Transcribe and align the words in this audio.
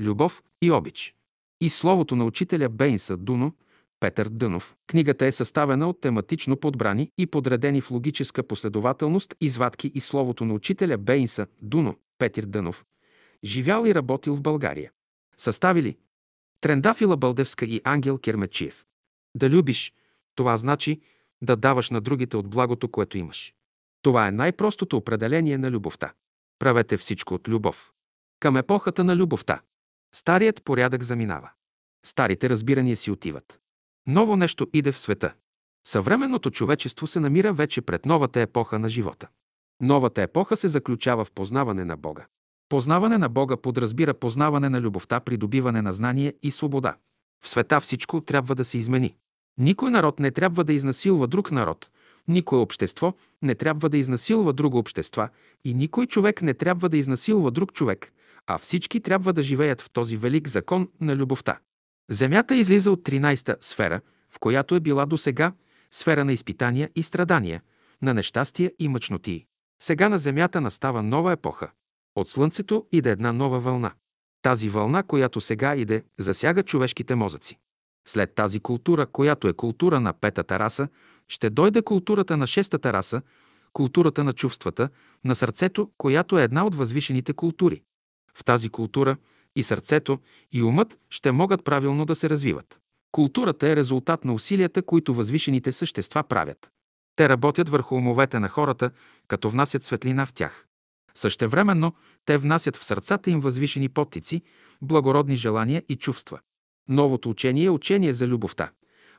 любов 0.00 0.42
и 0.62 0.70
обич. 0.70 1.14
И 1.60 1.70
словото 1.70 2.16
на 2.16 2.24
учителя 2.24 2.68
Бейнса 2.68 3.16
Дуно, 3.16 3.52
Петър 4.00 4.28
Дънов. 4.28 4.76
Книгата 4.86 5.26
е 5.26 5.32
съставена 5.32 5.88
от 5.88 6.00
тематично 6.00 6.56
подбрани 6.56 7.10
и 7.18 7.26
подредени 7.26 7.80
в 7.80 7.90
логическа 7.90 8.42
последователност 8.42 9.34
извадки 9.40 9.92
и 9.94 10.00
словото 10.00 10.44
на 10.44 10.54
учителя 10.54 10.98
Бейнса 10.98 11.46
Дуно, 11.62 11.96
Петър 12.18 12.44
Дънов. 12.44 12.84
Живял 13.44 13.84
и 13.86 13.94
работил 13.94 14.34
в 14.34 14.42
България. 14.42 14.90
Съставили 15.36 15.96
Трендафила 16.60 17.16
Бълдевска 17.16 17.64
и 17.64 17.80
Ангел 17.84 18.18
Кермечиев. 18.18 18.84
Да 19.34 19.50
любиш, 19.50 19.92
това 20.34 20.56
значи 20.56 21.00
да 21.42 21.56
даваш 21.56 21.90
на 21.90 22.00
другите 22.00 22.36
от 22.36 22.48
благото, 22.48 22.88
което 22.88 23.18
имаш. 23.18 23.54
Това 24.02 24.28
е 24.28 24.32
най-простото 24.32 24.96
определение 24.96 25.58
на 25.58 25.70
любовта. 25.70 26.12
Правете 26.58 26.96
всичко 26.96 27.34
от 27.34 27.48
любов. 27.48 27.92
Към 28.40 28.56
епохата 28.56 29.04
на 29.04 29.16
любовта. 29.16 29.60
Старият 30.14 30.62
порядък 30.64 31.02
заминава. 31.02 31.50
Старите 32.06 32.48
разбирания 32.48 32.96
си 32.96 33.10
отиват. 33.10 33.60
Ново 34.06 34.36
нещо 34.36 34.66
иде 34.72 34.92
в 34.92 34.98
света. 34.98 35.34
Съвременното 35.86 36.50
човечество 36.50 37.06
се 37.06 37.20
намира 37.20 37.52
вече 37.52 37.80
пред 37.82 38.06
новата 38.06 38.40
епоха 38.40 38.78
на 38.78 38.88
живота. 38.88 39.28
Новата 39.82 40.22
епоха 40.22 40.56
се 40.56 40.68
заключава 40.68 41.24
в 41.24 41.32
познаване 41.32 41.84
на 41.84 41.96
Бога. 41.96 42.26
Познаване 42.68 43.18
на 43.18 43.28
Бога 43.28 43.56
подразбира 43.56 44.14
познаване 44.14 44.68
на 44.68 44.80
любовта, 44.80 45.20
придобиване 45.20 45.82
на 45.82 45.92
знание 45.92 46.34
и 46.42 46.50
свобода. 46.50 46.96
В 47.44 47.48
света 47.48 47.80
всичко 47.80 48.20
трябва 48.20 48.54
да 48.54 48.64
се 48.64 48.78
измени. 48.78 49.16
Никой 49.58 49.90
народ 49.90 50.20
не 50.20 50.30
трябва 50.30 50.64
да 50.64 50.72
изнасилва 50.72 51.26
друг 51.26 51.50
народ, 51.50 51.90
никое 52.28 52.58
общество 52.58 53.14
не 53.42 53.54
трябва 53.54 53.88
да 53.88 53.98
изнасилва 53.98 54.52
друго 54.52 54.78
общества 54.78 55.28
и 55.64 55.74
никой 55.74 56.06
човек 56.06 56.42
не 56.42 56.54
трябва 56.54 56.88
да 56.88 56.96
изнасилва 56.96 57.50
друг 57.50 57.72
човек, 57.72 58.12
а 58.46 58.58
всички 58.58 59.00
трябва 59.00 59.32
да 59.32 59.42
живеят 59.42 59.80
в 59.80 59.90
този 59.90 60.16
велик 60.16 60.48
закон 60.48 60.88
на 61.00 61.16
любовта. 61.16 61.58
Земята 62.10 62.56
излиза 62.56 62.90
от 62.90 63.02
13-та 63.02 63.56
сфера, 63.60 64.00
в 64.30 64.38
която 64.40 64.74
е 64.74 64.80
била 64.80 65.06
досега, 65.06 65.52
сфера 65.90 66.24
на 66.24 66.32
изпитания 66.32 66.90
и 66.96 67.02
страдания, 67.02 67.62
на 68.02 68.14
нещастия 68.14 68.72
и 68.78 68.88
мъчноти. 68.88 69.46
Сега 69.82 70.08
на 70.08 70.18
Земята 70.18 70.60
настава 70.60 71.02
нова 71.02 71.32
епоха. 71.32 71.70
От 72.16 72.28
Слънцето 72.28 72.86
иде 72.92 73.10
една 73.10 73.32
нова 73.32 73.60
вълна. 73.60 73.92
Тази 74.42 74.68
вълна, 74.68 75.02
която 75.02 75.40
сега 75.40 75.76
иде, 75.76 76.04
засяга 76.18 76.62
човешките 76.62 77.14
мозъци. 77.14 77.58
След 78.08 78.34
тази 78.34 78.60
култура, 78.60 79.06
която 79.06 79.48
е 79.48 79.52
култура 79.52 80.00
на 80.00 80.12
петата 80.12 80.58
раса, 80.58 80.88
ще 81.28 81.50
дойде 81.50 81.82
културата 81.82 82.36
на 82.36 82.46
шестата 82.46 82.92
раса, 82.92 83.22
културата 83.72 84.24
на 84.24 84.32
чувствата, 84.32 84.88
на 85.24 85.34
сърцето, 85.34 85.90
която 85.98 86.38
е 86.38 86.42
една 86.42 86.66
от 86.66 86.74
възвишените 86.74 87.32
култури. 87.32 87.82
В 88.38 88.44
тази 88.44 88.68
култура 88.68 89.16
и 89.56 89.62
сърцето, 89.62 90.18
и 90.52 90.62
умът 90.62 90.98
ще 91.10 91.32
могат 91.32 91.64
правилно 91.64 92.04
да 92.04 92.14
се 92.14 92.30
развиват. 92.30 92.80
Културата 93.12 93.68
е 93.68 93.76
резултат 93.76 94.24
на 94.24 94.34
усилията, 94.34 94.82
които 94.82 95.14
възвишените 95.14 95.72
същества 95.72 96.22
правят. 96.22 96.70
Те 97.16 97.28
работят 97.28 97.68
върху 97.68 97.94
умовете 97.94 98.38
на 98.38 98.48
хората, 98.48 98.90
като 99.28 99.50
внасят 99.50 99.82
светлина 99.82 100.26
в 100.26 100.32
тях. 100.32 100.66
Същевременно 101.14 101.94
те 102.24 102.38
внасят 102.38 102.76
в 102.76 102.84
сърцата 102.84 103.30
им 103.30 103.40
възвишени 103.40 103.88
подтици, 103.88 104.42
благородни 104.82 105.36
желания 105.36 105.82
и 105.88 105.96
чувства. 105.96 106.40
Новото 106.88 107.30
учение 107.30 107.64
е 107.64 107.70
учение 107.70 108.12
за 108.12 108.26
любовта. 108.26 108.70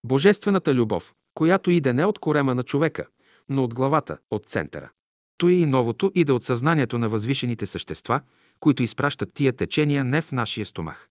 Божествената 0.04 0.74
любов, 0.74 1.14
която 1.34 1.72
иде 1.72 1.94
не 1.94 2.06
от 2.06 2.20
корема 2.20 2.56
на 2.56 2.64
човека, 2.64 3.06
но 3.50 3.64
от 3.64 3.74
главата, 3.74 4.18
от 4.32 4.46
центъра. 4.46 4.92
То 5.38 5.50
и 5.50 5.66
новото 5.66 6.12
иде 6.16 6.32
от 6.32 6.44
съзнанието 6.44 6.98
на 6.98 7.10
възвишените 7.10 7.66
същества, 7.66 8.22
които 8.66 8.84
изпращат 8.84 9.34
тия 9.34 9.54
течения 9.54 10.04
не 10.04 10.22
в 10.22 10.32
нашия 10.32 10.66
стомах, 10.66 11.10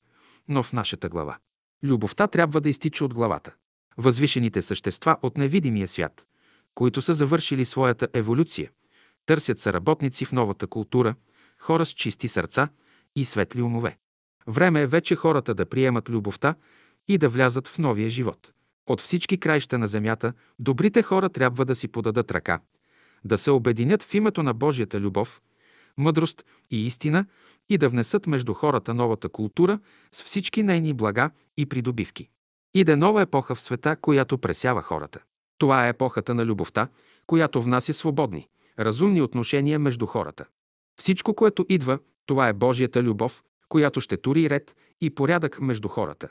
но 0.49 0.63
в 0.63 0.73
нашата 0.73 1.09
глава. 1.09 1.37
Любовта 1.85 2.27
трябва 2.27 2.61
да 2.61 2.69
изтича 2.69 3.05
от 3.05 3.15
главата. 3.15 3.55
Възвишените 3.97 4.63
същества 4.63 5.17
от 5.23 5.39
невидимия 5.39 5.89
свят, 5.89 6.27
които 6.75 7.03
са 7.03 7.15
завършили 7.15 7.65
своята 7.65 8.09
еволюция, 8.15 8.71
търсят 9.27 9.59
съработници 9.59 10.25
в 10.25 10.33
новата 10.33 10.67
култура, 10.67 11.15
хора 11.59 11.87
с 11.87 11.91
чисти 11.91 12.29
сърца 12.29 12.69
и 13.17 13.25
светли 13.25 13.63
умове. 13.63 13.99
Време 14.47 14.83
е 14.83 14.87
вече 14.87 15.17
хората 15.17 15.55
да 15.55 15.67
приемат 15.67 16.09
любовта 16.09 16.55
и 17.09 17.19
да 17.19 17.29
влязат 17.29 17.69
в 17.69 17.79
новия 17.79 18.09
живот. 18.09 18.53
От 18.87 19.01
всички 19.01 19.41
краища 19.41 19.79
на 19.79 19.89
земята 19.89 20.33
добрите 20.59 21.03
хора 21.03 21.29
трябва 21.29 21.65
да 21.65 21.75
си 21.75 21.89
подадат 21.89 22.31
ръка, 22.31 22.61
да 23.25 23.39
се 23.39 23.51
обединят 23.51 24.03
в 24.03 24.15
името 24.15 24.43
на 24.43 24.55
Божията 24.55 25.01
любов, 25.01 25.41
мъдрост 25.99 26.45
и 26.71 26.87
истина 26.87 27.27
и 27.69 27.79
да 27.79 27.89
внесат 27.89 28.27
между 28.27 28.55
хората 28.55 28.95
новата 28.95 29.29
култура 29.29 29.79
с 30.13 30.25
всички 30.25 30.63
нейни 30.63 30.93
блага 30.93 31.31
и 31.57 31.67
придобивки. 31.67 32.29
Иде 32.75 32.97
нова 32.97 33.23
епоха 33.23 33.55
в 33.55 33.61
света, 33.61 33.97
която 33.97 34.39
пресява 34.39 34.83
хората. 34.83 35.21
Това 35.59 35.87
е 35.87 35.89
епохата 35.89 36.35
на 36.35 36.47
любовта, 36.47 36.89
която 37.27 37.63
внася 37.63 37.95
свободни, 37.95 38.49
разумни 38.79 39.23
отношения 39.23 39.79
между 39.79 40.07
хората. 40.07 40.45
Всичко, 41.01 41.35
което 41.35 41.67
идва, 41.69 41.99
това 42.27 42.49
е 42.49 42.53
Божията 42.53 43.03
любов, 43.03 43.43
която 43.69 44.01
ще 44.01 44.17
тури 44.17 44.51
ред 44.51 44.77
и 45.01 45.15
порядък 45.15 45.61
между 45.61 45.89
хората. 45.89 46.29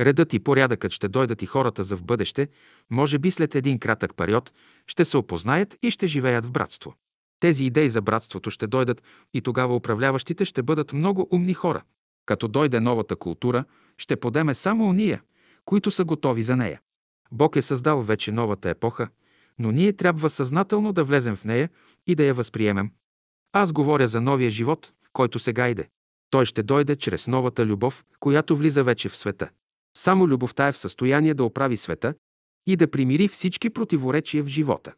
Редът 0.00 0.32
и 0.32 0.40
порядъкът 0.40 0.92
ще 0.92 1.08
дойдат 1.08 1.42
и 1.42 1.46
хората 1.46 1.84
за 1.84 1.96
в 1.96 2.04
бъдеще, 2.04 2.48
може 2.90 3.18
би 3.18 3.30
след 3.30 3.54
един 3.54 3.78
кратък 3.78 4.14
период, 4.16 4.52
ще 4.86 5.04
се 5.04 5.16
опознаят 5.16 5.76
и 5.82 5.90
ще 5.90 6.06
живеят 6.06 6.46
в 6.46 6.52
братство. 6.52 6.94
Тези 7.40 7.64
идеи 7.64 7.90
за 7.90 8.02
братството 8.02 8.50
ще 8.50 8.66
дойдат 8.66 9.02
и 9.34 9.40
тогава 9.40 9.76
управляващите 9.76 10.44
ще 10.44 10.62
бъдат 10.62 10.92
много 10.92 11.28
умни 11.30 11.54
хора. 11.54 11.82
Като 12.26 12.48
дойде 12.48 12.80
новата 12.80 13.16
култура, 13.16 13.64
ще 13.98 14.16
подеме 14.16 14.54
само 14.54 14.88
уния, 14.88 15.22
които 15.64 15.90
са 15.90 16.04
готови 16.04 16.42
за 16.42 16.56
нея. 16.56 16.80
Бог 17.32 17.56
е 17.56 17.62
създал 17.62 18.02
вече 18.02 18.32
новата 18.32 18.70
епоха, 18.70 19.08
но 19.58 19.72
ние 19.72 19.92
трябва 19.92 20.30
съзнателно 20.30 20.92
да 20.92 21.04
влезем 21.04 21.36
в 21.36 21.44
нея 21.44 21.70
и 22.06 22.14
да 22.14 22.24
я 22.24 22.34
възприемем. 22.34 22.90
Аз 23.52 23.72
говоря 23.72 24.08
за 24.08 24.20
новия 24.20 24.50
живот, 24.50 24.92
който 25.12 25.38
сега 25.38 25.68
иде. 25.68 25.88
Той 26.30 26.46
ще 26.46 26.62
дойде 26.62 26.96
чрез 26.96 27.28
новата 27.28 27.66
любов, 27.66 28.04
която 28.20 28.56
влиза 28.56 28.84
вече 28.84 29.08
в 29.08 29.16
света. 29.16 29.50
Само 29.96 30.28
любовта 30.28 30.68
е 30.68 30.72
в 30.72 30.78
състояние 30.78 31.34
да 31.34 31.44
оправи 31.44 31.76
света 31.76 32.14
и 32.66 32.76
да 32.76 32.90
примири 32.90 33.28
всички 33.28 33.70
противоречия 33.70 34.44
в 34.44 34.48
живота. 34.48 34.92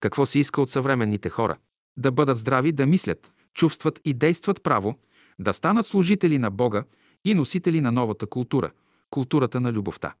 Какво 0.00 0.26
се 0.26 0.38
иска 0.38 0.60
от 0.60 0.70
съвременните 0.70 1.30
хора? 1.30 1.56
Да 1.96 2.12
бъдат 2.12 2.38
здрави, 2.38 2.72
да 2.72 2.86
мислят, 2.86 3.34
чувстват 3.54 4.00
и 4.04 4.14
действат 4.14 4.62
право, 4.62 4.98
да 5.38 5.52
станат 5.52 5.86
служители 5.86 6.38
на 6.38 6.50
Бога 6.50 6.84
и 7.24 7.34
носители 7.34 7.80
на 7.80 7.92
новата 7.92 8.26
култура– 8.26 8.70
културата 9.10 9.60
на 9.60 9.72
любовта. 9.72 10.14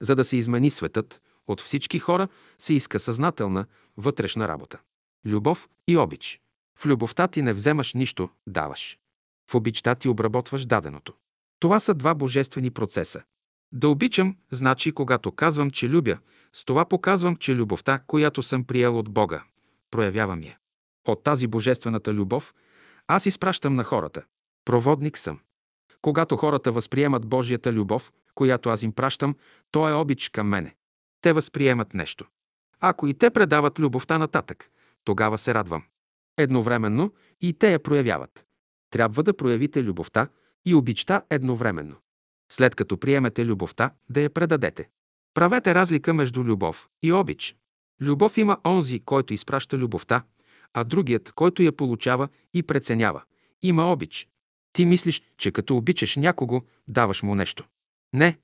За 0.00 0.14
да 0.14 0.24
се 0.24 0.36
измени 0.36 0.70
светът, 0.70 1.20
от 1.46 1.60
всички 1.60 1.98
хора 1.98 2.28
се 2.58 2.74
иска 2.74 2.98
съзнателна, 2.98 3.66
вътрешна 3.96 4.48
работа. 4.48 4.78
Любов 5.26 5.68
и 5.88 5.96
обич. 5.96 6.40
В 6.78 6.86
любовта 6.86 7.28
ти 7.28 7.42
не 7.42 7.52
вземаш 7.52 7.94
нищо, 7.94 8.28
даваш. 8.46 8.98
В 9.50 9.54
обичта 9.54 9.94
ти 9.94 10.08
обработваш 10.08 10.66
даденото. 10.66 11.14
Това 11.60 11.80
са 11.80 11.94
два 11.94 12.14
божествени 12.14 12.70
процеса. 12.70 13.22
Да 13.72 13.88
обичам, 13.88 14.36
значи 14.50 14.92
когато 14.92 15.32
казвам, 15.32 15.70
че 15.70 15.88
любя, 15.88 16.18
с 16.52 16.64
това 16.64 16.84
показвам, 16.84 17.36
че 17.36 17.54
любовта, 17.54 18.00
която 18.06 18.42
съм 18.42 18.64
приел 18.64 18.98
от 18.98 19.10
Бога, 19.10 19.44
проявявам 19.90 20.42
я. 20.42 20.58
От 21.06 21.22
тази 21.22 21.46
божествената 21.46 22.14
любов 22.14 22.54
аз 23.08 23.26
изпращам 23.26 23.74
на 23.74 23.84
хората. 23.84 24.22
Проводник 24.64 25.18
съм. 25.18 25.40
Когато 26.02 26.36
хората 26.36 26.72
възприемат 26.72 27.26
Божията 27.26 27.72
любов, 27.72 28.12
която 28.34 28.68
аз 28.68 28.82
им 28.82 28.92
пращам, 28.92 29.34
то 29.70 29.88
е 29.88 29.92
обич 29.92 30.28
към 30.28 30.48
мене. 30.48 30.74
Те 31.20 31.32
възприемат 31.32 31.94
нещо. 31.94 32.26
Ако 32.80 33.06
и 33.06 33.14
те 33.14 33.30
предават 33.30 33.78
любовта 33.78 34.18
нататък, 34.18 34.70
тогава 35.04 35.38
се 35.38 35.54
радвам. 35.54 35.82
Едновременно 36.38 37.12
и 37.40 37.52
те 37.52 37.72
я 37.72 37.82
проявяват. 37.82 38.44
Трябва 38.90 39.22
да 39.22 39.36
проявите 39.36 39.82
любовта 39.82 40.28
и 40.64 40.74
обичта 40.74 41.22
едновременно. 41.30 41.96
След 42.52 42.74
като 42.74 42.98
приемете 42.98 43.46
любовта, 43.46 43.90
да 44.08 44.20
я 44.20 44.30
предадете. 44.30 44.88
Правете 45.34 45.74
разлика 45.74 46.14
между 46.14 46.44
любов 46.44 46.88
и 47.02 47.12
обич. 47.12 47.56
Любов 48.00 48.38
има 48.38 48.58
онзи, 48.66 49.00
който 49.00 49.34
изпраща 49.34 49.78
любовта, 49.78 50.22
а 50.76 50.84
другият, 50.84 51.32
който 51.32 51.62
я 51.62 51.72
получава 51.72 52.28
и 52.54 52.62
преценява. 52.62 53.22
Има 53.62 53.92
обич. 53.92 54.28
Ти 54.72 54.84
мислиш, 54.84 55.22
че 55.38 55.50
като 55.50 55.76
обичаш 55.76 56.16
някого, 56.16 56.62
даваш 56.88 57.22
му 57.22 57.34
нещо. 57.34 57.64
Не, 58.12 58.38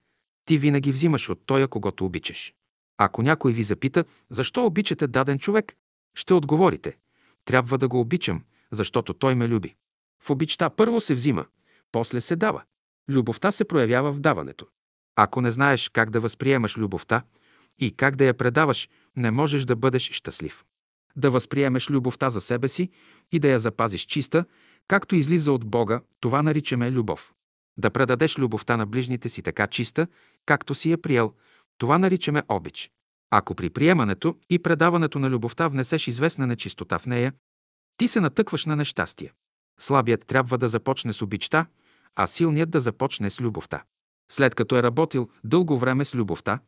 ти 0.45 0.59
винаги 0.59 0.93
взимаш 0.93 1.29
от 1.29 1.43
тоя, 1.47 1.69
когато 1.69 2.05
обичаш. 2.05 2.55
Ако 2.99 3.23
някой 3.23 3.53
ви 3.53 3.63
запита, 3.63 4.05
защо 4.31 4.67
обичате 4.67 5.07
даден 5.07 5.39
човек, 5.39 5.77
ще 6.15 6.35
отговорите. 6.35 6.97
Трябва 7.45 7.79
да 7.79 7.89
го 7.89 8.01
обичам, 8.01 8.45
защото 8.71 9.15
той 9.15 9.35
ме 9.35 9.49
люби. 9.49 9.75
В 10.23 10.31
обичта 10.31 10.71
първо 10.71 11.01
се 11.01 11.15
взима, 11.15 11.47
после 11.93 12.21
се 12.21 12.37
дава. 12.37 12.63
Любовта 13.09 13.53
се 13.53 13.65
проявява 13.65 14.13
в 14.13 14.21
даването. 14.21 14.67
Ако 15.17 15.41
не 15.41 15.51
знаеш 15.51 15.89
как 15.89 16.11
да 16.11 16.21
възприемаш 16.21 16.79
любовта 16.79 17.23
и 17.79 17.97
как 17.97 18.17
да 18.17 18.25
я 18.25 18.35
предаваш, 18.35 18.89
не 19.17 19.31
можеш 19.31 19.65
да 19.65 19.77
бъдеш 19.77 20.11
щастлив. 20.11 20.65
Да 21.17 21.31
възприемеш 21.31 21.91
любовта 21.91 22.31
за 22.31 22.41
себе 22.41 22.69
си 22.69 22.91
и 23.33 23.39
да 23.39 23.49
я 23.49 23.59
запазиш 23.59 24.03
чиста, 24.03 24.45
както 24.89 25.17
излиза 25.17 25.53
от 25.53 25.65
Бога, 25.65 26.01
това 26.21 26.43
наричаме 26.43 26.91
любов. 26.91 27.33
Да 27.77 27.91
предадеш 27.91 28.39
любовта 28.39 28.77
на 28.77 28.87
ближните 28.87 29.29
си 29.29 29.43
така 29.43 29.67
чиста, 29.67 30.07
както 30.47 30.75
си 30.75 30.91
я 30.91 30.99
приел, 30.99 31.33
това 31.79 31.99
наричаме 31.99 32.43
обич. 32.49 32.91
Ако 33.31 33.55
при 33.55 33.71
приемането 33.71 34.37
и 34.51 34.59
предаването 34.59 35.19
на 35.19 35.31
любовта 35.31 35.69
внесеш 35.69 36.09
известна 36.09 36.47
нечистота 36.47 36.99
в 36.99 37.07
нея, 37.07 37.33
ти 37.97 38.09
се 38.09 38.21
натъкваш 38.21 38.67
на 38.67 38.77
нещастие. 38.77 39.33
Слабият 39.81 40.27
трябва 40.27 40.59
да 40.59 40.69
започне 40.69 41.13
с 41.13 41.23
обичта, 41.23 41.67
а 42.17 42.27
силният 42.27 42.71
да 42.71 42.81
започне 42.81 43.31
с 43.31 43.41
любовта. 43.41 43.85
След 44.33 44.55
като 44.55 44.77
е 44.77 44.83
работил 44.83 45.29
дълго 45.45 45.79
време 45.79 46.05
с 46.05 46.15
любовта, 46.15 46.59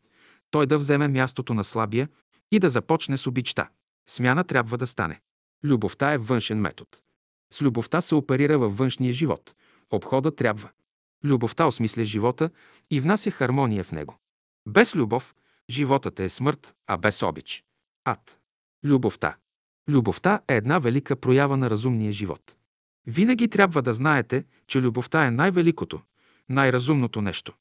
той 0.51 0.67
да 0.67 0.79
вземе 0.79 1.09
мястото 1.09 1.55
на 1.55 1.65
слабия 1.65 2.09
и 2.53 2.59
да 2.59 2.71
започне 2.71 3.19
с 3.19 3.27
обичта. 3.27 3.69
Смяна 4.09 4.45
трябва 4.45 4.79
да 4.79 4.87
стане. 4.87 5.21
Любовта 5.65 6.13
е 6.13 6.19
външен 6.19 6.61
метод. 6.61 6.91
С 7.53 7.63
любовта 7.63 8.01
се 8.01 8.15
оперира 8.15 8.59
във 8.59 8.77
външния 8.77 9.13
живот. 9.13 9.55
Обхода 9.91 10.35
трябва. 10.37 10.71
Любовта 11.25 11.67
осмисля 11.67 12.05
живота 12.05 12.51
и 12.91 13.01
внася 13.01 13.31
хармония 13.31 13.85
в 13.85 13.93
него. 13.93 14.19
Без 14.69 14.95
любов 14.95 15.35
животът 15.71 16.21
е 16.21 16.29
смърт, 16.29 16.75
а 16.87 16.97
без 16.97 17.23
обич– 17.23 17.65
ад. 18.05 18.39
Любовта. 18.85 19.37
Любовта 19.89 20.41
е 20.49 20.57
една 20.57 20.79
велика 20.79 21.17
проява 21.17 21.57
на 21.57 21.71
разумния 21.71 22.13
живот. 22.13 22.57
Винаги 23.07 23.49
трябва 23.49 23.83
да 23.83 23.95
знаете, 23.95 24.45
че 24.67 24.81
любовта 24.81 25.27
е 25.27 25.31
най-великото, 25.31 26.01
най-разумното 26.49 27.23
нещо. 27.23 27.53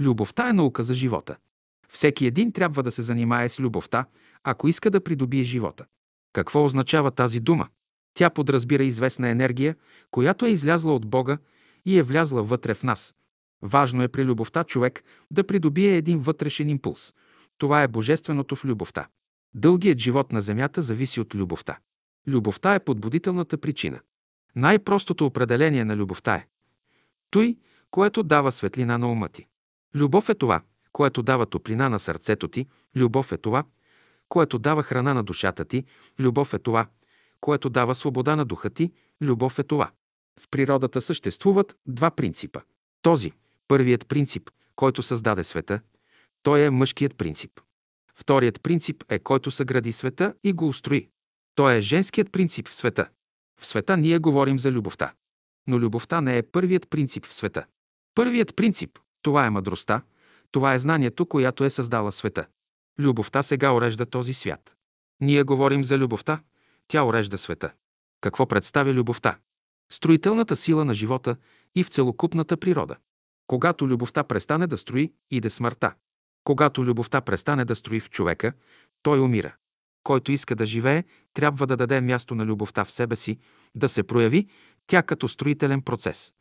Любовта 0.00 0.48
е 0.48 0.52
наука 0.52 0.82
за 0.82 0.94
живота. 0.94 1.36
Всеки 1.92 2.26
един 2.26 2.52
трябва 2.52 2.82
да 2.82 2.90
се 2.90 3.02
занимае 3.02 3.48
с 3.48 3.60
любовта, 3.60 4.06
ако 4.44 4.68
иска 4.68 4.90
да 4.90 5.04
придобие 5.04 5.42
живота. 5.42 5.84
Какво 6.32 6.64
означава 6.64 7.10
тази 7.10 7.40
дума? 7.40 7.68
Тя 8.14 8.30
подразбира 8.30 8.84
известна 8.84 9.28
енергия, 9.28 9.76
която 10.10 10.46
е 10.46 10.50
излязла 10.50 10.94
от 10.94 11.06
Бога 11.06 11.38
и 11.86 11.98
е 11.98 12.02
влязла 12.02 12.42
вътре 12.42 12.74
в 12.74 12.82
нас. 12.82 13.14
Важно 13.62 14.02
е 14.02 14.08
при 14.08 14.24
любовта 14.24 14.64
човек 14.64 15.04
да 15.30 15.46
придобие 15.46 15.96
един 15.96 16.18
вътрешен 16.18 16.68
импулс. 16.68 17.14
Това 17.58 17.82
е 17.82 17.88
божественото 17.88 18.56
в 18.56 18.64
любовта. 18.64 19.08
Дългият 19.54 19.98
живот 19.98 20.32
на 20.32 20.40
Земята 20.40 20.82
зависи 20.82 21.20
от 21.20 21.34
любовта. 21.34 21.78
Любовта 22.26 22.74
е 22.74 22.84
подбудителната 22.84 23.58
причина. 23.58 24.00
Най-простото 24.56 25.26
определение 25.26 25.84
на 25.84 25.96
любовта 25.96 26.34
е 26.34 26.46
той, 27.30 27.56
което 27.90 28.22
дава 28.22 28.52
светлина 28.52 28.98
на 28.98 29.12
ума 29.12 29.28
ти. 29.28 29.46
Любов 29.94 30.28
е 30.28 30.34
това, 30.34 30.62
което 30.92 31.22
дава 31.22 31.46
топлина 31.46 31.88
на 31.88 31.98
сърцето 31.98 32.48
ти. 32.48 32.66
Любов 32.96 33.32
е 33.32 33.36
това, 33.36 33.64
което 34.28 34.58
дава 34.58 34.82
храна 34.82 35.14
на 35.14 35.22
душата 35.22 35.64
ти. 35.64 35.84
Любов 36.18 36.54
е 36.54 36.58
това, 36.58 36.86
което 37.40 37.70
дава 37.70 37.94
свобода 37.94 38.36
на 38.36 38.44
духа 38.44 38.70
ти. 38.70 38.92
Любов 39.22 39.58
е 39.58 39.62
това. 39.62 39.90
В 40.40 40.48
природата 40.50 41.00
съществуват 41.00 41.76
два 41.86 42.10
принципа. 42.10 42.60
Този, 43.02 43.32
първият 43.68 44.08
принцип, 44.08 44.50
който 44.76 45.02
създаде 45.02 45.44
света, 45.44 45.80
той 46.42 46.60
е 46.60 46.70
мъжкият 46.70 47.16
принцип. 47.16 47.60
Вторият 48.14 48.62
принцип 48.62 49.04
е 49.08 49.18
който 49.18 49.50
съгради 49.50 49.92
света 49.92 50.34
и 50.44 50.52
го 50.52 50.68
устрои. 50.68 51.08
Той 51.54 51.76
е 51.76 51.80
женският 51.80 52.32
принцип 52.32 52.68
в 52.68 52.74
света. 52.74 53.08
В 53.60 53.66
света 53.66 53.96
ние 53.96 54.18
говорим 54.18 54.58
за 54.58 54.72
любовта. 54.72 55.12
Но 55.66 55.78
любовта 55.78 56.20
не 56.20 56.38
е 56.38 56.42
първият 56.42 56.90
принцип 56.90 57.26
в 57.26 57.34
света. 57.34 57.64
Първият 58.14 58.56
принцип– 58.56 58.98
това 59.22 59.46
е 59.46 59.50
мъдростта, 59.50 60.02
това 60.52 60.74
е 60.74 60.78
знанието, 60.78 61.26
която 61.26 61.64
е 61.64 61.70
създала 61.70 62.12
света. 62.12 62.46
Любовта 62.98 63.42
сега 63.42 63.72
урежда 63.72 64.06
този 64.06 64.34
свят. 64.34 64.74
Ние 65.20 65.42
говорим 65.42 65.84
за 65.84 65.98
любовта, 65.98 66.40
тя 66.88 67.04
урежда 67.04 67.38
света. 67.38 67.72
Какво 68.20 68.46
представя 68.46 68.92
любовта? 68.92 69.38
Строителната 69.92 70.56
сила 70.56 70.84
на 70.84 70.94
живота 70.94 71.36
и 71.74 71.84
в 71.84 71.88
целокупната 71.88 72.56
природа. 72.56 72.96
Когато 73.46 73.88
любовта 73.88 74.24
престане 74.24 74.66
да 74.66 74.76
строи, 74.76 75.12
иде 75.30 75.50
смъртта. 75.50 75.94
Когато 76.44 76.84
любовта 76.84 77.20
престане 77.20 77.64
да 77.64 77.76
строи 77.76 78.00
в 78.00 78.10
човека, 78.10 78.52
той 79.02 79.20
умира. 79.20 79.54
Който 80.02 80.32
иска 80.32 80.56
да 80.56 80.66
живее, 80.66 81.04
трябва 81.34 81.66
да 81.66 81.76
даде 81.76 82.00
място 82.00 82.34
на 82.34 82.44
любовта 82.46 82.84
в 82.84 82.92
себе 82.92 83.16
си, 83.16 83.38
да 83.76 83.88
се 83.88 84.02
прояви 84.02 84.48
тя 84.86 85.02
като 85.02 85.28
строителен 85.28 85.82
процес. 85.82 86.32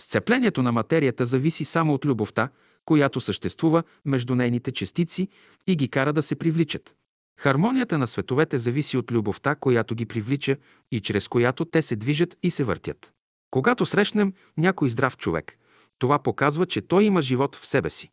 Сцеплението 0.00 0.62
на 0.62 0.72
материята 0.72 1.26
зависи 1.26 1.64
само 1.64 1.94
от 1.94 2.04
любовта, 2.04 2.48
която 2.88 3.20
съществува 3.20 3.82
между 4.04 4.34
нейните 4.34 4.72
частици 4.72 5.28
и 5.66 5.76
ги 5.76 5.88
кара 5.88 6.12
да 6.12 6.22
се 6.22 6.36
привличат. 6.36 6.94
Хармонията 7.40 7.98
на 7.98 8.06
световете 8.06 8.58
зависи 8.58 8.96
от 8.96 9.12
любовта, 9.12 9.54
която 9.54 9.94
ги 9.94 10.06
привлича 10.06 10.56
и 10.92 11.00
чрез 11.00 11.28
която 11.28 11.64
те 11.64 11.82
се 11.82 11.96
движат 11.96 12.36
и 12.42 12.50
се 12.50 12.64
въртят. 12.64 13.12
Когато 13.50 13.86
срещнем 13.86 14.32
някой 14.56 14.88
здрав 14.88 15.16
човек, 15.16 15.58
това 15.98 16.18
показва, 16.18 16.66
че 16.66 16.80
той 16.80 17.04
има 17.04 17.22
живот 17.22 17.56
в 17.56 17.66
себе 17.66 17.90
си. 17.90 18.10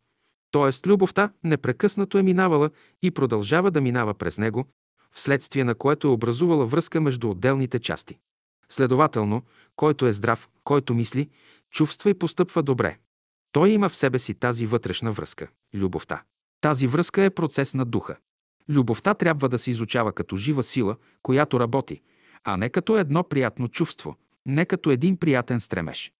Тоест, 0.51 0.87
любовта 0.87 1.31
непрекъснато 1.43 2.17
е 2.17 2.23
минавала 2.23 2.69
и 3.03 3.11
продължава 3.11 3.71
да 3.71 3.81
минава 3.81 4.13
през 4.13 4.37
него, 4.37 4.65
вследствие 5.11 5.63
на 5.63 5.75
което 5.75 6.07
е 6.07 6.11
образувала 6.11 6.65
връзка 6.65 7.01
между 7.01 7.29
отделните 7.29 7.79
части. 7.79 8.17
Следователно, 8.69 9.43
който 9.75 10.05
е 10.05 10.13
здрав, 10.13 10.49
който 10.63 10.93
мисли, 10.93 11.29
чувства 11.71 12.09
и 12.09 12.13
постъпва 12.13 12.63
добре. 12.63 12.97
Той 13.55 13.69
има 13.69 13.89
в 13.89 13.95
себе 13.95 14.19
си 14.19 14.33
тази 14.33 14.65
вътрешна 14.65 15.11
връзка– 15.11 15.47
любовта. 15.73 16.23
Тази 16.61 16.87
връзка 16.87 17.23
е 17.23 17.29
процес 17.29 17.73
на 17.73 17.85
духа. 17.85 18.17
Любовта 18.69 19.13
трябва 19.13 19.49
да 19.49 19.59
се 19.59 19.71
изучава 19.71 20.13
като 20.13 20.35
жива 20.35 20.63
сила, 20.63 20.95
която 21.21 21.59
работи, 21.59 22.01
а 22.43 22.57
не 22.57 22.69
като 22.69 22.97
едно 22.97 23.23
приятно 23.23 23.67
чувство, 23.67 24.15
не 24.45 24.65
като 24.65 24.91
един 24.91 25.17
приятен 25.17 25.59
стремеж. 25.59 26.11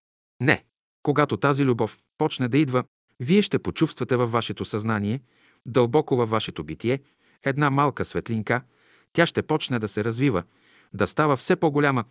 Не. 0.41 0.65
Когато 1.03 1.37
тази 1.37 1.65
любов 1.65 1.97
почне 2.17 2.47
да 2.47 2.57
идва, 2.57 2.83
вие 3.19 3.41
ще 3.41 3.59
почувствате 3.59 4.15
във 4.15 4.31
вашето 4.31 4.65
съзнание, 4.65 5.21
дълбоко 5.67 6.15
във 6.15 6.29
вашето 6.29 6.63
битие, 6.63 6.99
една 7.43 7.69
малка 7.69 8.05
светлинка, 8.05 8.61
тя 9.13 9.25
ще 9.25 9.41
почне 9.41 9.79
да 9.79 9.87
се 9.87 10.03
развива, 10.03 10.43
да 10.93 11.07
става 11.07 11.37
все 11.37 11.55
по-голяма 11.55 12.03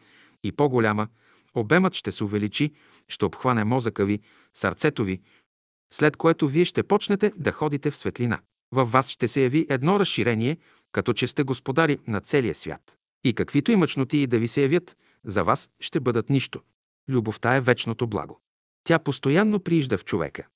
и 0.43 0.53
по-голяма, 0.53 1.09
обемът 1.55 1.95
ще 1.95 2.13
се 2.13 2.25
увеличи, 2.25 2.73
ще 3.09 3.25
обхване 3.25 3.65
мозъка 3.65 4.05
ви, 4.05 4.21
сърцето 4.55 5.05
ви, 5.05 5.21
след 5.93 6.17
което 6.17 6.49
вие 6.49 6.65
ще 6.65 6.83
почнете 6.83 7.33
да 7.37 7.53
ходите 7.53 7.91
в 7.91 7.97
светлина. 7.97 8.41
Във 8.73 8.93
вас 8.93 9.11
ще 9.11 9.29
се 9.29 9.43
яви 9.43 9.67
едно 9.71 10.01
разширение, 10.01 10.59
като 10.93 11.13
че 11.13 11.27
сте 11.27 11.43
господари 11.43 11.99
на 12.07 12.21
целия 12.21 12.55
свят. 12.55 12.99
И 13.25 13.35
каквито 13.35 13.73
и 13.73 13.77
мъчноти 13.77 14.27
да 14.27 14.39
ви 14.39 14.49
се 14.49 14.63
явят, 14.63 14.97
за 15.25 15.45
вас 15.45 15.71
ще 15.81 16.01
бъдат 16.01 16.31
нищо. 16.31 16.63
Любовта 17.09 17.57
е 17.57 17.61
вечното 17.61 18.07
благо. 18.07 18.41
Тя 18.85 18.99
постоянно 18.99 19.61
приижда 19.61 19.99
в 19.99 20.05
човека. 20.05 20.47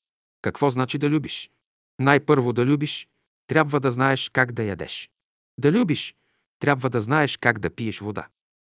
Какво 0.43 0.71
значи 0.71 0.99
да 0.99 1.11
любиш? 1.11 1.51
Най-първо 1.99 2.53
да 2.53 2.67
любиш, 2.67 3.09
трябва 3.47 3.81
да 3.81 3.91
знаеш 3.91 4.31
как 4.33 4.53
да 4.53 4.63
ядеш. 4.63 5.11
Да 5.59 5.73
любиш, 5.73 6.15
трябва 6.59 6.91
да 6.91 7.01
знаеш 7.01 7.37
как 7.37 7.59
да 7.59 7.71
пиеш 7.71 7.99
вода. 7.99 8.29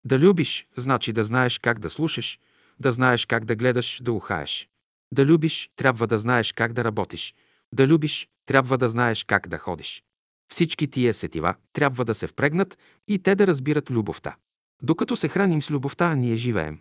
Да 0.06 0.18
любиш, 0.18 0.66
значи 0.76 1.12
да 1.12 1.24
знаеш 1.24 1.58
как 1.58 1.78
да 1.78 1.90
слушаш, 1.90 2.38
да 2.80 2.92
знаеш 2.92 3.26
как 3.26 3.44
да 3.44 3.56
гледаш, 3.56 4.00
да 4.02 4.12
ухаеш. 4.12 4.68
Да 5.12 5.26
любиш, 5.26 5.70
трябва 5.76 6.06
да 6.06 6.18
знаеш 6.18 6.52
как 6.52 6.72
да 6.72 6.84
работиш. 6.84 7.34
Да 7.72 7.86
любиш, 7.86 8.28
трябва 8.46 8.78
да 8.78 8.88
знаеш 8.88 9.24
как 9.24 9.48
да 9.48 9.58
ходиш. 9.58 10.04
Всички 10.52 10.90
тия 10.90 11.14
сетива 11.14 11.54
трябва 11.72 12.04
да 12.04 12.14
се 12.14 12.26
впрегнат 12.26 12.78
и 13.08 13.18
те 13.18 13.34
да 13.34 13.46
разбират 13.46 13.90
любовта. 13.90 14.36
Докато 14.82 15.16
се 15.16 15.28
храним 15.28 15.62
с 15.62 15.70
любовта, 15.70 16.14
ние 16.14 16.36
живеем. 16.36 16.80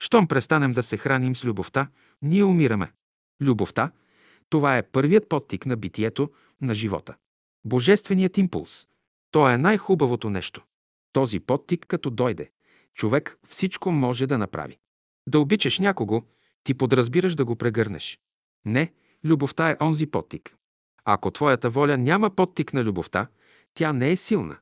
Щом 0.00 0.28
престанем 0.28 0.72
да 0.72 0.82
се 0.82 0.96
храним 0.96 1.36
с 1.36 1.44
любовта, 1.44 1.88
ние 2.22 2.44
умираме. 2.44 2.92
Любовта– 3.42 3.92
това 4.50 4.78
е 4.78 4.82
първият 4.82 5.28
подтик 5.28 5.66
на 5.66 5.76
битието, 5.76 6.30
на 6.60 6.74
живота. 6.74 7.14
Божественият 7.64 8.38
импулс– 8.38 8.86
то 9.30 9.50
е 9.50 9.58
най-хубавото 9.58 10.30
нещо. 10.30 10.62
Този 11.12 11.40
подтик, 11.40 11.86
като 11.88 12.10
дойде, 12.10 12.50
човек 12.94 13.38
всичко 13.46 13.90
може 13.90 14.26
да 14.26 14.38
направи. 14.38 14.78
Да 15.28 15.40
обичаш 15.40 15.78
някого, 15.78 16.22
ти 16.64 16.74
подразбираш 16.74 17.34
да 17.34 17.44
го 17.44 17.56
прегърнеш. 17.56 18.18
Не, 18.64 18.92
любовта 19.24 19.70
е 19.70 19.76
онзи 19.80 20.06
подтик. 20.06 20.54
Ако 21.04 21.30
твоята 21.30 21.70
воля 21.70 21.98
няма 21.98 22.30
подтик 22.30 22.72
на 22.72 22.84
любовта, 22.84 23.26
тя 23.74 23.92
не 23.92 24.10
е 24.10 24.16
силна. 24.16 24.56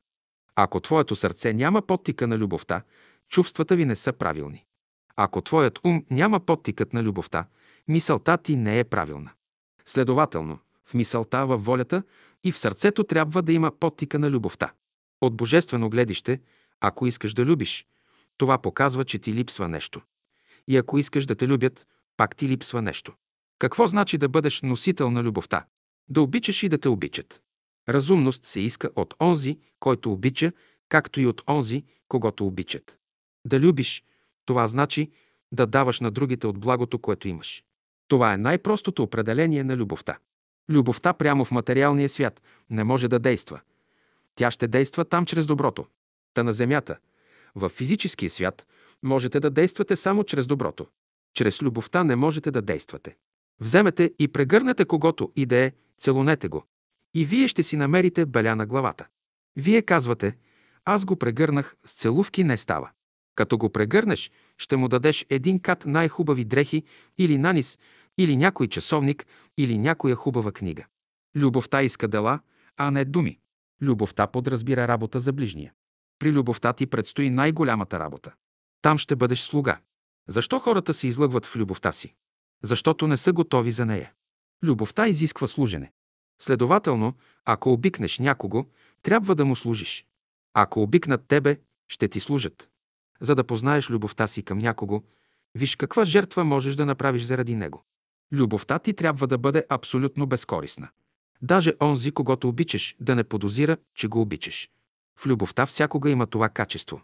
Ако 0.55 0.79
твоето 0.79 1.15
сърце 1.15 1.53
няма 1.53 1.81
подтика 1.81 2.27
на 2.27 2.37
любовта, 2.37 2.81
чувствата 3.29 3.75
ви 3.75 3.85
не 3.85 3.95
са 3.95 4.13
правилни. 4.13 4.65
Ако 5.15 5.41
твоят 5.41 5.79
ум 5.83 6.05
няма 6.11 6.39
подтикът 6.39 6.93
на 6.93 7.03
любовта, 7.03 7.47
мисълта 7.87 8.37
ти 8.37 8.55
не 8.55 8.79
е 8.79 8.83
правилна. 8.83 9.31
Следователно, 9.85 10.59
в 10.85 10.93
мисълта, 10.93 11.45
във 11.45 11.65
волята 11.65 12.03
и 12.43 12.51
в 12.51 12.59
сърцето 12.59 13.03
трябва 13.03 13.41
да 13.41 13.53
има 13.53 13.71
подтика 13.71 14.19
на 14.19 14.29
любовта. 14.29 14.73
От 15.21 15.35
божествено 15.35 15.89
гледище, 15.89 16.41
ако 16.81 17.07
искаш 17.07 17.33
да 17.33 17.45
любиш, 17.45 17.85
това 18.37 18.57
показва, 18.57 19.05
че 19.05 19.19
ти 19.19 19.33
липсва 19.33 19.67
нещо. 19.67 20.01
И 20.67 20.77
ако 20.77 20.97
искаш 20.97 21.25
да 21.25 21.35
те 21.35 21.47
любят, 21.47 21.87
пак 22.17 22.35
ти 22.35 22.47
липсва 22.47 22.81
нещо. 22.81 23.13
Какво 23.59 23.87
значи 23.87 24.17
да 24.17 24.29
бъдеш 24.29 24.61
носител 24.61 25.11
на 25.11 25.23
любовта? 25.23 25.65
Да 26.09 26.21
обичаш 26.21 26.63
и 26.63 26.69
да 26.69 26.77
те 26.77 26.89
обичат. 26.89 27.41
Разумност 27.89 28.45
се 28.45 28.59
иска 28.59 28.89
от 28.95 29.13
онзи, 29.21 29.59
който 29.79 30.11
обича, 30.11 30.51
както 30.89 31.21
и 31.21 31.25
от 31.27 31.41
онзи, 31.49 31.83
когато 32.07 32.47
обичат. 32.47 32.97
Да 33.45 33.59
любиш, 33.59 34.03
това 34.45 34.67
значи 34.67 35.11
да 35.51 35.67
даваш 35.67 35.99
на 35.99 36.11
другите 36.11 36.47
от 36.47 36.59
благото, 36.59 36.99
което 36.99 37.27
имаш. 37.27 37.63
Това 38.07 38.33
е 38.33 38.37
най-простото 38.37 39.03
определение 39.03 39.63
на 39.63 39.77
любовта. 39.77 40.17
Любовта 40.69 41.13
прямо 41.13 41.45
в 41.45 41.51
материалния 41.51 42.09
свят 42.09 42.41
не 42.69 42.83
може 42.83 43.07
да 43.07 43.19
действа. 43.19 43.61
Тя 44.35 44.51
ще 44.51 44.67
действа 44.67 45.05
там 45.05 45.25
чрез 45.25 45.45
доброто. 45.45 45.85
Та 46.33 46.43
на 46.43 46.53
земята, 46.53 46.97
в 47.55 47.69
физическия 47.69 48.29
свят, 48.29 48.67
можете 49.03 49.39
да 49.39 49.49
действате 49.49 49.95
само 49.95 50.23
чрез 50.23 50.47
доброто. 50.47 50.87
Чрез 51.33 51.61
любовта 51.61 52.03
не 52.03 52.15
можете 52.15 52.51
да 52.51 52.61
действате. 52.61 53.15
Вземете 53.61 54.13
и 54.19 54.27
прегърнете 54.27 54.85
когото 54.85 55.31
и 55.35 55.45
да 55.45 55.55
е, 55.57 55.71
целунете 55.99 56.47
го. 56.47 56.63
И 57.15 57.25
вие 57.25 57.47
ще 57.47 57.63
си 57.63 57.77
намерите 57.77 58.25
беля 58.25 58.55
на 58.55 58.65
главата. 58.65 59.07
Вие 59.55 59.81
казвате, 59.81 60.37
аз 60.85 61.05
го 61.05 61.15
прегърнах, 61.15 61.75
с 61.85 61.93
целувки 61.93 62.43
не 62.43 62.57
става. 62.57 62.89
Като 63.35 63.57
го 63.57 63.69
прегърнеш, 63.69 64.31
ще 64.57 64.75
му 64.75 64.87
дадеш 64.87 65.25
един 65.29 65.59
кат 65.59 65.85
най-хубави 65.85 66.45
дрехи 66.45 66.83
или 67.17 67.37
нанис, 67.37 67.79
или 68.17 68.37
някой 68.37 68.67
часовник, 68.67 69.27
или 69.57 69.77
някоя 69.77 70.15
хубава 70.15 70.51
книга. 70.51 70.85
Любовта 71.35 71.83
иска 71.83 72.07
дела, 72.07 72.39
а 72.77 72.91
не 72.91 73.05
думи. 73.05 73.39
Любовта 73.81 74.27
подразбира 74.27 74.87
работа 74.87 75.19
за 75.19 75.33
ближния. 75.33 75.73
При 76.19 76.31
любовта 76.31 76.73
ти 76.73 76.87
предстои 76.87 77.29
най-голямата 77.29 77.99
работа. 77.99 78.33
Там 78.81 78.97
ще 78.97 79.15
бъдеш 79.15 79.39
слуга. 79.39 79.79
Защо 80.27 80.59
хората 80.59 80.93
се 80.93 81.07
излъгват 81.07 81.45
в 81.45 81.55
любовта 81.55 81.91
си? 81.91 82.13
Защото 82.63 83.07
не 83.07 83.17
са 83.17 83.33
готови 83.33 83.71
за 83.71 83.85
нея. 83.85 84.11
Любовта 84.63 85.07
изисква 85.07 85.47
служене. 85.47 85.91
Следователно, 86.41 87.13
ако 87.45 87.71
обикнеш 87.71 88.19
някого, 88.19 88.65
трябва 89.01 89.35
да 89.35 89.45
му 89.45 89.55
служиш. 89.55 90.05
Ако 90.53 90.81
обикнат 90.81 91.27
тебе, 91.27 91.59
ще 91.87 92.07
ти 92.07 92.19
служат. 92.19 92.69
За 93.21 93.35
да 93.35 93.43
познаеш 93.43 93.89
любовта 93.89 94.27
си 94.27 94.43
към 94.43 94.57
някого, 94.57 95.03
виж 95.55 95.75
каква 95.75 96.05
жертва 96.05 96.43
можеш 96.43 96.75
да 96.75 96.85
направиш 96.85 97.23
заради 97.23 97.55
него. 97.55 97.83
Любовта 98.31 98.79
ти 98.79 98.93
трябва 98.93 99.27
да 99.27 99.37
бъде 99.37 99.65
абсолютно 99.69 100.27
безкорисна. 100.27 100.89
Даже 101.41 101.73
онзи, 101.81 102.11
когато 102.11 102.49
обичаш, 102.49 102.95
да 102.99 103.15
не 103.15 103.23
подозира, 103.23 103.77
че 103.95 104.07
го 104.07 104.21
обичаш. 104.21 104.69
В 105.19 105.25
любовта 105.25 105.65
всякога 105.65 106.09
има 106.09 106.27
това 106.27 106.49
качество. 106.49 107.01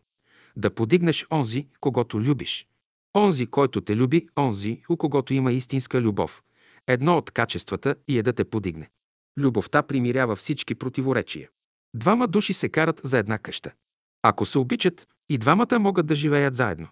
Да 0.55 0.75
подигнеш 0.75 1.25
онзи, 1.31 1.67
когато 1.79 2.21
любиш. 2.21 2.67
Онзи, 3.15 3.47
който 3.47 3.81
те 3.81 3.95
люби, 3.95 4.27
онзи, 4.37 4.81
у 4.89 4.97
когото 4.97 5.33
има 5.33 5.51
истинска 5.51 6.01
любов. 6.01 6.43
Едно 6.87 7.17
от 7.17 7.31
качествата 7.31 7.95
и 8.07 8.19
е 8.19 8.23
да 8.23 8.33
те 8.33 8.43
подигне. 8.45 8.89
Любовта 9.37 9.83
примирява 9.83 10.35
всички 10.35 10.75
противоречия. 10.75 11.49
Двама 11.95 12.27
души 12.27 12.53
се 12.53 12.69
карат 12.69 13.01
за 13.03 13.17
една 13.17 13.37
къща. 13.37 13.71
Ако 14.21 14.45
се 14.45 14.59
обичат, 14.59 15.07
и 15.29 15.37
двамата 15.37 15.79
могат 15.79 16.05
да 16.05 16.15
живеят 16.15 16.55
заедно. 16.55 16.87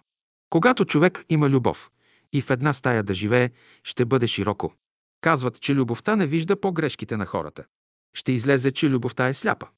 Когато 0.50 0.84
човек 0.84 1.24
има 1.28 1.50
любов 1.50 1.90
и 2.32 2.42
в 2.42 2.50
една 2.50 2.72
стая 2.72 3.02
да 3.02 3.14
живее, 3.14 3.50
ще 3.84 4.04
бъде 4.04 4.26
широко. 4.26 4.74
Казват, 5.20 5.60
че 5.60 5.74
любовта 5.74 6.16
не 6.16 6.26
вижда 6.26 6.60
погрешките 6.60 7.16
на 7.16 7.26
хората. 7.26 7.64
Ще 8.14 8.32
излезе, 8.32 8.70
че 8.70 8.90
любовта 8.90 9.28
е 9.28 9.34
сляпа. 9.34 9.68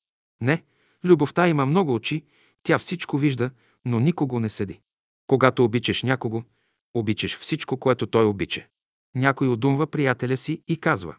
Не, 0.41 0.63
любовта 1.05 1.49
има 1.49 1.67
много 1.67 1.95
очи, 1.95 2.25
тя 2.63 2.79
всичко 2.79 3.19
вижда, 3.19 3.51
но 3.85 4.01
никого 4.01 4.41
не 4.41 4.49
съди. 4.49 4.81
Когато 5.27 5.65
обичаш 5.65 6.03
някого, 6.03 6.43
обичаш 6.95 7.39
всичко, 7.39 7.77
което 7.77 8.07
той 8.07 8.25
обича. 8.25 8.67
Някой 9.15 9.49
удумва 9.49 9.87
приятеля 9.87 10.37
си 10.37 10.63
и 10.69 10.77
казва 10.77 11.17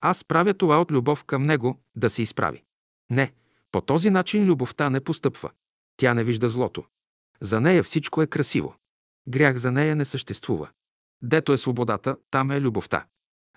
«Аз 0.00 0.24
правя 0.24 0.54
това 0.54 0.80
от 0.80 0.90
любов 0.90 1.24
към 1.24 1.42
него 1.42 1.80
да 1.96 2.10
се 2.10 2.22
изправи». 2.22 2.62
Не, 3.10 3.32
по 3.72 3.80
този 3.80 4.10
начин 4.10 4.44
любовта 4.44 4.90
не 4.90 5.00
постъпва. 5.00 5.50
Тя 5.96 6.14
не 6.14 6.24
вижда 6.24 6.48
злото. 6.48 6.84
За 7.40 7.60
нея 7.60 7.82
всичко 7.82 8.22
е 8.22 8.26
красиво. 8.26 8.74
Грях 9.28 9.56
за 9.56 9.72
нея 9.72 9.96
не 9.96 10.04
съществува. 10.04 10.68
Дето 11.22 11.52
е 11.52 11.58
свободата, 11.58 12.16
там 12.30 12.50
е 12.50 12.60
любовта. 12.60 13.06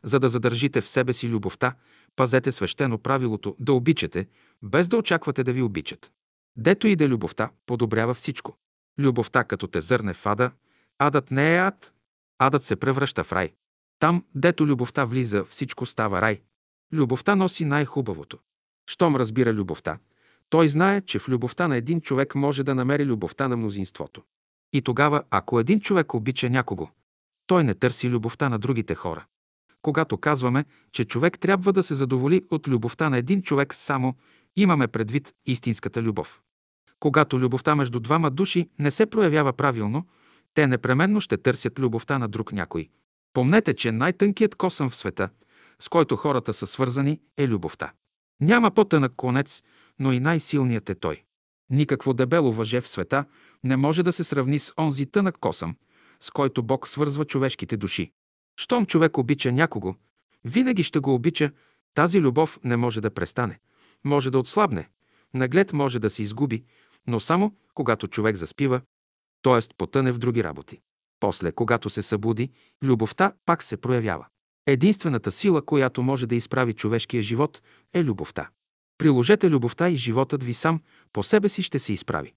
За 0.03 0.19
да 0.19 0.29
задържите 0.29 0.81
в 0.81 0.89
себе 0.89 1.13
си 1.13 1.29
любовта, 1.29 1.75
пазете 2.17 2.51
свещено 2.51 2.97
правилото 2.97 3.55
да 3.59 3.73
обичате, 3.73 4.27
без 4.63 4.87
да 4.87 4.97
очаквате 4.97 5.43
да 5.43 5.53
ви 5.53 5.61
обичат. 5.61 6.11
Дето 6.57 6.87
иде 6.87 7.07
любовта, 7.07 7.49
подобрява 7.65 8.13
всичко. 8.13 8.57
Любовта 8.99 9.43
като 9.43 9.67
те 9.67 9.81
зърне 9.81 10.13
в 10.13 10.25
ада, 10.25 10.51
адът 10.99 11.31
не 11.31 11.55
е 11.55 11.57
ад, 11.57 11.93
адът 12.39 12.63
се 12.63 12.75
превръща 12.75 13.23
в 13.23 13.33
рай. 13.33 13.53
Там, 13.99 14.23
дето 14.35 14.67
любовта 14.67 15.05
влиза, 15.05 15.45
всичко 15.45 15.85
става 15.85 16.21
рай. 16.21 16.41
Любовта 16.93 17.35
носи 17.35 17.65
най-хубавото. 17.65 18.37
Щом 18.89 19.15
разбира 19.15 19.53
любовта, 19.53 19.99
той 20.49 20.67
знае, 20.67 21.01
че 21.01 21.19
в 21.19 21.29
любовта 21.29 21.67
на 21.67 21.77
един 21.77 22.01
човек 22.01 22.35
може 22.35 22.63
да 22.63 22.75
намери 22.75 23.05
любовта 23.05 23.47
на 23.47 23.57
мнозинството. 23.57 24.23
И 24.73 24.81
тогава, 24.81 25.23
ако 25.29 25.59
един 25.59 25.79
човек 25.79 26.13
обича 26.13 26.49
някого, 26.49 26.89
той 27.47 27.63
не 27.63 27.73
търси 27.73 28.09
любовта 28.09 28.49
на 28.49 28.59
другите 28.59 28.95
хора. 28.95 29.25
Когато 29.87 30.17
казваме, 30.17 30.65
че 30.91 31.05
човек 31.05 31.39
трябва 31.39 31.73
да 31.73 31.83
се 31.83 31.95
задоволи 31.95 32.41
от 32.51 32.67
любовта 32.67 33.09
на 33.09 33.17
един 33.17 33.41
човек 33.41 33.73
само, 33.73 34.15
имаме 34.55 34.87
предвид 34.87 35.33
истинската 35.45 36.01
любов. 36.01 36.41
Когато 36.99 37.39
любовта 37.39 37.75
между 37.75 37.99
двама 37.99 38.31
души 38.31 38.69
не 38.79 38.91
се 38.91 39.05
проявява 39.05 39.53
правилно, 39.53 40.07
те 40.53 40.67
непременно 40.67 41.21
ще 41.21 41.37
търсят 41.37 41.79
любовта 41.79 42.19
на 42.19 42.27
друг 42.27 42.51
някой. 42.51 42.89
Помнете, 43.33 43.73
че 43.73 43.91
най-тънкият 43.91 44.55
косъм 44.55 44.89
в 44.89 44.95
света, 44.95 45.29
с 45.79 45.89
който 45.89 46.15
хората 46.15 46.53
са 46.53 46.67
свързани, 46.67 47.19
е 47.37 47.47
любовта. 47.47 47.91
Няма 48.41 48.71
по-тънък 48.71 49.13
конец, 49.15 49.63
но 49.99 50.11
и 50.11 50.19
най-силният 50.19 50.89
е 50.89 50.95
той. 50.95 51.23
Никакво 51.69 52.13
дебело 52.13 52.51
въже 52.53 52.81
в 52.81 52.87
света 52.87 53.25
не 53.63 53.77
може 53.77 54.03
да 54.03 54.13
се 54.13 54.23
сравни 54.23 54.59
с 54.59 54.73
онзи 54.79 55.05
тънък 55.05 55.37
косъм, 55.39 55.75
с 56.19 56.31
който 56.31 56.63
Бог 56.63 56.87
свързва 56.87 57.25
човешките 57.25 57.77
души. 57.77 58.11
Щом 58.59 58.85
човек 58.85 59.17
обича 59.17 59.51
някого, 59.51 59.95
винаги 60.43 60.83
ще 60.83 60.99
го 60.99 61.13
обича, 61.13 61.51
тази 61.93 62.21
любов 62.21 62.59
не 62.63 62.77
може 62.77 63.01
да 63.01 63.13
престане. 63.13 63.59
Може 64.03 64.31
да 64.31 64.39
отслабне, 64.39 64.89
наглед 65.33 65.73
може 65.73 65.99
да 65.99 66.09
се 66.09 66.23
изгуби, 66.23 66.63
но 67.07 67.19
само 67.19 67.55
когато 67.73 68.07
човек 68.07 68.35
заспива, 68.35 68.81
т.е. 69.41 69.73
потъне 69.77 70.11
в 70.11 70.17
други 70.17 70.43
работи. 70.43 70.79
После, 71.19 71.51
когато 71.51 71.89
се 71.89 72.01
събуди, 72.01 72.51
любовта 72.83 73.33
пак 73.45 73.63
се 73.63 73.77
проявява. 73.77 74.25
Единствената 74.65 75.31
сила, 75.31 75.65
която 75.65 76.03
може 76.03 76.27
да 76.27 76.35
изправи 76.35 76.73
човешкия 76.73 77.23
живот, 77.23 77.61
е 77.93 78.03
любовта. 78.03 78.49
Приложете 78.97 79.49
любовта 79.49 79.89
и 79.89 79.95
животът 79.95 80.43
ви 80.43 80.53
сам 80.53 80.81
по 81.13 81.23
себе 81.23 81.49
си 81.49 81.63
ще 81.63 81.79
се 81.79 81.93
изправи. 81.93 82.33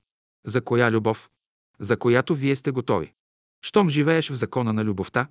За 0.46 0.60
коя 0.60 0.90
любов? 0.90 1.30
За 1.78 1.96
която 1.96 2.34
вие 2.34 2.56
сте 2.56 2.70
готови. 2.70 3.12
Щом 3.62 3.88
живееш 3.88 4.30
в 4.30 4.34
закона 4.34 4.72
на 4.72 4.84
любовта, 4.84 5.28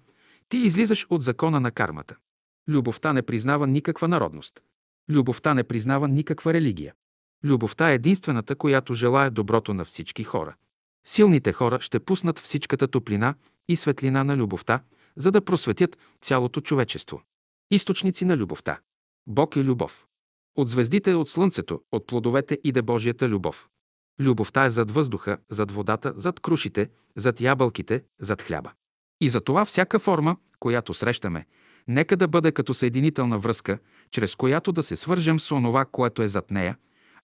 ти 0.49 0.57
излизаш 0.57 1.07
от 1.09 1.21
закона 1.21 1.59
на 1.59 1.71
кармата. 1.71 2.15
Любовта 2.67 3.13
не 3.13 3.21
признава 3.21 3.67
никаква 3.67 4.07
народност. 4.07 4.61
Любовта 5.09 5.53
не 5.53 5.63
признава 5.63 6.07
никаква 6.07 6.53
религия. 6.53 6.93
Любовта 7.43 7.91
е 7.91 7.93
единствената, 7.93 8.55
която 8.55 8.93
желая 8.93 9.31
доброто 9.31 9.73
на 9.73 9.85
всички 9.85 10.23
хора. 10.23 10.55
Силните 11.07 11.53
хора 11.53 11.81
ще 11.81 11.99
пуснат 11.99 12.39
всичката 12.39 12.87
топлина 12.87 13.35
и 13.67 13.75
светлина 13.75 14.23
на 14.23 14.37
любовта, 14.37 14.83
за 15.15 15.31
да 15.31 15.45
просветят 15.45 15.97
цялото 16.21 16.61
човечество. 16.61 17.21
Източници 17.71 18.25
на 18.25 18.37
любовта. 18.37 18.79
Бог 19.27 19.55
е 19.55 19.63
любов. 19.63 20.07
От 20.55 20.67
звездите, 20.67 21.13
от 21.13 21.29
слънцето, 21.29 21.81
от 21.91 22.07
плодовете 22.07 22.59
иде 22.63 22.81
Божията 22.81 23.29
любов. 23.29 23.69
Любовта 24.19 24.65
е 24.65 24.69
зад 24.69 24.91
въздуха, 24.91 25.37
зад 25.49 25.71
водата, 25.71 26.13
зад 26.15 26.39
крушите, 26.39 26.89
зад 27.15 27.41
ябълките, 27.41 28.03
зад 28.19 28.41
хляба. 28.41 28.71
И 29.21 29.29
за 29.29 29.41
това 29.41 29.65
всяка 29.65 29.99
форма, 29.99 30.37
която 30.59 30.93
срещаме, 30.93 31.45
нека 31.87 32.17
да 32.17 32.27
бъде 32.27 32.51
като 32.51 32.73
съединителна 32.73 33.39
връзка, 33.39 33.79
чрез 34.11 34.35
която 34.35 34.71
да 34.71 34.83
се 34.83 34.95
свържем 34.95 35.39
с 35.39 35.51
онова, 35.51 35.85
което 35.85 36.21
е 36.21 36.27
зад 36.27 36.51
нея, 36.51 36.77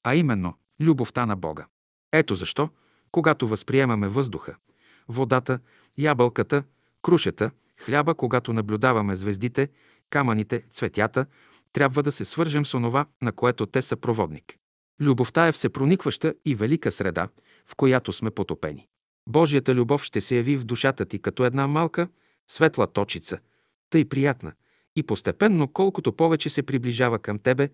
а 0.03 0.15
именно 0.15 0.53
любовта 0.79 1.25
на 1.25 1.35
Бога. 1.35 1.65
Ето 2.11 2.35
защо, 2.35 2.69
когато 3.11 3.47
възприемаме 3.47 4.07
въздуха, 4.07 4.55
водата, 5.07 5.59
ябълката, 5.97 6.63
крушета, 7.01 7.51
хляба, 7.77 8.15
когато 8.15 8.53
наблюдаваме 8.53 9.15
звездите, 9.15 9.69
камъните, 10.09 10.63
цветята, 10.71 11.25
трябва 11.73 12.03
да 12.03 12.11
се 12.11 12.25
свържем 12.25 12.65
с 12.65 12.73
онова, 12.73 13.05
на 13.21 13.31
което 13.31 13.65
те 13.65 13.81
са 13.81 13.97
проводник. 13.97 14.57
Любовта 15.01 15.47
е 15.47 15.51
всепроникваща 15.51 16.33
и 16.45 16.55
велика 16.55 16.91
среда, 16.91 17.27
в 17.65 17.75
която 17.75 18.13
сме 18.13 18.31
потопени. 18.31 18.87
Божията 19.27 19.75
любов 19.75 20.03
ще 20.03 20.21
се 20.21 20.35
яви 20.35 20.57
в 20.57 20.65
душата 20.65 21.05
ти 21.05 21.19
като 21.19 21.45
една 21.45 21.67
малка, 21.67 22.07
светла 22.47 22.87
точица, 22.87 23.39
тъй 23.89 24.05
приятна, 24.05 24.53
и 24.95 25.03
постепенно, 25.03 25.67
колкото 25.67 26.13
повече 26.13 26.49
се 26.49 26.63
приближава 26.63 27.19
към 27.19 27.39
тебе, 27.39 27.69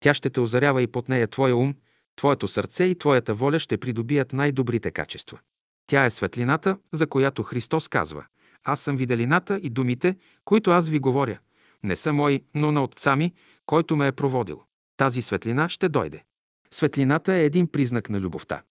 тя 0.00 0.14
ще 0.14 0.30
те 0.30 0.40
озарява 0.40 0.82
и 0.82 0.86
под 0.86 1.08
нея 1.08 1.28
твоя 1.28 1.56
ум, 1.56 1.74
твоето 2.16 2.48
сърце 2.48 2.84
и 2.84 2.98
твоята 2.98 3.34
воля 3.34 3.58
ще 3.58 3.78
придобият 3.78 4.32
най-добрите 4.32 4.90
качества. 4.90 5.38
Тя 5.86 6.04
е 6.04 6.10
светлината, 6.10 6.78
за 6.92 7.06
която 7.06 7.42
Христос 7.42 7.88
казва 7.88 8.24
«Аз 8.64 8.80
съм 8.80 8.96
виделината 8.96 9.60
и 9.62 9.70
думите, 9.70 10.16
които 10.44 10.70
аз 10.70 10.88
ви 10.88 10.98
говоря. 10.98 11.38
Не 11.82 11.96
са 11.96 12.12
мои, 12.12 12.44
но 12.54 12.72
на 12.72 12.84
Отца 12.84 13.16
ми, 13.16 13.32
който 13.66 13.96
ме 13.96 14.06
е 14.06 14.12
проводил. 14.12 14.62
Тази 14.96 15.22
светлина 15.22 15.68
ще 15.68 15.88
дойде. 15.88 16.24
Светлината 16.70 17.34
е 17.34 17.44
един 17.44 17.66
признак 17.66 18.10
на 18.10 18.20
любовта. 18.20 18.62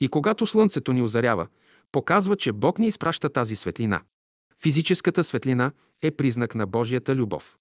И 0.00 0.08
когато 0.08 0.46
слънцето 0.46 0.92
ни 0.92 1.02
озарява, 1.02 1.46
показва, 1.92 2.36
че 2.36 2.52
Бог 2.52 2.78
ни 2.78 2.86
изпраща 2.86 3.28
тази 3.28 3.56
светлина. 3.56 4.02
Физическата 4.62 5.24
светлина 5.24 5.72
е 6.02 6.10
признак 6.10 6.54
на 6.54 6.66
Божията 6.66 7.14
любов. 7.14 7.58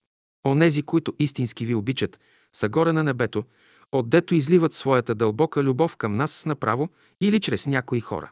Онези, 0.48 0.84
които 0.84 1.14
истински 1.20 1.66
ви 1.66 1.76
обичат, 1.76 2.20
са 2.54 2.70
горе 2.70 2.94
на 2.94 3.04
небето, 3.04 3.44
отдето 3.92 4.36
изливат 4.36 4.74
своята 4.74 5.16
дълбока 5.16 5.64
любов 5.64 5.98
към 5.98 6.14
нас 6.14 6.46
направо 6.46 6.90
или 7.22 7.40
чрез 7.40 7.68
някои 7.68 8.00
хора. 8.00 8.32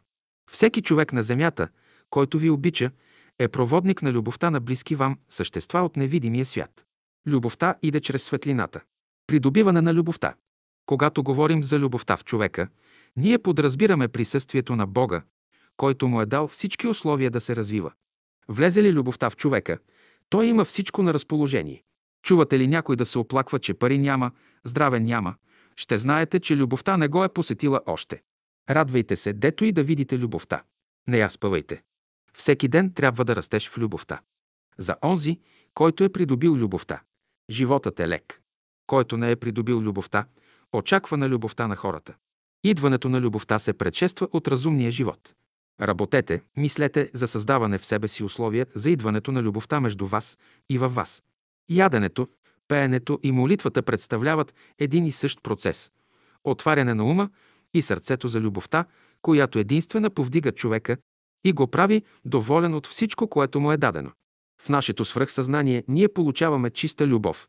Всеки 0.51 0.81
човек 0.81 1.13
на 1.13 1.23
земята, 1.23 1.67
който 2.09 2.39
ви 2.39 2.49
обича, 2.49 2.91
е 3.39 3.47
проводник 3.47 4.01
на 4.01 4.11
любовта 4.11 4.49
на 4.49 4.59
близки 4.59 4.95
вам 4.95 5.17
същества 5.29 5.79
от 5.79 5.95
невидимия 5.95 6.45
свят. 6.45 6.85
Любовта 7.27 7.75
иде 7.81 7.99
чрез 7.99 8.23
светлината. 8.23 8.81
Придобиване 9.27 9.81
на 9.81 9.93
любовта. 9.93 10.35
Когато 10.85 11.23
говорим 11.23 11.63
за 11.63 11.79
любовта 11.79 12.17
в 12.17 12.23
човека, 12.23 12.67
ние 13.15 13.37
подразбираме 13.37 14.07
присъствието 14.07 14.75
на 14.75 14.87
Бога, 14.87 15.21
който 15.77 16.07
му 16.07 16.21
е 16.21 16.25
дал 16.25 16.47
всички 16.47 16.87
условия 16.87 17.31
да 17.31 17.41
се 17.41 17.55
развива. 17.55 17.91
Влезе 18.47 18.83
ли 18.83 18.93
любовта 18.93 19.29
в 19.29 19.35
човека, 19.35 19.77
той 20.29 20.45
има 20.45 20.65
всичко 20.65 21.03
на 21.03 21.13
разположение. 21.13 21.83
Чувате 22.23 22.59
ли 22.59 22.67
някой 22.67 22.95
да 22.95 23.05
се 23.05 23.19
оплаква, 23.19 23.59
че 23.59 23.73
пари 23.73 23.97
няма, 23.97 24.31
здраве 24.63 24.99
няма, 24.99 25.35
ще 25.75 25.97
знаете, 25.97 26.39
че 26.39 26.57
любовта 26.57 26.97
не 26.97 27.07
го 27.07 27.23
е 27.23 27.29
посетила 27.29 27.81
още. 27.85 28.21
Радвайте 28.69 29.15
се, 29.15 29.33
дето 29.33 29.65
и 29.65 29.71
да 29.71 29.83
видите 29.83 30.17
любовта. 30.17 30.63
Не 31.07 31.17
я 31.17 31.29
спъвайте. 31.29 31.83
Всеки 32.33 32.67
ден 32.67 32.93
трябва 32.93 33.25
да 33.25 33.35
растеш 33.35 33.69
в 33.69 33.77
любовта. 33.77 34.21
За 34.77 34.95
онзи, 35.03 35.39
който 35.73 36.03
е 36.03 36.09
придобил 36.09 36.55
любовта. 36.55 37.01
Животът 37.49 37.99
е 37.99 38.07
лек. 38.07 38.41
Който 38.87 39.17
не 39.17 39.31
е 39.31 39.35
придобил 39.35 39.81
любовта, 39.81 40.25
очаква 40.73 41.17
на 41.17 41.29
любовта 41.29 41.67
на 41.67 41.75
хората. 41.75 42.13
Идването 42.63 43.09
на 43.09 43.21
любовта 43.21 43.59
се 43.59 43.73
предшества 43.73 44.27
от 44.31 44.47
разумния 44.47 44.91
живот. 44.91 45.33
Работете, 45.81 46.41
мислете 46.57 47.11
за 47.13 47.27
създаване 47.27 47.77
в 47.77 47.85
себе 47.85 48.07
си 48.07 48.23
условия 48.23 48.67
за 48.75 48.89
идването 48.89 49.31
на 49.31 49.41
любовта 49.43 49.79
между 49.79 50.05
вас 50.05 50.37
и 50.69 50.77
във 50.77 50.95
вас. 50.95 51.23
Яденето, 51.69 52.27
пеенето 52.67 53.19
и 53.23 53.31
молитвата 53.31 53.81
представляват 53.81 54.53
един 54.79 55.05
и 55.05 55.11
същ 55.11 55.43
процес– 55.43 55.91
отваряне 56.43 56.93
на 56.93 57.03
ума 57.03 57.29
и 57.73 57.81
сърцето 57.81 58.27
за 58.27 58.39
любовта, 58.39 58.85
която 59.21 59.59
единствена 59.59 60.09
повдига 60.09 60.51
човека 60.51 60.97
и 61.45 61.53
го 61.53 61.67
прави 61.67 62.03
доволен 62.25 62.73
от 62.73 62.87
всичко, 62.87 63.27
което 63.27 63.59
му 63.59 63.71
е 63.71 63.77
дадено. 63.77 64.11
В 64.61 64.69
нашето 64.69 65.05
свръхсъзнание 65.05 65.83
ние 65.87 66.07
получаваме 66.07 66.69
чиста 66.69 67.07
любов, 67.07 67.47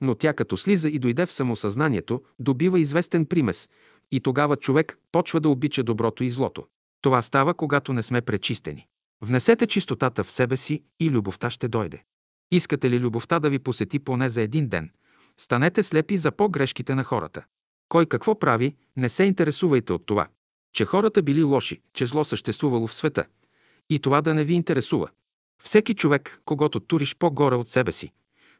но 0.00 0.14
тя 0.14 0.32
като 0.32 0.56
слиза 0.56 0.88
и 0.88 0.98
дойде 0.98 1.26
в 1.26 1.32
самосъзнанието, 1.32 2.22
добива 2.38 2.80
известен 2.80 3.26
примес 3.26 3.68
и 4.12 4.20
тогава 4.20 4.56
човек 4.56 4.98
почва 5.12 5.40
да 5.40 5.48
обича 5.48 5.82
доброто 5.82 6.24
и 6.24 6.30
злото. 6.30 6.66
Това 7.00 7.22
става, 7.22 7.54
когато 7.54 7.92
не 7.92 8.02
сме 8.02 8.20
пречистени. 8.20 8.86
Внесете 9.20 9.66
чистотата 9.66 10.24
в 10.24 10.30
себе 10.30 10.56
си 10.56 10.82
и 11.00 11.10
любовта 11.10 11.50
ще 11.50 11.68
дойде. 11.68 12.02
Искате 12.50 12.90
ли 12.90 13.00
любовта 13.00 13.40
да 13.40 13.50
ви 13.50 13.58
посети 13.58 13.98
поне 13.98 14.28
за 14.28 14.42
един 14.42 14.68
ден? 14.68 14.90
Станете 15.36 15.82
слепи 15.82 16.16
за 16.16 16.32
по-грешките 16.32 16.94
на 16.94 17.04
хората. 17.04 17.44
Кой 17.88 18.06
какво 18.06 18.38
прави, 18.38 18.76
не 18.96 19.08
се 19.08 19.24
интересувайте 19.24 19.92
от 19.92 20.06
това. 20.06 20.28
Че 20.72 20.84
хората 20.84 21.22
били 21.22 21.42
лоши, 21.42 21.80
че 21.94 22.06
зло 22.06 22.24
съществувало 22.24 22.86
в 22.86 22.94
света. 22.94 23.24
И 23.90 23.98
това 23.98 24.20
да 24.20 24.34
не 24.34 24.44
ви 24.44 24.54
интересува. 24.54 25.08
Всеки 25.62 25.94
човек, 25.94 26.42
когато 26.44 26.80
туриш 26.80 27.16
по-горе 27.16 27.54
от 27.54 27.68
себе 27.68 27.92
си, 27.92 28.12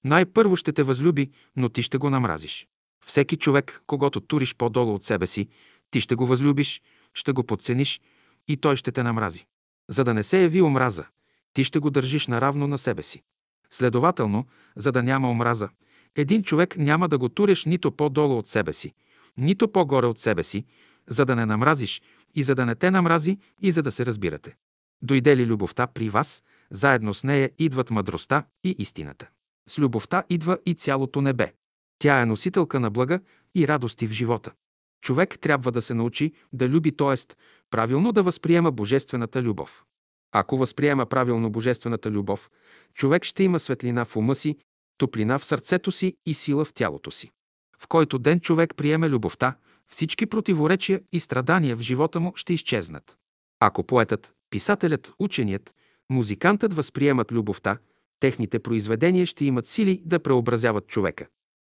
най-първо 0.04 0.56
ще 0.56 0.73
те 0.73 0.82
възлюби, 0.82 1.30
но 1.56 1.68
ти 1.68 1.82
ще 1.82 1.99
го 1.99 2.11
намразиш. 2.11 2.66
Всеки 3.06 3.37
човек, 3.37 3.82
когато 3.87 4.20
туриш 4.20 4.54
по-долу 4.54 4.94
от 4.94 5.04
себе 5.04 5.26
си, 5.26 5.49
ти 5.90 6.00
ще 6.00 6.14
го 6.14 6.26
възлюбиш, 6.26 6.82
ще 7.14 7.32
го 7.32 7.44
подцениш 7.44 8.00
и 8.49 8.56
той 8.56 8.76
ще 8.76 8.92
те 8.92 9.02
намрази. 9.02 9.47
За 9.88 10.04
да 10.04 10.14
не 10.14 10.23
се 10.23 10.42
яви 10.42 10.62
омраза, 10.62 11.04
ти 11.52 11.64
ще 11.64 11.78
го 11.78 11.90
държиш 11.90 12.26
наравно 12.26 12.66
на 12.66 12.78
себе 12.78 13.02
си. 13.02 13.23
Следователно, 13.70 14.47
за 14.76 14.92
да 14.92 15.02
няма 15.02 15.30
омраза, 15.30 15.68
един 16.16 16.42
човек 16.42 16.76
няма 16.76 17.09
да 17.09 17.18
го 17.18 17.28
туреш 17.28 17.64
нито 17.64 17.92
по-долу 17.92 18.38
от 18.38 18.49
себе 18.49 18.73
си, 18.73 18.94
нито 19.37 19.72
по-горе 19.72 20.07
от 20.07 20.18
себе 20.18 20.42
си, 20.42 20.64
за 21.09 21.24
да 21.24 21.37
не 21.37 21.46
намразиш 21.46 22.03
и 22.35 22.42
за 22.42 22.55
да 22.55 22.66
не 22.66 22.74
те 22.74 22.90
намрази 22.90 23.38
и 23.62 23.72
за 23.72 23.83
да 23.83 23.92
се 23.92 24.07
разбирате. 24.07 24.57
Дойде 25.03 25.37
ли 25.37 25.46
любовта 25.46 25.87
при 25.87 26.09
вас, 26.09 26.42
заедно 26.70 27.14
с 27.14 27.24
нея 27.24 27.50
идват 27.59 27.90
мъдростта 27.90 28.44
и 28.64 28.76
истината. 28.79 29.29
С 29.68 29.79
любовта 29.79 30.24
идва 30.29 30.59
и 30.66 30.74
цялото 30.74 31.20
небе. 31.20 31.53
Тя 31.98 32.20
е 32.20 32.26
носителка 32.26 32.81
на 32.81 32.90
блага 32.90 33.20
и 33.55 33.68
радости 33.68 34.07
в 34.07 34.12
живота. 34.12 34.53
Човек 35.01 35.39
трябва 35.41 35.73
да 35.73 35.83
се 35.83 35.95
научи 35.95 36.33
да 36.53 36.69
люби, 36.69 36.97
т.е. 36.97 37.35
правилно 37.71 38.13
да 38.13 38.23
възприема 38.23 38.73
божествената 38.73 39.43
любов. 39.43 39.85
Ако 40.33 40.57
възприема 40.57 41.07
правилно 41.07 41.51
божествената 41.51 42.11
любов, 42.11 42.51
човек 42.95 43.25
ще 43.25 43.43
има 43.43 43.61
светлина 43.61 44.05
в 44.05 44.17
ума 44.17 44.35
си, 44.35 44.57
топлина 44.99 45.39
в 45.39 45.45
сърцето 45.45 45.93
си 45.93 46.17
и 46.27 46.35
сила 46.35 46.65
в 46.65 46.75
тялото 46.75 47.11
си. 47.11 47.31
В 47.79 47.89
който 47.89 48.19
ден 48.19 48.41
човек 48.41 48.75
приеме 48.77 49.09
любовта, 49.09 49.57
всички 49.89 50.27
противоречия 50.27 51.01
и 51.13 51.21
страдания 51.21 51.77
в 51.77 51.81
живота 51.81 52.21
му 52.21 52.33
ще 52.37 52.55
изчезнат. 52.55 53.17
Ако 53.61 53.85
поетът, 53.85 54.33
писателят, 54.51 55.13
ученият, 55.19 55.75
музикантът 56.11 56.75
възприемат 56.75 57.33
любовта, 57.33 57.79
техните 58.21 58.59
произведения 58.59 59.27
ще 59.27 59.45
имат 59.45 59.67
сили 59.67 60.03
да 60.05 60.19
преобразяват 60.19 60.87
човека. 60.87 61.27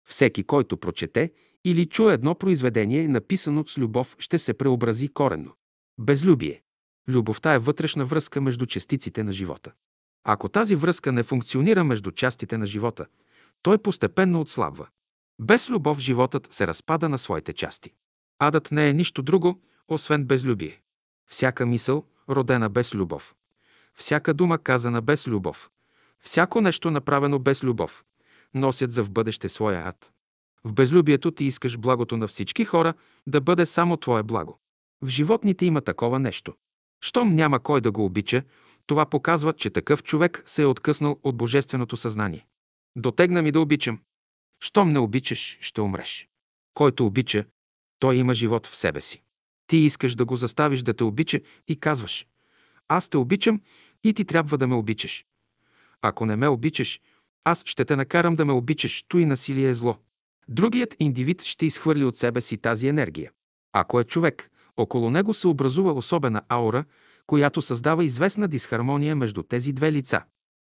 Всеки, 0.09 0.43
който 0.43 0.77
прочете 0.77 1.31
или 1.65 1.85
чуе 1.85 2.13
едно 2.13 2.35
произведение, 2.35 3.07
написано 3.07 3.67
с 3.67 3.77
любов, 3.77 4.15
ще 4.19 4.39
се 4.39 4.53
преобрази 4.53 5.07
коренно. 5.07 5.53
Безлюбие. 5.99 6.61
Любовта 7.07 7.53
е 7.53 7.59
вътрешна 7.59 8.05
връзка 8.05 8.41
между 8.41 8.65
частиците 8.65 9.23
на 9.23 9.31
живота. 9.31 9.71
Ако 10.23 10.49
тази 10.49 10.75
връзка 10.75 11.11
не 11.11 11.23
функционира 11.23 11.83
между 11.83 12.11
частите 12.11 12.57
на 12.57 12.65
живота, 12.65 13.05
той 13.61 13.77
постепенно 13.77 14.41
отслабва. 14.41 14.87
Без 15.39 15.69
любов 15.69 15.99
животът 15.99 16.47
се 16.53 16.67
разпада 16.67 17.09
на 17.09 17.17
своите 17.17 17.53
части. 17.53 17.93
Адът 18.39 18.71
не 18.71 18.89
е 18.89 18.93
нищо 18.93 19.21
друго, 19.21 19.61
освен 19.87 20.25
безлюбие. 20.25 20.81
Всяка 21.27 21.65
мисъл, 21.65 22.05
родена 22.29 22.69
без 22.69 22.95
любов. 22.95 23.35
Всяка 23.93 24.33
дума, 24.33 24.57
казана 24.57 25.01
без 25.01 25.27
любов. 25.27 25.69
Всяко 26.19 26.61
нещо, 26.61 26.91
направено 26.91 27.39
без 27.39 27.63
любов. 27.63 28.05
Носят 28.53 28.91
за 28.91 29.03
в 29.03 29.11
бъдеще 29.11 29.49
своя 29.49 29.87
ад. 29.87 30.11
В 30.63 30.73
безлюбието 30.73 31.31
ти 31.31 31.45
искаш 31.45 31.77
благото 31.77 32.17
на 32.17 32.27
всички 32.27 32.65
хора 32.65 32.93
да 33.27 33.41
бъде 33.41 33.65
само 33.65 33.97
твое 33.97 34.23
благо. 34.23 34.59
В 35.01 35.07
животните 35.07 35.65
има 35.65 35.81
такова 35.81 36.19
нещо. 36.19 36.53
Щом 37.03 37.35
няма 37.35 37.59
кой 37.59 37.81
да 37.81 37.91
го 37.91 38.05
обича, 38.05 38.43
това 38.87 39.05
показва, 39.05 39.53
че 39.53 39.69
такъв 39.69 40.03
човек 40.03 40.43
се 40.45 40.61
е 40.61 40.65
откъснал 40.65 41.19
от 41.23 41.37
божественото 41.37 41.97
съзнание. 41.97 42.45
Дотегна 42.95 43.41
ми 43.41 43.51
да 43.51 43.61
обичам. 43.61 43.99
Щом 44.63 44.91
не 44.91 44.99
обичаш, 44.99 45.57
ще 45.61 45.81
умреш. 45.81 46.29
Който 46.73 47.05
обича, 47.05 47.45
той 47.99 48.15
има 48.15 48.33
живот 48.33 48.67
в 48.67 48.75
себе 48.75 49.01
си. 49.01 49.21
Ти 49.67 49.77
искаш 49.77 50.15
да 50.15 50.25
го 50.25 50.35
заставиш 50.35 50.81
да 50.81 50.93
те 50.93 51.03
обича 51.03 51.39
и 51.67 51.79
казваш 51.79 52.27
«Аз 52.87 53.09
те 53.09 53.17
обичам 53.17 53.61
и 54.03 54.13
ти 54.13 54.25
трябва 54.25 54.57
да 54.57 54.67
ме 54.67 54.75
обичаш». 54.75 55.25
Ако 56.01 56.25
не 56.25 56.35
ме 56.35 56.47
обичаш, 56.47 56.99
аз 57.43 57.63
ще 57.65 57.85
те 57.85 57.95
накарам 57.95 58.35
да 58.35 58.45
ме 58.45 58.53
обичаш, 58.53 59.03
то 59.07 59.17
и 59.17 59.25
насилие 59.25 59.69
е 59.69 59.75
зло. 59.75 59.97
Другият 60.49 60.95
индивид 60.99 61.41
ще 61.41 61.65
изхвърли 61.65 62.03
от 62.03 62.17
себе 62.17 62.41
си 62.41 62.57
тази 62.57 62.87
енергия. 62.87 63.31
Ако 63.73 63.99
е 63.99 64.03
човек, 64.03 64.51
около 64.77 65.09
него 65.09 65.33
се 65.33 65.47
образува 65.47 65.91
особена 65.91 66.41
аура, 66.49 66.85
която 67.27 67.61
създава 67.61 68.05
известна 68.05 68.47
дисхармония 68.47 69.15
между 69.15 69.43
тези 69.43 69.73
две 69.73 69.91
лица. 69.91 70.21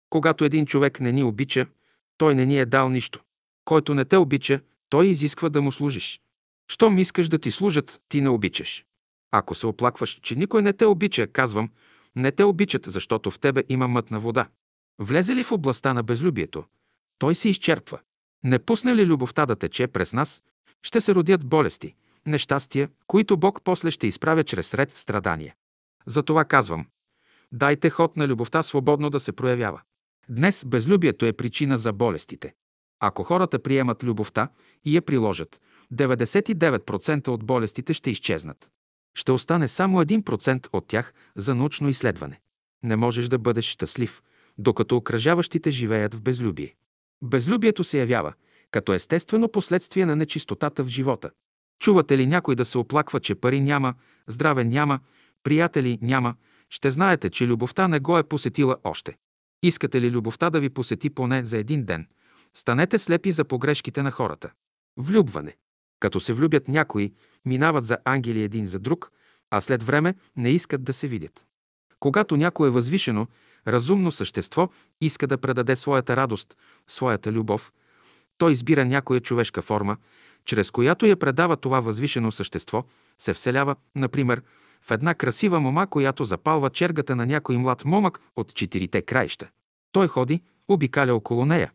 Когато 0.09 0.45
един 0.45 0.65
човек 0.65 0.99
не 0.99 1.11
ни 1.11 1.23
обича, 1.23 1.65
той 2.17 2.35
не 2.35 2.45
ни 2.45 2.59
е 2.59 2.65
дал 2.65 2.89
нищо. 2.89 3.19
Който 3.65 3.93
не 3.93 4.05
те 4.05 4.17
обича, 4.17 4.61
той 4.89 5.07
изисква 5.07 5.49
да 5.49 5.61
му 5.61 5.71
служиш. 5.71 6.21
Щом 6.71 6.97
искаш 6.97 7.29
да 7.29 7.39
ти 7.39 7.51
служат, 7.51 8.01
ти 8.09 8.21
не 8.21 8.29
обичаш. 8.29 8.85
Ако 9.31 9.55
се 9.55 9.67
оплакваш, 9.67 10.19
че 10.21 10.35
никой 10.35 10.61
не 10.61 10.73
те 10.73 10.85
обича, 10.85 11.27
казвам, 11.27 11.69
не 12.15 12.31
те 12.31 12.43
обичат, 12.43 12.85
защото 12.87 13.31
в 13.31 13.39
тебе 13.39 13.63
има 13.69 13.87
мътна 13.87 14.19
вода. 14.19 14.47
Влезе 14.99 15.35
ли 15.35 15.43
в 15.43 15.51
областта 15.51 15.93
на 15.93 16.03
безлюбието, 16.03 16.63
той 17.19 17.35
се 17.35 17.49
изчерпва. 17.49 17.99
Не 18.43 18.59
пусне 18.59 18.95
ли 18.95 19.05
любовта 19.05 19.45
да 19.45 19.55
тече 19.55 19.87
през 19.87 20.13
нас, 20.13 20.41
ще 20.81 21.01
се 21.01 21.15
родят 21.15 21.45
болести, 21.45 21.95
нещастия, 22.25 22.89
които 23.07 23.37
Бог 23.37 23.61
после 23.63 23.91
ще 23.91 24.07
изправя 24.07 24.43
чрез 24.43 24.73
ред 24.73 24.91
страдания. 24.91 25.55
Затова 26.05 26.45
казвам, 26.45 26.85
дайте 27.51 27.89
ход 27.89 28.17
на 28.17 28.27
любовта 28.27 28.63
свободно 28.63 29.09
да 29.09 29.19
се 29.19 29.31
проявява. 29.31 29.81
Днес 30.29 30.65
безлюбието 30.65 31.25
е 31.25 31.33
причина 31.33 31.77
за 31.77 31.93
болестите. 31.93 32.53
Ако 32.99 33.23
хората 33.23 33.59
приемат 33.59 34.03
любовта 34.03 34.49
и 34.85 34.95
я 34.95 35.01
приложат, 35.01 35.61
99% 35.93 37.27
от 37.27 37.43
болестите 37.43 37.93
ще 37.93 38.11
изчезнат. 38.11 38.69
Ще 39.15 39.31
остане 39.31 39.67
само 39.67 40.03
1% 40.03 40.67
от 40.73 40.87
тях 40.87 41.13
за 41.35 41.55
научно 41.55 41.89
изследване. 41.89 42.39
Не 42.83 42.95
можеш 42.95 43.27
да 43.27 43.39
бъдеш 43.39 43.65
щастлив, 43.65 44.21
докато 44.57 44.97
окръжаващите 44.97 45.71
живеят 45.71 46.13
в 46.13 46.21
безлюбие. 46.21 46.75
Безлюбието 47.21 47.83
се 47.83 47.99
явява 47.99 48.33
като 48.71 48.93
естествено 48.93 49.49
последствие 49.49 50.05
на 50.05 50.15
нечистотата 50.15 50.83
в 50.83 50.87
живота. 50.87 51.29
Чувате 51.79 52.17
ли 52.17 52.25
някой 52.25 52.55
да 52.55 52.65
се 52.65 52.77
оплаква, 52.77 53.19
че 53.19 53.35
пари 53.35 53.59
няма, 53.59 53.93
здраве 54.27 54.63
няма, 54.63 54.99
приятели 55.43 55.99
няма, 56.01 56.35
ще 56.69 56.91
знаете, 56.91 57.29
че 57.29 57.47
любовта 57.47 57.87
не 57.87 57.99
го 57.99 58.17
е 58.17 58.23
посетила 58.23 58.77
още. 58.83 59.17
Искате 59.63 60.01
ли 60.01 60.11
любовта 60.11 60.49
да 60.49 60.59
ви 60.59 60.69
посети 60.69 61.09
поне 61.09 61.43
за 61.43 61.57
един 61.57 61.85
ден? 61.85 62.07
Станете 62.53 62.99
слепи 62.99 63.31
за 63.31 63.45
погрешките 63.45 64.03
на 64.03 64.11
хората. 64.11 64.51
Влюбване. 64.97 65.55
Като 65.99 66.19
се 66.19 66.33
влюбят 66.33 66.67
някои, 66.67 67.13
минават 67.45 67.83
за 67.83 67.97
ангели 68.05 68.43
един 68.43 68.65
за 68.65 68.79
друг, 68.79 69.11
а 69.51 69.61
след 69.61 69.83
време 69.83 70.15
не 70.35 70.49
искат 70.49 70.83
да 70.83 70.93
се 70.93 71.07
видят. 71.07 71.45
Когато 71.99 72.37
някое 72.37 72.69
възвишено, 72.69 73.27
разумно 73.67 74.11
същество 74.11 74.69
иска 75.01 75.27
да 75.27 75.37
предаде 75.37 75.75
своята 75.75 76.15
радост, 76.15 76.57
своята 76.87 77.31
любов, 77.31 77.71
той 78.37 78.51
избира 78.51 78.85
някоя 78.85 79.19
човешка 79.19 79.61
форма, 79.61 79.97
чрез 80.45 80.71
която 80.71 81.05
я 81.05 81.15
предава 81.15 81.57
това 81.57 81.79
възвишено 81.79 82.31
същество, 82.31 82.83
се 83.17 83.33
вселява, 83.33 83.75
например, 83.95 84.41
в 84.81 84.91
една 84.91 85.13
красива 85.13 85.59
мома, 85.59 85.87
която 85.87 86.25
запалва 86.25 86.69
чергата 86.69 87.15
на 87.15 87.25
някой 87.25 87.57
млад 87.57 87.85
момък 87.85 88.19
от 88.35 88.53
четирите 88.53 89.01
краища. 89.01 89.49
Той 89.91 90.07
ходи, 90.07 90.41
обикаля 90.67 91.13
около 91.13 91.45
нея, 91.45 91.71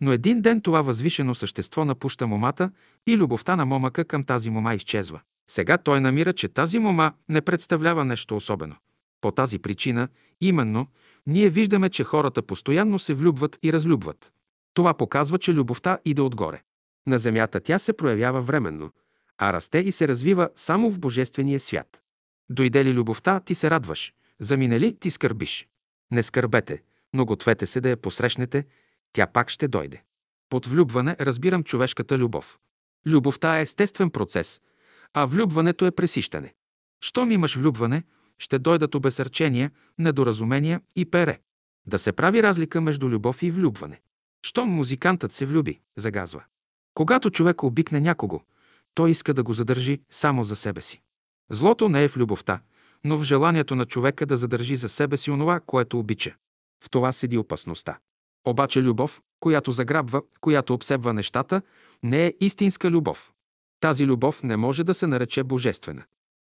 но 0.00 0.12
един 0.12 0.40
ден 0.40 0.60
това 0.60 0.82
възвишено 0.82 1.34
същество 1.34 1.84
напуща 1.84 2.26
момата 2.26 2.70
и 3.06 3.16
любовта 3.16 3.56
на 3.56 3.66
момъка 3.66 4.04
към 4.04 4.24
тази 4.24 4.50
мома 4.50 4.74
изчезва. 4.74 5.20
Сега 5.50 5.78
той 5.78 6.00
намира, 6.00 6.32
че 6.32 6.48
тази 6.48 6.78
мома 6.78 7.12
не 7.28 7.40
представлява 7.40 8.04
нещо 8.04 8.36
особено. 8.36 8.76
По 9.20 9.30
тази 9.30 9.58
причина, 9.58 10.08
именно, 10.40 10.86
ние 11.26 11.50
виждаме, 11.50 11.90
че 11.90 12.04
хората 12.04 12.42
постоянно 12.42 12.98
се 12.98 13.14
влюбват 13.14 13.58
и 13.62 13.72
разлюбват. 13.72 14.32
Това 14.74 14.94
показва, 14.94 15.38
че 15.38 15.54
любовта 15.54 15.98
иде 16.04 16.22
отгоре. 16.22 16.62
На 17.06 17.18
земята 17.18 17.60
тя 17.60 17.78
се 17.78 17.92
проявява 17.92 18.42
временно, 18.42 18.90
а 19.38 19.52
расте 19.52 19.78
и 19.78 19.92
се 19.92 20.08
развива 20.08 20.48
само 20.54 20.90
в 20.90 20.98
Божествения 20.98 21.60
свят. 21.60 22.02
Дойде 22.50 22.84
ли 22.84 22.92
любовта, 22.92 23.40
ти 23.40 23.54
се 23.54 23.70
радваш, 23.70 24.12
замине 24.40 24.80
ли, 24.80 24.96
ти 24.96 25.10
скърбиш. 25.10 25.68
Не 26.10 26.22
скърбете, 26.22 26.82
но 27.14 27.24
гответе 27.24 27.66
се 27.66 27.80
да 27.80 27.88
я 27.88 27.96
посрещнете, 27.96 28.66
тя 29.12 29.26
пак 29.26 29.50
ще 29.50 29.68
дойде. 29.68 30.02
Под 30.48 30.66
влюбване 30.66 31.16
разбирам 31.20 31.64
човешката 31.64 32.18
любов. 32.18 32.58
Любовта 33.06 33.58
е 33.58 33.62
естествен 33.62 34.10
процес, 34.10 34.60
а 35.14 35.26
влюбването 35.26 35.86
е 35.86 35.90
пресищане. 35.90 36.54
Щом 37.00 37.30
имаш 37.30 37.56
влюбване, 37.56 38.02
ще 38.38 38.58
дойдат 38.58 38.94
обесърчения, 38.94 39.70
недоразумения 39.98 40.80
и 40.96 41.04
пере. 41.04 41.40
Да 41.86 41.98
се 41.98 42.12
прави 42.12 42.42
разлика 42.42 42.80
между 42.80 43.08
любов 43.08 43.42
и 43.42 43.50
влюбване. 43.50 44.00
Щом 44.46 44.68
музикантът 44.68 45.32
се 45.32 45.46
влюби, 45.46 45.80
загазва. 45.96 46.42
Когато 46.94 47.30
човек 47.30 47.62
обикне 47.62 48.00
някого, 48.00 48.40
той 48.94 49.10
иска 49.10 49.34
да 49.34 49.42
го 49.42 49.52
задържи 49.52 50.00
само 50.10 50.44
за 50.44 50.56
себе 50.56 50.82
си. 50.82 51.02
Злото 51.50 51.88
не 51.88 52.04
е 52.04 52.08
в 52.08 52.16
любовта, 52.16 52.60
но 53.04 53.18
в 53.18 53.22
желанието 53.22 53.74
на 53.74 53.84
човека 53.84 54.26
да 54.26 54.36
задържи 54.36 54.76
за 54.76 54.88
себе 54.88 55.16
си 55.16 55.30
онова, 55.30 55.60
което 55.60 55.98
обича. 55.98 56.34
В 56.84 56.90
това 56.90 57.12
седи 57.12 57.38
опасността. 57.38 57.98
Обаче 58.46 58.82
любов, 58.82 59.22
която 59.40 59.72
заграбва, 59.72 60.22
която 60.40 60.74
обсебва 60.74 61.12
нещата, 61.12 61.62
не 62.02 62.26
е 62.26 62.34
истинска 62.40 62.90
любов. 62.90 63.32
Тази 63.80 64.06
любов 64.06 64.42
не 64.42 64.56
може 64.56 64.84
да 64.84 64.94
се 64.94 65.06
нарече 65.06 65.44
божествена. 65.44 66.04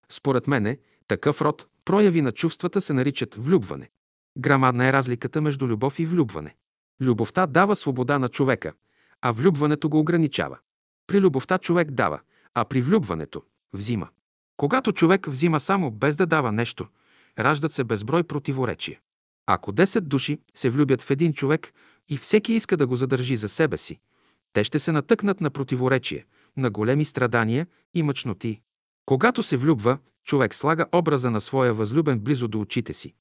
Според 0.10 0.48
мене, 0.48 0.78
такъв 1.08 1.42
род 1.42 1.68
прояви 1.86 2.22
на 2.22 2.32
чувствата 2.32 2.82
се 2.82 2.94
наричат 2.94 3.36
влюбване. 3.36 3.90
Грамадна 4.38 4.86
е 4.86 4.94
разликата 4.94 5.42
между 5.42 5.68
любов 5.68 6.00
и 6.00 6.06
влюбване. 6.06 6.56
Любовта 7.02 7.48
дава 7.48 7.76
свобода 7.76 8.20
на 8.20 8.30
човека, 8.30 8.74
а 9.22 9.32
влюбването 9.32 9.90
го 9.90 10.00
ограничава. 10.00 10.58
При 11.08 11.22
любовта 11.22 11.58
човек 11.58 11.92
дава, 11.92 12.20
а 12.54 12.66
при 12.66 12.82
влюбването 12.82 13.44
взима. 13.74 14.08
Когато 14.58 14.92
човек 14.92 15.28
взима 15.28 15.60
само 15.60 15.92
без 15.92 16.16
да 16.16 16.26
дава 16.26 16.52
нещо, 16.52 16.88
раждат 17.40 17.72
се 17.72 17.84
безброй 17.84 18.24
противоречия. 18.24 19.00
Ако 19.46 19.74
10 19.74 20.00
души 20.00 20.40
се 20.56 20.70
влюбят 20.70 21.02
в 21.02 21.12
един 21.12 21.34
човек 21.34 21.74
и 22.10 22.18
всеки 22.18 22.54
иска 22.54 22.78
да 22.78 22.88
го 22.88 22.96
задържи 22.96 23.36
за 23.36 23.50
себе 23.50 23.78
си, 23.78 24.00
те 24.54 24.64
ще 24.64 24.80
се 24.80 24.92
натъкнат 24.92 25.42
на 25.42 25.50
противоречие, 25.50 26.26
на 26.58 26.70
големи 26.70 27.06
страдания 27.06 27.68
и 27.94 28.04
мъчноти. 28.04 28.62
Когато 29.06 29.44
се 29.44 29.58
влюбва, 29.58 29.98
човек 30.28 30.56
слага 30.56 30.86
образа 30.92 31.32
на 31.32 31.42
своя 31.42 31.74
възлюбен 31.74 32.20
близо 32.20 32.48
до 32.48 32.60
очите 32.62 32.94
си, 32.94 33.14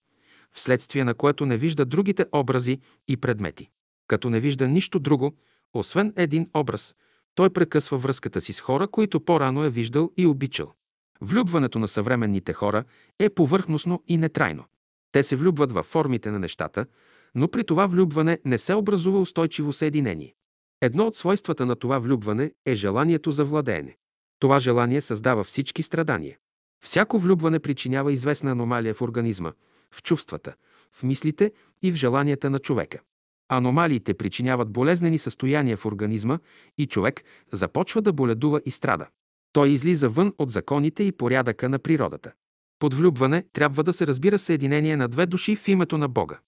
вследствие 0.52 1.04
на 1.04 1.14
което 1.14 1.46
не 1.46 1.56
вижда 1.56 1.84
другите 1.84 2.26
образи 2.32 2.80
и 3.08 3.16
предмети. 3.16 3.70
Като 4.08 4.30
не 4.30 4.40
вижда 4.40 4.68
нищо 4.68 4.98
друго, 4.98 5.36
освен 5.74 6.12
един 6.16 6.50
образ, 6.54 6.94
той 7.34 7.50
прекъсва 7.50 7.98
връзката 7.98 8.40
си 8.40 8.52
с 8.52 8.60
хора, 8.60 8.88
които 8.88 9.20
по-рано 9.20 9.64
е 9.64 9.70
виждал 9.70 10.10
и 10.16 10.26
обичал. 10.26 10.72
Влюбването 11.20 11.78
на 11.78 11.88
съвременните 11.88 12.52
хора 12.52 12.84
е 13.18 13.30
повърхностно 13.30 14.02
и 14.08 14.16
нетрайно. 14.16 14.64
Те 15.12 15.22
се 15.22 15.36
влюбват 15.36 15.72
във 15.72 15.86
формите 15.86 16.30
на 16.30 16.38
нещата, 16.38 16.86
но 17.34 17.48
при 17.48 17.64
това 17.64 17.86
влюбване 17.86 18.38
не 18.44 18.58
се 18.58 18.74
образува 18.74 19.20
устойчиво 19.20 19.72
съединение. 19.72 20.34
Едно 20.80 21.06
от 21.06 21.16
свойствата 21.16 21.66
на 21.66 21.76
това 21.76 21.98
влюбване 21.98 22.52
е 22.66 22.74
желанието 22.74 23.30
за 23.30 23.44
владеене. 23.44 23.96
Това 24.38 24.60
желание 24.60 25.00
създава 25.00 25.44
всички 25.44 25.82
страдания. 25.82 26.36
Всяко 26.84 27.18
влюбване 27.18 27.58
причинява 27.58 28.12
известна 28.12 28.50
аномалия 28.50 28.94
в 28.94 29.02
организма, 29.02 29.52
в 29.90 30.02
чувствата, 30.02 30.54
в 30.92 31.02
мислите 31.02 31.52
и 31.82 31.92
в 31.92 31.94
желанията 31.94 32.50
на 32.50 32.58
човека. 32.58 33.00
Аномалиите 33.48 34.14
причиняват 34.14 34.70
болезнени 34.70 35.18
състояния 35.18 35.76
в 35.76 35.86
организма 35.86 36.38
и 36.78 36.86
човек 36.86 37.24
започва 37.52 38.02
да 38.02 38.12
боледува 38.12 38.60
и 38.64 38.70
страда. 38.70 39.06
Той 39.52 39.68
излиза 39.68 40.08
вън 40.08 40.32
от 40.38 40.50
законите 40.50 41.02
и 41.02 41.12
порядъка 41.12 41.68
на 41.68 41.78
природата. 41.78 42.32
Под 42.78 42.94
влюбване 42.94 43.44
трябва 43.52 43.84
да 43.84 43.92
се 43.92 44.06
разбира 44.06 44.38
съединение 44.38 44.96
на 44.96 45.08
две 45.08 45.26
души 45.26 45.56
в 45.56 45.68
името 45.68 45.98
на 45.98 46.08
Бога. 46.08 46.38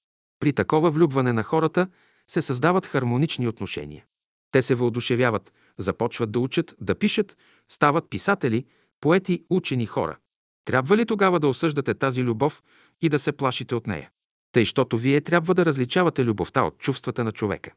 При 0.41 0.53
такова 0.53 0.91
влюбване 0.91 1.33
на 1.33 1.43
хората 1.43 1.89
се 2.31 2.43
създават 2.43 2.87
хармонични 2.87 3.49
отношения. 3.49 4.05
Те 4.51 4.63
се 4.63 4.75
въодушевяват, 4.75 5.53
започват 5.79 6.31
да 6.31 6.39
учат, 6.39 6.75
да 6.81 6.95
пишат, 6.95 7.37
стават 7.69 8.11
писатели, 8.11 8.65
поети, 9.01 9.45
учени 9.51 9.87
хора. 9.87 10.17
Трябва 10.65 10.97
ли 10.97 11.07
тогава 11.07 11.41
да 11.41 11.49
осъждате 11.49 11.95
тази 11.95 12.23
любов 12.25 12.63
и 13.03 13.09
да 13.09 13.19
се 13.19 13.33
плашите 13.33 13.75
от 13.75 13.87
нея? 13.87 14.11
Тъй, 14.53 14.65
щото 14.65 14.99
вие 14.99 15.21
трябва 15.21 15.55
да 15.55 15.65
различавате 15.65 16.25
любовта 16.25 16.63
от 16.63 16.79
чувствата 16.79 17.25
на 17.25 17.33
човека. 17.33 17.73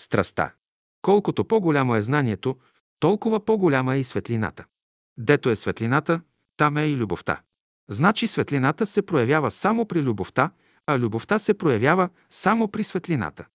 Страста. 0.00 0.52
Колкото 1.02 1.44
по-голямо 1.44 1.96
е 1.96 2.02
знанието, 2.02 2.56
толкова 3.00 3.44
по-голяма 3.44 3.96
е 3.96 4.00
и 4.00 4.04
светлината. 4.04 4.64
Дето 5.18 5.50
е 5.50 5.56
светлината, 5.56 6.20
там 6.56 6.76
е 6.76 6.86
и 6.86 6.96
любовта. 6.96 7.40
Значи 7.90 8.26
светлината 8.26 8.86
се 8.86 9.02
проявява 9.02 9.50
само 9.50 9.86
при 9.86 10.02
любовта, 10.02 10.50
а 10.86 10.98
любовта 10.98 11.38
се 11.38 11.54
проявява 11.54 12.08
само 12.30 12.68
при 12.68 12.84
светлината. 12.84 13.46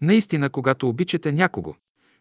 Наистина, 0.00 0.50
когато 0.50 0.88
обичате 0.88 1.32
някого, 1.32 1.74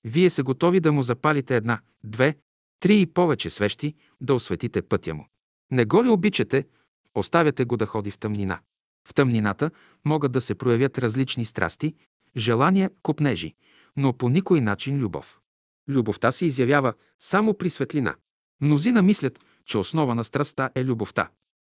вие 0.03 0.29
се 0.29 0.43
готови 0.43 0.79
да 0.79 0.91
му 0.91 1.03
запалите 1.03 1.55
една, 1.55 1.79
две, 2.03 2.35
три 2.79 3.01
и 3.01 3.05
повече 3.05 3.49
свещи, 3.49 3.95
да 4.21 4.33
осветите 4.33 4.81
пътя 4.81 5.13
му. 5.13 5.27
Не 5.71 5.85
го 5.85 6.03
ли 6.03 6.09
обичате, 6.09 6.67
оставяте 7.15 7.65
го 7.65 7.77
да 7.77 7.85
ходи 7.85 8.11
в 8.11 8.17
тъмнина. 8.17 8.59
В 9.07 9.13
тъмнината 9.13 9.71
могат 10.05 10.31
да 10.31 10.41
се 10.41 10.55
проявят 10.55 10.97
различни 10.97 11.45
страсти, 11.45 11.95
желания, 12.37 12.91
купнежи, 13.01 13.53
но 13.97 14.13
по 14.13 14.29
никой 14.29 14.61
начин 14.61 14.97
любов. 14.97 15.39
Любовта 15.89 16.31
се 16.31 16.45
изявява 16.45 16.93
само 17.19 17.53
при 17.53 17.69
светлина. 17.69 18.15
Мнозина 18.61 19.01
мислят, 19.01 19.39
че 19.65 19.77
основа 19.77 20.15
на 20.15 20.23
страстта 20.23 20.69
е 20.75 20.85
любовта. 20.85 21.29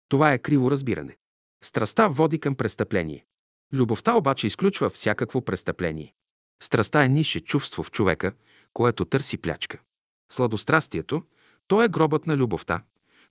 Това 0.09 0.33
е 0.33 0.39
криво 0.39 0.71
разбиране. 0.71 1.17
Страстта 1.63 2.07
води 2.07 2.39
към 2.39 2.55
престъпление. 2.55 3.25
Любовта 3.73 4.13
обаче 4.13 4.47
изключва 4.47 4.89
всякакво 4.89 5.41
престъпление. 5.41 6.13
Страстта 6.63 7.03
е 7.03 7.09
нише 7.09 7.39
чувство 7.39 7.83
в 7.83 7.91
човека, 7.91 8.31
което 8.73 9.05
търси 9.05 9.37
плячка. 9.37 9.79
Сладострастието, 10.29 11.23
то 11.67 11.83
е 11.83 11.89
гробът 11.89 12.27
на 12.27 12.37
любовта. 12.37 12.83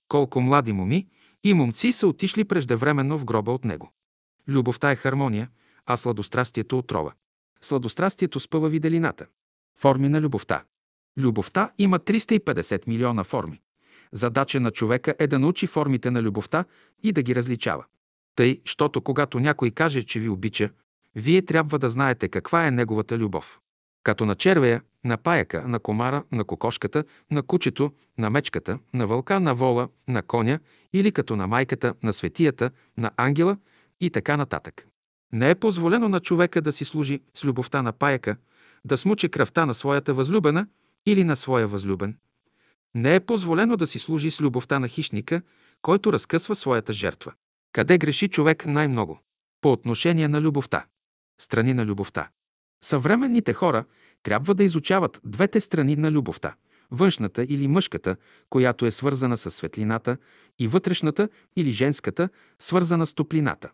Колко 0.07 0.41
млади 0.41 0.73
моми 0.73 1.07
и 1.43 1.53
момци 1.53 1.91
са 1.91 2.07
отишли 2.07 2.43
преждевременно 2.43 3.17
в 3.17 3.25
гроба 3.25 3.51
от 3.51 3.65
него. 3.65 3.91
Любовта 4.47 4.91
е 4.91 4.95
хармония, 4.95 5.49
а 5.85 5.97
сладострастието– 5.97 6.77
отрова. 6.79 7.13
Сладострастието 7.61 8.39
спъва 8.39 8.69
виделината. 8.69 9.25
Форми 9.79 10.09
на 10.09 10.21
любовта. 10.21 10.63
Любовта 11.17 11.71
има 11.77 11.99
350 11.99 12.87
милиона 12.87 13.23
форми. 13.23 13.61
Задача 14.11 14.59
на 14.59 14.71
човека 14.71 15.15
е 15.19 15.27
да 15.27 15.39
научи 15.39 15.67
формите 15.67 16.11
на 16.11 16.21
любовта 16.21 16.65
и 17.03 17.11
да 17.11 17.23
ги 17.23 17.35
различава. 17.35 17.85
Тъй, 18.35 18.61
щото 18.65 19.01
когато 19.01 19.39
някой 19.39 19.71
каже, 19.71 20.03
че 20.03 20.19
ви 20.19 20.29
обича, 20.29 20.69
вие 21.15 21.41
трябва 21.41 21.79
да 21.79 21.89
знаете 21.89 22.29
каква 22.29 22.67
е 22.67 22.71
неговата 22.71 23.17
любов. 23.17 23.59
Като 24.03 24.25
на 24.25 24.35
червея, 24.35 24.81
на 25.05 25.17
паяка, 25.17 25.67
на 25.67 25.79
комара, 25.79 26.23
на 26.31 26.43
кокошката, 26.43 27.03
на 27.31 27.43
кучето, 27.43 27.91
на 28.17 28.29
мечката, 28.29 28.79
на 28.93 29.07
вълка, 29.07 29.39
на 29.39 29.55
вола, 29.55 29.89
на 30.07 30.21
коня 30.21 30.59
или 30.93 31.11
като 31.11 31.35
на 31.35 31.47
майката, 31.47 31.93
на 32.03 32.13
светията, 32.13 32.71
на 32.97 33.11
ангела 33.17 33.57
и 34.01 34.09
така 34.09 34.37
нататък. 34.37 34.87
Не 35.33 35.49
е 35.49 35.55
позволено 35.55 36.09
на 36.09 36.19
човека 36.19 36.61
да 36.61 36.71
си 36.71 36.85
служи 36.85 37.21
с 37.33 37.43
любовта 37.43 37.81
на 37.81 37.93
паяка, 37.93 38.37
да 38.85 38.97
смуче 38.97 39.29
кръвта 39.29 39.65
на 39.65 39.73
своята 39.73 40.13
възлюбена 40.13 40.67
или 41.05 41.23
на 41.23 41.35
своя 41.35 41.67
възлюбен. 41.67 42.17
Не 42.95 43.15
е 43.15 43.19
позволено 43.19 43.77
да 43.77 43.87
си 43.87 43.99
служи 43.99 44.31
с 44.31 44.41
любовта 44.41 44.79
на 44.79 44.87
хищника, 44.87 45.41
който 45.81 46.13
разкъсва 46.13 46.55
своята 46.55 46.93
жертва. 46.93 47.33
Къде 47.71 47.97
греши 47.97 48.27
човек 48.27 48.65
най-много? 48.65 49.19
По 49.61 49.71
отношение 49.71 50.27
на 50.27 50.41
любовта. 50.41 50.85
Страни 51.41 51.73
на 51.73 51.85
любовта. 51.85 52.29
Съвременните 52.83 53.53
хора 53.53 53.85
трябва 54.23 54.55
да 54.55 54.63
изучават 54.63 55.21
двете 55.23 55.61
страни 55.61 55.95
на 55.95 56.11
любовта– 56.11 56.55
външната 56.91 57.45
или 57.49 57.67
мъжката, 57.67 58.15
която 58.49 58.85
е 58.85 58.91
свързана 58.91 59.37
с 59.37 59.51
светлината, 59.51 60.17
и 60.59 60.67
вътрешната 60.67 61.29
или 61.55 61.71
женската, 61.71 62.29
свързана 62.59 63.05
с 63.05 63.13
топлината. 63.13 63.71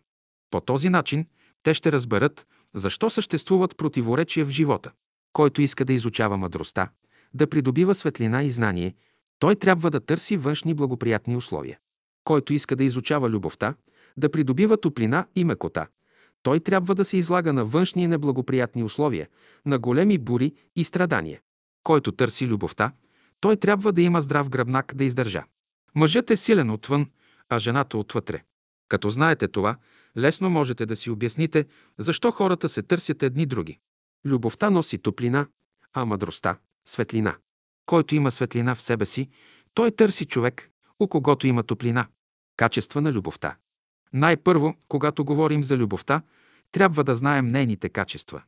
По 0.50 0.60
този 0.60 0.88
начин 0.88 1.26
те 1.62 1.74
ще 1.74 1.92
разберат 1.92 2.46
защо 2.74 3.10
съществуват 3.10 3.76
противоречия 3.76 4.46
в 4.46 4.50
живота. 4.50 4.92
Който 5.32 5.62
иска 5.62 5.84
да 5.84 5.92
изучава 5.92 6.36
мъдростта, 6.36 6.88
да 7.34 7.46
придобива 7.46 7.94
светлина 7.94 8.42
и 8.42 8.50
знание, 8.50 8.94
той 9.38 9.56
трябва 9.56 9.90
да 9.90 10.00
търси 10.00 10.36
външни 10.36 10.74
благоприятни 10.74 11.36
условия. 11.36 11.78
Който 12.24 12.52
иска 12.52 12.76
да 12.76 12.84
изучава 12.84 13.30
любовта, 13.30 13.74
да 14.16 14.30
придобива 14.30 14.76
топлина 14.76 15.26
и 15.36 15.44
мекота, 15.44 15.86
той 16.44 16.60
трябва 16.60 16.94
да 16.94 17.04
се 17.04 17.16
излага 17.16 17.52
на 17.52 17.64
външни 17.64 18.06
неблагоприятни 18.06 18.82
условия, 18.84 19.28
на 19.66 19.78
големи 19.78 20.18
бури 20.18 20.54
и 20.76 20.84
страдания. 20.84 21.40
Който 21.82 22.12
търси 22.12 22.46
любовта, 22.46 22.92
той 23.40 23.56
трябва 23.56 23.92
да 23.92 24.02
има 24.02 24.20
здрав 24.20 24.48
гръбнак 24.48 24.94
да 24.94 25.04
издържа. 25.04 25.44
Мъжът 25.94 26.30
е 26.30 26.36
силен 26.36 26.70
отвън, 26.70 27.06
а 27.48 27.58
жената 27.58 27.98
отвътре. 27.98 28.42
Като 28.88 29.10
знаете 29.10 29.48
това, 29.48 29.76
лесно 30.18 30.50
можете 30.50 30.86
да 30.86 30.96
си 30.96 31.10
обясните 31.10 31.66
защо 31.98 32.30
хората 32.30 32.68
се 32.68 32.82
търсят 32.82 33.22
едни 33.22 33.46
други. 33.46 33.78
Любовта 34.24 34.70
носи 34.70 34.98
топлина, 34.98 35.46
а 35.92 36.04
мъдростта– 36.04 36.58
светлина. 36.88 37.36
Който 37.86 38.14
има 38.14 38.30
светлина 38.30 38.74
в 38.74 38.82
себе 38.82 39.06
си, 39.06 39.28
той 39.74 39.90
търси 39.90 40.24
човек, 40.24 40.70
у 41.00 41.08
когото 41.08 41.46
има 41.46 41.62
топлина. 41.62 42.06
Качества 42.56 43.00
на 43.00 43.12
любовта. 43.12 43.56
Най-първо, 44.14 44.74
когато 44.88 45.24
говорим 45.24 45.64
за 45.64 45.76
любовта, 45.76 46.22
трябва 46.72 47.04
да 47.04 47.14
знаем 47.14 47.46
нейните 47.46 47.88
качества. 47.88 48.42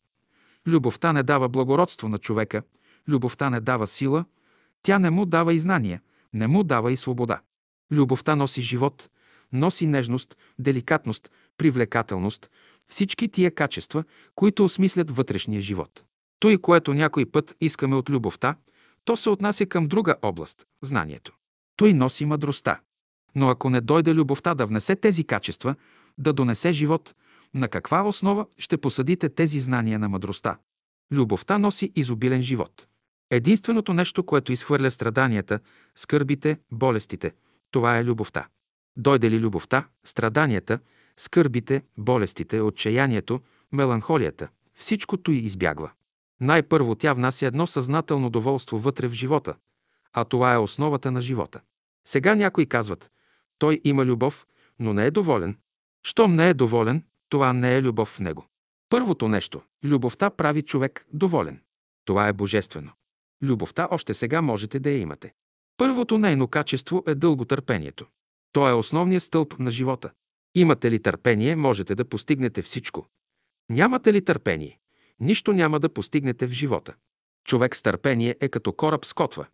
Любовта 0.67 1.13
не 1.13 1.23
дава 1.23 1.49
благородство 1.49 2.09
на 2.09 2.19
човека, 2.19 2.63
любовта 3.09 3.51
не 3.51 3.61
дава 3.61 3.87
сила, 3.87 4.25
тя 4.83 4.99
не 4.99 5.11
му 5.11 5.27
дава 5.27 5.55
и 5.55 5.59
знания, 5.59 6.01
не 6.33 6.47
му 6.47 6.65
дава 6.65 6.93
и 6.93 6.97
свобода. 6.97 7.41
Любовта 7.93 8.37
носи 8.37 8.63
живот, 8.63 9.11
носи 9.53 9.87
нежност, 9.87 10.37
деликатност, 10.59 11.31
привлекателност, 11.59 12.51
всички 12.87 13.29
тия 13.29 13.55
качества, 13.55 14.05
които 14.35 14.65
осмислят 14.65 15.11
вътрешния 15.11 15.61
живот. 15.61 16.05
Той, 16.39 16.59
което 16.59 16.95
някой 16.95 17.27
път 17.27 17.57
искаме 17.61 17.97
от 17.97 18.11
любовта, 18.11 18.57
то 19.05 19.17
се 19.17 19.31
отнася 19.31 19.67
към 19.67 19.87
друга 19.87 20.17
област– 20.23 20.67
знанието. 20.83 21.33
Той 21.77 21.93
носи 21.93 22.25
мъдростта. 22.25 22.81
Но 23.37 23.49
ако 23.49 23.71
не 23.71 23.81
дойде 23.81 24.15
любовта 24.15 24.55
да 24.55 24.67
внесе 24.67 24.97
тези 24.97 25.25
качества, 25.25 25.75
да 26.19 26.33
донесе 26.33 26.73
живот, 26.73 27.15
на 27.55 27.69
каква 27.69 28.03
основа 28.03 28.47
ще 28.59 28.77
посадите 28.77 29.29
тези 29.29 29.61
знания 29.61 29.99
на 29.99 30.09
мъдростта? 30.09 30.59
Любовта 31.13 31.59
носи 31.59 31.93
изобилен 31.97 32.43
живот. 32.43 32.87
Единственото 33.31 33.93
нещо, 33.93 34.23
което 34.23 34.53
изхвърля 34.53 34.91
страданията, 34.91 35.61
скърбите, 35.97 36.59
болестите, 36.73 37.33
това 37.71 37.99
е 37.99 38.05
любовта. 38.05 38.47
Дойде 38.97 39.31
ли 39.31 39.41
любовта, 39.41 39.89
страданията, 40.05 40.79
скърбите, 41.17 41.83
болестите, 41.99 42.61
отчаянието, 42.61 43.41
меланхолията, 43.73 44.49
всичкото 44.75 45.33
й 45.33 45.39
избягва. 45.39 45.91
Най-първо 46.41 46.95
тя 46.95 47.13
внася 47.13 47.47
едно 47.47 47.67
съзнателно 47.67 48.31
доволство 48.31 48.79
вътре 48.79 49.09
в 49.09 49.13
живота, 49.13 49.55
а 50.13 50.25
това 50.25 50.53
е 50.53 50.59
основата 50.59 51.11
на 51.11 51.21
живота. 51.21 51.61
Сега 52.05 52.35
някои 52.35 52.67
казват, 52.67 53.11
той 53.59 53.81
има 53.85 54.05
любов, 54.05 54.47
но 54.79 54.93
не 54.93 55.07
е 55.07 55.11
доволен. 55.11 55.57
Щом 56.07 56.35
не 56.35 56.49
е 56.49 56.55
доволен, 56.55 57.05
това 57.29 57.53
не 57.53 57.77
е 57.77 57.83
любов 57.83 58.09
в 58.09 58.21
него. 58.21 58.47
Първото 58.89 59.29
нещо– 59.29 59.63
любовта 59.85 60.31
прави 60.31 60.63
човек 60.63 61.07
доволен. 61.13 61.61
Това 62.05 62.29
е 62.29 62.33
божествено. 62.33 62.93
Любовта 63.43 63.89
още 63.91 64.15
сега 64.15 64.43
можете 64.43 64.81
да 64.81 64.91
я 64.91 64.99
имате. 64.99 65.33
Първото 65.77 66.19
нейно 66.19 66.49
качество 66.49 67.03
е 67.07 67.15
дълготърпението. 67.15 68.07
То 68.53 68.69
е 68.69 68.73
основният 68.73 69.23
стълб 69.23 69.59
на 69.59 69.71
живота. 69.71 70.11
Имате 70.55 70.91
ли 70.91 71.03
търпение, 71.03 71.57
можете 71.57 71.95
да 71.95 72.05
постигнете 72.05 72.63
всичко. 72.63 73.07
Нямате 73.71 74.13
ли 74.13 74.25
търпение, 74.25 74.79
нищо 75.21 75.53
няма 75.53 75.81
да 75.81 75.89
постигнете 75.89 76.47
в 76.47 76.51
живота. 76.51 76.95
Човек 77.45 77.77
с 77.77 77.83
търпение 77.83 78.37
е 78.41 78.49
като 78.49 78.73
кораб 78.73 79.05
с 79.05 79.13
котва. 79.13 79.47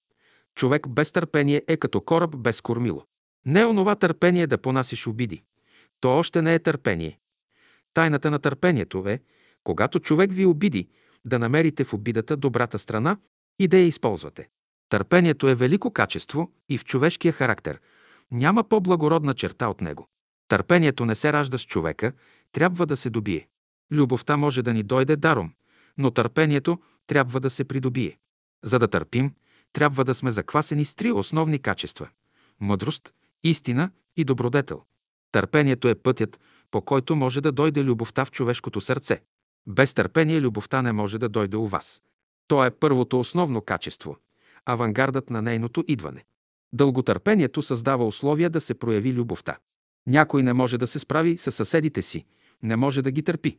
Човек 0.54 0.88
без 0.88 1.12
търпение 1.12 1.62
е 1.68 1.76
като 1.76 2.00
кораб 2.00 2.36
без 2.36 2.60
кормило. 2.60 3.04
Не 3.46 3.61
е 3.61 3.66
онова 3.66 3.94
търпение 3.94 4.46
да 4.46 4.59
понасиш 4.59 5.07
обиди. 5.07 5.42
То 6.00 6.18
още 6.18 6.42
не 6.42 6.55
е 6.55 6.59
търпение. 6.59 7.18
Тайната 7.94 8.31
на 8.31 8.38
търпението 8.38 9.09
е, 9.09 9.20
когато 9.64 9.98
човек 9.98 10.33
ви 10.33 10.46
обиди, 10.46 10.88
да 11.26 11.38
намерите 11.38 11.85
в 11.85 11.94
обидата 11.94 12.37
добрата 12.37 12.78
страна 12.78 13.16
и 13.59 13.68
да 13.68 13.78
я 13.78 13.87
използвате. 13.87 14.48
Търпението 14.88 15.48
е 15.48 15.55
велико 15.55 15.90
качество 15.90 16.52
и 16.68 16.78
в 16.78 16.85
човешкия 16.85 17.33
характер. 17.33 17.81
Няма 18.31 18.64
по-благородна 18.64 19.35
черта 19.35 19.68
от 19.68 19.81
него. 19.81 20.09
Търпението 20.48 21.05
не 21.05 21.14
се 21.14 21.33
ражда 21.33 21.59
с 21.59 21.66
човека, 21.66 22.12
трябва 22.52 22.87
да 22.87 22.96
се 22.96 23.11
добие. 23.11 23.48
Любовта 23.92 24.37
може 24.37 24.62
да 24.62 24.74
ни 24.74 24.83
дойде 24.83 25.16
даром, 25.16 25.52
но 25.98 26.11
търпението 26.11 26.78
трябва 27.07 27.40
да 27.40 27.50
се 27.50 27.64
придобие. 27.64 28.18
За 28.64 28.78
да 28.78 28.88
търпим, 28.88 29.33
трябва 29.72 30.05
да 30.05 30.14
сме 30.14 30.31
заквасени 30.31 30.85
с 30.85 30.94
три 30.94 31.12
основни 31.12 31.59
качества– 31.59 32.09
мъдрост, 32.61 33.12
истина 33.44 33.90
и 34.16 34.24
добродетел. 34.24 34.83
Търпението 35.33 35.88
е 35.88 35.94
пътят, 35.94 36.40
по 36.70 36.83
който 36.83 37.16
може 37.16 37.40
да 37.40 37.52
дойде 37.52 37.85
любовта 37.85 38.24
в 38.24 38.31
човешкото 38.31 38.81
сърце. 38.81 39.22
Без 39.66 39.94
търпение 39.94 40.40
любовта 40.40 40.83
не 40.83 40.92
може 40.92 41.18
да 41.18 41.28
дойде 41.28 41.57
у 41.57 41.66
вас. 41.66 42.02
То 42.48 42.64
е 42.64 42.70
първото 42.70 43.20
основно 43.20 43.61
качество, 43.61 44.16
авангардът 44.66 45.31
на 45.31 45.42
нейното 45.42 45.85
идване. 45.88 46.24
Дълготърпението 46.72 47.62
създава 47.62 48.07
условия 48.07 48.50
да 48.50 48.61
се 48.61 48.74
прояви 48.74 49.12
любовта. 49.12 49.59
Някой 50.07 50.42
не 50.42 50.52
може 50.52 50.78
да 50.78 50.87
се 50.87 50.98
справи 50.98 51.38
с 51.38 51.52
съседите 51.52 52.02
си, 52.02 52.24
не 52.62 52.76
може 52.76 53.02
да 53.02 53.11
ги 53.11 53.22
търпи. 53.22 53.59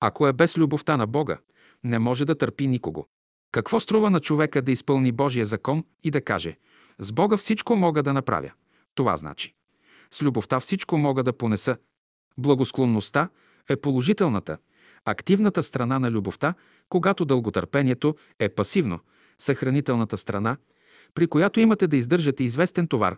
Ако 0.00 0.26
е 0.26 0.32
без 0.32 0.58
любовта 0.58 0.96
на 0.96 1.06
Бога, 1.06 1.38
не 1.84 1.98
може 1.98 2.24
да 2.24 2.34
търпи 2.34 2.66
никого. 2.66 3.08
Какво 3.52 3.80
струва 3.80 4.10
на 4.10 4.20
човека 4.20 4.62
да 4.62 4.72
изпълни 4.72 5.12
Божия 5.12 5.46
закон 5.46 5.84
и 6.02 6.10
да 6.10 6.20
каже 6.20 6.58
«С 6.98 7.12
Бога 7.12 7.36
всичко 7.36 7.76
мога 7.76 8.02
да 8.02 8.12
направя»? 8.12 8.50
Това 8.94 9.16
значи 9.16 9.54
с 10.10 10.22
любовта 10.22 10.60
всичко 10.60 10.98
мога 10.98 11.22
да 11.22 11.32
понеса. 11.32 11.76
Благосклонността 12.38 13.28
е 13.68 13.76
положителната, 13.76 14.58
активната 15.04 15.62
страна 15.62 15.98
на 15.98 16.10
любовта, 16.10 16.54
когато 16.88 17.24
дълготърпението 17.24 18.16
е 18.38 18.48
пасивно, 18.48 19.00
съхранителната 19.38 20.16
страна, 20.16 20.56
при 21.14 21.26
която 21.26 21.60
имате 21.60 21.86
да 21.86 21.96
издържате 21.96 22.44
известен 22.44 22.88
товар. 22.88 23.16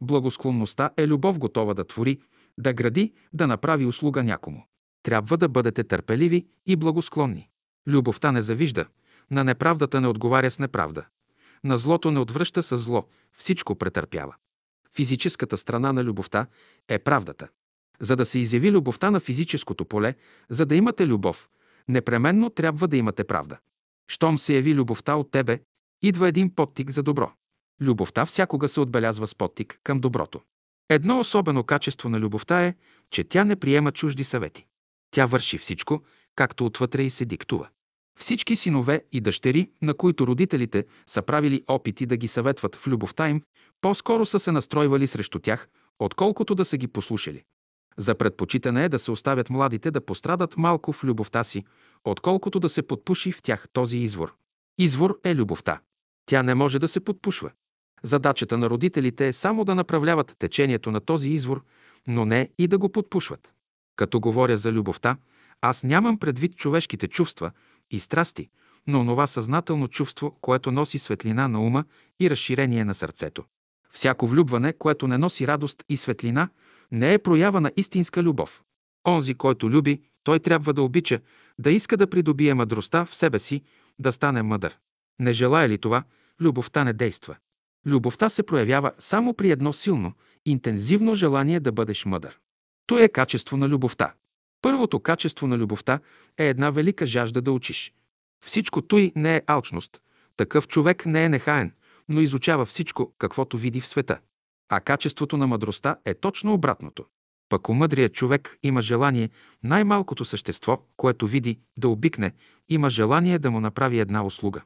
Благосклонността 0.00 0.90
е 0.96 1.06
любов 1.06 1.38
готова 1.38 1.74
да 1.74 1.84
твори, 1.84 2.20
да 2.58 2.72
гради, 2.72 3.12
да 3.32 3.46
направи 3.46 3.86
услуга 3.86 4.24
някому. 4.24 4.62
Трябва 5.02 5.36
да 5.36 5.48
бъдете 5.48 5.84
търпеливи 5.84 6.46
и 6.66 6.76
благосклонни. 6.76 7.48
Любовта 7.86 8.32
не 8.32 8.42
завижда, 8.42 8.86
на 9.30 9.44
неправдата 9.44 10.00
не 10.00 10.08
отговаря 10.08 10.50
с 10.50 10.58
неправда. 10.58 11.04
На 11.64 11.78
злото 11.78 12.10
не 12.10 12.18
отвръща 12.18 12.62
с 12.62 12.76
зло, 12.76 13.04
всичко 13.32 13.74
претърпява. 13.74 14.34
Физическата 14.94 15.56
страна 15.56 15.92
на 15.92 16.04
любовта 16.04 16.46
е 16.88 16.98
правдата. 16.98 17.48
За 18.00 18.16
да 18.16 18.24
се 18.24 18.38
изяви 18.38 18.72
любовта 18.72 19.10
на 19.10 19.20
физическото 19.20 19.84
поле, 19.84 20.14
за 20.50 20.66
да 20.66 20.74
имате 20.74 21.06
любов, 21.06 21.48
непременно 21.88 22.50
трябва 22.50 22.88
да 22.88 22.96
имате 22.96 23.24
правда. 23.24 23.58
Щом 24.08 24.38
се 24.38 24.54
яви 24.54 24.74
любовта 24.74 25.14
от 25.14 25.30
тебе, 25.30 25.60
идва 26.02 26.28
един 26.28 26.54
подтик 26.54 26.90
за 26.90 27.02
добро. 27.02 27.32
Любовта 27.80 28.26
всякога 28.26 28.68
се 28.68 28.80
отбелязва 28.80 29.26
с 29.26 29.34
подтик 29.34 29.80
към 29.82 30.00
доброто. 30.00 30.40
Едно 30.88 31.18
особено 31.18 31.64
качество 31.64 32.08
на 32.08 32.20
любовта 32.20 32.64
е, 32.64 32.74
че 33.10 33.24
тя 33.24 33.44
не 33.44 33.56
приема 33.56 33.92
чужди 33.92 34.24
съвети. 34.24 34.66
Тя 35.10 35.26
върши 35.26 35.58
всичко, 35.58 36.02
както 36.36 36.66
отвътре 36.66 37.02
и 37.02 37.10
се 37.10 37.24
диктува. 37.24 37.68
Всички 38.20 38.56
синове 38.56 39.04
и 39.12 39.20
дъщери, 39.20 39.70
на 39.82 39.94
които 39.94 40.26
родителите 40.26 40.84
са 41.06 41.22
правили 41.22 41.62
опити 41.68 42.06
да 42.06 42.16
ги 42.16 42.28
съветват 42.28 42.76
в 42.76 42.86
любовта 42.86 43.28
им, 43.28 43.42
по-скоро 43.80 44.26
са 44.26 44.38
се 44.38 44.52
настройвали 44.52 45.06
срещу 45.06 45.38
тях, 45.38 45.68
отколкото 45.98 46.54
да 46.54 46.64
са 46.64 46.76
ги 46.76 46.88
послушали. 46.88 47.42
За 47.98 48.14
предпочитане 48.14 48.84
е 48.84 48.88
да 48.88 48.98
се 48.98 49.10
оставят 49.10 49.50
младите 49.50 49.90
да 49.90 50.00
пострадат 50.00 50.56
малко 50.56 50.92
в 50.92 51.04
любовта 51.04 51.44
си, 51.44 51.64
отколкото 52.04 52.60
да 52.60 52.68
се 52.68 52.82
подпуши 52.82 53.32
в 53.32 53.42
тях 53.42 53.66
този 53.72 53.98
извор. 53.98 54.34
Извор 54.78 55.20
е 55.24 55.34
любовта. 55.34 55.80
Тя 56.26 56.42
не 56.42 56.54
може 56.54 56.78
да 56.78 56.88
се 56.88 57.00
подпушва. 57.00 57.50
Задачата 58.02 58.58
на 58.58 58.70
родителите 58.70 59.28
е 59.28 59.32
само 59.32 59.64
да 59.64 59.74
направляват 59.74 60.34
течението 60.38 60.90
на 60.90 61.00
този 61.00 61.28
извор, 61.28 61.64
но 62.08 62.24
не 62.24 62.50
и 62.58 62.66
да 62.68 62.78
го 62.78 62.88
подпушват. 62.88 63.52
Като 63.96 64.20
говоря 64.20 64.56
за 64.56 64.72
любовта, 64.72 65.16
аз 65.60 65.84
нямам 65.84 66.18
предвид 66.18 66.56
човешките 66.56 67.08
чувства 67.08 67.50
и 67.94 68.00
страсти, 68.00 68.48
но 68.86 69.00
онова 69.00 69.26
съзнателно 69.26 69.88
чувство, 69.88 70.36
което 70.40 70.72
носи 70.72 70.98
светлина 70.98 71.48
на 71.48 71.60
ума 71.60 71.84
и 72.20 72.30
разширение 72.30 72.84
на 72.84 72.94
сърцето. 72.94 73.44
Всяко 73.90 74.26
влюбване, 74.26 74.72
което 74.72 75.08
не 75.08 75.18
носи 75.18 75.46
радост 75.46 75.84
и 75.88 75.96
светлина, 75.96 76.48
не 76.92 77.12
е 77.12 77.18
проява 77.18 77.60
на 77.60 77.72
истинска 77.76 78.22
любов. 78.22 78.62
Онзи, 79.06 79.34
който 79.34 79.70
люби, 79.70 80.02
той 80.24 80.38
трябва 80.38 80.72
да 80.72 80.82
обича, 80.82 81.20
да 81.58 81.70
иска 81.70 81.96
да 81.96 82.10
придобие 82.10 82.54
мъдростта 82.54 83.04
в 83.04 83.14
себе 83.14 83.38
си, 83.38 83.62
да 83.98 84.12
стане 84.12 84.42
мъдър. 84.42 84.78
Не 85.20 85.32
желая 85.32 85.68
ли 85.68 85.78
това, 85.78 86.02
любовта 86.40 86.84
не 86.84 86.92
действа. 86.92 87.36
Любовта 87.86 88.28
се 88.28 88.42
проявява 88.42 88.92
само 88.98 89.34
при 89.34 89.50
едно 89.50 89.72
силно, 89.72 90.12
интензивно 90.46 91.14
желание 91.14 91.60
да 91.60 91.72
бъдеш 91.72 92.04
мъдър. 92.04 92.38
То 92.86 92.98
е 92.98 93.08
качество 93.08 93.56
на 93.56 93.68
любовта. 93.68 94.14
Първото 94.64 95.00
качество 95.00 95.46
на 95.46 95.58
любовта 95.58 96.00
е 96.38 96.48
една 96.48 96.70
велика 96.70 97.06
жажда 97.06 97.42
да 97.42 97.52
учиш. 97.52 97.92
Всичко 98.44 98.82
той 98.82 99.12
не 99.16 99.36
е 99.36 99.42
алчност. 99.46 100.02
Такъв 100.36 100.68
човек 100.68 101.06
не 101.06 101.24
е 101.24 101.28
нехаен, 101.28 101.72
но 102.08 102.20
изучава 102.20 102.66
всичко, 102.66 103.12
каквото 103.18 103.58
види 103.58 103.80
в 103.80 103.86
света. 103.86 104.18
А 104.68 104.80
качеството 104.80 105.36
на 105.36 105.46
мъдростта 105.46 105.96
е 106.04 106.14
точно 106.14 106.52
обратното. 106.52 107.04
Пък 107.48 107.68
умъдрият 107.68 108.14
човек 108.14 108.58
има 108.62 108.82
желание 108.82 109.30
най-малкото 109.62 110.24
същество, 110.24 110.82
което 110.96 111.26
види, 111.26 111.58
да 111.78 111.88
обикне, 111.88 112.32
има 112.68 112.90
желание 112.90 113.38
да 113.38 113.50
му 113.50 113.60
направи 113.60 113.98
една 113.98 114.24
услуга. 114.24 114.62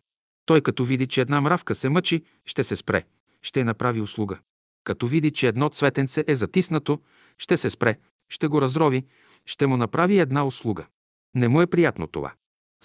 Той 0.46 0.60
като 0.60 0.84
види, 0.84 1.06
че 1.06 1.20
една 1.20 1.40
мравка 1.40 1.74
се 1.74 1.88
мъчи, 1.88 2.22
ще 2.46 2.64
се 2.64 2.76
спре, 2.76 3.04
ще 3.42 3.64
направи 3.64 4.00
услуга. 4.00 4.38
Като 4.84 5.06
види, 5.06 5.30
че 5.30 5.48
едно 5.48 5.68
цветенце 5.68 6.24
е 6.26 6.36
затиснато, 6.36 7.00
ще 7.38 7.56
се 7.56 7.70
спре, 7.70 7.96
ще 8.28 8.46
го 8.46 8.62
разрови, 8.62 9.04
ще 9.48 9.66
му 9.66 9.76
направи 9.76 10.18
една 10.18 10.46
услуга. 10.46 10.86
Не 11.34 11.48
му 11.48 11.62
е 11.62 11.66
приятно 11.66 12.06
това. 12.06 12.32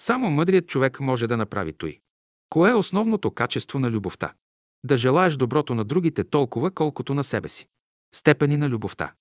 Само 0.00 0.30
мъдрият 0.30 0.66
човек 0.66 1.00
може 1.00 1.26
да 1.26 1.36
направи 1.36 1.72
той. 1.72 1.98
Кое 2.50 2.70
е 2.70 2.74
основното 2.74 3.30
качество 3.30 3.78
на 3.78 3.90
любовта? 3.90 4.32
Да 4.84 4.96
желаеш 4.96 5.36
доброто 5.36 5.74
на 5.74 5.84
другите 5.84 6.24
толкова, 6.24 6.70
колкото 6.70 7.14
на 7.14 7.24
себе 7.24 7.48
си. 7.48 7.66
Степени 8.14 8.56
на 8.56 8.68
любовта. 8.68 9.12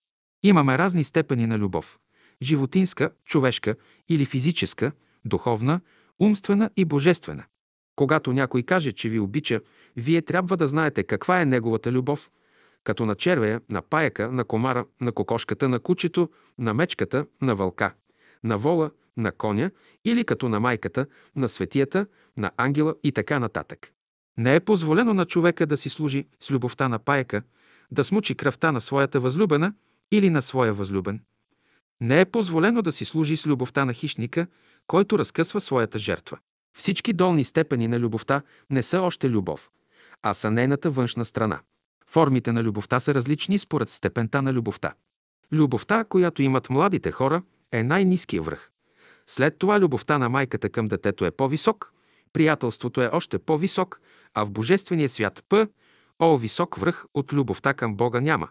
Имаме 0.44 0.78
разни 0.78 1.04
степени 1.04 1.48
на 1.48 1.58
любов. 1.58 2.00
Животинска, 2.42 3.12
човешка 3.26 3.76
или 4.10 4.26
физическа, 4.26 4.92
духовна, 5.26 5.82
умствена 6.20 6.70
и 6.78 6.86
божествена. 6.86 7.44
Когато 7.96 8.34
някой 8.34 8.64
каже, 8.64 8.92
че 8.92 9.10
ви 9.10 9.20
обича, 9.20 9.62
вие 9.96 10.22
трябва 10.22 10.58
да 10.58 10.68
знаете 10.68 11.04
каква 11.04 11.42
е 11.42 11.46
неговата 11.46 11.92
любов, 11.92 12.32
като 12.84 13.06
на 13.06 13.16
червея, 13.16 13.62
на 13.70 13.82
паяка, 13.82 14.32
на 14.32 14.44
комара, 14.44 14.86
на 15.02 15.12
кокошката, 15.12 15.70
на 15.70 15.80
кучето, 15.80 16.30
на 16.58 16.74
мечката, 16.74 17.26
на 17.42 17.56
вълка, 17.56 17.94
на 18.44 18.58
вола, 18.58 18.92
на 19.18 19.32
коня 19.32 19.72
или 20.06 20.24
като 20.24 20.50
на 20.50 20.60
майката, 20.60 21.06
на 21.36 21.50
светията, 21.50 22.06
на 22.38 22.52
ангела 22.58 22.96
и 23.04 23.12
така 23.12 23.40
нататък. 23.40 23.92
Не 24.38 24.56
е 24.56 24.60
позволено 24.60 25.14
на 25.14 25.26
човека 25.26 25.66
да 25.66 25.78
си 25.78 25.90
служи 25.90 26.28
с 26.40 26.52
любовта 26.52 26.90
на 26.90 27.00
паяка, 27.00 27.44
да 27.92 28.04
смучи 28.04 28.36
кръвта 28.36 28.72
на 28.72 28.82
своята 28.82 29.20
възлюбена 29.20 29.74
или 30.12 30.30
на 30.30 30.42
своя 30.42 30.74
възлюбен. 30.74 31.20
Не 32.02 32.22
е 32.22 32.26
позволено 32.26 32.82
да 32.82 32.92
си 32.92 33.06
служи 33.06 33.38
с 33.38 33.48
любовта 33.48 33.86
на 33.86 33.94
хищника, 33.94 34.48
който 34.88 35.20
разкъсва 35.20 35.62
своята 35.62 36.00
жертва. 36.00 36.38
Всички 36.78 37.14
долни 37.14 37.44
степени 37.44 37.88
на 37.88 38.00
любовта 38.00 38.42
не 38.70 38.84
са 38.84 39.02
още 39.02 39.30
любов, 39.30 39.72
а 40.22 40.34
са 40.34 40.52
нейната 40.52 40.92
външна 40.92 41.26
страна. 41.26 41.60
Формите 42.08 42.52
на 42.52 42.64
любовта 42.64 43.00
са 43.00 43.14
различни 43.14 43.60
според 43.60 43.90
степента 43.90 44.42
на 44.42 44.54
любовта. 44.54 44.94
Любовта, 45.52 46.04
която 46.04 46.42
имат 46.42 46.70
младите 46.70 47.12
хора, 47.12 47.44
е 47.72 47.84
най-низкия 47.84 48.42
връх. 48.42 48.70
След 49.28 49.58
това 49.58 49.80
любовта 49.80 50.18
на 50.18 50.30
майката 50.30 50.70
към 50.70 50.88
детето 50.88 51.26
е 51.26 51.32
по-висок, 51.32 51.94
приятелството 52.34 53.02
е 53.02 53.10
още 53.14 53.40
по-висок, 53.40 54.02
а 54.34 54.44
в 54.44 54.52
Божествения 54.52 55.10
свят 55.10 55.44
П, 55.50 55.68
о, 56.20 56.38
висок 56.38 56.76
връх 56.76 57.06
от 57.14 57.34
любовта 57.34 57.74
към 57.74 57.96
Бога 57.96 58.22
няма. 58.22 58.50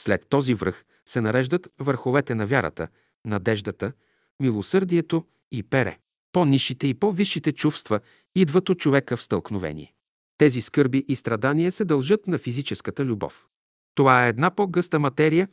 След 0.00 0.26
този 0.28 0.54
връх 0.54 0.84
се 1.06 1.20
нареждат 1.20 1.68
върховете 1.78 2.34
на 2.34 2.46
вярата, 2.46 2.88
надеждата, 3.24 3.92
милосърдието 4.40 5.24
и 5.52 5.62
пере. 5.62 5.98
По-нишите 6.32 6.86
и 6.86 6.94
по-висшите 6.94 7.52
чувства 7.52 8.00
идват 8.34 8.68
от 8.68 8.78
човека 8.78 9.16
в 9.16 9.22
стълкновение. 9.22 9.92
Тези 10.40 10.60
скърби 10.60 11.04
и 11.08 11.16
страдания 11.16 11.72
се 11.72 11.84
дължат 11.84 12.26
на 12.26 12.38
физическата 12.38 13.04
любов. 13.04 13.46
Това 13.94 14.26
е 14.26 14.28
една 14.28 14.50
по-гъста 14.50 14.98
материя 14.98 15.48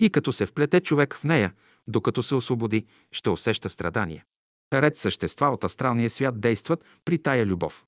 и 0.00 0.10
като 0.10 0.32
се 0.32 0.46
вплете 0.46 0.80
човек 0.80 1.14
в 1.14 1.24
нея, 1.24 1.52
докато 1.88 2.22
се 2.22 2.34
освободи, 2.34 2.86
ще 3.12 3.30
усеща 3.30 3.70
страдания. 3.70 4.24
Ред 4.72 4.96
същества 4.96 5.46
от 5.46 5.64
астралния 5.64 6.10
свят 6.10 6.40
действат 6.40 6.84
при 7.04 7.18
тая 7.18 7.46
любов. 7.46 7.84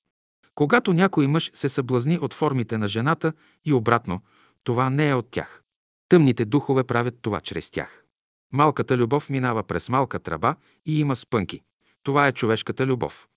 Когато 0.53 0.93
някой 0.93 1.27
мъж 1.27 1.51
се 1.53 1.69
съблазни 1.69 2.19
от 2.19 2.33
формите 2.33 2.77
на 2.77 2.87
жената 2.87 3.33
и 3.65 3.73
обратно, 3.73 4.21
това 4.63 4.89
не 4.89 5.09
е 5.09 5.13
от 5.13 5.31
тях. 5.31 5.63
Тъмните 6.09 6.45
духове 6.45 6.83
правят 6.83 7.15
това 7.21 7.41
чрез 7.41 7.69
тях. 7.69 8.03
Малката 8.53 8.97
любов 8.97 9.29
минава 9.29 9.63
през 9.63 9.89
малка 9.89 10.19
тръба 10.19 10.55
и 10.85 10.99
има 10.99 11.15
спънки. 11.15 11.61
Това 12.03 12.27
е 12.27 12.31
човешката 12.31 12.85
любов. 12.85 13.27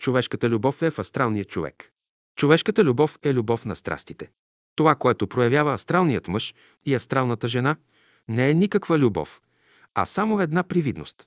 Човешката 0.00 0.48
любов 0.48 0.82
е 0.82 0.90
в 0.90 0.98
астралния 0.98 1.44
човек. 1.44 1.92
Човешката 2.38 2.84
любов 2.84 3.18
е 3.22 3.34
любов 3.34 3.64
на 3.64 3.76
страстите. 3.76 4.30
Това, 4.76 4.94
което 4.94 5.26
проявява 5.26 5.72
астралният 5.72 6.28
мъж 6.28 6.54
и 6.86 6.94
астралната 6.94 7.48
жена, 7.48 7.76
не 8.28 8.50
е 8.50 8.54
никаква 8.54 8.98
любов, 8.98 9.40
а 9.94 10.06
само 10.06 10.40
една 10.40 10.62
привидност. 10.62 11.26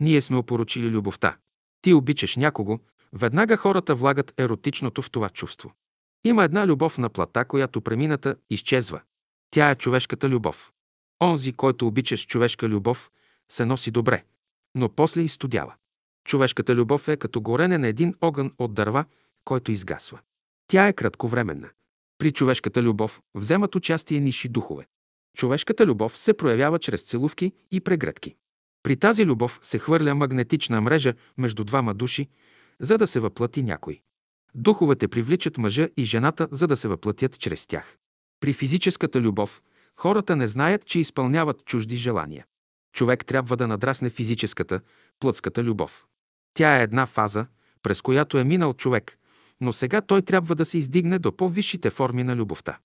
Ние 0.00 0.22
сме 0.22 0.36
опоручили 0.36 0.90
любовта. 0.90 1.36
Ти 1.82 1.92
обичаш 1.94 2.36
някого, 2.36 2.78
веднага 3.12 3.56
хората 3.56 3.94
влагат 3.94 4.40
еротичното 4.40 5.02
в 5.02 5.10
това 5.10 5.28
чувство. 5.28 5.72
Има 6.24 6.44
една 6.44 6.66
любов 6.66 6.98
на 6.98 7.08
плата, 7.08 7.44
която 7.44 7.80
премината 7.80 8.36
изчезва. 8.50 9.00
Тя 9.50 9.70
е 9.70 9.74
човешката 9.74 10.28
любов. 10.28 10.72
Онзи, 11.22 11.52
който 11.52 11.86
обичаш 11.86 12.26
човешка 12.26 12.68
любов, 12.68 13.10
се 13.52 13.64
носи 13.64 13.90
добре, 13.90 14.24
но 14.74 14.88
после 14.88 15.20
изстудява. 15.20 15.74
Човешката 16.24 16.74
любов 16.74 17.08
е 17.08 17.16
като 17.16 17.40
горене 17.40 17.78
на 17.78 17.88
един 17.88 18.14
огън 18.20 18.52
от 18.58 18.74
дърва, 18.74 19.04
който 19.44 19.72
изгасва. 19.72 20.20
Тя 20.72 20.88
е 20.88 20.92
кратковременна. 20.92 21.70
При 22.18 22.32
човешката 22.32 22.82
любов 22.82 23.20
вземат 23.34 23.74
участие 23.74 24.20
ниши 24.20 24.48
духове. 24.48 24.86
Човешката 25.36 25.86
любов 25.86 26.18
се 26.18 26.34
проявява 26.34 26.78
чрез 26.78 27.02
целувки 27.02 27.52
и 27.70 27.80
прегръдки. 27.80 28.34
При 28.82 28.96
тази 28.96 29.26
любов 29.26 29.58
се 29.62 29.78
хвърля 29.78 30.14
магнетична 30.14 30.80
мрежа 30.80 31.14
между 31.38 31.64
двама 31.64 31.94
души, 31.94 32.28
за 32.80 32.98
да 32.98 33.06
се 33.06 33.20
въплати 33.20 33.62
някой. 33.62 34.00
Духовете 34.54 35.08
привличат 35.08 35.58
мъжа 35.58 35.88
и 35.96 36.04
жената, 36.04 36.48
за 36.50 36.66
да 36.66 36.76
се 36.76 36.88
въплатят 36.88 37.38
чрез 37.38 37.66
тях. 37.66 37.96
При 38.40 38.52
физическата 38.52 39.20
любов 39.20 39.62
хората 39.96 40.36
не 40.36 40.48
знаят, 40.48 40.86
че 40.86 40.98
изпълняват 40.98 41.64
чужди 41.64 41.96
желания. 41.96 42.46
Човек 42.94 43.26
трябва 43.26 43.56
да 43.56 43.68
надрасне 43.68 44.10
физическата, 44.10 44.80
плътската 45.20 45.64
любов. 45.64 46.06
Тя 46.54 46.80
е 46.80 46.82
една 46.82 47.06
фаза, 47.06 47.46
през 47.82 48.00
която 48.02 48.38
е 48.38 48.44
минал 48.44 48.74
човек, 48.74 49.18
но 49.62 49.72
сега 49.72 50.00
той 50.00 50.22
трябва 50.22 50.54
да 50.54 50.64
се 50.64 50.78
издигне 50.78 51.18
до 51.18 51.36
по-висшите 51.36 51.90
форми 51.90 52.22
на 52.24 52.36
любовта. 52.36 52.78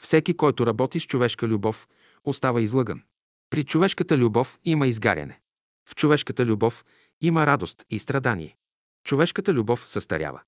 Всеки, 0.00 0.36
който 0.36 0.66
работи 0.66 1.00
с 1.00 1.06
човешка 1.06 1.48
любов, 1.48 1.88
остава 2.24 2.60
излъган. 2.60 3.02
При 3.50 3.64
човешката 3.64 4.18
любов 4.18 4.58
има 4.64 4.86
изгаряне. 4.86 5.40
В 5.88 5.94
човешката 5.94 6.46
любов 6.46 6.84
има 7.20 7.46
радост 7.46 7.84
и 7.90 7.98
страдание. 7.98 8.56
Човешката 9.04 9.54
любов 9.54 9.88
състарява. 9.88 10.40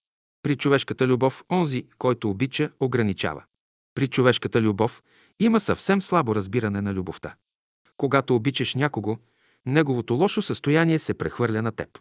При 0.42 0.56
човешката 0.56 1.06
любов 1.06 1.44
онзи, 1.52 1.86
който 1.98 2.30
обича, 2.30 2.70
ограничава. 2.80 3.44
При 3.94 4.08
човешката 4.08 4.62
любов 4.62 5.02
има 5.40 5.60
съвсем 5.60 6.02
слабо 6.02 6.34
разбиране 6.34 6.80
на 6.80 6.94
любовта. 6.94 7.34
Когато 7.96 8.36
обичаш 8.36 8.74
някого, 8.74 9.16
неговото 9.66 10.14
лошо 10.14 10.42
състояние 10.42 10.98
се 10.98 11.14
прехвърля 11.14 11.62
на 11.62 11.72
теб. 11.72 11.98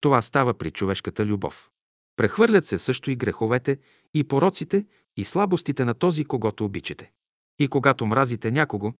Това 0.00 0.22
става 0.22 0.54
при 0.54 0.70
човешката 0.70 1.26
любов. 1.26 1.70
Прехвърлят 2.18 2.66
се 2.66 2.78
също 2.78 3.10
и 3.10 3.16
греховете, 3.16 3.78
и 4.14 4.24
пороците, 4.24 4.86
и 5.16 5.24
слабостите 5.24 5.84
на 5.84 5.94
този, 5.94 6.24
когато 6.24 6.64
обичате. 6.64 7.10
И 7.58 7.68
когато 7.68 8.06
мразите 8.06 8.50
някого, 8.50 8.92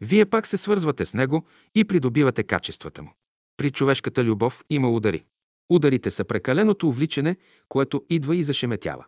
вие 0.00 0.26
пак 0.26 0.46
се 0.46 0.56
свързвате 0.56 1.06
с 1.06 1.14
него 1.14 1.46
и 1.74 1.84
придобивате 1.84 2.42
качествата 2.42 3.02
му. 3.02 3.12
При 3.56 3.70
човешката 3.70 4.24
любов 4.24 4.64
има 4.70 4.90
удари. 4.90 5.24
Ударите 5.70 6.10
са 6.10 6.24
прекаленото 6.24 6.88
увличане, 6.88 7.36
което 7.68 8.04
идва 8.10 8.36
и 8.36 8.42
зашеметява. 8.42 9.04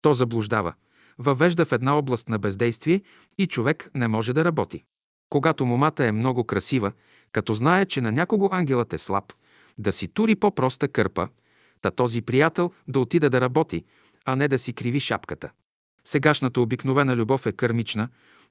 То 0.00 0.14
заблуждава, 0.14 0.74
въвежда 1.18 1.64
в 1.64 1.72
една 1.72 1.98
област 1.98 2.28
на 2.28 2.38
бездействие 2.38 3.02
и 3.38 3.46
човек 3.46 3.90
не 3.94 4.08
може 4.08 4.32
да 4.32 4.44
работи. 4.44 4.84
Когато 5.28 5.66
момата 5.66 6.04
е 6.04 6.12
много 6.12 6.44
красива, 6.44 6.92
като 7.32 7.54
знае, 7.54 7.86
че 7.86 8.00
на 8.00 8.12
някого 8.12 8.48
ангелът 8.52 8.92
е 8.92 8.98
слаб, 8.98 9.32
да 9.78 9.92
си 9.92 10.08
тури 10.08 10.36
по-проста 10.36 10.88
кърпа, 10.88 11.28
та 11.82 11.90
този 11.90 12.22
приятел 12.22 12.72
да 12.88 13.00
отида 13.00 13.30
да 13.30 13.40
работи, 13.40 13.84
а 14.24 14.36
не 14.36 14.48
да 14.48 14.58
си 14.58 14.72
криви 14.72 15.00
шапката. 15.00 15.50
Сегашната 16.04 16.60
обикновена 16.60 17.16
любов 17.16 17.46
е 17.46 17.52
кърмична, 17.52 18.08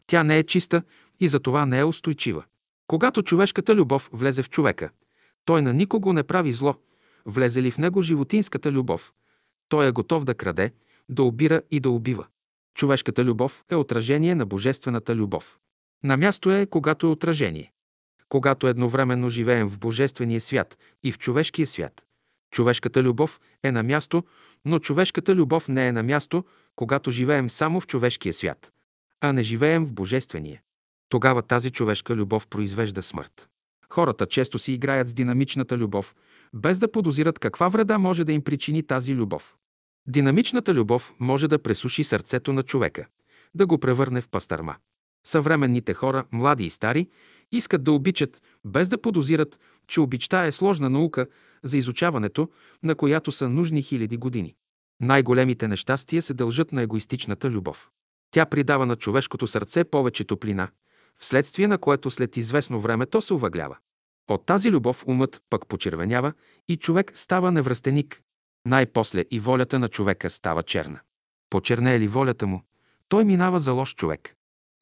тя 0.07 0.23
не 0.23 0.37
е 0.37 0.43
чиста 0.43 0.83
и 1.19 1.27
затова 1.27 1.65
не 1.65 1.79
е 1.79 1.83
устойчива. 1.83 2.43
Когато 2.87 3.23
човешката 3.23 3.75
любов 3.75 4.09
влезе 4.13 4.43
в 4.43 4.49
човека, 4.49 4.89
той 5.45 5.61
на 5.61 5.73
никого 5.73 6.13
не 6.13 6.23
прави 6.23 6.53
зло. 6.53 6.75
Влезе 7.25 7.61
ли 7.61 7.71
в 7.71 7.77
него 7.77 8.01
животинската 8.01 8.71
любов, 8.71 9.13
той 9.69 9.87
е 9.87 9.91
готов 9.91 10.23
да 10.25 10.35
краде, 10.35 10.73
да 11.09 11.23
обира 11.23 11.61
и 11.71 11.79
да 11.79 11.89
убива. 11.89 12.25
Човешката 12.75 13.25
любов 13.25 13.63
е 13.69 13.75
отражение 13.75 14.35
на 14.35 14.45
божествената 14.45 15.15
любов. 15.15 15.59
На 16.03 16.17
място 16.17 16.51
е, 16.51 16.65
когато 16.65 17.07
е 17.07 17.09
отражение. 17.09 17.71
когато 18.31 18.67
едновременно 18.67 19.29
живеем 19.29 19.67
в 19.67 19.79
Божествения 19.79 20.41
свят 20.41 20.77
и 21.03 21.11
в 21.11 21.17
човешкия 21.19 21.67
свят. 21.67 22.05
Човешката 22.51 23.03
любов 23.03 23.39
е 23.63 23.71
на 23.71 23.83
място, 23.83 24.23
но 24.65 24.79
човешката 24.79 25.35
любов 25.35 25.67
не 25.67 25.87
е 25.87 25.91
на 25.91 26.03
място, 26.03 26.45
когато 26.75 27.11
живеем 27.11 27.49
само 27.49 27.81
в 27.81 27.87
човешкия 27.87 28.33
свят, 28.33 28.71
а 29.21 29.33
не 29.33 29.43
живеем 29.43 29.85
в 29.85 29.93
Божествения. 29.93 30.61
Тогава 31.09 31.41
тази 31.41 31.71
човешка 31.71 32.15
любов 32.15 32.47
произвежда 32.47 33.03
смърт. 33.03 33.49
Хората 33.89 34.25
често 34.25 34.59
си 34.59 34.73
играят 34.73 35.07
с 35.07 35.13
динамичната 35.13 35.77
любов, 35.77 36.15
без 36.53 36.79
да 36.79 36.91
подозират 36.91 37.39
каква 37.39 37.69
вреда 37.69 37.97
може 37.97 38.23
да 38.23 38.31
им 38.31 38.41
причини 38.41 38.83
тази 38.83 39.15
любов. 39.15 39.55
Динамичната 40.07 40.73
любов 40.73 41.13
може 41.19 41.47
да 41.47 41.59
пресуши 41.59 42.03
сърцето 42.03 42.53
на 42.53 42.63
човека, 42.63 43.07
да 43.55 43.65
го 43.65 43.77
превърне 43.77 44.21
в 44.21 44.29
пастърма. 44.29 44.75
Съвременните 45.27 45.93
хора, 45.93 46.25
млади 46.31 46.65
и 46.65 46.69
стари, 46.69 47.07
искат 47.51 47.83
да 47.83 47.91
обичат, 47.91 48.41
без 48.65 48.87
да 48.89 49.01
подозират, 49.01 49.59
че 49.87 50.01
обичта 50.01 50.45
е 50.45 50.51
сложна 50.51 50.89
наука, 50.89 51.27
за 51.63 51.77
изучаването, 51.77 52.49
на 52.83 52.95
която 52.95 53.31
са 53.31 53.49
нужни 53.49 53.81
хиляди 53.81 54.17
години. 54.17 54.55
Най-големите 55.01 55.67
нещастия 55.67 56.21
се 56.21 56.33
дължат 56.33 56.71
на 56.71 56.81
егоистичната 56.81 57.49
любов. 57.49 57.89
Тя 58.31 58.45
придава 58.45 58.85
на 58.85 58.95
човешкото 58.95 59.47
сърце 59.47 59.83
повече 59.83 60.23
топлина, 60.23 60.67
вследствие 61.19 61.67
на 61.67 61.77
което 61.77 62.09
след 62.09 62.37
известно 62.37 62.79
време 62.79 63.05
то 63.05 63.21
се 63.21 63.33
увъглява. 63.33 63.77
От 64.29 64.45
тази 64.45 64.71
любов 64.71 65.03
умът 65.07 65.41
пък 65.49 65.67
почервенява 65.67 66.33
и 66.69 66.77
човек 66.77 67.11
става 67.13 67.51
невръстеник. 67.51 68.21
Най-после 68.65 69.25
и 69.31 69.39
волята 69.39 69.79
на 69.79 69.87
човека 69.87 70.29
става 70.29 70.63
черна. 70.63 70.99
Почерне 71.49 71.99
ли 71.99 72.07
волята 72.07 72.47
му, 72.47 72.63
той 73.09 73.25
минава 73.25 73.59
за 73.59 73.71
лош 73.71 73.95
човек. 73.95 74.35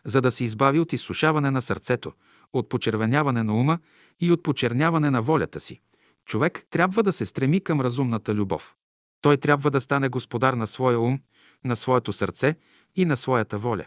За 0.06 0.22
да 0.22 0.32
се 0.32 0.44
избави 0.44 0.80
от 0.80 0.94
изсушаване 0.94 1.52
на 1.52 1.62
сърцето, 1.62 2.14
от 2.54 2.70
почервеняване 2.70 3.44
на 3.44 3.56
ума 3.56 3.80
и 4.20 4.32
от 4.32 4.44
почерняване 4.44 5.12
на 5.12 5.22
волята 5.22 5.60
си, 5.60 5.80
човек 6.26 6.66
трябва 6.70 7.04
да 7.04 7.14
се 7.14 7.26
стреми 7.26 7.62
към 7.62 7.82
разумната 7.82 8.36
любов. 8.36 8.76
Той 9.22 9.38
трябва 9.38 9.72
да 9.72 9.82
стане 9.82 10.10
господар 10.10 10.54
на 10.54 10.68
своя 10.68 11.00
ум, 11.00 11.20
на 11.64 11.76
своето 11.76 12.14
сърце 12.14 12.56
и 12.96 13.06
на 13.06 13.18
своята 13.18 13.58
воля. 13.58 13.86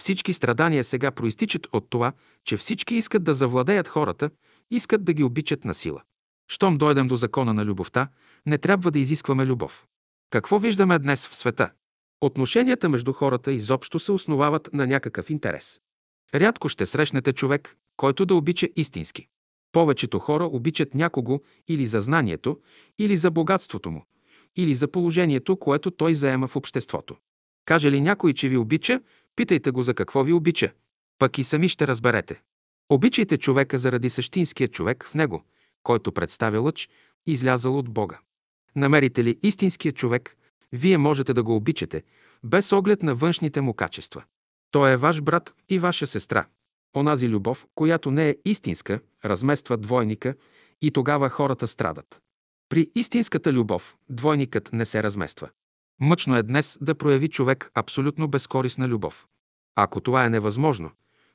Всички 0.00 0.32
страдания 0.32 0.84
сега 0.84 1.10
проистичат 1.10 1.66
от 1.72 1.90
това, 1.90 2.12
че 2.44 2.56
всички 2.56 2.94
искат 2.94 3.24
да 3.24 3.34
завладеят 3.34 3.88
хората, 3.88 4.30
искат 4.70 5.04
да 5.04 5.12
ги 5.12 5.24
обичат 5.24 5.64
на 5.64 5.74
сила. 5.74 6.02
Щом 6.48 6.78
дойдем 6.78 7.08
до 7.08 7.16
закона 7.16 7.54
на 7.54 7.64
любовта, 7.64 8.08
не 8.46 8.58
трябва 8.58 8.90
да 8.90 8.98
изискваме 8.98 9.46
любов. 9.46 9.86
Какво 10.30 10.58
виждаме 10.58 10.98
днес 10.98 11.26
в 11.26 11.36
света? 11.36 11.70
Отношенията 12.20 12.88
между 12.88 13.12
хората 13.12 13.52
изобщо 13.52 13.98
се 13.98 14.12
основават 14.12 14.70
на 14.72 14.86
някакъв 14.86 15.30
интерес. 15.30 15.80
Рядко 16.34 16.68
ще 16.68 16.86
срещнете 16.86 17.32
човек, 17.32 17.76
който 17.96 18.26
да 18.26 18.34
обича 18.34 18.68
истински. 18.76 19.28
Повечето 19.72 20.18
хора 20.18 20.44
обичат 20.44 20.94
някого 20.94 21.40
или 21.68 21.86
за 21.86 22.00
знанието, 22.00 22.60
или 22.98 23.16
за 23.16 23.30
богатството 23.30 23.90
му, 23.90 24.04
или 24.56 24.74
за 24.74 24.88
положението, 24.88 25.56
което 25.56 25.90
той 25.90 26.14
заема 26.14 26.46
в 26.46 26.56
обществото. 26.56 27.16
Каже 27.64 27.90
ли 27.90 28.00
някой, 28.00 28.32
че 28.32 28.48
ви 28.48 28.56
обича, 28.56 29.00
питайте 29.36 29.70
го 29.70 29.82
за 29.82 29.94
какво 29.94 30.24
ви 30.24 30.32
обича. 30.32 30.72
Пък 31.18 31.38
и 31.38 31.44
сами 31.44 31.68
ще 31.68 31.86
разберете. 31.86 32.42
Обичайте 32.88 33.36
човека 33.36 33.78
заради 33.78 34.10
същинския 34.10 34.68
човек 34.68 35.06
в 35.10 35.14
него, 35.14 35.44
който 35.82 36.12
представя 36.12 36.60
лъч, 36.60 36.88
излязъл 37.26 37.78
от 37.78 37.88
Бога. 37.88 38.18
Намерите 38.76 39.24
ли 39.24 39.38
истинския 39.42 39.92
човек, 39.92 40.36
вие 40.72 40.98
можете 40.98 41.34
да 41.34 41.42
го 41.42 41.56
обичате, 41.56 42.02
без 42.44 42.72
оглед 42.72 43.02
на 43.02 43.14
външните 43.14 43.60
му 43.60 43.74
качества. 43.74 44.22
Той 44.70 44.92
е 44.92 44.96
ваш 44.96 45.22
брат 45.22 45.54
и 45.68 45.78
ваша 45.78 46.06
сестра. 46.06 46.46
Онази 46.96 47.28
любов, 47.28 47.66
която 47.74 48.10
не 48.10 48.28
е 48.28 48.36
истинска, 48.44 49.00
размества 49.24 49.76
двойника 49.76 50.34
и 50.82 50.90
тогава 50.90 51.28
хората 51.28 51.66
страдат. 51.66 52.20
При 52.68 52.90
истинската 52.94 53.52
любов 53.52 53.96
двойникът 54.10 54.72
не 54.72 54.86
се 54.86 55.02
размества. 55.02 55.50
Мъчно 56.00 56.36
е 56.36 56.42
днес 56.42 56.78
да 56.80 56.94
прояви 56.94 57.28
човек 57.28 57.70
абсолютно 57.74 58.28
безкорисна 58.28 58.88
любов. 58.88 59.26
Ако 59.76 60.00
това 60.00 60.24
е 60.24 60.30
невъзможно, 60.30 60.90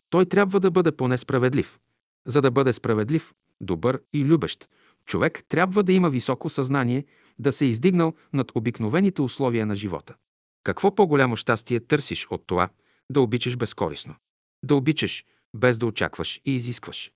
той 0.09 0.25
трябва 0.25 0.59
да 0.59 0.71
бъде 0.71 0.91
поне 0.91 1.17
справедлив. 1.17 1.79
За 2.27 2.41
да 2.41 2.51
бъде 2.51 2.73
справедлив, 2.73 3.33
добър 3.61 4.01
и 4.13 4.25
любещ, 4.25 4.69
човек 5.05 5.43
трябва 5.49 5.83
да 5.83 5.93
има 5.93 6.09
високо 6.09 6.49
съзнание, 6.49 7.05
да 7.39 7.51
се 7.51 7.65
е 7.65 7.67
издигнал 7.67 8.13
над 8.33 8.51
обикновените 8.55 9.21
условия 9.21 9.65
на 9.65 9.75
живота. 9.75 10.15
Какво 10.63 10.95
по-голямо 10.95 11.35
щастие 11.35 11.79
търсиш 11.79 12.27
от 12.27 12.43
това 12.47 12.69
да 13.11 13.21
обичаш 13.21 13.57
безкорисно? 13.57 14.15
Да 14.63 14.75
обичаш, 14.75 15.25
без 15.55 15.77
да 15.77 15.85
очакваш 15.85 16.41
и 16.45 16.55
изискваш. 16.55 17.11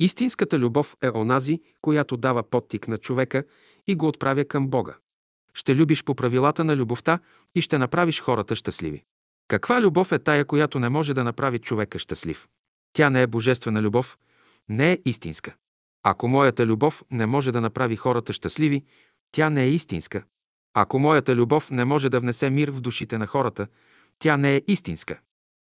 Истинската 0.00 0.58
любов 0.58 0.96
е 1.02 1.10
онази, 1.10 1.60
която 1.80 2.16
дава 2.16 2.42
подтик 2.42 2.88
на 2.88 2.98
човека 2.98 3.44
и 3.86 3.94
го 3.94 4.08
отправя 4.08 4.44
към 4.44 4.68
Бога. 4.68 4.96
Ще 5.54 5.76
любиш 5.76 6.04
по 6.04 6.14
правилата 6.14 6.64
на 6.64 6.76
любовта 6.76 7.18
и 7.54 7.60
ще 7.60 7.78
направиш 7.78 8.20
хората 8.20 8.56
щастливи. 8.56 9.04
Каква 9.48 9.82
любов 9.82 10.12
е 10.12 10.18
тая, 10.18 10.44
която 10.44 10.78
не 10.78 10.88
може 10.88 11.14
да 11.14 11.24
направи 11.24 11.58
човека 11.58 11.98
щастлив? 11.98 12.48
Тя 12.92 13.10
не 13.10 13.22
е 13.22 13.26
божествена 13.26 13.82
любов, 13.82 14.18
не 14.68 14.92
е 14.92 14.98
истинска. 15.04 15.54
Ако 16.02 16.28
моята 16.28 16.66
любов 16.66 17.04
не 17.10 17.26
може 17.26 17.52
да 17.52 17.60
направи 17.60 17.96
хората 17.96 18.32
щастливи, 18.32 18.84
тя 19.32 19.50
не 19.50 19.64
е 19.64 19.70
истинска. 19.70 20.24
Ако 20.74 20.98
моята 20.98 21.36
любов 21.36 21.70
не 21.70 21.84
може 21.84 22.08
да 22.08 22.20
внесе 22.20 22.50
мир 22.50 22.70
в 22.70 22.80
душите 22.80 23.18
на 23.18 23.26
хората, 23.26 23.66
тя 24.18 24.36
не 24.36 24.56
е 24.56 24.62
истинска. 24.66 25.20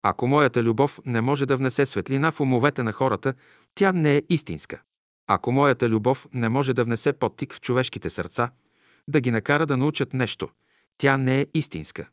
Ако 0.07 0.27
моята 0.27 0.63
любов 0.63 0.99
не 1.05 1.21
може 1.21 1.45
да 1.45 1.57
внесе 1.57 1.85
светлина 1.85 2.31
в 2.31 2.39
умовете 2.39 2.83
на 2.83 2.91
хората, 2.91 3.33
тя 3.75 3.91
не 3.91 4.17
е 4.17 4.23
истинска. 4.29 4.81
Ако 5.27 5.51
моята 5.51 5.89
любов 5.89 6.27
не 6.33 6.49
може 6.49 6.73
да 6.73 6.83
внесе 6.83 7.13
подтик 7.13 7.53
в 7.53 7.61
човешките 7.61 8.09
сърца, 8.09 8.51
да 9.07 9.21
ги 9.21 9.31
накара 9.31 9.65
да 9.65 9.77
научат 9.77 10.13
нещо, 10.13 10.49
тя 10.97 11.17
не 11.17 11.41
е 11.41 11.47
истинска. 11.53 12.07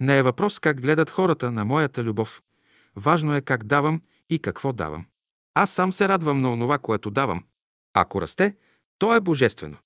Не 0.00 0.18
е 0.18 0.22
въпрос 0.22 0.58
как 0.58 0.80
гледат 0.80 1.10
хората 1.10 1.52
на 1.52 1.64
моята 1.64 2.04
любов. 2.04 2.42
Важно 2.96 3.34
е 3.34 3.40
как 3.40 3.64
давам 3.64 4.02
и 4.30 4.38
какво 4.38 4.72
давам. 4.72 5.06
Аз 5.54 5.70
сам 5.70 5.92
се 5.92 6.08
радвам 6.08 6.40
на 6.40 6.52
онова, 6.52 6.78
което 6.78 7.10
давам. 7.10 7.44
Ако 7.94 8.20
расте, 8.22 8.56
то 8.98 9.14
е 9.14 9.20
божествено. 9.20 9.76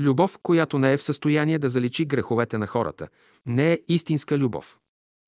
Любов, 0.00 0.38
която 0.42 0.78
не 0.78 0.92
е 0.92 0.96
в 0.96 1.02
състояние 1.02 1.58
да 1.58 1.70
заличи 1.70 2.04
греховете 2.04 2.58
на 2.58 2.66
хората, 2.66 3.08
не 3.46 3.72
е 3.72 3.80
истинска 3.88 4.38
любов. 4.38 4.78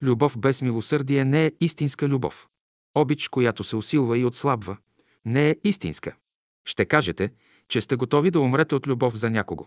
Любов 0.02 0.38
без 0.38 0.62
милосърдие 0.62 1.24
не 1.24 1.46
е 1.46 1.52
истинска 1.60 2.08
любов. 2.08 2.48
Обич, 2.94 3.28
която 3.28 3.64
се 3.64 3.76
усилва 3.76 4.18
и 4.18 4.24
отслабва, 4.24 4.76
не 5.24 5.50
е 5.50 5.56
истинска. 5.64 6.16
Ще 6.64 6.84
кажете, 6.84 7.32
че 7.68 7.80
сте 7.80 7.96
готови 7.96 8.30
да 8.30 8.40
умрете 8.40 8.74
от 8.74 8.86
любов 8.86 9.16
за 9.16 9.30
някого. 9.30 9.66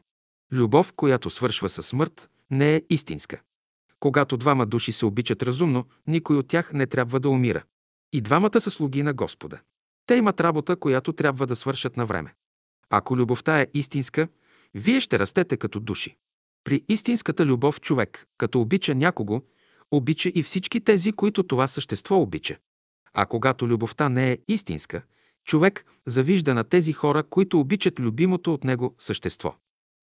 Любов, 0.51 0.93
която 0.93 1.29
свършва 1.29 1.69
със 1.69 1.87
смърт, 1.87 2.29
не 2.51 2.75
е 2.75 2.81
истинска. 2.89 3.41
Когато 3.99 4.37
двама 4.37 4.65
души 4.65 4.91
се 4.91 5.05
обичат 5.05 5.43
разумно, 5.43 5.85
никой 6.07 6.37
от 6.37 6.47
тях 6.47 6.73
не 6.73 6.87
трябва 6.87 7.19
да 7.19 7.29
умира. 7.29 7.63
И 8.13 8.21
двамата 8.21 8.61
са 8.61 8.71
слуги 8.71 9.03
на 9.03 9.13
Господа. 9.13 9.59
Те 10.05 10.15
имат 10.15 10.41
работа, 10.41 10.75
която 10.75 11.13
трябва 11.13 11.47
да 11.47 11.55
свършат 11.55 11.97
на 11.97 12.05
време. 12.05 12.33
Ако 12.89 13.17
любовта 13.17 13.61
е 13.61 13.67
истинска, 13.73 14.27
вие 14.73 15.01
ще 15.01 15.19
растете 15.19 15.57
като 15.57 15.79
души. 15.79 16.17
При 16.63 16.83
истинската 16.89 17.45
любов 17.45 17.81
човек, 17.81 18.27
като 18.37 18.61
обича 18.61 18.95
някого, 18.95 19.41
обича 19.91 20.31
и 20.35 20.43
всички 20.43 20.81
тези, 20.81 21.11
които 21.11 21.43
това 21.43 21.67
същество 21.67 22.21
обича. 22.21 22.57
А 23.13 23.25
когато 23.25 23.67
любовта 23.67 24.09
не 24.09 24.31
е 24.31 24.37
истинска, 24.47 25.01
човек 25.45 25.85
завижда 26.05 26.53
на 26.53 26.63
тези 26.63 26.93
хора, 26.93 27.23
които 27.23 27.59
обичат 27.59 27.99
любимото 27.99 28.53
от 28.53 28.63
него 28.63 28.95
същество. 28.99 29.55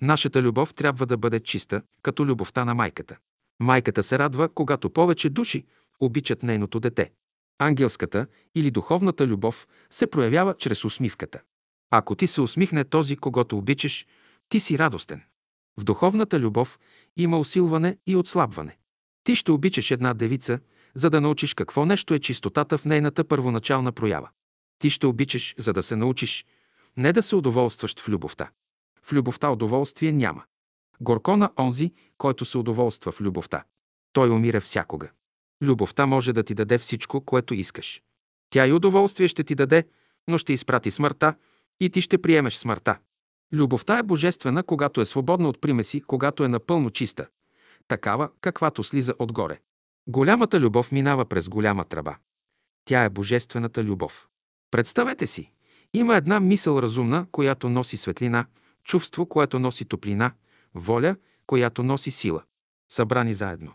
Нашата 0.03 0.43
любов 0.43 0.75
трябва 0.75 1.07
да 1.07 1.17
бъде 1.17 1.41
чиста, 1.41 1.83
като 2.03 2.27
любовта 2.27 2.65
на 2.65 2.75
майката. 2.75 3.17
Майката 3.61 4.03
се 4.03 4.19
радва, 4.19 4.49
когато 4.49 4.91
повече 4.91 5.31
души 5.31 5.67
обичат 6.01 6.43
нейното 6.43 6.81
дете. 6.81 7.11
Ангелската 7.59 8.27
или 8.55 8.71
духовната 8.71 9.27
любов 9.27 9.69
се 9.91 10.07
проявява 10.07 10.55
чрез 10.55 10.85
усмивката. 10.85 11.41
Ако 11.91 12.15
ти 12.15 12.27
се 12.27 12.41
усмихне 12.41 12.85
този, 12.85 13.17
когато 13.17 13.59
обичаш, 13.59 14.07
ти 14.49 14.61
си 14.61 14.79
радостен. 14.79 15.23
В 15.77 15.85
духовната 15.85 16.41
любов 16.41 16.81
има 17.17 17.39
усилване 17.39 17.97
и 18.07 18.17
отслабване. 18.17 18.78
Ти 19.29 19.37
ще 19.37 19.53
обичаш 19.53 19.91
една 19.91 20.15
девица, 20.15 20.61
за 20.95 21.11
да 21.11 21.21
научиш 21.21 21.55
какво 21.55 21.85
нещо 21.85 22.15
е 22.15 22.19
чистотата 22.19 22.79
в 22.79 22.85
нейната 22.85 23.25
първоначална 23.25 23.93
проява. 23.93 24.29
Ти 24.79 24.91
ще 24.91 25.07
обичаш, 25.07 25.55
за 25.59 25.73
да 25.73 25.83
се 25.83 25.97
научиш, 25.97 26.45
не 26.97 27.13
да 27.13 27.23
се 27.23 27.37
удоволстваш 27.37 28.01
в 28.01 28.09
любовта. 28.09 28.51
В 29.03 29.13
любовта 29.13 29.51
удоволствие 29.51 30.13
няма. 30.13 30.45
Горко 31.01 31.37
на 31.37 31.51
онзи, 31.59 31.93
който 32.19 32.45
се 32.45 32.59
удоволства 32.59 33.13
в 33.13 33.21
любовта. 33.21 33.65
Той 34.13 34.31
умира 34.31 34.61
всякога. 34.61 35.11
Любовта 35.63 36.07
може 36.07 36.33
да 36.33 36.43
ти 36.43 36.55
даде 36.55 36.79
всичко, 36.79 37.21
което 37.21 37.55
искаш. 37.55 38.03
Тя 38.51 38.67
и 38.67 38.73
удоволствие 38.73 39.29
ще 39.29 39.45
ти 39.45 39.55
даде, 39.55 39.85
но 40.29 40.39
ще 40.39 40.53
изпрати 40.53 40.91
смъртта 40.91 41.35
и 41.81 41.91
ти 41.91 42.01
ще 42.01 42.23
приемеш 42.23 42.55
смъртта. 42.55 42.99
Любовта 43.53 43.99
е 43.99 44.03
божествена, 44.03 44.63
когато 44.63 45.01
е 45.01 45.05
свободна 45.05 45.49
от 45.49 45.61
примеси, 45.61 46.01
когато 46.01 46.45
е 46.45 46.49
напълно 46.49 46.91
чиста, 46.91 47.27
такава, 47.89 48.31
каквато 48.41 48.83
слиза 48.83 49.15
отгоре. 49.19 49.61
Голямата 50.07 50.61
любов 50.61 50.93
минава 50.93 51.25
през 51.25 51.49
голяма 51.49 51.85
тръба. 51.85 52.17
Тя 52.85 53.05
е 53.05 53.11
божествената 53.11 53.85
любов. 53.85 54.29
Представете 54.71 55.27
си, 55.27 55.53
Има 55.95 56.17
една 56.17 56.41
мисъл 56.41 56.83
разумна, 56.83 57.27
която 57.33 57.69
носи 57.69 57.97
светлина, 57.97 58.47
чувство, 58.85 59.27
което 59.27 59.59
носи 59.59 59.85
топлина, 59.85 60.33
воля, 60.75 61.17
която 61.47 61.83
носи 61.83 62.11
сила. 62.11 62.43
Събрани 62.93 63.35
заедно. 63.35 63.73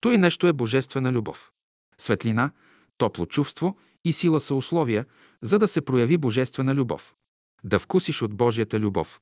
Той 0.00 0.18
нещо 0.18 0.46
е 0.46 0.52
божествена 0.52 1.12
любов. 1.12 1.52
Светлина, 1.98 2.50
топло 2.98 3.26
чувство 3.26 3.78
и 4.04 4.12
сила 4.12 4.40
са 4.40 4.54
условия, 4.54 5.06
за 5.42 5.58
да 5.58 5.68
се 5.68 5.80
прояви 5.80 6.18
божествена 6.18 6.74
любов. 6.74 7.14
Да 7.64 7.78
вкусиш 7.78 8.22
от 8.22 8.34
Божията 8.34 8.80
любов. 8.80 9.20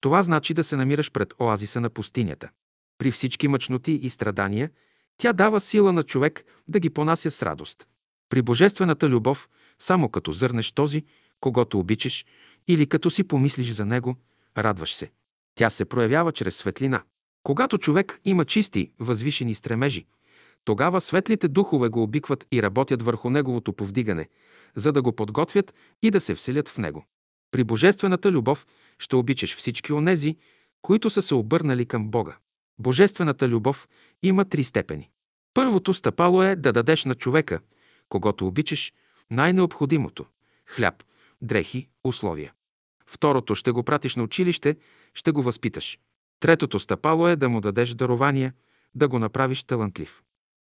Това 0.00 0.22
значи 0.22 0.54
да 0.54 0.64
се 0.64 0.76
намираш 0.76 1.12
пред 1.12 1.34
оазиса 1.38 1.80
на 1.80 1.90
пустинята. 1.90 2.50
При 2.98 3.10
всички 3.10 3.48
мъчноти 3.48 3.92
и 3.92 4.10
страдания, 4.10 4.70
тя 5.16 5.32
дава 5.32 5.60
сила 5.60 5.92
на 5.92 6.02
човек 6.02 6.44
да 6.68 6.80
ги 6.80 6.90
понася 6.90 7.30
с 7.30 7.42
радост. 7.42 7.88
При 8.28 8.42
божествената 8.42 9.08
любов, 9.08 9.48
само 9.78 10.08
като 10.08 10.32
зърнеш 10.32 10.72
този, 10.72 11.04
когато 11.40 11.78
обичаш, 11.78 12.24
или 12.68 12.86
като 12.86 13.10
си 13.10 13.24
помислиш 13.24 13.70
за 13.70 13.86
него, 13.86 14.16
радваш 14.58 14.94
се. 14.94 15.10
Тя 15.54 15.70
се 15.70 15.84
проявява 15.84 16.32
чрез 16.32 16.56
светлина. 16.56 17.02
Когато 17.42 17.78
човек 17.78 18.20
има 18.24 18.44
чисти, 18.44 18.92
възвишени 18.98 19.54
стремежи, 19.54 20.06
тогава 20.64 21.00
светлите 21.00 21.48
духове 21.48 21.88
го 21.88 22.02
обикват 22.02 22.46
и 22.52 22.62
работят 22.62 23.02
върху 23.02 23.30
неговото 23.30 23.72
повдигане, 23.72 24.28
за 24.76 24.92
да 24.92 25.02
го 25.02 25.12
подготвят 25.12 25.74
и 26.02 26.10
да 26.10 26.20
се 26.20 26.34
вселят 26.34 26.68
в 26.68 26.78
него. 26.78 27.04
При 27.50 27.64
божествената 27.64 28.32
любов 28.32 28.66
ще 28.98 29.16
обичаш 29.16 29.56
всички 29.56 29.92
онези, 29.92 30.36
които 30.82 31.10
са 31.10 31.22
се 31.22 31.34
обърнали 31.34 31.86
към 31.86 32.10
Бога. 32.10 32.36
Божествената 32.78 33.48
любов 33.48 33.88
има 34.22 34.44
три 34.44 34.64
степени. 34.64 35.10
Първото 35.54 35.94
стъпало 35.94 36.42
е 36.42 36.56
да 36.56 36.72
дадеш 36.72 37.04
на 37.04 37.14
човека, 37.14 37.60
когато 38.08 38.46
обичаш, 38.46 38.92
най-необходимото– 39.30 40.26
хляб, 40.66 41.04
дрехи, 41.42 41.88
условия. 42.04 42.52
Второто 43.06 43.54
ще 43.54 43.70
го 43.70 43.82
пратиш 43.82 44.16
на 44.16 44.22
училище, 44.22 44.76
ще 45.14 45.30
го 45.30 45.42
възпиташ. 45.42 45.98
Третото 46.40 46.78
стъпало 46.78 47.28
е 47.28 47.36
да 47.36 47.48
му 47.48 47.60
дадеш 47.60 47.94
дарование, 47.94 48.52
да 48.94 49.08
го 49.08 49.18
направиш 49.18 49.64
талантлив. 49.64 50.22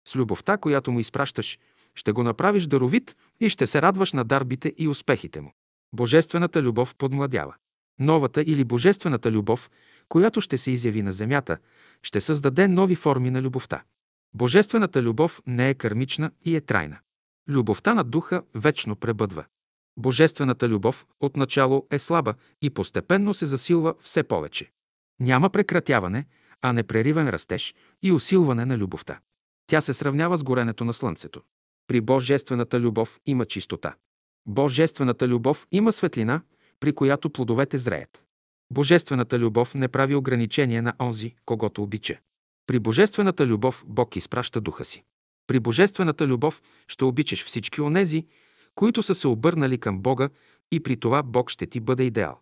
С 0.08 0.16
любовта, 0.16 0.56
която 0.56 0.92
му 0.92 1.00
изпращаш, 1.00 1.58
ще 1.94 2.12
го 2.12 2.22
направиш 2.22 2.66
даровит 2.66 3.16
и 3.40 3.48
ще 3.48 3.66
се 3.66 3.82
радваш 3.82 4.12
на 4.12 4.24
дарбите 4.24 4.74
и 4.78 4.88
успехите 4.88 5.40
му. 5.40 5.52
Божествената 5.92 6.62
любов 6.62 6.94
подмладява. 6.94 7.54
Новата 7.98 8.42
или 8.42 8.64
божествената 8.64 9.32
любов, 9.32 9.70
която 10.08 10.40
ще 10.40 10.58
се 10.58 10.70
изяви 10.70 11.02
на 11.02 11.12
земята, 11.12 11.58
ще 12.02 12.20
създаде 12.20 12.68
нови 12.68 12.94
форми 12.94 13.30
на 13.30 13.42
любовта. 13.42 13.82
Божествената 14.34 15.02
любов 15.02 15.42
не 15.46 15.70
е 15.70 15.74
кърмична 15.74 16.30
и 16.44 16.56
е 16.56 16.60
трайна. 16.60 16.98
Любовта 17.48 17.94
на 17.94 18.04
духа 18.04 18.42
вечно 18.54 18.96
пребъдва. 18.96 19.44
Божествената 19.96 20.68
любов 20.68 21.06
отначало 21.20 21.86
е 21.90 21.98
слаба 21.98 22.34
и 22.62 22.70
постепенно 22.70 23.34
се 23.34 23.46
засилва 23.46 23.94
все 24.00 24.22
повече. 24.22 24.70
Няма 25.20 25.50
прекратяване, 25.50 26.26
а 26.62 26.72
непреривен 26.72 27.28
растеж 27.28 27.74
и 28.02 28.12
усилване 28.12 28.64
на 28.64 28.78
любовта. 28.78 29.20
Тя 29.66 29.80
се 29.80 29.94
сравнява 29.94 30.36
с 30.36 30.42
горенето 30.42 30.84
на 30.84 30.92
слънцето. 30.92 31.42
При 31.86 32.00
Божествената 32.00 32.80
любов 32.80 33.20
има 33.26 33.46
чистота. 33.46 33.94
Божествената 34.46 35.28
любов 35.28 35.66
има 35.72 35.92
светлина, 35.92 36.42
при 36.80 36.92
която 36.92 37.30
плодовете 37.30 37.78
зреят. 37.78 38.24
Божествената 38.72 39.38
любов 39.38 39.74
не 39.74 39.88
прави 39.88 40.14
ограничение 40.14 40.82
на 40.82 40.94
онзи, 41.00 41.34
когато 41.46 41.82
обича. 41.82 42.18
При 42.66 42.78
Божествената 42.78 43.46
любов 43.46 43.84
Бог 43.86 44.16
изпраща 44.16 44.60
духа 44.60 44.84
си. 44.84 45.04
При 45.46 45.60
Божествената 45.60 46.26
любов 46.26 46.62
ще 46.88 47.04
обичаш 47.04 47.44
всички 47.44 47.80
онези, 47.80 48.26
които 48.74 49.02
са 49.02 49.14
се 49.14 49.28
обърнали 49.28 49.78
към 49.78 50.00
Бога 50.00 50.28
и 50.72 50.80
при 50.80 50.96
това 50.96 51.22
Бог 51.22 51.50
ще 51.50 51.66
ти 51.66 51.80
бъде 51.80 52.02
идеал. 52.02 52.40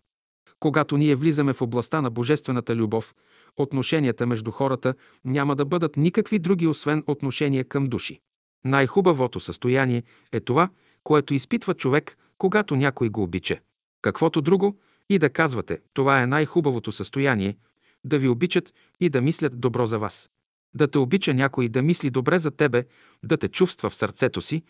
Когато 0.59 0.97
ние 0.97 1.15
влизаме 1.15 1.53
в 1.53 1.61
областта 1.61 2.01
на 2.01 2.09
Божествената 2.09 2.75
любов, 2.75 3.15
отношенията 3.57 4.27
между 4.27 4.51
хората 4.51 4.93
няма 5.25 5.55
да 5.55 5.65
бъдат 5.65 5.97
никакви 5.97 6.39
други, 6.39 6.67
освен 6.67 7.03
отношения 7.07 7.63
към 7.63 7.87
души. 7.87 8.19
Най-хубавото 8.65 9.39
състояние 9.39 10.03
е 10.31 10.39
това, 10.39 10.69
което 11.03 11.33
изпитва 11.33 11.73
човек, 11.73 12.17
когато 12.37 12.75
някой 12.75 13.09
го 13.09 13.23
обича. 13.23 13.59
Каквото 14.01 14.41
друго 14.41 14.77
и 15.09 15.19
да 15.19 15.29
казвате, 15.29 15.79
това 15.93 16.21
е 16.21 16.27
най-хубавото 16.27 16.91
състояние, 16.91 17.57
да 18.03 18.19
ви 18.19 18.27
обичат 18.27 18.73
и 18.99 19.09
да 19.09 19.21
мислят 19.21 19.59
добро 19.59 19.85
за 19.85 19.99
вас. 19.99 20.29
Да 20.73 20.87
те 20.87 20.97
обича 20.97 21.33
някой 21.33 21.69
да 21.69 21.81
мисли 21.81 22.09
добре 22.09 22.39
за 22.39 22.51
тебе, 22.51 22.85
да 23.23 23.37
те 23.37 23.47
чувства 23.47 23.89
в 23.89 23.95
сърцето 23.95 24.41
си 24.41 24.63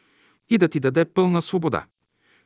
и 0.49 0.57
да 0.57 0.67
ти 0.67 0.79
даде 0.79 1.05
пълна 1.05 1.41
свобода. 1.41 1.85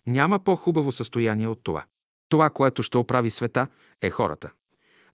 Няма 0.07 0.39
по-хубаво 0.39 0.91
състояние 0.91 1.47
от 1.47 1.59
това. 1.63 1.85
Това, 2.29 2.49
което 2.49 2.83
ще 2.83 2.97
оправи 2.97 3.29
света, 3.29 3.67
е 4.01 4.09
хората. 4.09 4.51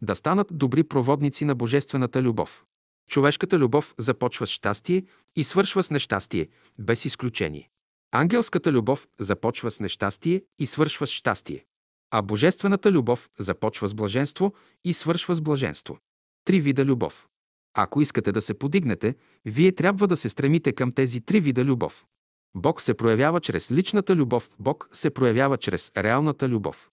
Да 0.01 0.15
станат 0.15 0.47
добри 0.51 0.83
проводници 0.83 1.45
на 1.45 1.55
божествената 1.55 2.21
любов. 2.21 2.65
Човешката 3.09 3.59
любов 3.59 3.95
започва 3.97 4.47
с 4.47 4.49
щастие 4.49 5.03
и 5.35 5.43
свършва 5.43 5.83
с 5.83 5.91
нещастие, 5.91 6.47
без 6.79 7.05
изключение. 7.05 7.69
Ангелската 8.11 8.71
любов 8.71 9.07
започва 9.19 9.71
с 9.71 9.79
нещастие 9.79 10.43
и 10.59 10.67
свършва 10.67 11.07
с 11.07 11.09
щастие. 11.09 11.65
А 12.11 12.21
божествената 12.21 12.91
любов 12.91 13.29
започва 13.39 13.87
с 13.87 13.93
блаженство 13.93 14.53
и 14.83 14.93
свършва 14.93 15.35
с 15.35 15.41
блаженство. 15.41 15.97
Три 16.45 16.59
вида 16.59 16.85
любов. 16.85 17.27
Ако 17.73 18.01
искате 18.01 18.31
да 18.31 18.41
се 18.41 18.53
подигнете, 18.53 19.15
вие 19.45 19.71
трябва 19.71 20.07
да 20.07 20.17
се 20.17 20.29
стремите 20.29 20.71
към 20.71 20.91
тези 20.91 21.21
три 21.21 21.39
вида 21.39 21.63
любов. 21.65 22.05
Бог 22.55 22.81
се 22.81 22.93
проявява 22.93 23.39
чрез 23.39 23.71
личната 23.71 24.15
любов, 24.15 24.49
Бог 24.59 24.89
се 24.91 25.09
проявява 25.09 25.57
чрез 25.57 25.91
реалната 25.97 26.49
любов. 26.49 26.89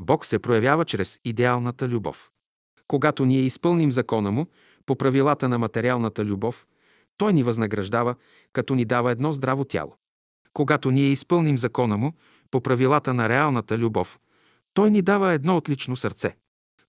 Бог 0.00 0.26
се 0.26 0.38
проявява 0.38 0.84
чрез 0.84 1.20
идеалната 1.24 1.88
любов. 1.88 2.30
Когато 2.86 3.24
ние 3.24 3.40
изпълним 3.40 3.92
закона 3.92 4.30
му, 4.30 4.46
по 4.86 4.96
правилата 4.96 5.48
на 5.48 5.58
материалната 5.58 6.24
любов, 6.24 6.66
той 7.16 7.32
ни 7.32 7.42
възнаграждава, 7.42 8.14
като 8.52 8.74
ни 8.74 8.84
дава 8.84 9.10
едно 9.10 9.32
здраво 9.32 9.64
тяло. 9.64 9.96
Когато 10.52 10.90
ние 10.90 11.08
изпълним 11.08 11.58
закона 11.58 11.96
му, 11.96 12.12
по 12.50 12.60
правилата 12.60 13.14
на 13.14 13.28
реалната 13.28 13.78
любов, 13.78 14.18
той 14.74 14.90
ни 14.90 15.02
дава 15.02 15.32
едно 15.32 15.56
отлично 15.56 15.96
сърце. 15.96 16.36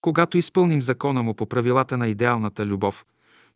Когато 0.01 0.37
изпълним 0.37 0.81
закона 0.81 1.23
му 1.23 1.33
по 1.33 1.45
правилата 1.45 1.97
на 1.97 2.07
идеалната 2.07 2.65
любов, 2.65 3.05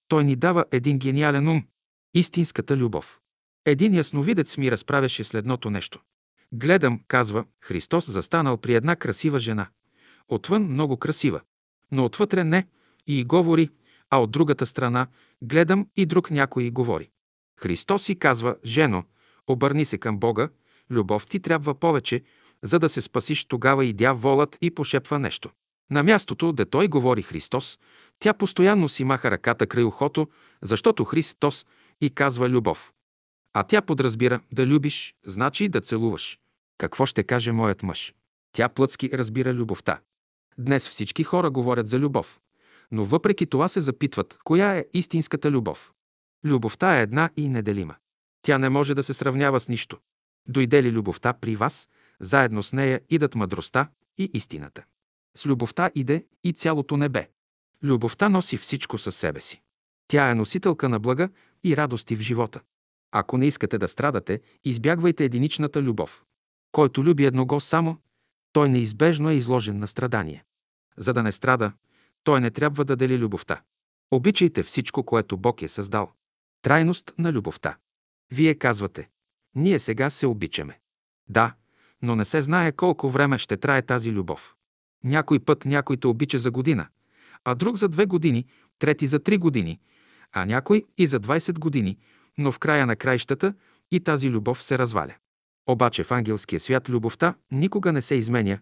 той 0.07 0.23
ни 0.23 0.35
дава 0.35 0.65
един 0.71 0.99
гениален 0.99 1.47
ум– 1.47 1.63
истинската 2.13 2.77
любов. 2.77 3.19
Един 3.65 3.93
ясновидец 3.93 4.57
ми 4.57 4.71
разправяше 4.71 5.23
следното 5.23 5.69
нещо. 5.69 5.99
Гледам, 6.51 6.99
казва, 7.07 7.45
Христос 7.61 8.09
застанал 8.09 8.57
при 8.57 8.75
една 8.75 8.95
красива 8.95 9.39
жена. 9.39 9.67
Отвън 10.27 10.63
много 10.63 10.97
красива, 10.97 11.41
но 11.91 12.05
отвътре 12.05 12.43
не, 12.43 12.67
и 13.07 13.23
говори, 13.23 13.69
а 14.09 14.17
от 14.17 14.31
другата 14.31 14.65
страна 14.65 15.07
гледам 15.41 15.87
и 15.95 16.05
друг 16.05 16.31
някой 16.31 16.69
говори. 16.69 17.09
Христос 17.59 18.03
си 18.03 18.19
казва, 18.19 18.55
жено, 18.65 19.03
обърни 19.47 19.85
се 19.85 19.97
към 19.97 20.19
Бога, 20.19 20.49
любов 20.89 21.27
ти 21.27 21.39
трябва 21.39 21.75
повече, 21.75 22.23
за 22.65 22.79
да 22.79 22.89
се 22.89 23.01
спасиш, 23.01 23.45
тогава 23.45 23.85
идя 23.85 24.13
волът 24.13 24.57
и 24.61 24.71
пошепва 24.71 25.19
нещо. 25.19 25.49
На 25.91 26.03
мястото, 26.03 26.51
де 26.51 26.65
той 26.65 26.87
говори 26.87 27.21
Христос, 27.21 27.79
тя 28.19 28.33
постоянно 28.33 28.89
си 28.89 29.03
маха 29.03 29.31
ръката 29.31 29.67
край 29.67 29.83
ухото, 29.83 30.27
защото 30.61 31.05
Христос 31.05 31.65
и 32.01 32.09
казва 32.09 32.49
любов. 32.49 32.93
А 33.53 33.63
тя 33.63 33.81
подразбира 33.81 34.39
да 34.53 34.65
любиш, 34.65 35.15
значи 35.25 35.69
да 35.69 35.81
целуваш. 35.81 36.39
Какво 36.77 37.05
ще 37.05 37.23
каже 37.23 37.51
моят 37.51 37.83
мъж? 37.83 38.13
Тя 38.51 38.69
плътски 38.69 39.09
разбира 39.13 39.53
любовта. 39.53 39.99
Днес 40.57 40.89
всички 40.89 41.23
хора 41.23 41.49
говорят 41.49 41.87
за 41.87 41.99
любов, 41.99 42.39
но 42.91 43.05
въпреки 43.05 43.45
това 43.45 43.67
се 43.67 43.81
запитват, 43.81 44.37
коя 44.43 44.77
е 44.77 44.85
истинската 44.93 45.51
любов. 45.51 45.93
Любовта 46.45 46.99
е 46.99 47.01
една 47.01 47.29
и 47.37 47.49
неделима. 47.49 47.95
Тя 48.41 48.57
не 48.57 48.69
може 48.69 48.95
да 48.95 49.03
се 49.03 49.13
сравнява 49.13 49.59
с 49.59 49.67
нищо. 49.67 49.97
Дойде 50.47 50.83
ли 50.83 50.91
любовта 50.91 51.33
при 51.33 51.55
вас, 51.55 51.89
заедно 52.19 52.63
с 52.63 52.73
нея 52.73 53.01
идат 53.09 53.35
мъдростта 53.35 53.89
и 54.17 54.31
истината. 54.33 54.83
С 55.37 55.45
любовта 55.45 55.91
иде 55.95 56.25
и 56.43 56.53
цялото 56.53 56.97
небе. 56.97 57.29
Любовта 57.83 58.29
носи 58.29 58.57
всичко 58.57 58.97
със 58.97 59.15
себе 59.15 59.41
си. 59.41 59.61
Тя 60.07 60.31
е 60.31 60.35
носителка 60.35 60.89
на 60.89 60.99
блага 60.99 61.29
и 61.63 61.77
радости 61.77 62.15
в 62.15 62.21
живота. 62.21 62.61
Ако 63.11 63.37
не 63.37 63.45
искате 63.45 63.77
да 63.77 63.87
страдате, 63.87 64.41
избягвайте 64.63 65.25
единичната 65.25 65.81
любов. 65.81 66.23
Който 66.71 67.03
люби 67.03 67.25
едного 67.25 67.59
само, 67.59 67.97
той 68.53 68.69
неизбежно 68.69 69.29
е 69.29 69.33
изложен 69.33 69.79
на 69.79 69.87
страдание. 69.87 70.43
За 70.97 71.13
да 71.13 71.23
не 71.23 71.31
страда, 71.31 71.71
той 72.23 72.41
не 72.41 72.51
трябва 72.51 72.85
да 72.85 72.95
дели 72.95 73.17
любовта. 73.17 73.61
Обичайте 74.11 74.63
всичко, 74.63 75.03
което 75.03 75.37
Бог 75.37 75.61
е 75.61 75.67
създал. 75.67 76.11
Трайност 76.61 77.13
на 77.17 77.31
любовта. 77.33 77.77
Вие 78.31 78.55
казвате, 78.55 79.09
ние 79.55 79.79
сега 79.79 80.09
се 80.09 80.27
обичаме. 80.27 80.79
Да, 81.29 81.55
но 82.05 82.15
не 82.15 82.25
се 82.25 82.41
знае 82.41 82.71
колко 82.71 83.09
време 83.09 83.37
ще 83.37 83.57
трае 83.57 83.81
тази 83.81 84.11
любов. 84.11 84.55
Някой 85.03 85.39
път 85.39 85.65
някой 85.65 85.97
те 85.97 86.07
обича 86.07 86.39
за 86.39 86.51
година, 86.51 86.87
а 87.43 87.55
друг 87.55 87.77
за 87.77 87.89
две 87.89 88.05
години, 88.05 88.45
трети 88.79 89.07
за 89.07 89.19
три 89.19 89.37
години, 89.37 89.79
а 90.31 90.45
някой 90.45 90.83
и 90.97 91.07
за 91.07 91.19
20 91.19 91.59
години, 91.59 91.97
но 92.37 92.51
в 92.51 92.59
края 92.59 92.85
на 92.85 92.95
краищата 92.95 93.53
и 93.91 93.99
тази 93.99 94.29
любов 94.29 94.63
се 94.63 94.77
разваля. 94.77 95.15
Обаче 95.67 96.03
в 96.03 96.11
ангелския 96.11 96.59
свят 96.59 96.89
любовта 96.89 97.35
никога 97.51 97.91
не 97.91 98.01
се 98.01 98.15
изменя, 98.15 98.59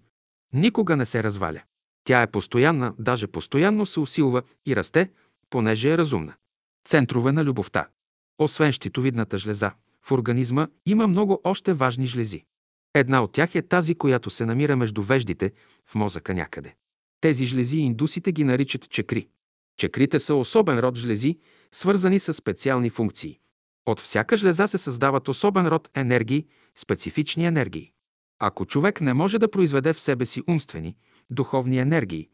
никога 0.54 0.96
не 0.96 1.06
се 1.06 1.24
разваля. 1.24 1.62
Тя 2.04 2.22
е 2.22 2.32
постоянна, 2.32 2.94
даже 3.00 3.28
постоянно 3.28 3.86
се 3.86 4.00
усилва 4.00 4.42
и 4.66 4.76
расте, 4.76 5.12
понеже 5.50 5.94
е 5.94 5.98
разумна. 5.98 6.34
Центрове 6.88 7.32
на 7.32 7.44
любовта. 7.44 7.88
Освен 8.38 8.72
щитовидната 8.72 9.38
жлеза, 9.38 9.72
в 10.02 10.12
организма 10.12 10.68
има 10.86 11.08
много 11.08 11.42
още 11.44 11.74
важни 11.74 12.08
жлези. 12.08 12.44
Една 12.94 13.24
от 13.24 13.32
тях 13.32 13.56
е 13.56 13.62
тази, 13.62 13.96
която 13.96 14.30
се 14.30 14.46
намира 14.46 14.76
между 14.76 15.02
веждите, 15.02 15.52
в 15.88 15.96
мозъка 15.96 16.34
някъде. 16.34 16.76
Тези 17.22 17.46
жлези 17.46 17.78
индусите 17.78 18.32
ги 18.32 18.44
наричат 18.44 18.90
чекри. 18.90 19.28
Чекрите 19.78 20.20
са 20.20 20.36
особен 20.36 20.80
род 20.80 20.98
жлези, 20.98 21.38
свързани 21.72 22.20
с 22.20 22.34
специални 22.34 22.90
функции. 22.90 23.40
От 23.86 24.00
всяка 24.00 24.38
жлеза 24.38 24.68
се 24.68 24.78
създават 24.78 25.28
особен 25.28 25.68
род 25.68 25.90
енергии, 25.96 26.46
специфични 26.76 27.46
енергии. 27.46 27.92
Ако 28.40 28.66
човек 28.66 29.02
не 29.02 29.14
може 29.14 29.40
да 29.40 29.52
произведе 29.52 29.94
в 29.94 30.00
себе 30.00 30.26
си 30.26 30.44
умствени, 30.48 30.96
духовни 31.32 31.78
енергии, 31.78 32.30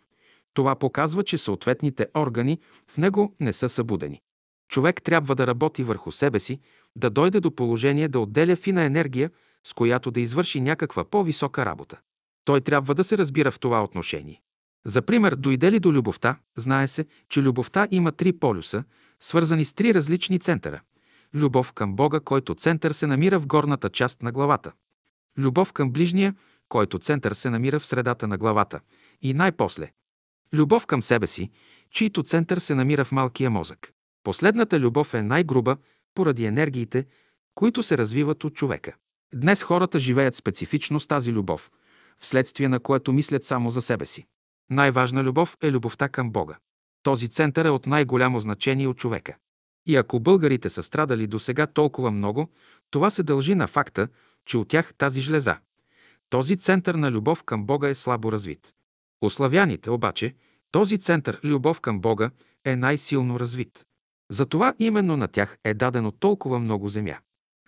това 0.53 0.75
показва, 0.75 1.23
че 1.23 1.37
съответните 1.37 2.07
органи 2.17 2.59
в 2.87 2.97
него 2.97 3.35
не 3.39 3.53
са 3.53 3.69
събудени. 3.69 4.21
Човек 4.69 5.01
трябва 5.03 5.35
да 5.35 5.47
работи 5.47 5.83
върху 5.83 6.11
себе 6.11 6.39
си, 6.39 6.59
да 6.95 7.09
дойде 7.09 7.39
до 7.39 7.55
положение 7.55 8.07
да 8.07 8.19
отделя 8.19 8.55
фина 8.55 8.83
енергия, 8.83 9.31
с 9.63 9.73
която 9.73 10.11
да 10.11 10.21
извърши 10.21 10.61
някаква 10.61 11.03
по-висока 11.03 11.65
работа. 11.65 11.99
Той 12.45 12.61
трябва 12.61 12.95
да 12.95 13.03
се 13.03 13.17
разбира 13.17 13.51
в 13.51 13.59
това 13.59 13.83
отношение. 13.83 14.41
За 14.85 15.01
пример, 15.01 15.35
дойде 15.35 15.71
ли 15.71 15.79
до 15.79 15.93
любовта, 15.93 16.39
знае 16.57 16.87
се, 16.87 17.05
че 17.29 17.41
любовта 17.41 17.87
има 17.91 18.11
три 18.11 18.33
полюса, 18.33 18.83
свързани 19.19 19.65
с 19.65 19.73
три 19.73 19.93
различни 19.93 20.39
центъра. 20.39 20.81
Любов 21.33 21.73
към 21.73 21.95
Бога, 21.95 22.19
който 22.19 22.55
център 22.55 22.91
се 22.91 23.07
намира 23.07 23.39
в 23.39 23.47
горната 23.47 23.89
част 23.89 24.21
на 24.21 24.31
главата. 24.31 24.71
Любов 25.37 25.73
към 25.73 25.91
ближния, 25.91 26.35
който 26.69 26.99
център 26.99 27.31
се 27.31 27.49
намира 27.49 27.79
в 27.79 27.85
средата 27.85 28.27
на 28.27 28.37
главата. 28.37 28.79
И 29.21 29.33
най-после– 29.33 29.91
любов 30.53 30.85
към 30.85 31.03
себе 31.03 31.27
си, 31.27 31.51
чийто 31.91 32.23
център 32.23 32.57
се 32.57 32.75
намира 32.75 33.05
в 33.05 33.11
малкия 33.11 33.49
мозък. 33.49 33.93
Последната 34.23 34.79
любов 34.79 35.13
е 35.13 35.21
най-груба 35.21 35.77
поради 36.13 36.45
енергиите, 36.45 37.05
които 37.55 37.83
се 37.83 37.97
развиват 37.97 38.43
от 38.43 38.53
човека. 38.53 38.95
Днес 39.33 39.63
хората 39.63 39.99
живеят 39.99 40.35
специфично 40.35 40.99
с 40.99 41.07
тази 41.07 41.31
любов, 41.31 41.71
вследствие 42.17 42.67
на 42.67 42.79
което 42.79 43.13
мислят 43.13 43.43
само 43.43 43.71
за 43.71 43.81
себе 43.81 44.05
си. 44.05 44.25
Най-важна 44.69 45.23
любов 45.23 45.57
е 45.61 45.71
любовта 45.71 46.09
към 46.09 46.31
Бога. 46.31 46.57
Този 47.03 47.29
център 47.29 47.65
е 47.65 47.69
от 47.69 47.85
най-голямо 47.85 48.39
значение 48.39 48.87
от 48.87 48.97
човека. 48.97 49.35
И 49.85 49.95
ако 49.95 50.19
българите 50.19 50.69
са 50.69 50.83
страдали 50.83 51.27
до 51.27 51.39
сега 51.39 51.67
толкова 51.67 52.11
много, 52.11 52.49
това 52.91 53.09
се 53.09 53.23
дължи 53.23 53.55
на 53.55 53.67
факта, 53.67 54.07
че 54.45 54.57
от 54.57 54.67
тях 54.67 54.93
тази 54.93 55.21
жлеза, 55.21 55.57
този 56.29 56.57
център 56.57 56.95
на 56.95 57.11
любов 57.11 57.43
към 57.43 57.65
Бога 57.65 57.89
е 57.89 57.95
слабо 57.95 58.31
развит. 58.31 58.73
У 59.21 59.29
славяните 59.29 59.89
обаче 59.89 60.35
този 60.71 60.97
център 60.97 61.39
любов 61.43 61.81
към 61.81 62.01
Бога 62.01 62.31
е 62.65 62.75
най-силно 62.75 63.39
развит. 63.39 63.85
Затова 64.31 64.73
именно 64.79 65.17
на 65.17 65.27
тях 65.27 65.57
е 65.63 65.73
дадено 65.73 66.11
толкова 66.11 66.59
много 66.59 66.89
земя. 66.89 67.17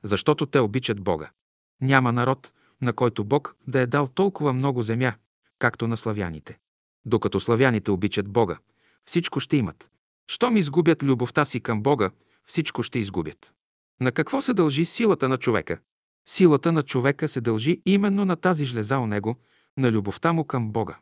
Защото 0.04 0.46
те 0.46 0.60
обичат 0.60 1.02
Бога. 1.02 1.30
Няма 1.82 2.12
народ, 2.12 2.52
на 2.82 2.94
който 2.94 3.24
Бог 3.24 3.56
да 3.68 3.80
е 3.80 3.88
дал 3.88 4.08
толкова 4.08 4.54
много 4.54 4.82
земя, 4.82 5.14
както 5.60 5.88
на 5.88 5.98
славяните. 5.98 6.58
Докато 7.06 7.40
славяните 7.40 7.92
обичат 7.92 8.30
Бога, 8.30 8.58
всичко 9.06 9.40
ще 9.40 9.58
имат. 9.58 9.90
Щом 10.28 10.58
изгубят 10.58 11.04
любовта 11.04 11.46
си 11.46 11.60
към 11.60 11.82
Бога, 11.82 12.12
всичко 12.46 12.84
ще 12.84 13.00
изгубят. 13.00 13.54
На 14.02 14.12
какво 14.12 14.42
се 14.42 14.54
дължи 14.54 14.86
силата 14.86 15.30
на 15.30 15.38
човека? 15.38 15.80
Силата 16.30 16.72
на 16.72 16.84
човека 16.84 17.28
се 17.28 17.42
дължи 17.42 17.82
именно 17.86 18.26
на 18.26 18.36
тази 18.36 18.66
жлеза 18.66 19.00
у 19.00 19.08
него, 19.08 19.36
на 19.78 19.92
любовта 19.92 20.34
му 20.34 20.44
към 20.44 20.72
Бога. 20.72 20.98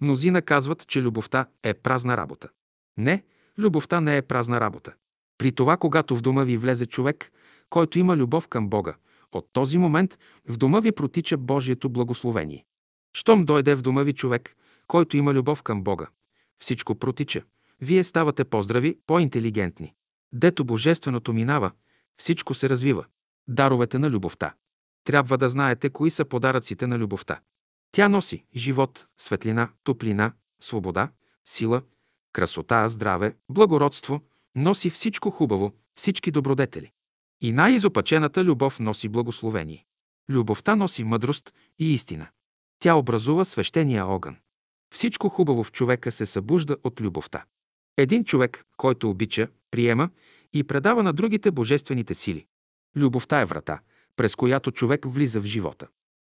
Мнозина 0.00 0.42
казват, 0.42 0.86
че 0.88 1.02
любовта 1.02 1.46
е 1.62 1.74
празна 1.74 2.16
работа. 2.16 2.48
Не, 2.96 3.22
любовта 3.58 4.00
не 4.00 4.16
е 4.16 4.22
празна 4.22 4.60
работа. 4.60 4.92
При 5.38 5.52
това, 5.52 5.76
когато 5.76 6.16
в 6.16 6.22
дома 6.22 6.44
ви 6.44 6.56
влезе 6.56 6.86
човек, 6.86 7.32
който 7.70 7.98
има 7.98 8.16
любов 8.16 8.48
към 8.48 8.68
Бога, 8.68 8.94
от 9.34 9.48
този 9.52 9.78
момент 9.78 10.18
в 10.48 10.56
дома 10.56 10.80
ви 10.80 10.92
протича 10.92 11.36
Божието 11.36 11.90
благословение. 11.90 12.64
Щом 13.12 13.44
дойде 13.44 13.74
в 13.74 13.82
дома 13.82 14.02
ви 14.02 14.12
човек, 14.12 14.56
който 14.86 15.16
има 15.16 15.34
любов 15.34 15.62
към 15.62 15.82
Бога, 15.82 16.06
всичко 16.58 16.94
протича. 16.94 17.42
Вие 17.80 18.04
ставате 18.04 18.44
по-здрави, 18.44 18.98
по-интелигентни. 19.06 19.94
Дето 20.32 20.64
Божественото 20.64 21.32
минава, 21.32 21.70
всичко 22.16 22.54
се 22.54 22.68
развива. 22.68 23.04
Даровете 23.48 23.98
на 23.98 24.10
любовта. 24.10 24.54
Трябва 25.04 25.38
да 25.38 25.48
знаете 25.48 25.90
кои 25.90 26.10
са 26.10 26.24
подаръците 26.24 26.86
на 26.86 26.98
любовта. 26.98 27.40
Тя 27.92 28.08
носи 28.08 28.44
живот, 28.56 29.06
светлина, 29.16 29.68
топлина, 29.84 30.32
свобода, 30.60 31.08
сила, 31.44 31.82
красота, 32.32 32.88
здраве, 32.88 33.36
благородство, 33.48 34.20
носи 34.56 34.90
всичко 34.90 35.30
хубаво, 35.30 35.72
всички 35.94 36.30
добродетели. 36.30 36.92
И 37.44 37.52
най-изопачената 37.52 38.44
любов 38.44 38.80
носи 38.80 39.08
благословение. 39.08 39.84
Любовта 40.30 40.76
носи 40.76 41.04
мъдрост 41.04 41.54
и 41.78 41.94
истина. 41.94 42.28
Тя 42.78 42.94
образува 42.94 43.44
свещения 43.44 44.06
огън. 44.06 44.36
Всичко 44.94 45.28
хубаво 45.28 45.64
в 45.64 45.72
човека 45.72 46.12
се 46.12 46.26
събужда 46.26 46.76
от 46.84 47.00
любовта. 47.00 47.44
Един 47.96 48.24
човек, 48.24 48.64
който 48.76 49.10
обича, 49.10 49.48
приема 49.70 50.10
и 50.52 50.64
предава 50.64 51.02
на 51.02 51.12
другите 51.12 51.50
божествените 51.50 52.14
сили. 52.14 52.46
Любовта 52.96 53.40
е 53.40 53.44
врата, 53.44 53.80
през 54.16 54.34
която 54.34 54.70
човек 54.70 55.00
влиза 55.06 55.40
в 55.40 55.44
живота. 55.44 55.88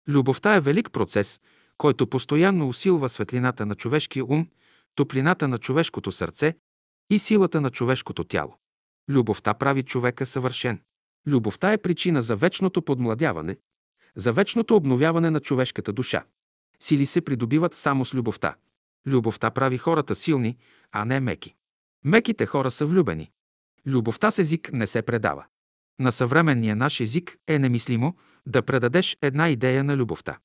Любовта 0.08 0.56
е 0.56 0.60
велик 0.60 0.92
процес, 0.92 1.42
който 1.78 2.08
постоянно 2.08 2.70
усилва 2.70 3.10
светлината 3.10 3.66
на 3.66 3.76
човешкия 3.76 4.26
ум, 4.26 4.48
топлината 4.96 5.48
на 5.48 5.58
човешкото 5.58 6.12
сърце 6.12 6.56
и 7.10 7.20
силата 7.20 7.62
на 7.62 7.70
човешкото 7.70 8.24
тяло. 8.24 8.58
Любовта 9.10 9.54
прави 9.54 9.84
човека 9.84 10.26
съвършен. 10.26 10.80
Любовта 11.28 11.74
е 11.74 11.78
причина 11.78 12.22
за 12.22 12.36
вечното 12.36 12.82
подмладяване, 12.82 13.58
за 14.16 14.34
вечното 14.34 14.76
обновяване 14.76 15.30
на 15.30 15.40
човешката 15.40 15.94
душа. 15.94 16.24
Сили 16.80 17.06
се 17.06 17.22
придобиват 17.22 17.76
само 17.76 18.06
с 18.06 18.14
любовта. 18.14 18.56
Любовта 19.08 19.52
прави 19.52 19.78
хората 19.78 20.16
силни, 20.16 20.58
а 20.92 21.06
не 21.06 21.20
меки. 21.20 21.56
Меките 22.06 22.46
хора 22.46 22.72
са 22.72 22.86
влюбени. 22.86 23.32
Любовта 23.86 24.32
с 24.32 24.40
език 24.40 24.74
не 24.74 24.88
се 24.88 25.02
предава. 25.02 25.46
На 26.00 26.12
съвременния 26.12 26.76
наш 26.76 27.00
език 27.00 27.38
е 27.48 27.60
немислимо 27.60 28.16
да 28.46 28.62
предадеш 28.62 29.18
една 29.22 29.50
идея 29.50 29.84
на 29.84 29.98
любовта. 29.98 30.38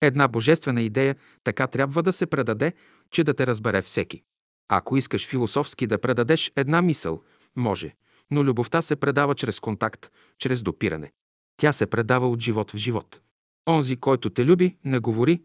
Една 0.00 0.28
божествена 0.28 0.82
идея 0.82 1.16
така 1.44 1.66
трябва 1.66 2.02
да 2.02 2.12
се 2.12 2.26
предаде, 2.26 2.72
че 3.10 3.24
да 3.24 3.34
те 3.34 3.46
разбере 3.46 3.82
всеки. 3.82 4.22
Ако 4.68 4.96
искаш 4.96 5.26
философски 5.26 5.86
да 5.86 5.98
предадеш 5.98 6.52
една 6.56 6.82
мисъл, 6.82 7.22
може, 7.56 7.94
но 8.32 8.44
любовта 8.44 8.82
се 8.82 8.96
предава 8.96 9.34
чрез 9.34 9.60
контакт, 9.60 10.10
чрез 10.38 10.62
допиране. 10.62 11.12
Тя 11.56 11.72
се 11.72 11.86
предава 11.86 12.28
от 12.28 12.40
живот 12.40 12.70
в 12.70 12.76
живот. 12.76 13.20
Онзи, 13.68 13.96
който 13.96 14.30
те 14.30 14.46
люби, 14.46 14.76
не 14.84 14.98
говори, 14.98 15.42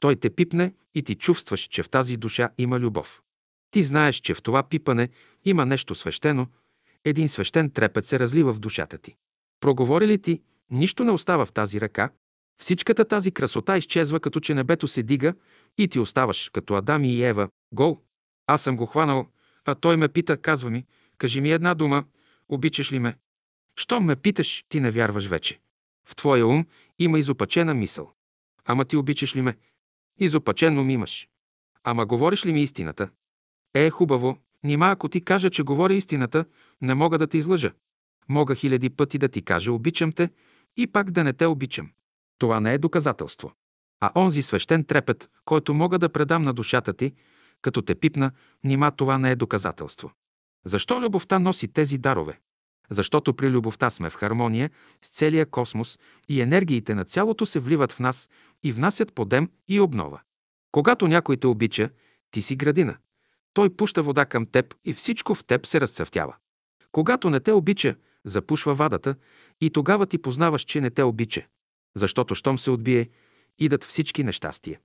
той 0.00 0.16
те 0.16 0.30
пипне 0.30 0.74
и 0.94 1.02
ти 1.02 1.14
чувстваш, 1.14 1.60
че 1.60 1.82
в 1.82 1.90
тази 1.90 2.16
душа 2.16 2.50
има 2.58 2.80
любов. 2.80 3.22
Ти 3.70 3.82
знаеш, 3.82 4.16
че 4.16 4.34
в 4.34 4.42
това 4.42 4.62
пипане 4.62 5.08
има 5.44 5.66
нещо 5.66 5.94
свещено, 5.94 6.46
един 7.04 7.28
свещен 7.28 7.70
трепет 7.70 8.06
се 8.06 8.18
разлива 8.18 8.52
в 8.52 8.58
душата 8.58 8.98
ти. 8.98 9.14
Проговори 9.60 10.06
ли 10.06 10.18
ти, 10.22 10.42
нищо 10.70 11.04
не 11.04 11.10
остава 11.10 11.46
в 11.46 11.52
тази 11.52 11.80
ръка, 11.80 12.10
всичката 12.60 13.04
тази 13.04 13.32
красота 13.32 13.78
изчезва, 13.78 14.20
като 14.20 14.40
че 14.40 14.54
небето 14.54 14.88
се 14.88 15.02
дига 15.02 15.34
и 15.78 15.88
ти 15.88 15.98
оставаш, 15.98 16.50
като 16.52 16.74
Адам 16.74 17.04
и 17.04 17.22
Ева, 17.22 17.48
гол. 17.74 18.00
Аз 18.46 18.62
съм 18.62 18.76
го 18.76 18.86
хванал, 18.86 19.26
а 19.64 19.74
той 19.74 19.96
ме 19.96 20.08
пита, 20.08 20.36
казва 20.36 20.70
ми, 20.70 20.84
кажи 21.18 21.40
ми 21.40 21.52
една 21.52 21.74
дума, 21.74 22.04
обичаш 22.48 22.92
ли 22.92 22.98
ме? 22.98 23.16
Щом 23.76 24.04
ме 24.04 24.16
питаш, 24.16 24.64
ти 24.68 24.80
не 24.80 24.90
вярваш 24.90 25.26
вече. 25.26 25.60
В 26.04 26.16
твоя 26.16 26.46
ум 26.46 26.66
има 26.98 27.18
изопачена 27.18 27.74
мисъл. 27.74 28.12
Ама 28.64 28.84
ти 28.84 28.96
обичаш 28.96 29.36
ли 29.36 29.42
ме? 29.42 29.56
Изопачен 30.18 30.78
ум 30.78 30.90
имаш. 30.90 31.28
Ама 31.84 32.06
говориш 32.06 32.46
ли 32.46 32.52
ми 32.52 32.62
истината? 32.62 33.10
Е, 33.74 33.90
хубаво, 33.90 34.38
нима 34.64 34.90
ако 34.90 35.08
ти 35.08 35.20
кажа, 35.24 35.50
че 35.50 35.62
говоря 35.62 35.94
истината, 35.94 36.44
не 36.80 36.94
мога 36.94 37.18
да 37.18 37.26
те 37.26 37.38
излъжа. 37.38 37.72
Мога 38.28 38.54
хиляди 38.54 38.90
пъти 38.90 39.18
да 39.18 39.28
ти 39.28 39.42
кажа 39.42 39.72
обичам 39.72 40.12
те 40.12 40.30
и 40.76 40.86
пак 40.86 41.10
да 41.10 41.24
не 41.24 41.32
те 41.32 41.46
обичам. 41.46 41.90
Това 42.38 42.60
не 42.60 42.74
е 42.74 42.78
доказателство. 42.78 43.52
А 44.00 44.10
онзи 44.16 44.42
свещен 44.42 44.84
трепет, 44.84 45.30
който 45.44 45.74
мога 45.74 45.98
да 45.98 46.08
предам 46.08 46.42
на 46.42 46.52
душата 46.52 46.92
ти, 46.92 47.12
като 47.62 47.82
те 47.82 47.94
пипна, 47.94 48.32
нима 48.64 48.90
това 48.90 49.18
не 49.18 49.30
е 49.30 49.36
доказателство. 49.36 50.12
Защо 50.64 51.00
любовта 51.00 51.38
носи 51.38 51.68
тези 51.68 51.98
дарове? 51.98 52.40
Защото 52.90 53.34
при 53.34 53.50
любовта 53.50 53.90
сме 53.90 54.10
в 54.10 54.14
хармония 54.14 54.70
с 55.02 55.08
целия 55.08 55.46
космос 55.46 55.98
и 56.28 56.40
енергиите 56.40 56.94
на 56.94 57.04
цялото 57.04 57.46
се 57.46 57.60
вливат 57.60 57.92
в 57.92 58.00
нас 58.00 58.30
и 58.62 58.72
внасят 58.72 59.12
подем 59.12 59.50
и 59.68 59.80
обнова. 59.80 60.20
Когато 60.72 61.08
някой 61.08 61.36
те 61.36 61.46
обича, 61.46 61.90
ти 62.30 62.42
си 62.42 62.56
градина. 62.56 62.96
Той 63.54 63.76
пуща 63.76 64.02
вода 64.02 64.26
към 64.26 64.46
теб 64.46 64.74
и 64.84 64.94
всичко 64.94 65.34
в 65.34 65.44
теб 65.44 65.66
се 65.66 65.80
разцъфтява. 65.80 66.36
Когато 66.92 67.30
не 67.30 67.40
те 67.40 67.52
обича, 67.52 67.96
запушва 68.24 68.74
вадата 68.74 69.14
и 69.60 69.70
тогава 69.70 70.06
ти 70.06 70.18
познаваш, 70.18 70.62
че 70.62 70.80
не 70.80 70.90
те 70.90 71.02
обича. 71.02 71.46
Защото 71.96 72.34
щом 72.34 72.58
се 72.58 72.70
отбие, 72.70 73.08
идат 73.58 73.84
всички 73.84 74.24
нещастия. 74.24 74.80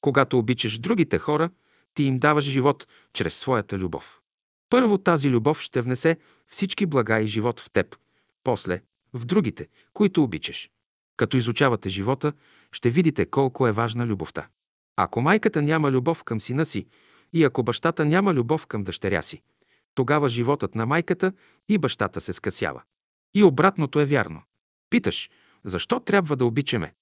Когато 0.00 0.38
обичаш 0.38 0.78
другите 0.78 1.18
хора, 1.18 1.50
ти 1.94 2.02
им 2.02 2.18
даваш 2.18 2.44
живот 2.44 2.88
чрез 3.12 3.34
своята 3.34 3.78
любов. 3.78 4.20
Първо 4.70 4.98
тази 4.98 5.30
любов 5.30 5.60
ще 5.60 5.80
внесе 5.80 6.18
всички 6.46 6.86
блага 6.86 7.20
и 7.20 7.26
живот 7.26 7.60
в 7.60 7.70
теб, 7.70 7.96
после 8.44 8.82
в 9.12 9.24
другите, 9.24 9.68
които 9.92 10.22
обичаш. 10.22 10.70
Като 11.16 11.36
изучавате 11.36 11.88
живота, 11.88 12.32
ще 12.72 12.90
видите 12.90 13.26
колко 13.26 13.66
е 13.66 13.72
важна 13.72 14.06
любовта. 14.06 14.48
Ако 14.96 15.20
майката 15.20 15.62
няма 15.62 15.90
любов 15.90 16.24
към 16.24 16.40
сина 16.40 16.66
си 16.66 16.86
и 17.32 17.44
ако 17.44 17.62
бащата 17.62 18.04
няма 18.04 18.34
любов 18.34 18.66
към 18.66 18.84
дъщеря 18.84 19.22
си, 19.22 19.42
тогава 19.94 20.28
животът 20.28 20.74
на 20.74 20.86
майката 20.86 21.32
и 21.68 21.78
бащата 21.78 22.20
се 22.20 22.32
скъсява. 22.32 22.82
И 23.34 23.42
обратното 23.42 24.00
е 24.00 24.04
вярно. 24.04 24.42
Питаш, 24.90 25.30
защо 25.64 26.00
трябва 26.00 26.36
да 26.36 26.44
обичаме? 26.44 26.94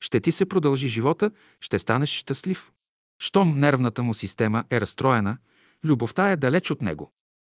Ще 0.00 0.20
ти 0.20 0.32
се 0.32 0.46
продължи 0.46 0.88
живота, 0.88 1.30
ще 1.60 1.78
станеш 1.78 2.10
щастлив. 2.10 2.72
Щом 3.18 3.58
нервната 3.58 4.02
му 4.02 4.14
система 4.14 4.64
е 4.70 4.80
разстроена, 4.80 5.38
любовта 5.84 6.30
е 6.30 6.36
далеч 6.36 6.70
от 6.70 6.82
него. 6.82 7.12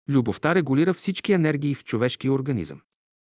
Любовта 0.09 0.55
регулира 0.55 0.93
всички 0.93 1.33
енергии 1.33 1.75
в 1.75 1.83
човешкия 1.83 2.33
организъм. 2.33 2.81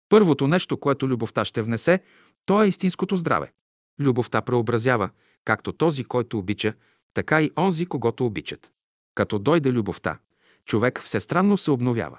Първото 0.08 0.48
нещо, 0.48 0.76
което 0.76 1.08
любовта 1.08 1.44
ще 1.44 1.62
внесе, 1.62 2.00
то 2.46 2.62
е 2.62 2.68
истинското 2.68 3.16
здраве. 3.16 3.52
Любовта 4.00 4.42
преобразява, 4.42 5.10
както 5.44 5.72
този, 5.72 6.04
който 6.04 6.38
обича, 6.38 6.74
така 7.14 7.42
и 7.42 7.50
онзи, 7.58 7.86
когато 7.86 8.26
обичат. 8.26 8.72
Като 9.14 9.38
дойде 9.38 9.72
любовта, 9.72 10.18
човек 10.64 11.02
всестранно 11.02 11.56
се 11.56 11.70
обновява. 11.70 12.18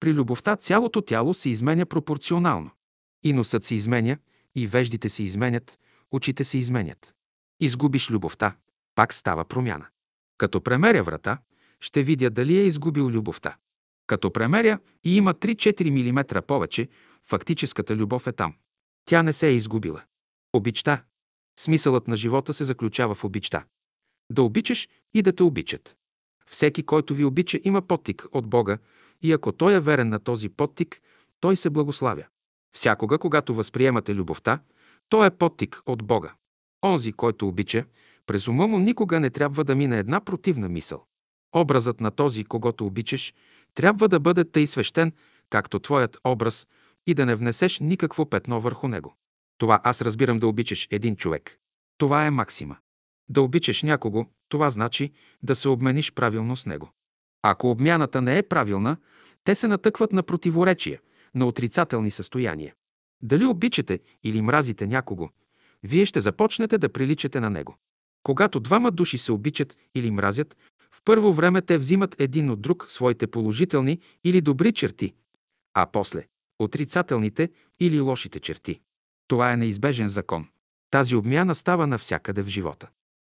При 0.00 0.12
любовта 0.12 0.56
цялото 0.56 1.02
тяло 1.02 1.34
се 1.34 1.50
изменя 1.50 1.86
пропорционално. 1.86 2.70
И 3.22 3.32
носът 3.32 3.64
се 3.64 3.74
изменя, 3.74 4.16
и 4.54 4.66
веждите 4.66 5.08
се 5.08 5.22
изменят, 5.22 5.78
очите 6.12 6.44
се 6.44 6.58
изменят. 6.58 7.14
Изгубиш 7.60 8.10
любовта, 8.10 8.56
пак 8.94 9.14
става 9.14 9.44
промяна. 9.44 9.86
Като 10.38 10.60
премеря 10.60 11.02
врата, 11.02 11.38
ще 11.80 12.02
видя 12.02 12.30
дали 12.30 12.58
е 12.58 12.62
изгубил 12.62 13.08
любовта. 13.08 13.56
Като 14.06 14.32
премеря 14.32 14.78
и 15.04 15.16
има 15.16 15.34
3-4 15.34 15.90
мм 15.90 16.42
повече, 16.42 16.88
фактическата 17.24 17.96
любов 17.96 18.26
е 18.26 18.32
там. 18.32 18.54
Тя 19.04 19.22
не 19.22 19.32
се 19.32 19.48
е 19.48 19.54
изгубила. 19.54 20.02
Обичта. 20.52 21.02
Смисълът 21.60 22.08
на 22.08 22.16
живота 22.16 22.54
се 22.54 22.64
заключава 22.64 23.14
в 23.14 23.24
обичта. 23.24 23.64
Да 24.32 24.42
обичаш 24.42 24.88
и 25.14 25.22
да 25.22 25.32
те 25.32 25.42
обичат. 25.42 25.96
Всеки, 26.46 26.82
който 26.82 27.14
ви 27.14 27.24
обича, 27.24 27.60
има 27.64 27.82
подтик 27.82 28.26
от 28.32 28.46
Бога 28.46 28.78
и 29.22 29.32
ако 29.32 29.52
той 29.52 29.74
е 29.74 29.80
верен 29.80 30.08
на 30.08 30.18
този 30.18 30.48
подтик, 30.48 31.00
той 31.40 31.56
се 31.56 31.70
благославя. 31.70 32.26
Всякога, 32.72 33.18
когато 33.18 33.54
възприемате 33.54 34.14
любовта, 34.14 34.60
то 35.08 35.24
е 35.24 35.30
подтик 35.30 35.82
от 35.86 36.02
Бога. 36.02 36.34
Онзи, 36.84 37.12
който 37.12 37.48
обича, 37.48 37.84
през 38.26 38.48
ума 38.48 38.66
му 38.66 38.78
никога 38.78 39.20
не 39.20 39.30
трябва 39.30 39.64
да 39.64 39.74
мине 39.74 39.98
една 39.98 40.20
противна 40.20 40.68
мисъл. 40.68 41.04
Образът 41.54 42.00
на 42.00 42.10
този, 42.10 42.44
когато 42.44 42.86
обичаш, 42.86 43.34
трябва 43.74 44.08
да 44.08 44.20
бъде 44.20 44.44
тъй 44.44 44.66
свещен, 44.66 45.12
както 45.50 45.78
твоят 45.78 46.18
образ, 46.24 46.66
и 47.06 47.14
да 47.14 47.26
не 47.26 47.34
внесеш 47.34 47.80
никакво 47.80 48.26
петно 48.26 48.60
върху 48.60 48.88
него. 48.88 49.14
Това 49.58 49.80
аз 49.84 50.02
разбирам 50.02 50.38
да 50.38 50.46
обичаш 50.46 50.88
един 50.90 51.16
човек. 51.16 51.58
Това 51.98 52.26
е 52.26 52.30
максима. 52.30 52.76
Да 53.28 53.42
обичаш 53.42 53.82
някого, 53.82 54.26
това 54.48 54.70
значи 54.70 55.12
да 55.42 55.54
се 55.56 55.68
обмениш 55.68 56.12
правилно 56.12 56.56
с 56.56 56.66
него. 56.66 56.90
Ако 57.42 57.70
обмяната 57.70 58.22
не 58.22 58.38
е 58.38 58.42
правилна, 58.42 58.96
те 59.44 59.54
се 59.54 59.68
натъкват 59.68 60.12
на 60.12 60.22
противоречия, 60.22 61.00
на 61.34 61.46
отрицателни 61.46 62.10
състояния. 62.10 62.74
Дали 63.22 63.44
обичате 63.44 64.00
или 64.24 64.40
мразите 64.40 64.86
някого, 64.86 65.28
вие 65.82 66.06
ще 66.06 66.20
започнете 66.20 66.78
да 66.78 66.88
приличате 66.88 67.40
на 67.40 67.50
него. 67.50 67.76
Когато 68.22 68.60
двама 68.60 68.90
души 68.90 69.18
се 69.18 69.32
обичат 69.32 69.76
или 69.94 70.10
мразят, 70.10 70.56
в 70.94 71.00
първо 71.04 71.32
време 71.32 71.62
те 71.62 71.78
взимат 71.78 72.20
един 72.20 72.50
от 72.50 72.60
друг 72.60 72.84
своите 72.88 73.26
положителни 73.26 74.00
или 74.24 74.40
добри 74.40 74.72
черти, 74.72 75.14
а 75.74 75.86
после 75.86 76.26
отрицателните 76.58 77.50
или 77.80 78.00
лошите 78.00 78.40
черти. 78.40 78.80
Това 79.28 79.52
е 79.52 79.56
неизбежен 79.56 80.08
закон. 80.08 80.46
Тази 80.90 81.16
обмяна 81.16 81.54
става 81.54 81.86
навсякъде 81.86 82.42
в 82.42 82.48
живота. 82.48 82.88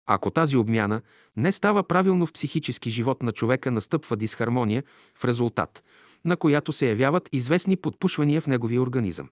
Ако 0.10 0.32
тази 0.32 0.58
обмяна 0.58 1.02
не 1.36 1.52
става 1.52 1.84
правилно 1.84 2.26
в 2.26 2.34
психически 2.34 2.90
живот 2.90 3.24
на 3.24 3.32
човека, 3.32 3.72
настъпва 3.72 4.18
дисхармония, 4.18 4.84
в 5.16 5.26
резултат 5.26 5.84
на 6.26 6.38
която 6.38 6.74
се 6.74 6.90
явяват 6.90 7.30
известни 7.32 7.76
подпушвания 7.78 8.42
в 8.42 8.48
неговия 8.48 8.82
организъм. 8.82 9.30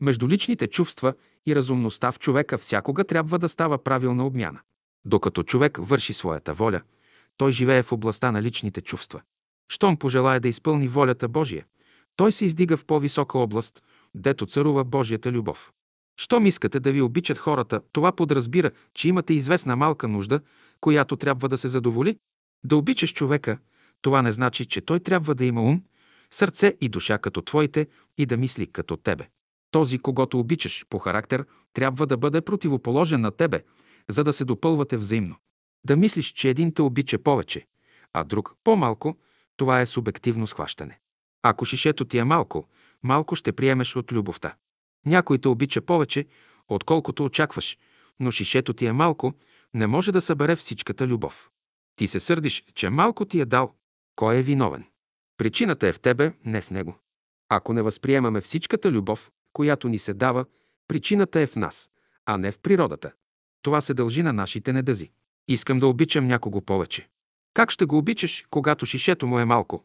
Между 0.00 0.28
личните 0.28 0.66
чувства 0.66 1.14
и 1.46 1.54
разумността 1.56 2.12
в 2.12 2.18
човека 2.18 2.58
всякога 2.58 3.04
трябва 3.04 3.38
да 3.38 3.48
става 3.48 3.78
правилна 3.78 4.26
обмяна. 4.26 4.60
Докато 5.04 5.42
човек 5.42 5.78
върши 5.80 6.12
своята 6.12 6.54
воля, 6.54 6.80
той 7.40 7.52
живее 7.52 7.82
в 7.82 7.92
областта 7.92 8.32
на 8.32 8.42
личните 8.42 8.80
чувства. 8.80 9.20
Щом 9.72 9.96
пожелая 9.96 10.40
да 10.40 10.48
изпълни 10.48 10.88
волята 10.88 11.28
Божия, 11.28 11.66
той 12.16 12.32
се 12.32 12.44
издига 12.44 12.76
в 12.76 12.84
по-висока 12.84 13.38
област, 13.38 13.82
дето 14.14 14.46
царува 14.46 14.84
Божията 14.84 15.32
любов. 15.32 15.72
Щом 16.16 16.46
искате 16.46 16.80
да 16.80 16.92
ви 16.92 17.02
обичат 17.02 17.38
хората, 17.38 17.80
това 17.92 18.12
подразбира, 18.12 18.70
че 18.94 19.08
имате 19.08 19.34
известна 19.34 19.76
малка 19.76 20.08
нужда, 20.08 20.40
която 20.80 21.16
трябва 21.16 21.48
да 21.48 21.58
се 21.58 21.68
задоволи. 21.68 22.16
Да 22.64 22.76
обичаш 22.76 23.12
човека, 23.12 23.58
това 24.02 24.22
не 24.22 24.32
значи, 24.32 24.64
че 24.64 24.80
той 24.80 25.00
трябва 25.00 25.34
да 25.34 25.44
има 25.44 25.62
ум, 25.62 25.82
сърце 26.30 26.76
и 26.80 26.88
душа 26.88 27.18
като 27.18 27.42
твоите 27.42 27.86
и 28.18 28.26
да 28.26 28.36
мисли 28.36 28.66
като 28.66 28.96
тебе. 28.96 29.28
Този, 29.70 29.98
когато 29.98 30.38
обичаш 30.38 30.86
по 30.90 30.98
характер, 30.98 31.44
трябва 31.72 32.06
да 32.06 32.16
бъде 32.16 32.40
противоположен 32.40 33.20
на 33.20 33.30
тебе, 33.30 33.62
за 34.08 34.24
да 34.24 34.32
се 34.32 34.44
допълвате 34.44 34.96
взаимно. 34.96 35.36
Да 35.86 35.96
мислиш, 35.96 36.26
че 36.26 36.48
един 36.48 36.74
те 36.74 36.82
обича 36.82 37.18
повече, 37.18 37.66
а 38.12 38.24
друг 38.24 38.54
по-малко, 38.64 39.16
това 39.56 39.80
е 39.80 39.86
субективно 39.86 40.46
схващане. 40.46 40.98
Ако 41.42 41.64
шишето 41.64 42.04
ти 42.04 42.18
е 42.18 42.24
малко, 42.24 42.68
малко 43.02 43.36
ще 43.36 43.52
приемеш 43.52 43.96
от 43.96 44.12
любовта. 44.12 44.54
Някой 45.06 45.38
те 45.38 45.48
обича 45.48 45.80
повече, 45.80 46.26
отколкото 46.68 47.24
очакваш, 47.24 47.78
но 48.20 48.30
шишето 48.30 48.72
ти 48.72 48.86
е 48.86 48.92
малко, 48.92 49.34
не 49.74 49.86
може 49.86 50.12
да 50.12 50.20
събере 50.20 50.56
всичката 50.56 51.06
любов. 51.06 51.50
Ти 51.96 52.06
се 52.06 52.20
сърдиш, 52.20 52.64
че 52.74 52.90
малко 52.90 53.24
ти 53.24 53.40
е 53.40 53.44
дал. 53.44 53.74
Кой 54.16 54.36
е 54.36 54.42
виновен? 54.42 54.84
Причината 55.36 55.88
е 55.88 55.92
в 55.92 56.00
тебе, 56.00 56.32
не 56.44 56.60
в 56.60 56.70
него. 56.70 56.98
Ако 57.48 57.72
не 57.72 57.82
възприемаме 57.82 58.40
всичката 58.40 58.92
любов, 58.92 59.30
която 59.52 59.88
ни 59.88 59.98
се 59.98 60.14
дава, 60.14 60.44
причината 60.88 61.40
е 61.40 61.46
в 61.46 61.56
нас, 61.56 61.90
а 62.26 62.38
не 62.38 62.52
в 62.52 62.60
природата. 62.60 63.12
Това 63.62 63.80
се 63.80 63.94
дължи 63.94 64.22
на 64.22 64.32
нашите 64.32 64.72
недъзи. 64.72 65.10
Искам 65.50 65.80
да 65.80 65.86
обичам 65.86 66.26
някого 66.26 66.60
повече. 66.60 67.08
Как 67.54 67.70
ще 67.70 67.84
го 67.84 67.98
обичаш, 67.98 68.44
когато 68.50 68.86
шишето 68.86 69.26
му 69.26 69.38
е 69.38 69.44
малко? 69.44 69.84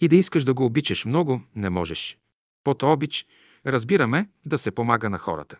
И 0.00 0.08
да 0.08 0.16
искаш 0.16 0.44
да 0.44 0.54
го 0.54 0.64
обичаш 0.64 1.04
много, 1.04 1.42
не 1.54 1.70
можеш. 1.70 2.18
Под 2.64 2.82
обич 2.82 3.26
разбираме 3.66 4.28
да 4.46 4.58
се 4.58 4.70
помага 4.70 5.10
на 5.10 5.18
хората. 5.18 5.58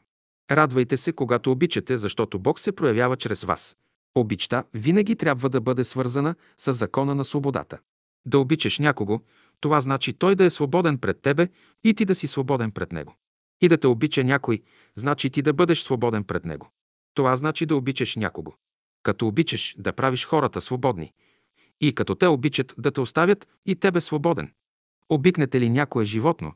Радвайте 0.51 0.97
се, 0.97 1.13
когато 1.13 1.51
обичате, 1.53 1.99
защото 1.99 2.39
Бог 2.39 2.61
се 2.61 2.73
проявява 2.73 3.17
чрез 3.17 3.45
вас. 3.45 3.77
Обичта 4.15 4.65
винаги 4.75 5.17
трябва 5.17 5.49
да 5.49 5.61
бъде 5.61 5.85
свързана 5.85 6.35
с 6.59 6.73
закона 6.73 7.15
на 7.15 7.25
свободата. 7.25 7.79
Да 8.27 8.39
обичаш 8.39 8.79
някого, 8.79 9.21
това 9.61 9.81
значи 9.81 10.13
той 10.13 10.35
да 10.35 10.45
е 10.45 10.51
свободен 10.51 10.99
пред 10.99 11.23
тебе 11.23 11.49
и 11.85 11.95
ти 11.95 12.05
да 12.05 12.15
си 12.15 12.27
свободен 12.27 12.71
пред 12.71 12.93
него. 12.93 13.15
И 13.61 13.69
да 13.69 13.79
те 13.79 13.87
обича 13.87 14.25
някой, 14.25 14.63
значи 14.97 15.31
ти 15.31 15.43
да 15.43 15.53
бъдеш 15.53 15.81
свободен 15.81 16.25
пред 16.25 16.45
него. 16.45 16.71
Това 17.15 17.37
значи 17.37 17.67
да 17.67 17.77
обичаш 17.77 18.17
някого. 18.17 18.55
Като 19.07 19.27
обичаш 19.27 19.77
да 19.79 19.93
правиш 19.93 20.25
хората 20.25 20.61
свободни. 20.61 21.13
И 21.81 21.95
като 21.95 22.15
те 22.15 22.27
обичат 22.27 22.75
да 22.79 22.91
те 22.91 23.01
оставят 23.01 23.49
и 23.67 23.77
тебе 23.77 24.01
свободен. 24.01 24.53
Обикнете 25.09 25.61
ли 25.61 25.69
някое 25.69 26.05
животно, 26.05 26.53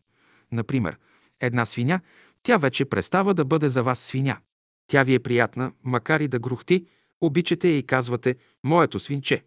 например, 0.52 0.98
една 1.40 1.66
свиня, 1.66 2.00
тя 2.42 2.56
вече 2.56 2.84
престава 2.84 3.34
да 3.34 3.44
бъде 3.44 3.68
за 3.68 3.82
вас 3.82 3.98
свиня. 4.00 4.38
Тя 4.86 5.02
ви 5.02 5.14
е 5.14 5.18
приятна, 5.18 5.72
макар 5.84 6.20
и 6.20 6.28
да 6.28 6.38
грухти, 6.38 6.86
обичате 7.20 7.68
я 7.68 7.78
и 7.78 7.86
казвате 7.86 8.36
«Моето 8.64 8.98
свинче». 8.98 9.44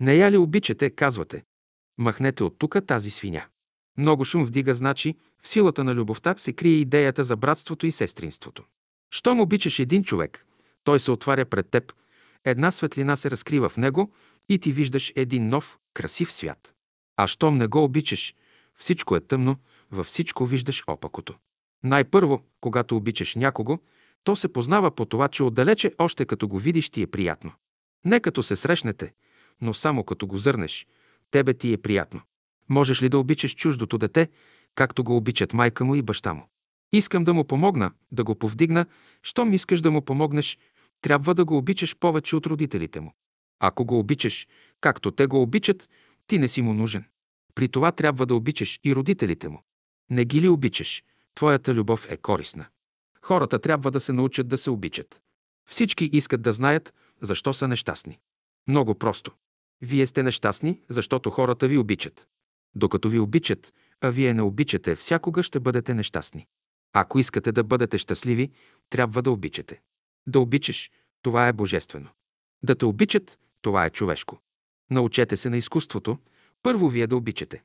Не 0.00 0.14
я 0.14 0.30
ли 0.30 0.36
обичате, 0.36 0.90
казвате 0.90 1.44
Махнете 1.98 2.44
от 2.44 2.58
тука 2.58 2.86
тази 2.86 3.10
свиня. 3.10 3.44
Много 3.98 4.24
шум 4.24 4.44
вдига, 4.44 4.74
значи 4.74 5.14
в 5.42 5.48
силата 5.48 5.84
на 5.84 5.94
любовта 5.94 6.34
се 6.36 6.52
крие 6.52 6.76
идеята 6.76 7.24
за 7.24 7.36
братството 7.36 7.86
и 7.86 7.92
сестринството. 7.92 8.64
Щом 9.10 9.40
обичаш 9.40 9.78
един 9.78 10.04
човек, 10.04 10.46
той 10.84 11.00
се 11.00 11.10
отваря 11.10 11.44
пред 11.44 11.70
теб, 11.70 11.92
една 12.44 12.70
светлина 12.70 13.16
се 13.16 13.30
разкрива 13.30 13.68
в 13.68 13.76
него 13.76 14.12
и 14.48 14.58
ти 14.58 14.72
виждаш 14.72 15.12
един 15.16 15.48
нов, 15.48 15.78
красив 15.94 16.32
свят. 16.32 16.74
А 17.16 17.26
щом 17.26 17.58
не 17.58 17.66
го 17.66 17.84
обичаш, 17.84 18.34
всичко 18.74 19.16
е 19.16 19.20
тъмно, 19.20 19.56
във 19.90 20.06
всичко 20.06 20.46
виждаш 20.46 20.84
опакото. 20.86 21.34
Най-първо, 21.84 22.42
когато 22.60 22.96
обичаш 22.96 23.34
някого, 23.34 23.78
то 24.24 24.36
се 24.36 24.52
познава 24.52 24.90
по 24.90 25.04
това, 25.04 25.28
че 25.28 25.42
отдалече 25.42 25.94
още 25.98 26.24
като 26.24 26.48
го 26.48 26.58
видиш 26.58 26.90
ти 26.90 27.02
е 27.02 27.06
приятно. 27.06 27.52
Не 28.04 28.20
като 28.20 28.42
се 28.42 28.56
срещнете, 28.56 29.12
но 29.60 29.74
само 29.74 30.04
като 30.04 30.26
го 30.26 30.38
зърнеш– 30.38 30.86
тебе 31.30 31.54
ти 31.54 31.72
е 31.72 31.78
приятно. 31.78 32.20
Можеш 32.68 33.02
ли 33.02 33.08
да 33.08 33.18
обичаш 33.18 33.54
чуждото 33.54 33.98
дете, 33.98 34.28
както 34.74 35.04
го 35.04 35.16
обичат 35.16 35.52
майка 35.52 35.84
му 35.84 35.94
и 35.94 36.02
баща 36.02 36.34
му? 36.34 36.48
Искам 36.92 37.24
да 37.24 37.34
му 37.34 37.44
помогна, 37.44 37.90
да 38.12 38.24
го 38.24 38.34
повдигна. 38.34 38.86
Щом 39.22 39.52
искаш 39.52 39.80
да 39.80 39.90
му 39.90 40.02
помогнеш, 40.02 40.58
трябва 41.04 41.34
да 41.34 41.44
го 41.44 41.56
обичаш 41.56 41.96
повече 41.96 42.36
от 42.36 42.46
родителите 42.46 43.00
му. 43.00 43.12
Ако 43.60 43.84
го 43.84 43.98
обичаш, 43.98 44.48
както 44.80 45.10
те 45.10 45.26
го 45.26 45.42
обичат, 45.42 45.88
ти 46.26 46.38
не 46.38 46.48
си 46.48 46.62
му 46.62 46.74
нужен. 46.74 47.04
При 47.54 47.68
това 47.68 47.92
трябва 47.92 48.26
да 48.26 48.34
обичаш 48.34 48.80
и 48.84 48.94
родителите 48.94 49.48
му. 49.48 49.62
Не 50.10 50.24
ги 50.24 50.40
ли 50.40 50.48
обичаш, 50.48 51.04
твоята 51.34 51.74
любов 51.74 52.12
е 52.12 52.16
корисна. 52.16 52.66
Хората 53.22 53.58
трябва 53.58 53.90
да 53.90 54.00
се 54.00 54.12
научат 54.12 54.48
да 54.48 54.58
се 54.58 54.70
обичат. 54.70 55.20
Всички 55.70 56.10
искат 56.12 56.42
да 56.42 56.52
знаят 56.52 56.94
защо 57.20 57.52
са 57.52 57.68
нещастни. 57.68 58.18
Много 58.68 58.94
просто. 58.94 59.32
Вие 59.80 60.06
сте 60.06 60.22
нещастни, 60.22 60.80
защото 60.88 61.30
хората 61.30 61.68
ви 61.68 61.78
обичат. 61.78 62.28
Докато 62.74 63.08
ви 63.08 63.18
обичат, 63.18 63.74
а 64.00 64.10
вие 64.10 64.34
не 64.34 64.42
обичате, 64.42 64.96
всякога 64.96 65.42
ще 65.42 65.60
бъдете 65.60 65.94
нещастни. 65.94 66.46
Ако 66.92 67.18
искате 67.18 67.52
да 67.52 67.64
бъдете 67.64 67.98
щастливи, 67.98 68.50
трябва 68.90 69.22
да 69.22 69.30
обичате. 69.30 69.80
Да 70.26 70.40
обичаш, 70.40 70.90
това 71.22 71.48
е 71.48 71.52
божествено. 71.52 72.08
Да 72.62 72.74
те 72.74 72.84
обичат, 72.84 73.38
това 73.62 73.86
е 73.86 73.90
човешко. 73.90 74.38
Научете 74.90 75.36
се 75.36 75.50
на 75.50 75.56
изкуството, 75.56 76.18
първо 76.62 76.88
вие 76.88 77.06
да 77.06 77.16
обичате. 77.16 77.62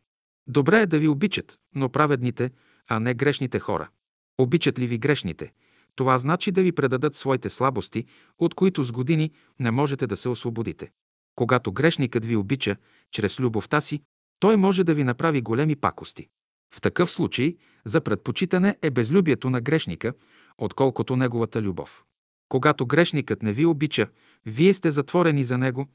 Добре 0.48 0.82
е 0.82 0.88
да 0.88 1.00
ви 1.00 1.08
обичат, 1.08 1.60
но 1.76 1.90
праведните, 1.90 2.52
а 2.88 3.00
не 3.00 3.14
грешните 3.14 3.60
хора. 3.60 3.90
Обичат 4.38 4.80
ли 4.80 4.88
ви 4.88 4.98
грешните? 4.98 5.54
Това 5.96 6.18
значи 6.18 6.52
да 6.52 6.64
ви 6.64 6.72
предадат 6.72 7.16
своите 7.16 7.50
слабости, 7.50 8.06
от 8.38 8.56
които 8.56 8.84
с 8.84 8.92
години 8.92 9.32
не 9.60 9.72
можете 9.72 10.08
да 10.08 10.18
се 10.18 10.30
освободите. 10.30 10.92
Когато 11.36 11.72
грешникът 11.72 12.26
ви 12.26 12.36
обича, 12.36 12.76
чрез 13.12 13.40
любовта 13.40 13.82
си, 13.82 14.02
той 14.40 14.58
може 14.58 14.84
да 14.84 14.94
ви 14.94 15.04
направи 15.04 15.42
големи 15.42 15.76
пакости. 15.76 16.28
В 16.76 16.82
такъв 16.82 17.12
случай 17.12 17.56
за 17.86 18.02
предпочитане 18.02 18.78
е 18.82 18.90
безлюбието 18.90 19.50
на 19.50 19.62
грешника, 19.62 20.14
отколкото 20.58 21.16
неговата 21.16 21.62
любов. 21.62 22.04
Когато 22.50 22.86
грешникът 22.86 23.44
не 23.44 23.54
ви 23.54 23.66
обича, 23.66 24.08
вие 24.46 24.74
сте 24.74 24.92
затворени 24.92 25.44
за 25.44 25.58
него 25.58 25.88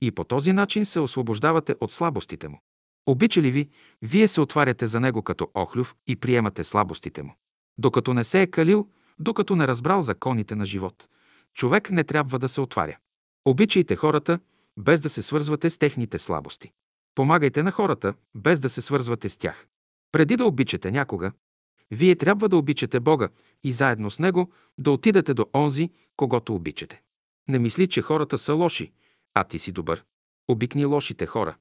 и 0.00 0.10
по 0.10 0.24
този 0.24 0.52
начин 0.52 0.86
се 0.86 1.00
освобождавате 1.00 1.74
от 1.80 1.92
слабостите 1.92 2.48
му. 2.48 2.60
Обича 3.06 3.42
ли 3.42 3.50
ви, 3.50 3.68
вие 4.02 4.28
се 4.28 4.40
отваряте 4.40 4.86
за 4.86 5.00
него 5.00 5.22
като 5.22 5.50
охлюв 5.54 5.96
и 6.06 6.16
приемате 6.16 6.64
слабостите 6.64 7.22
му. 7.22 7.34
Докато 7.78 8.14
не 8.14 8.24
се 8.24 8.42
е 8.42 8.46
калил, 8.46 8.88
докато 9.18 9.56
не 9.56 9.66
разбрал 9.66 10.02
законите 10.02 10.54
на 10.54 10.66
живот, 10.66 11.08
човек 11.54 11.90
не 11.90 12.04
трябва 12.04 12.38
да 12.38 12.48
се 12.48 12.60
отваря. 12.60 12.98
Обичайте 13.44 13.96
хората, 13.96 14.38
без 14.78 15.00
да 15.00 15.08
се 15.08 15.22
свързвате 15.22 15.70
с 15.70 15.78
техните 15.78 16.18
слабости. 16.18 16.72
Помагайте 17.14 17.62
на 17.62 17.70
хората, 17.70 18.14
без 18.34 18.60
да 18.60 18.68
се 18.68 18.82
свързвате 18.82 19.28
с 19.28 19.36
тях. 19.36 19.66
Преди 20.12 20.36
да 20.36 20.44
обичате 20.44 20.90
някога, 20.90 21.32
вие 21.90 22.16
трябва 22.16 22.48
да 22.48 22.56
обичате 22.56 23.00
Бога 23.00 23.28
и 23.64 23.72
заедно 23.72 24.10
с 24.10 24.18
Него 24.18 24.50
да 24.78 24.90
отидете 24.90 25.34
до 25.34 25.46
онзи, 25.54 25.90
когато 26.16 26.54
обичате. 26.54 27.02
Не 27.48 27.58
мисли, 27.58 27.86
че 27.86 28.02
хората 28.02 28.38
са 28.38 28.54
лоши, 28.54 28.92
а 29.34 29.44
ти 29.44 29.58
си 29.58 29.72
добър. 29.72 30.04
Обикни 30.48 30.84
лошите 30.84 31.26
хора. 31.26 31.56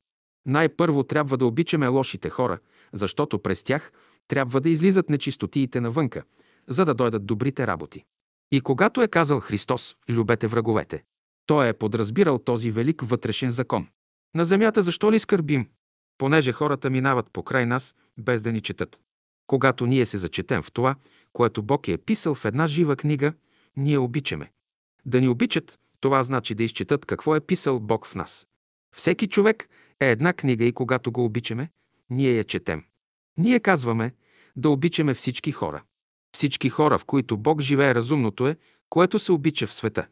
Най-първо 0.46 1.04
трябва 1.04 1.38
да 1.38 1.46
обичаме 1.46 1.88
лошите 1.88 2.30
хора, 2.30 2.60
защото 2.94 3.40
през 3.40 3.64
тях 3.64 3.92
трябва 4.28 4.62
да 4.62 4.70
излизат 4.70 5.10
нечистотиите 5.10 5.82
навънка, 5.82 6.24
за 6.68 6.86
да 6.86 6.94
дойдат 6.94 7.26
добрите 7.26 7.68
работи. 7.68 8.06
И 8.52 8.62
когато 8.62 9.02
е 9.02 9.08
казал 9.08 9.40
Христос 9.40 9.96
«Любете 10.10 10.48
враговете», 10.48 11.04
той 11.46 11.68
е 11.68 11.74
подразбирал 11.74 12.40
този 12.40 12.72
велик 12.72 13.02
вътрешен 13.02 13.52
закон. 13.52 13.88
На 14.36 14.46
земята 14.46 14.84
защо 14.84 15.12
ли 15.12 15.20
скърбим? 15.20 15.70
Понеже 16.18 16.52
хората 16.52 16.90
минават 16.90 17.32
покрай 17.34 17.66
нас, 17.66 17.96
без 18.18 18.42
да 18.42 18.52
ни 18.52 18.62
четат. 18.62 19.00
Когато 19.50 19.86
ние 19.86 20.06
се 20.06 20.18
зачетем 20.18 20.62
в 20.62 20.72
това, 20.72 20.96
което 21.34 21.64
Бог 21.64 21.88
е 21.88 21.98
писал 21.98 22.36
в 22.36 22.46
една 22.46 22.68
жива 22.68 22.96
книга, 22.96 23.34
ние 23.78 23.98
обичаме. 23.98 24.52
Да 25.06 25.22
ни 25.22 25.28
обичат, 25.28 25.80
това 26.00 26.24
значи 26.24 26.56
да 26.56 26.64
изчетат 26.64 27.06
какво 27.06 27.36
е 27.36 27.42
писал 27.42 27.80
Бог 27.80 28.06
в 28.06 28.16
нас. 28.16 28.48
Всеки 28.96 29.28
човек 29.28 29.70
е 30.00 30.12
една 30.12 30.34
книга 30.34 30.66
и 30.66 30.74
когато 30.74 31.12
го 31.12 31.26
обичаме, 31.26 31.70
ние 32.10 32.32
я 32.32 32.44
четем. 32.44 32.84
Ние 33.38 33.60
казваме 33.60 34.14
да 34.56 34.70
обичаме 34.70 35.14
всички 35.14 35.52
хора. 35.52 35.84
Всички 36.36 36.70
хора, 36.70 36.98
в 36.98 37.06
които 37.06 37.38
Бог 37.38 37.62
живее 37.62 37.96
разумното 37.96 38.48
е, 38.48 38.58
което 38.90 39.20
се 39.20 39.32
обича 39.32 39.68
в 39.68 39.74
света. 39.74 40.08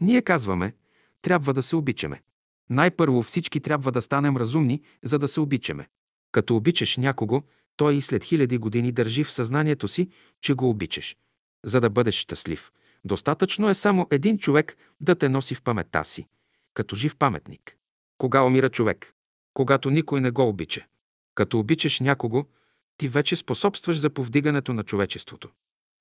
Ние 0.00 0.22
казваме, 0.22 0.74
трябва 1.22 1.54
да 1.54 1.62
се 1.62 1.76
обичаме. 1.76 2.22
Най-първо 2.70 3.22
всички 3.22 3.60
трябва 3.60 3.92
да 3.92 4.02
станем 4.02 4.36
разумни, 4.36 4.82
за 5.04 5.18
да 5.18 5.28
се 5.28 5.40
обичаме. 5.40 5.88
Като 6.32 6.56
обичаш 6.56 6.96
някого, 6.96 7.42
той 7.76 7.94
и 7.94 8.02
след 8.02 8.24
хиляди 8.24 8.58
години 8.58 8.92
държи 8.92 9.24
в 9.24 9.32
съзнанието 9.32 9.88
си, 9.88 10.08
че 10.40 10.54
го 10.54 10.70
обичаш. 10.70 11.16
За 11.64 11.80
да 11.80 11.90
бъдеш 11.90 12.14
щастлив, 12.14 12.72
достатъчно 13.04 13.68
е 13.68 13.74
само 13.74 14.06
един 14.10 14.38
човек 14.38 14.76
да 15.00 15.14
те 15.14 15.28
носи 15.28 15.54
в 15.54 15.62
паметта 15.62 16.04
си, 16.04 16.26
като 16.74 16.96
жив 16.96 17.16
паметник. 17.16 17.76
Кога 18.18 18.42
умира 18.42 18.68
човек? 18.68 19.12
Когато 19.54 19.90
никой 19.90 20.20
не 20.20 20.30
го 20.30 20.48
обича. 20.48 20.86
Като 21.34 21.58
обичаш 21.58 22.00
някого, 22.00 22.44
ти 22.96 23.08
вече 23.08 23.36
способстваш 23.36 23.98
за 23.98 24.10
повдигането 24.10 24.72
на 24.72 24.82
човечеството. 24.82 25.48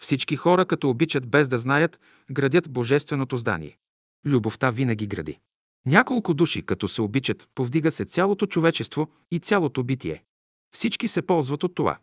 Всички 0.02 0.36
хора, 0.36 0.66
като 0.66 0.90
обичат 0.90 1.30
без 1.30 1.48
да 1.48 1.58
знаят, 1.58 2.00
градят 2.32 2.72
божественото 2.72 3.38
здание. 3.38 3.78
Любовта 4.26 4.72
винаги 4.72 5.08
гради. 5.08 5.40
Няколко 5.86 6.34
души, 6.34 6.62
като 6.62 6.88
се 6.88 7.02
обичат, 7.02 7.50
повдига 7.56 7.92
се 7.92 8.06
цялото 8.06 8.46
човечество 8.46 9.12
и 9.32 9.40
цялото 9.40 9.84
битие. 9.84 10.24
Всички 10.72 11.08
се 11.08 11.22
ползват 11.22 11.64
от 11.64 11.76
това. 11.76 11.98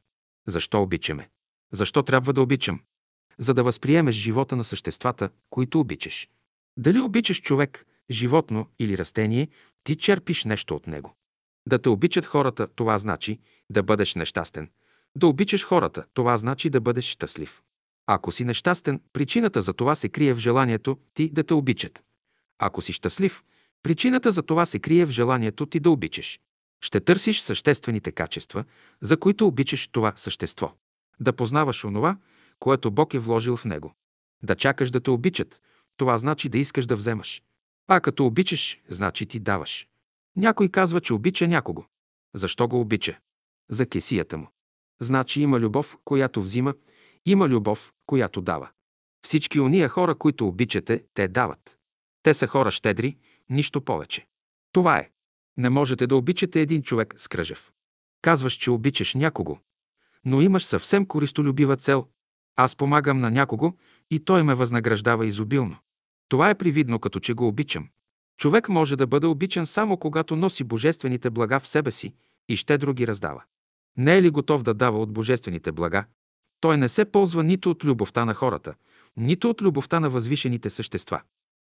Защо 0.47 0.83
обичаме? 0.83 1.29
Защо 1.73 2.03
трябва 2.03 2.33
да 2.33 2.43
обичам? 2.43 2.81
За 3.39 3.55
да 3.55 3.63
възприемеш 3.63 4.15
живота 4.15 4.57
на 4.57 4.65
съществата, 4.65 5.31
които 5.51 5.81
обичаш. 5.81 6.29
Дали 6.77 7.01
обичаш 7.01 7.41
човек, 7.41 7.87
животно 8.11 8.67
или 8.79 8.99
растение, 8.99 9.49
ти 9.85 9.97
черпиш 9.97 10.45
нещо 10.45 10.77
от 10.77 10.87
него. 10.87 11.17
Да 11.69 11.79
те 11.79 11.89
обичат 11.89 12.27
хората, 12.27 12.67
това 12.67 12.99
значи 12.99 13.39
да 13.71 13.83
бъдеш 13.83 14.15
нещастен. 14.15 14.71
Да 15.17 15.27
обичаш 15.27 15.65
хората, 15.65 16.05
това 16.15 16.37
значи 16.37 16.71
да 16.71 16.81
бъдеш 16.81 17.05
щастлив. 17.05 17.63
Ако 18.07 18.33
си 18.33 18.45
нещастен, 18.45 19.01
причината 19.13 19.63
за 19.63 19.73
това 19.73 19.95
се 19.95 20.09
крие 20.09 20.35
в 20.35 20.39
желанието 20.39 20.99
ти 21.15 21.31
да 21.31 21.45
те 21.45 21.55
обичат. 21.55 22.03
Ако 22.59 22.83
си 22.83 22.93
щастлив, 22.93 23.45
причината 23.83 24.33
за 24.33 24.43
това 24.43 24.67
се 24.67 24.79
крие 24.79 25.07
в 25.07 25.11
желанието 25.11 25.67
ти 25.67 25.81
да 25.81 25.91
обичаш. 25.91 26.41
Ще 26.81 27.01
търсиш 27.01 27.41
съществените 27.41 28.13
качества, 28.13 28.65
за 29.01 29.17
които 29.17 29.47
обичаш 29.47 29.89
това 29.89 30.13
същество. 30.17 30.73
Да 31.21 31.33
познаваш 31.33 31.85
онова, 31.85 32.17
което 32.59 32.91
Бог 32.91 33.15
е 33.15 33.19
вложил 33.19 33.57
в 33.57 33.65
него. 33.65 33.95
Да 34.43 34.55
чакаш 34.55 34.91
да 34.91 35.01
те 35.01 35.11
обичат, 35.11 35.63
това 35.97 36.19
значи 36.19 36.49
да 36.49 36.59
искаш 36.59 36.87
да 36.87 36.97
вземаш. 36.97 37.43
А 37.89 38.01
като 38.01 38.27
обичаш, 38.27 38.81
значи 38.89 39.27
ти 39.27 39.41
даваш. 39.41 39.89
Някой 40.37 40.69
казва, 40.69 41.01
че 41.01 41.15
обича 41.15 41.49
някого. 41.49 41.85
Защо 42.35 42.69
го 42.69 42.81
обича? 42.81 43.19
За 43.71 43.87
кесията 43.87 44.39
му. 44.39 44.49
Значи 45.01 45.43
има 45.43 45.61
любов, 45.61 45.99
която 46.05 46.43
взима, 46.43 46.75
има 47.27 47.49
любов, 47.49 47.93
която 48.07 48.41
дава. 48.41 48.71
Всички 49.25 49.61
уния 49.61 49.89
хора, 49.89 50.15
които 50.15 50.49
обичате, 50.49 51.05
те 51.15 51.29
дават. 51.29 51.79
Те 52.23 52.35
са 52.35 52.47
хора 52.47 52.71
щедри, 52.71 53.17
нищо 53.51 53.81
повече. 53.81 54.27
Това 54.73 54.99
е. 54.99 55.11
Не 55.59 55.71
можете 55.71 56.07
да 56.07 56.17
обичате 56.17 56.61
един 56.61 56.83
човек 56.83 57.15
с 57.17 57.29
кръжев. 57.29 57.73
Казваш, 58.23 58.55
че 58.55 58.71
обичаш 58.71 59.15
някого, 59.15 59.59
но 60.25 60.41
имаш 60.41 60.65
съвсем 60.65 61.07
користолюбива 61.07 61.77
цел. 61.77 62.07
Аз 62.57 62.77
помагам 62.77 63.19
на 63.19 63.31
някого 63.31 63.73
и 64.11 64.21
той 64.21 64.43
ме 64.43 64.55
възнаграждава 64.55 65.27
изобилно. 65.27 65.77
Това 66.29 66.51
е 66.51 66.55
привидно, 66.55 66.99
като 66.99 67.21
че 67.21 67.35
го 67.35 67.49
обичам. 67.49 67.89
Човек 68.41 68.69
може 68.69 68.97
да 68.97 69.07
бъде 69.07 69.27
обичан 69.27 69.67
само 69.67 69.97
когато 69.97 70.37
носи 70.37 70.65
божествените 70.65 71.31
блага 71.31 71.61
в 71.61 71.69
себе 71.69 71.91
си 71.91 72.15
и 72.49 72.57
щедро 72.57 72.95
ги 72.95 73.07
раздава. 73.07 73.43
Не 73.97 74.17
е 74.17 74.23
ли 74.23 74.31
готов 74.31 74.63
да 74.63 74.75
дава 74.75 75.01
от 75.01 75.13
божествените 75.13 75.73
блага? 75.73 76.05
Той 76.61 76.77
не 76.77 76.89
се 76.89 77.05
ползва 77.05 77.45
нито 77.45 77.71
от 77.71 77.85
любовта 77.85 78.25
на 78.25 78.35
хората, 78.35 78.75
нито 79.17 79.51
от 79.51 79.63
любовта 79.63 80.01
на 80.01 80.11
възвишените 80.11 80.71
същества. 80.71 81.21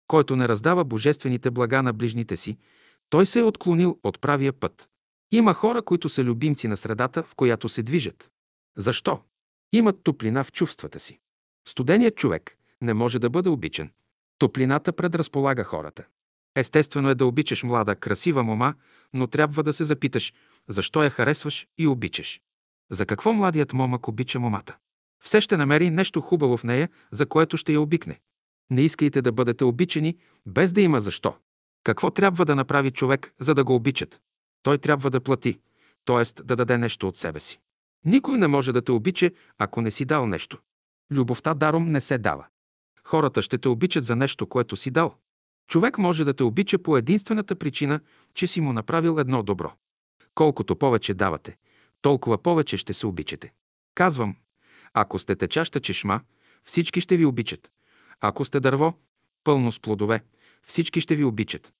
Който 0.08 0.36
не 0.36 0.48
раздава 0.48 0.84
божествените 0.84 1.52
блага 1.52 1.84
на 1.84 1.94
ближните 1.94 2.38
си, 2.38 2.58
той 3.14 3.26
се 3.26 3.39
е 3.39 3.43
отклонил 3.43 3.99
от 4.03 4.22
правия 4.22 4.53
път. 4.53 4.89
Има 5.32 5.53
хора, 5.53 5.82
които 5.82 6.09
са 6.09 6.24
любимци 6.24 6.68
на 6.68 6.78
средата, 6.78 7.24
в 7.24 7.36
която 7.36 7.70
се 7.70 7.84
движат. 7.84 8.30
Защо? 8.78 9.20
Имат 9.74 10.03
топлина 10.03 10.43
в 10.43 10.51
чувствата 10.51 10.99
си. 10.99 11.20
Студеният 11.68 12.16
човек 12.16 12.57
не 12.82 12.93
може 12.93 13.20
да 13.20 13.30
бъде 13.30 13.49
обичан. 13.49 13.89
Топлината 14.38 14.93
предразполага 14.93 15.64
хората. 15.64 16.03
Естествено 16.55 17.09
е 17.09 17.16
да 17.16 17.26
обичаш 17.26 17.64
млада, 17.64 17.95
красива 17.95 18.43
мома, 18.43 18.74
но 19.14 19.28
трябва 19.28 19.64
да 19.64 19.74
се 19.74 19.84
запиташ, 19.84 20.34
защо 20.68 21.03
я 21.03 21.09
харесваш 21.09 21.68
и 21.78 21.88
обичаш. 21.88 22.41
За 22.91 23.05
какво 23.05 23.34
младият 23.34 23.74
момък 23.74 24.07
обича 24.07 24.39
момата? 24.39 24.78
Все 25.24 25.41
ще 25.41 25.57
намери 25.57 25.89
нещо 25.89 26.22
хубаво 26.22 26.57
в 26.57 26.64
нея, 26.64 26.89
за 27.11 27.26
което 27.26 27.57
ще 27.57 27.74
я 27.74 27.82
обикне. 27.82 28.20
Не 28.70 28.82
искайте 28.82 29.22
да 29.22 29.32
бъдете 29.32 29.64
обичани, 29.64 30.18
без 30.45 30.72
да 30.72 30.82
има 30.82 31.01
защо. 31.01 31.36
Какво 31.84 32.12
трябва 32.12 32.46
да 32.46 32.56
направи 32.56 32.92
човек, 32.92 33.34
за 33.40 33.56
да 33.56 33.64
го 33.64 33.76
обичат? 33.76 34.22
Той 34.64 34.78
трябва 34.78 35.10
да 35.10 35.22
плати, 35.22 35.60
т.е. 36.06 36.44
да 36.44 36.56
даде 36.56 36.78
нещо 36.78 37.08
от 37.08 37.18
себе 37.18 37.40
си. 37.40 37.60
Никой 38.06 38.38
не 38.38 38.48
може 38.48 38.72
да 38.72 38.82
те 38.82 38.92
обича, 38.92 39.32
ако 39.58 39.82
не 39.82 39.92
си 39.92 40.06
дал 40.06 40.28
нещо. 40.28 40.58
Любовта 41.12 41.54
даром 41.54 41.92
не 41.92 42.02
се 42.02 42.18
дава. 42.18 42.46
Хората 43.04 43.42
ще 43.42 43.58
те 43.58 43.68
обичат 43.68 44.06
за 44.06 44.16
нещо, 44.16 44.48
което 44.48 44.76
си 44.76 44.92
дал. 44.92 45.16
Човек 45.68 45.98
може 45.98 46.26
да 46.26 46.34
те 46.34 46.44
обича 46.44 46.78
по 46.80 46.98
единствената 46.98 47.56
причина, 47.56 48.00
че 48.34 48.48
си 48.48 48.62
му 48.62 48.74
направил 48.74 49.20
едно 49.20 49.44
добро. 49.44 49.72
Колкото 50.36 50.76
повече 50.76 51.14
давате, 51.14 51.58
толкова 52.02 52.38
повече 52.38 52.78
ще 52.78 52.94
се 52.94 53.08
обичате. 53.08 53.54
Казвам, 53.96 54.36
ако 54.94 55.20
сте 55.20 55.36
течаща 55.36 55.80
чешма, 55.80 56.22
всички 56.64 57.02
ще 57.02 57.18
ви 57.18 57.26
обичат. 57.26 57.72
Ако 58.22 58.46
сте 58.46 58.60
дърво, 58.60 58.94
пълно 59.44 59.72
с 59.72 59.80
плодове, 59.80 60.24
всички 60.68 61.01
ще 61.01 61.16
ви 61.16 61.24
обичат. 61.24 61.74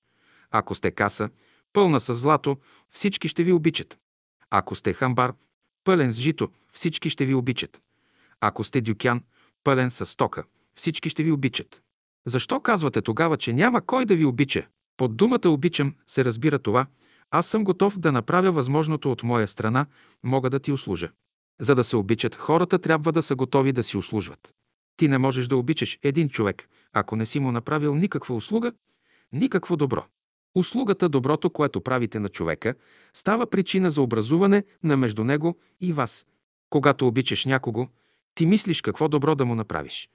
Ако 0.50 0.74
сте 0.74 0.90
каса, 0.90 1.30
пълна 1.72 2.00
с 2.00 2.14
злато, 2.14 2.56
всички 2.90 3.28
ще 3.28 3.44
ви 3.44 3.52
обичат. 3.52 3.98
Ако 4.50 4.74
сте 4.74 4.92
хамбар, 4.92 5.32
пълен 5.84 6.12
с 6.12 6.16
жито, 6.16 6.48
всички 6.72 7.10
ще 7.10 7.24
ви 7.24 7.34
обичат. 7.34 7.80
Ако 8.40 8.64
сте 8.64 8.80
дюкян, 8.80 9.22
пълен 9.64 9.90
с 9.90 10.06
стока, 10.06 10.44
всички 10.74 11.10
ще 11.10 11.22
ви 11.22 11.32
обичат. 11.32 11.82
Защо 12.26 12.60
казвате 12.60 13.02
тогава, 13.02 13.36
че 13.36 13.52
няма 13.52 13.80
кой 13.80 14.04
да 14.04 14.16
ви 14.16 14.24
обича? 14.24 14.66
Под 14.96 15.16
думата 15.16 15.48
обичам 15.48 15.94
се 16.06 16.24
разбира 16.24 16.58
това, 16.58 16.86
аз 17.30 17.46
съм 17.46 17.64
готов 17.64 17.98
да 17.98 18.12
направя 18.12 18.52
възможното 18.52 19.12
от 19.12 19.22
моя 19.22 19.48
страна, 19.48 19.86
мога 20.22 20.50
да 20.50 20.60
ти 20.60 20.72
услужа. 20.72 21.10
За 21.60 21.74
да 21.74 21.84
се 21.84 21.96
обичат, 21.96 22.34
хората 22.34 22.78
трябва 22.78 23.12
да 23.12 23.22
са 23.22 23.34
готови 23.36 23.72
да 23.72 23.82
си 23.82 23.96
услужват. 23.96 24.54
Ти 24.96 25.08
не 25.08 25.18
можеш 25.18 25.46
да 25.46 25.56
обичаш 25.56 25.98
един 26.02 26.28
човек, 26.28 26.68
ако 26.92 27.16
не 27.16 27.26
си 27.26 27.40
му 27.40 27.52
направил 27.52 27.94
никаква 27.94 28.34
услуга, 28.34 28.72
никакво 29.32 29.76
добро. 29.76 30.04
Услугата, 30.54 31.08
доброто, 31.08 31.50
което 31.50 31.80
правите 31.80 32.18
на 32.18 32.28
човека, 32.28 32.74
става 33.14 33.46
причина 33.46 33.90
за 33.90 34.02
образуване 34.02 34.64
на 34.82 34.96
между 34.96 35.24
него 35.24 35.58
и 35.80 35.92
вас. 35.92 36.26
Когато 36.70 37.06
обичаш 37.06 37.44
някого, 37.44 37.88
ти 38.34 38.46
мислиш 38.46 38.80
какво 38.80 39.08
добро 39.08 39.34
да 39.34 39.44
му 39.44 39.54
направиш. 39.54 40.08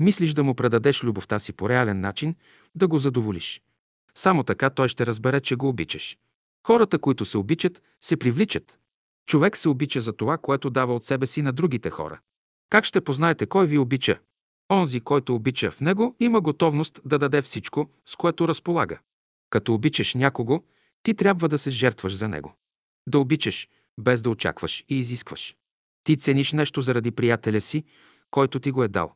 Мислиш 0.00 0.32
да 0.32 0.44
му 0.44 0.54
предадеш 0.54 1.04
любовта 1.04 1.38
си 1.38 1.52
по 1.52 1.68
реален 1.68 2.00
начин, 2.00 2.34
да 2.74 2.88
го 2.88 2.98
задоволиш. 2.98 3.62
Само 4.14 4.42
така 4.42 4.70
той 4.70 4.88
ще 4.88 5.06
разбере, 5.06 5.40
че 5.40 5.56
го 5.56 5.68
обичаш. 5.68 6.18
Хората, 6.66 6.98
които 6.98 7.24
се 7.24 7.38
обичат, 7.38 7.82
се 8.00 8.16
привличат. 8.16 8.78
Човек 9.26 9.56
се 9.56 9.68
обича 9.68 10.00
за 10.00 10.12
това, 10.12 10.38
което 10.38 10.70
дава 10.70 10.94
от 10.94 11.04
себе 11.04 11.26
си 11.26 11.42
на 11.42 11.52
другите 11.52 11.90
хора. 11.90 12.20
Как 12.70 12.84
ще 12.84 13.00
познаете 13.00 13.46
кой 13.46 13.66
ви 13.66 13.78
обича? 13.78 14.18
Онзи, 14.72 15.00
който 15.00 15.34
обича 15.34 15.70
в 15.70 15.80
него, 15.80 16.16
има 16.20 16.40
готовност 16.40 17.00
да 17.04 17.18
даде 17.18 17.42
всичко, 17.42 17.90
с 18.06 18.16
което 18.16 18.48
разполага. 18.48 18.98
Като 19.50 19.74
обичаш 19.74 20.14
някого, 20.14 20.62
ти 21.02 21.14
трябва 21.14 21.48
да 21.48 21.58
се 21.58 21.70
жертваш 21.70 22.14
за 22.14 22.28
него. 22.28 22.54
Да 23.08 23.18
обичаш, 23.18 23.68
без 23.98 24.22
да 24.22 24.30
очакваш 24.30 24.84
и 24.88 24.98
изискваш. 24.98 25.56
Ти 26.04 26.16
цениш 26.16 26.52
нещо 26.52 26.80
заради 26.80 27.10
приятеля 27.10 27.60
си, 27.60 27.84
който 28.30 28.60
ти 28.60 28.70
го 28.70 28.84
е 28.84 28.88
дал. 28.88 29.14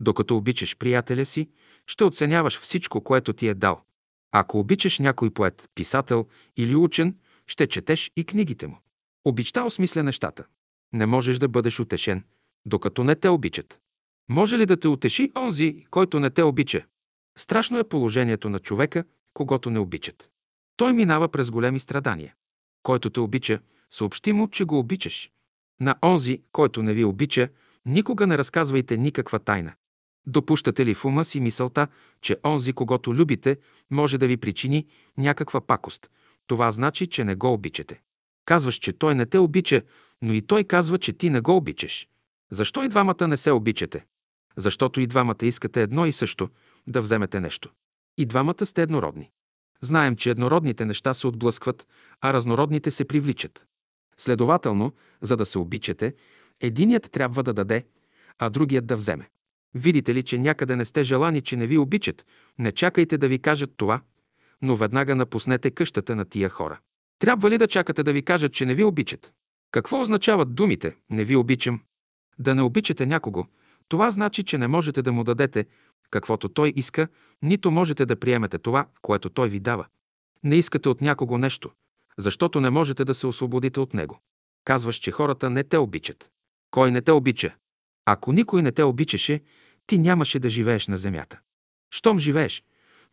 Докато 0.00 0.36
обичаш 0.36 0.76
приятеля 0.76 1.24
си, 1.24 1.48
ще 1.86 2.04
оценяваш 2.04 2.58
всичко, 2.58 3.00
което 3.00 3.32
ти 3.32 3.48
е 3.48 3.54
дал. 3.54 3.82
Ако 4.32 4.58
обичаш 4.58 4.98
някой 4.98 5.30
поет, 5.30 5.68
писател 5.74 6.26
или 6.56 6.74
учен, 6.74 7.18
ще 7.46 7.66
четеш 7.66 8.10
и 8.16 8.24
книгите 8.24 8.66
му. 8.66 8.78
Обичта 9.24 9.64
осмисля 9.64 10.02
нещата. 10.02 10.44
Не 10.92 11.06
можеш 11.06 11.38
да 11.38 11.48
бъдеш 11.48 11.80
утешен, 11.80 12.24
докато 12.66 13.04
не 13.04 13.14
те 13.14 13.28
обичат. 13.28 13.80
Може 14.28 14.58
ли 14.58 14.66
да 14.66 14.76
те 14.76 14.88
утеши 14.88 15.32
онзи, 15.36 15.84
който 15.90 16.20
не 16.20 16.30
те 16.30 16.42
обича? 16.42 16.86
Страшно 17.38 17.78
е 17.78 17.88
положението 17.88 18.48
на 18.48 18.58
човека, 18.58 19.04
когато 19.34 19.70
не 19.70 19.78
обичат. 19.78 20.30
Той 20.76 20.92
минава 20.92 21.28
през 21.28 21.50
големи 21.50 21.80
страдания. 21.80 22.34
Който 22.82 23.10
те 23.10 23.20
обича, 23.20 23.60
съобщи 23.90 24.32
му, 24.32 24.48
че 24.48 24.64
го 24.64 24.78
обичаш. 24.78 25.30
На 25.80 25.96
онзи, 26.02 26.42
който 26.52 26.82
не 26.82 26.94
ви 26.94 27.04
обича, 27.04 27.48
никога 27.86 28.26
не 28.26 28.38
разказвайте 28.38 28.96
никаква 28.96 29.38
тайна. 29.38 29.72
Допущате 30.26 30.86
ли 30.86 30.94
в 30.94 31.04
ума 31.04 31.24
си 31.24 31.40
мисълта, 31.40 31.88
че 32.20 32.36
онзи, 32.44 32.72
когато 32.72 33.14
любите, 33.14 33.58
може 33.90 34.18
да 34.18 34.26
ви 34.26 34.36
причини 34.36 34.86
някаква 35.18 35.60
пакост? 35.60 36.10
Това 36.46 36.70
значи, 36.70 37.06
че 37.06 37.24
не 37.24 37.34
го 37.34 37.52
обичате. 37.52 38.00
Казваш, 38.44 38.74
че 38.74 38.92
той 38.92 39.14
не 39.14 39.26
те 39.26 39.38
обича, 39.38 39.82
но 40.22 40.32
и 40.32 40.42
той 40.42 40.64
казва, 40.64 40.98
че 40.98 41.12
ти 41.12 41.30
не 41.30 41.40
го 41.40 41.56
обичаш. 41.56 42.08
Защо 42.50 42.82
и 42.82 42.88
двамата 42.88 43.28
не 43.28 43.36
се 43.36 43.50
обичате? 43.50 44.04
Защото 44.56 45.00
и 45.00 45.06
двамата 45.06 45.36
искате 45.42 45.82
едно 45.82 46.06
и 46.06 46.12
също 46.12 46.48
да 46.86 47.02
вземете 47.02 47.40
нещо. 47.40 47.70
И 48.18 48.26
двамата 48.26 48.66
сте 48.66 48.82
еднородни. 48.82 49.30
Знаем, 49.80 50.16
че 50.16 50.30
еднородните 50.30 50.84
неща 50.84 51.14
се 51.14 51.26
отблъскват, 51.26 51.86
а 52.20 52.32
разнородните 52.32 52.90
се 52.90 53.04
привличат. 53.04 53.66
Следователно, 54.16 54.92
за 55.22 55.36
да 55.36 55.46
се 55.46 55.58
обичате, 55.58 56.14
единият 56.60 57.10
трябва 57.12 57.42
да 57.42 57.52
даде, 57.52 57.86
а 58.38 58.50
другият 58.50 58.86
да 58.86 58.96
вземе. 58.96 59.28
Видите 59.74 60.14
ли, 60.14 60.22
че 60.22 60.38
някъде 60.38 60.76
не 60.76 60.84
сте 60.84 61.04
желани, 61.04 61.40
че 61.40 61.56
не 61.56 61.66
ви 61.66 61.78
обичат, 61.78 62.26
не 62.58 62.72
чакайте 62.72 63.18
да 63.18 63.28
ви 63.28 63.38
кажат 63.38 63.70
това, 63.76 64.00
но 64.62 64.76
веднага 64.76 65.14
напуснете 65.14 65.70
къщата 65.70 66.16
на 66.16 66.24
тия 66.24 66.48
хора. 66.48 66.78
Трябва 67.18 67.50
ли 67.50 67.58
да 67.58 67.68
чакате 67.68 68.02
да 68.02 68.12
ви 68.12 68.22
кажат, 68.22 68.52
че 68.52 68.66
не 68.66 68.74
ви 68.74 68.84
обичат? 68.84 69.32
Какво 69.70 70.00
означават 70.00 70.54
думите 70.54 70.96
«не 71.10 71.24
ви 71.24 71.36
обичам»? 71.36 71.80
Да 72.40 72.54
не 72.54 72.62
обичате 72.62 73.06
някого, 73.06 73.46
това 73.88 74.10
значи, 74.10 74.42
че 74.42 74.58
не 74.58 74.68
можете 74.68 75.02
да 75.02 75.12
му 75.12 75.24
дадете 75.24 75.66
каквото 76.10 76.48
той 76.48 76.72
иска, 76.76 77.08
нито 77.42 77.70
можете 77.70 78.06
да 78.06 78.20
приемете 78.20 78.58
това, 78.58 78.86
което 79.02 79.30
той 79.30 79.48
ви 79.48 79.60
дава. 79.60 79.86
Не 80.44 80.56
искате 80.56 80.88
от 80.88 81.00
някого 81.00 81.38
нещо, 81.38 81.70
защото 82.18 82.60
не 82.60 82.70
можете 82.70 83.04
да 83.04 83.14
се 83.14 83.26
освободите 83.26 83.80
от 83.80 83.94
него. 83.94 84.20
Казваш, 84.64 84.96
че 84.96 85.10
хората 85.10 85.50
не 85.50 85.64
те 85.64 85.78
обичат. 85.78 86.30
Кой 86.70 86.90
не 86.90 87.00
те 87.00 87.12
обича? 87.12 87.54
Ако 88.04 88.32
никой 88.32 88.62
не 88.62 88.72
те 88.72 88.82
обичаше, 88.82 89.40
ти 89.86 89.98
нямаше 89.98 90.38
да 90.38 90.48
живееш 90.48 90.88
на 90.88 90.98
земята. 90.98 91.40
Щом 91.90 92.18
живееш, 92.18 92.64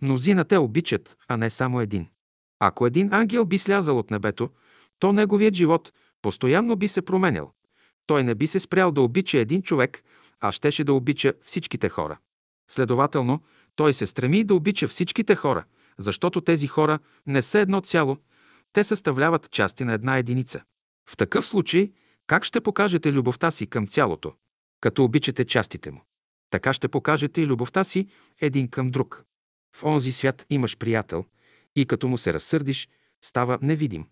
мнозина 0.01 0.45
те 0.45 0.57
обичат, 0.57 1.17
а 1.27 1.37
не 1.37 1.49
само 1.49 1.81
един. 1.81 2.07
Ако 2.59 2.87
един 2.87 3.13
ангел 3.13 3.45
би 3.45 3.57
слязал 3.57 3.99
от 3.99 4.11
небето, 4.11 4.49
то 4.99 5.13
неговият 5.13 5.53
живот 5.53 5.93
постоянно 6.21 6.75
би 6.75 6.87
се 6.87 7.01
променял. 7.01 7.51
Той 8.07 8.23
не 8.23 8.35
би 8.35 8.47
се 8.47 8.59
спрял 8.59 8.91
да 8.91 9.01
обича 9.01 9.37
един 9.37 9.61
човек, 9.61 10.03
а 10.39 10.51
щеше 10.51 10.83
да 10.83 10.93
обича 10.93 11.33
всичките 11.41 11.89
хора. 11.89 12.17
Следователно, 12.67 13.43
той 13.75 13.93
се 13.93 14.07
стреми 14.07 14.43
да 14.43 14.55
обича 14.55 14.87
всичките 14.87 15.35
хора, 15.35 15.63
защото 15.97 16.41
тези 16.41 16.67
хора 16.67 16.99
не 17.27 17.41
са 17.41 17.59
едно 17.59 17.81
цяло, 17.81 18.17
те 18.73 18.83
съставляват 18.83 19.51
части 19.51 19.83
на 19.83 19.93
една 19.93 20.17
единица. 20.17 20.63
В 21.09 21.17
такъв 21.17 21.45
случай, 21.47 21.91
как 22.27 22.43
ще 22.43 22.61
покажете 22.61 23.13
любовта 23.13 23.51
си 23.51 23.67
към 23.67 23.87
цялото? 23.87 24.33
Като 24.81 25.03
обичате 25.03 25.45
частите 25.45 25.91
му. 25.91 26.01
Така 26.49 26.73
ще 26.73 26.87
покажете 26.87 27.41
и 27.41 27.47
любовта 27.47 27.83
си 27.83 28.07
един 28.41 28.67
към 28.67 28.87
друг. 28.87 29.23
В 29.75 29.83
онзи 29.83 30.11
свят 30.11 30.45
имаш 30.49 30.77
приятел 30.77 31.25
и 31.75 31.85
като 31.85 32.07
му 32.07 32.17
се 32.17 32.33
разсърдиш, 32.33 32.89
става 33.21 33.59
невидим. 33.61 34.05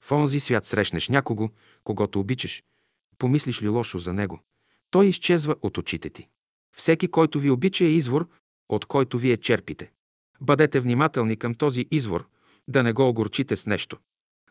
В 0.00 0.12
онзи 0.12 0.40
свят 0.40 0.66
срещнеш 0.66 1.08
някого, 1.08 1.50
когато 1.84 2.20
обичаш. 2.20 2.62
Помислиш 3.18 3.62
ли 3.62 3.68
лошо 3.68 3.98
за 3.98 4.12
него? 4.12 4.40
Той 4.90 5.06
изчезва 5.06 5.56
от 5.62 5.78
очите 5.78 6.10
ти. 6.10 6.28
Всеки, 6.76 7.08
който 7.08 7.40
ви 7.40 7.50
обича, 7.50 7.84
е 7.84 7.88
извор, 7.88 8.28
от 8.68 8.86
който 8.86 9.18
вие 9.18 9.36
черпите. 9.36 9.92
Бъдете 10.40 10.80
внимателни 10.80 11.36
към 11.36 11.54
този 11.54 11.86
извор, 11.90 12.28
да 12.68 12.82
не 12.82 12.92
го 12.92 13.08
огорчите 13.08 13.56
с 13.56 13.66
нещо. 13.66 13.98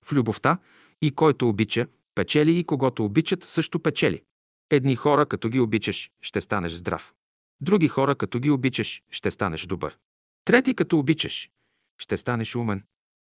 В 0.04 0.12
любовта 0.14 0.58
и 1.02 1.12
който 1.12 1.50
обича, 1.50 1.88
печели 2.16 2.58
и 2.58 2.64
когато 2.64 3.06
обичат, 3.06 3.44
също 3.44 3.80
печели. 3.80 4.24
Едни 4.70 4.96
хора, 4.96 5.26
като 5.26 5.50
ги 5.50 5.60
обичаш, 5.60 6.12
ще 6.22 6.42
станеш 6.42 6.72
здрав. 6.72 7.14
Други 7.62 7.88
хора, 7.88 8.16
като 8.16 8.40
ги 8.40 8.50
обичаш, 8.50 9.02
ще 9.12 9.32
станеш 9.32 9.66
добър. 9.66 9.98
Трети, 10.46 10.76
като 10.76 11.00
обичаш, 11.00 11.50
ще 11.98 12.18
станеш 12.18 12.56
умен. 12.56 12.84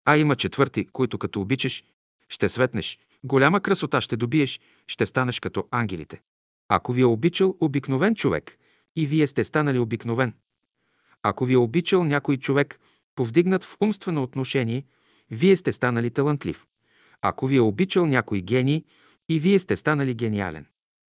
А 0.05 0.17
има 0.17 0.35
четвърти, 0.35 0.85
които 0.85 1.17
като 1.17 1.41
обичаш, 1.41 1.83
ще 2.29 2.49
светнеш, 2.49 2.99
голяма 3.23 3.61
красота 3.61 4.01
ще 4.01 4.17
добиеш, 4.17 4.59
ще 4.87 5.05
станеш 5.05 5.39
като 5.39 5.67
ангелите. 5.71 6.21
Ако 6.69 6.93
ви 6.93 7.01
е 7.01 7.05
обичал 7.05 7.57
обикновен 7.59 8.15
човек, 8.15 8.57
и 8.95 9.07
вие 9.07 9.27
сте 9.27 9.43
станали 9.43 9.79
обикновен. 9.79 10.33
Ако 11.23 11.45
ви 11.45 11.53
е 11.53 11.57
обичал 11.57 12.03
някой 12.03 12.37
човек, 12.37 12.79
повдигнат 13.15 13.63
в 13.63 13.77
умствено 13.81 14.23
отношение, 14.23 14.85
вие 15.31 15.57
сте 15.57 15.71
станали 15.71 16.09
талантлив. 16.09 16.67
Ако 17.21 17.47
ви 17.47 17.55
е 17.55 17.61
обичал 17.61 18.05
някой 18.05 18.41
гений, 18.41 18.83
и 19.29 19.39
вие 19.39 19.59
сте 19.59 19.75
станали 19.75 20.13
гениален. 20.13 20.65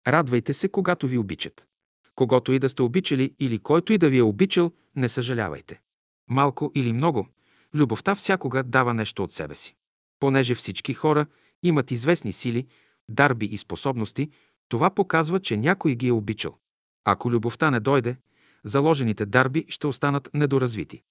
Радвайте 0.06 0.54
се, 0.54 0.68
когато 0.68 1.08
ви 1.08 1.18
обичат. 1.18 1.66
Когато 2.14 2.52
и 2.52 2.58
да 2.58 2.68
сте 2.68 2.82
обичали 2.82 3.34
или 3.40 3.58
който 3.58 3.92
и 3.92 3.98
да 3.98 4.08
ви 4.08 4.18
е 4.18 4.22
обичал, 4.22 4.72
не 4.96 5.08
съжалявайте. 5.08 5.80
Малко 6.28 6.72
или 6.74 6.92
много, 6.92 7.28
любовта 7.74 8.14
всякога 8.14 8.62
дава 8.62 8.94
нещо 8.94 9.24
от 9.24 9.32
себе 9.32 9.54
си. 9.54 9.76
Понеже 10.20 10.54
всички 10.54 10.94
хора 10.94 11.26
имат 11.62 11.90
известни 11.90 12.32
сили, 12.32 12.66
дарби 13.10 13.46
и 13.46 13.58
способности, 13.58 14.30
това 14.68 14.90
показва, 14.90 15.40
че 15.40 15.56
някой 15.56 15.94
ги 15.94 16.08
е 16.08 16.12
обичал. 16.12 16.56
Ако 17.04 17.30
любовта 17.30 17.70
не 17.70 17.80
дойде, 17.80 18.16
заложените 18.64 19.26
дарби 19.26 19.64
ще 19.68 19.86
останат 19.86 20.30
недоразвити. 20.34 21.02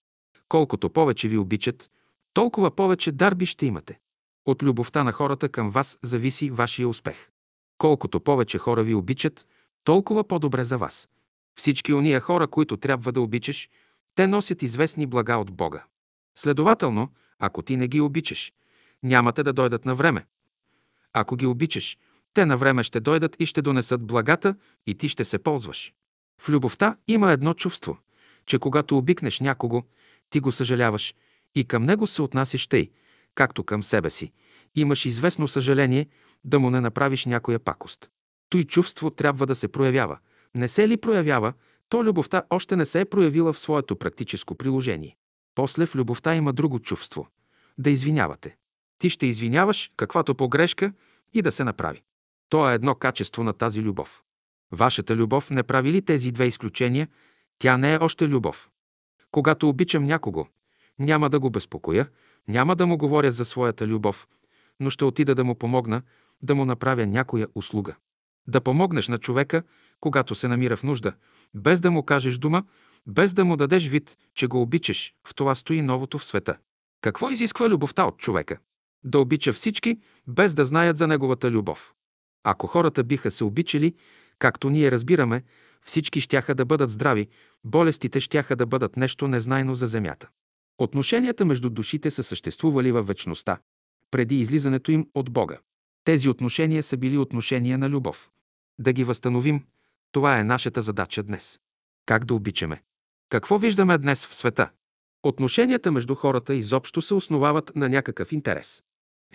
Колкото 0.49 0.89
повече 0.89 1.28
ви 1.28 1.38
обичат, 1.38 1.89
толкова 2.34 2.76
повече 2.76 3.12
дарби 3.12 3.45
ще 3.45 3.66
имате. 3.66 3.99
От 4.45 4.64
любовта 4.64 5.04
на 5.04 5.12
хората 5.12 5.49
към 5.49 5.72
вас 5.72 5.99
зависи 6.04 6.49
вашия 6.49 6.88
успех. 6.89 7.30
Колкото 7.78 8.20
повече 8.20 8.58
хора 8.58 8.84
ви 8.84 8.93
обичат, 8.93 9.47
толкова 9.84 10.24
по-добре 10.24 10.64
за 10.64 10.78
вас. 10.78 11.10
Всички 11.56 11.93
уния 11.93 12.20
хора, 12.20 12.47
които 12.47 12.78
трябва 12.78 13.12
да 13.12 13.22
обичаш, 13.22 13.70
те 14.16 14.28
носят 14.28 14.62
известни 14.62 15.06
блага 15.06 15.38
от 15.38 15.52
Бога. 15.52 15.84
Следователно, 16.38 17.10
ако 17.39 17.62
ти 17.62 17.78
не 17.78 17.88
ги 17.88 18.02
обичаш, 18.02 18.54
нямате 19.04 19.43
да 19.43 19.54
дойдат 19.54 19.86
на 19.86 19.95
време. 19.95 20.26
Ако 21.14 21.36
ги 21.36 21.45
обичаш, 21.45 21.97
те 22.34 22.45
на 22.45 22.57
време 22.57 22.84
ще 22.84 22.99
дойдат 22.99 23.36
и 23.39 23.45
ще 23.45 23.62
донесат 23.62 24.05
благата 24.05 24.55
и 24.88 24.95
ти 24.95 25.09
ще 25.09 25.26
се 25.26 25.39
ползваш. 25.39 25.93
В 26.41 26.49
любовта 26.49 26.97
има 27.07 27.32
едно 27.32 27.53
чувство, 27.53 27.97
че 28.45 28.59
когато 28.59 28.97
обикнеш 28.97 29.39
някого, 29.39 29.84
ти 30.30 30.39
го 30.39 30.51
съжаляваш 30.51 31.16
и 31.55 31.66
към 31.66 31.84
него 31.84 32.07
се 32.07 32.22
отнасяш 32.22 32.68
тъй, 32.68 32.91
както 33.36 33.64
към 33.64 33.84
себе 33.84 34.09
си. 34.09 34.32
Имаш 34.76 35.05
известно 35.05 35.47
съжаление 35.47 36.07
да 36.43 36.59
му 36.59 36.70
не 36.70 36.82
направиш 36.82 37.26
някоя 37.26 37.59
пакост. 37.59 38.09
Той 38.49 38.64
чувство 38.64 39.09
трябва 39.09 39.45
да 39.45 39.55
се 39.55 39.68
проявява. 39.68 40.20
Не 40.55 40.68
се 40.68 40.88
ли 40.88 40.97
проявява, 40.97 41.53
то 41.89 42.03
любовта 42.03 42.43
още 42.49 42.76
не 42.76 42.86
се 42.86 42.99
е 42.99 43.05
проявила 43.05 43.53
в 43.53 43.59
своето 43.59 43.95
практическо 43.95 44.55
приложение. 44.55 45.18
После 45.55 45.86
в 45.86 45.95
любовта 45.95 46.36
има 46.36 46.53
друго 46.53 46.80
чувство– 46.80 47.28
да 47.78 47.89
извинявате. 47.89 48.55
Ти 49.02 49.10
ще 49.10 49.26
извиняваш 49.26 49.91
каквато 49.97 50.36
погрешка 50.36 50.93
и 51.34 51.41
да 51.41 51.52
се 51.52 51.64
направи. 51.64 52.04
То 52.49 52.70
е 52.70 52.74
едно 52.74 52.95
качество 52.95 53.43
на 53.43 53.54
тази 53.54 53.82
любов. 53.82 54.24
Вашата 54.72 55.16
любов 55.16 55.49
не 55.49 55.64
прави 55.64 55.91
ли 55.91 56.02
тези 56.02 56.32
две 56.32 56.45
изключения, 56.45 57.08
тя 57.60 57.78
не 57.78 57.93
е 57.93 57.97
още 57.97 58.28
любов. 58.28 58.70
Когато 59.32 59.70
обичам 59.70 60.04
някого, 60.04 60.47
няма 60.99 61.30
да 61.30 61.39
го 61.39 61.49
безпокоя, 61.49 62.10
няма 62.47 62.76
да 62.76 62.88
му 62.88 62.97
говоря 62.97 63.32
за 63.32 63.45
своята 63.45 63.88
любов, 63.88 64.28
но 64.80 64.89
ще 64.89 65.06
отида 65.06 65.36
да 65.36 65.43
му 65.43 65.56
помогна, 65.56 66.02
да 66.41 66.56
му 66.56 66.66
направя 66.66 67.06
някоя 67.06 67.47
услуга. 67.56 67.95
Да 68.47 68.62
помогнеш 68.62 69.08
на 69.08 69.18
човека, 69.18 69.64
когато 69.99 70.36
се 70.36 70.47
намира 70.47 70.78
в 70.78 70.84
нужда, 70.84 71.14
без 71.54 71.80
да 71.80 71.91
му 71.91 72.04
кажеш 72.04 72.38
дума, 72.38 72.64
без 73.08 73.34
да 73.34 73.45
му 73.45 73.58
дадеш 73.58 73.88
вид, 73.88 74.18
че 74.36 74.47
го 74.47 74.62
обичаш, 74.62 75.14
в 75.28 75.36
това 75.36 75.56
стои 75.56 75.82
новото 75.82 76.18
в 76.18 76.26
света. 76.26 76.58
Какво 77.02 77.30
изисква 77.30 77.70
любовта 77.70 78.06
от 78.06 78.18
човека? 78.18 78.58
Да 79.04 79.20
обича 79.20 79.54
всички, 79.54 79.99
без 80.28 80.54
да 80.54 80.66
знаят 80.66 80.97
за 80.97 81.08
неговата 81.08 81.52
любов. 81.52 81.93
Ако 82.43 82.68
хората 82.68 83.04
биха 83.04 83.32
се 83.32 83.43
обичали, 83.43 83.95
както 84.39 84.70
ние 84.70 84.91
разбираме, 84.91 85.43
всички 85.82 86.22
щяха 86.22 86.56
да 86.56 86.66
бъдат 86.66 86.89
здрави, 86.89 87.28
болестите 87.64 88.20
щяха 88.20 88.56
да 88.56 88.66
бъдат 88.66 88.97
нещо 88.97 89.28
незнайно 89.28 89.76
за 89.76 89.88
земята. 89.88 90.30
Отношенията 90.78 91.45
между 91.45 91.70
душите 91.70 92.12
са 92.12 92.24
съществували 92.24 92.91
във 92.91 93.08
вечността, 93.08 93.58
преди 94.12 94.39
излизането 94.39 94.91
им 94.91 95.08
от 95.16 95.32
Бога. 95.32 95.58
Тези 96.04 96.30
отношения 96.30 96.84
са 96.84 96.97
били 96.97 97.18
отношения 97.18 97.78
на 97.78 97.89
любов. 97.89 98.30
Да 98.80 98.93
ги 98.93 99.04
възстановим, 99.04 99.66
това 100.12 100.39
е 100.39 100.43
нашата 100.43 100.82
задача 100.82 101.24
днес. 101.24 101.60
Как 102.06 102.26
да 102.26 102.34
обичаме? 102.34 102.84
Какво 103.30 103.58
виждаме 103.58 103.97
днес 103.97 104.26
в 104.26 104.36
света? 104.36 104.70
Отношенията 105.24 105.91
между 105.91 106.16
хората 106.16 106.54
изобщо 106.54 107.02
се 107.02 107.14
основават 107.14 107.76
на 107.76 107.89
някакъв 107.89 108.32
интерес. 108.32 108.84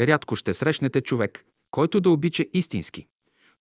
Рядко 0.01 0.37
ще 0.37 0.55
срещнете 0.55 1.01
човек, 1.01 1.45
който 1.71 2.01
да 2.01 2.11
обича 2.11 2.45
истински. 2.53 3.07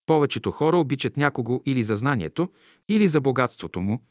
Повечето 0.06 0.50
хора 0.50 0.76
обичат 0.76 1.16
някого 1.16 1.62
или 1.66 1.84
за 1.84 1.96
знанието, 1.96 2.48
или 2.88 3.08
за 3.08 3.20
богатството 3.20 3.80
му, 3.80 4.02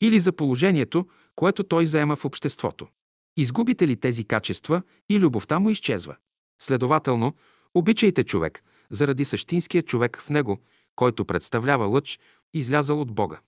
или 0.00 0.20
за 0.20 0.32
положението, 0.32 1.08
което 1.34 1.64
той 1.64 1.86
заема 1.86 2.16
в 2.16 2.24
обществото. 2.24 2.86
Изгубите 3.36 3.88
ли 3.88 3.96
тези 3.96 4.24
качества 4.24 4.82
и 5.08 5.18
любовта 5.18 5.58
му 5.58 5.70
изчезва. 5.70 6.16
Следователно, 6.62 7.34
обичайте 7.74 8.24
човек, 8.24 8.64
заради 8.90 9.24
същинския 9.24 9.82
човек 9.82 10.20
в 10.20 10.30
него, 10.30 10.58
който 10.96 11.24
представлява 11.24 11.86
лъч, 11.86 12.18
излязал 12.54 13.00
от 13.00 13.12
Бога. 13.12 13.40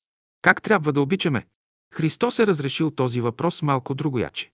Как 0.43 0.63
трябва 0.63 0.93
да 0.93 1.01
обичаме? 1.01 1.47
Христос 1.95 2.39
е 2.39 2.47
разрешил 2.47 2.91
този 2.91 3.21
въпрос 3.21 3.63
малко 3.63 3.95
другояче. 3.95 4.51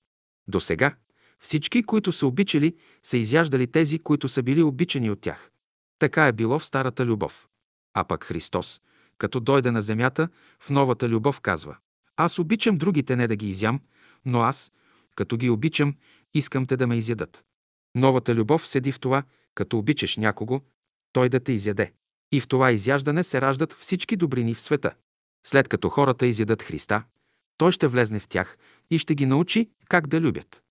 До 0.48 0.60
сега 0.60 0.94
всички, 1.42 1.82
които 1.82 2.12
са 2.12 2.26
обичали, 2.26 2.76
са 3.02 3.16
изяждали 3.16 3.66
тези, 3.66 3.98
които 3.98 4.28
са 4.28 4.42
били 4.42 4.62
обичани 4.62 5.10
от 5.10 5.20
тях. 5.20 5.50
Така 5.98 6.26
е 6.26 6.32
било 6.32 6.58
в 6.58 6.66
старата 6.66 7.06
любов. 7.06 7.48
А 7.94 8.04
пък 8.04 8.24
Христос, 8.24 8.80
като 9.18 9.40
дойде 9.40 9.70
на 9.70 9.82
земята, 9.82 10.28
в 10.60 10.70
новата 10.70 11.08
любов 11.08 11.40
казва 11.40 11.76
Аз 12.16 12.38
обичам 12.38 12.78
другите 12.78 13.16
не 13.16 13.28
да 13.28 13.36
ги 13.36 13.50
изям, 13.50 13.80
но 14.24 14.40
аз, 14.40 14.72
като 15.14 15.36
ги 15.36 15.50
обичам, 15.50 15.94
искам 16.34 16.66
те 16.66 16.76
да 16.76 16.86
ме 16.86 16.96
изядат. 16.96 17.44
Новата 17.94 18.34
любов 18.34 18.68
седи 18.68 18.92
в 18.92 19.00
това, 19.00 19.22
като 19.54 19.78
обичаш 19.78 20.16
някого, 20.16 20.60
той 21.12 21.28
да 21.28 21.40
те 21.40 21.52
изяде. 21.52 21.92
И 22.32 22.40
в 22.40 22.48
това 22.48 22.72
изяждане 22.72 23.24
се 23.24 23.40
раждат 23.40 23.72
всички 23.72 24.16
добрини 24.16 24.54
в 24.54 24.60
света. 24.60 24.94
След 25.46 25.68
като 25.68 25.88
хората 25.88 26.26
изядат 26.26 26.62
Христа, 26.62 27.04
той 27.56 27.72
ще 27.72 27.86
влезне 27.88 28.20
в 28.20 28.28
тях 28.28 28.58
и 28.90 28.98
ще 28.98 29.14
ги 29.14 29.26
научи 29.26 29.70
как 29.88 30.06
да 30.06 30.20
любят. 30.20 30.62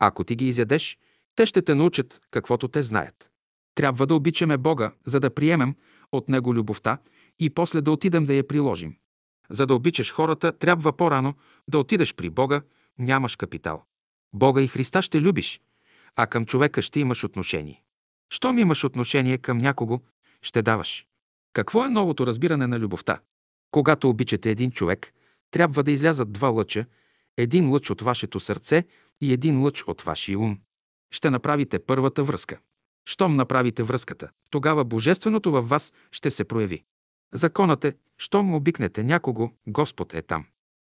Ако 0.00 0.24
ти 0.24 0.36
ги 0.36 0.48
изядеш, 0.48 0.98
те 1.36 1.46
ще 1.46 1.62
те 1.62 1.74
научат 1.74 2.20
каквото 2.30 2.68
те 2.68 2.82
знаят. 2.82 3.30
Трябва 3.74 4.06
да 4.06 4.14
обичаме 4.14 4.56
Бога, 4.56 4.92
за 5.04 5.20
да 5.20 5.34
приемем 5.34 5.74
от 6.12 6.28
Него 6.28 6.54
любовта 6.54 6.98
и 7.38 7.50
после 7.50 7.80
да 7.80 7.92
отидем 7.92 8.24
да 8.24 8.34
я 8.34 8.48
приложим. 8.48 8.96
За 9.50 9.66
да 9.66 9.74
обичаш 9.74 10.12
хората, 10.12 10.52
трябва 10.52 10.92
по-рано 10.92 11.34
да 11.68 11.78
отидеш 11.78 12.14
при 12.14 12.30
Бога, 12.30 12.62
нямаш 12.98 13.36
капитал. 13.36 13.84
Бога 14.32 14.62
и 14.62 14.68
Христа 14.68 15.02
ще 15.02 15.20
любиш, 15.20 15.60
а 16.16 16.26
към 16.26 16.46
човека 16.46 16.82
ще 16.82 17.00
имаш 17.00 17.24
отношение. 17.24 17.82
Щом 18.30 18.58
имаш 18.58 18.84
отношение 18.84 19.38
към 19.38 19.58
някого, 19.58 20.00
ще 20.42 20.62
даваш. 20.62 21.06
Какво 21.52 21.84
е 21.84 21.90
новото 21.90 22.26
разбиране 22.26 22.66
на 22.66 22.78
любовта? 22.78 23.20
Когато 23.70 24.08
обичате 24.08 24.50
един 24.50 24.70
човек, 24.70 25.12
трябва 25.50 25.82
да 25.82 25.90
излязат 25.90 26.32
два 26.32 26.48
лъча, 26.48 26.86
един 27.36 27.70
лъч 27.70 27.90
от 27.90 28.00
вашето 28.00 28.40
сърце 28.40 28.84
и 29.20 29.32
един 29.32 29.62
лъч 29.62 29.84
от 29.86 30.00
вашия 30.02 30.38
ум. 30.38 30.58
Ще 31.10 31.30
направите 31.30 31.78
първата 31.78 32.24
връзка. 32.24 32.58
Щом 33.04 33.36
направите 33.36 33.82
връзката, 33.82 34.30
тогава 34.50 34.84
Божественото 34.84 35.52
във 35.52 35.68
вас 35.68 35.92
ще 36.12 36.30
се 36.30 36.44
прояви. 36.44 36.84
Законът 37.34 37.84
е, 37.84 37.94
щом 38.18 38.54
обикнете 38.54 39.02
някого, 39.02 39.50
Господ 39.66 40.14
е 40.14 40.22
там. 40.22 40.46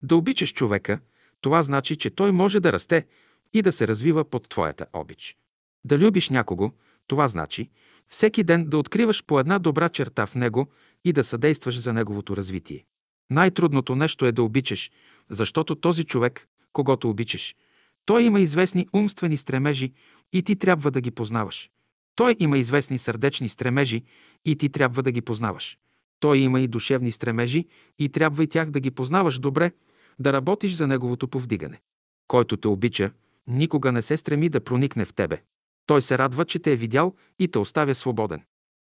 Да 0.02 0.16
обичаш 0.16 0.52
човека, 0.52 1.00
това 1.40 1.62
значи, 1.62 1.96
че 1.96 2.10
той 2.10 2.32
може 2.32 2.60
да 2.60 2.72
расте 2.72 3.06
и 3.52 3.62
да 3.62 3.72
се 3.72 3.88
развива 3.88 4.24
под 4.24 4.48
твоята 4.48 4.86
обич. 4.92 5.36
Да 5.84 5.98
любиш 5.98 6.30
някого, 6.30 6.72
това 7.06 7.28
значи 7.28 7.70
всеки 8.08 8.44
ден 8.44 8.64
да 8.68 8.78
откриваш 8.78 9.24
по 9.24 9.40
една 9.40 9.58
добра 9.58 9.88
черта 9.88 10.26
в 10.26 10.34
него 10.34 10.66
и 11.04 11.12
да 11.12 11.24
съдействаш 11.24 11.80
за 11.80 11.92
неговото 11.92 12.36
развитие. 12.36 12.84
Най-трудното 13.30 13.96
нещо 13.96 14.26
е 14.26 14.32
да 14.32 14.42
обичаш, 14.42 14.90
защото 15.30 15.74
този 15.74 16.04
човек, 16.04 16.48
когато 16.72 17.10
обичаш, 17.10 17.56
той 18.04 18.22
има 18.22 18.40
известни 18.40 18.88
умствени 18.92 19.36
стремежи 19.36 19.92
и 20.32 20.42
ти 20.42 20.56
трябва 20.56 20.90
да 20.90 21.00
ги 21.00 21.10
познаваш. 21.10 21.70
Той 22.14 22.36
има 22.38 22.58
известни 22.58 22.98
сърдечни 22.98 23.48
стремежи 23.48 24.02
и 24.44 24.56
ти 24.56 24.68
трябва 24.68 25.02
да 25.02 25.12
ги 25.12 25.20
познаваш. 25.20 25.78
Той 26.20 26.38
има 26.38 26.60
и 26.60 26.68
душевни 26.68 27.12
стремежи 27.12 27.66
и 27.98 28.08
трябва 28.08 28.44
и 28.44 28.46
тях 28.46 28.70
да 28.70 28.80
ги 28.80 28.90
познаваш 28.90 29.38
добре, 29.38 29.72
да 30.18 30.32
работиш 30.32 30.72
за 30.72 30.86
неговото 30.86 31.28
повдигане. 31.28 31.80
Който 32.28 32.56
те 32.56 32.68
обича, 32.68 33.12
никога 33.46 33.92
не 33.92 34.02
се 34.02 34.16
стреми 34.16 34.48
да 34.48 34.60
проникне 34.60 35.04
в 35.04 35.14
тебе. 35.14 35.42
Той 35.86 36.02
се 36.02 36.18
радва, 36.18 36.44
че 36.44 36.58
те 36.58 36.72
е 36.72 36.76
видял 36.76 37.14
и 37.38 37.48
те 37.48 37.58
оставя 37.58 37.94
свободен. 37.94 38.42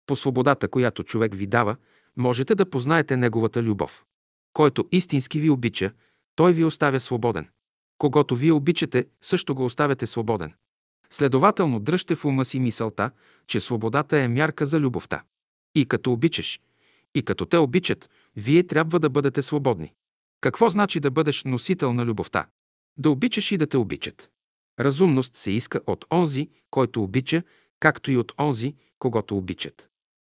По 0.06 0.16
свободата, 0.16 0.68
която 0.68 1.02
човек 1.02 1.34
ви 1.34 1.46
дава, 1.46 1.76
можете 2.16 2.54
да 2.54 2.70
познаете 2.70 3.16
неговата 3.16 3.62
любов. 3.62 4.04
Който 4.52 4.88
истински 4.92 5.40
ви 5.40 5.50
обича, 5.50 5.92
той 6.36 6.52
ви 6.52 6.64
оставя 6.64 7.00
свободен. 7.00 7.48
Когато 7.98 8.36
вие 8.36 8.52
обичате, 8.52 9.06
също 9.22 9.54
го 9.54 9.64
оставяте 9.64 10.06
свободен. 10.06 10.54
Следователно, 11.10 11.80
дръжте 11.80 12.14
в 12.16 12.24
ума 12.24 12.44
си 12.44 12.60
мисълта, 12.60 13.10
че 13.46 13.60
свободата 13.60 14.18
е 14.18 14.28
мярка 14.28 14.66
за 14.66 14.80
любовта. 14.80 15.22
И 15.74 15.86
като 15.86 16.12
обичаш, 16.12 16.60
и 17.14 17.22
като 17.22 17.46
те 17.46 17.56
обичат, 17.56 18.10
вие 18.36 18.66
трябва 18.66 19.00
да 19.00 19.10
бъдете 19.10 19.42
свободни. 19.42 19.92
Какво 20.40 20.70
значи 20.70 21.00
да 21.00 21.10
бъдеш 21.10 21.44
носител 21.44 21.92
на 21.92 22.04
любовта? 22.04 22.46
Да 22.96 23.10
обичаш 23.10 23.52
и 23.52 23.56
да 23.56 23.66
те 23.66 23.76
обичат. 23.76 24.30
Разумност 24.80 25.36
се 25.36 25.50
иска 25.50 25.80
от 25.86 26.04
онзи, 26.12 26.48
който 26.70 27.02
обича, 27.02 27.42
както 27.80 28.10
и 28.10 28.16
от 28.16 28.32
онзи, 28.40 28.74
когато 28.98 29.36
обичат. 29.36 29.88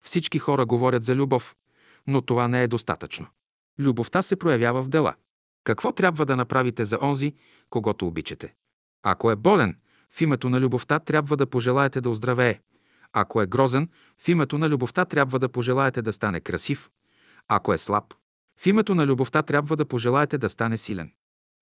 Всички 0.06 0.40
хора 0.40 0.65
говорят 0.65 1.03
за 1.03 1.15
любов, 1.15 1.56
но 2.07 2.22
това 2.22 2.48
не 2.48 2.64
е 2.64 2.68
достатъчно. 2.68 3.28
Любовта 3.80 4.22
се 4.22 4.36
проявява 4.36 4.84
в 4.84 4.90
дела. 4.90 5.15
Какво 5.63 5.91
трябва 5.91 6.25
да 6.25 6.35
направите 6.35 6.85
за 6.85 6.99
онзи, 7.01 7.35
когато 7.69 8.07
обичате? 8.07 8.53
Ако 9.03 9.31
е 9.31 9.35
болен, 9.35 9.77
в 10.11 10.21
името 10.21 10.49
на 10.49 10.59
любовта 10.59 10.99
трябва 10.99 11.38
да 11.38 11.47
пожелаете 11.47 12.01
да 12.01 12.09
оздравее. 12.09 12.59
Ако 13.13 13.41
е 13.41 13.47
грозен, 13.47 13.89
в 14.17 14.27
името 14.27 14.57
на 14.57 14.69
любовта 14.69 15.05
трябва 15.05 15.39
да 15.39 15.49
пожелаете 15.49 16.01
да 16.01 16.13
стане 16.13 16.39
красив. 16.39 16.89
Ако 17.47 17.73
е 17.73 17.77
слаб, 17.77 18.13
в 18.57 18.65
името 18.65 18.95
на 18.95 19.07
любовта 19.07 19.41
трябва 19.41 19.77
да 19.77 19.85
пожелаете 19.85 20.38
да 20.38 20.49
стане 20.49 20.77
силен. 20.77 21.11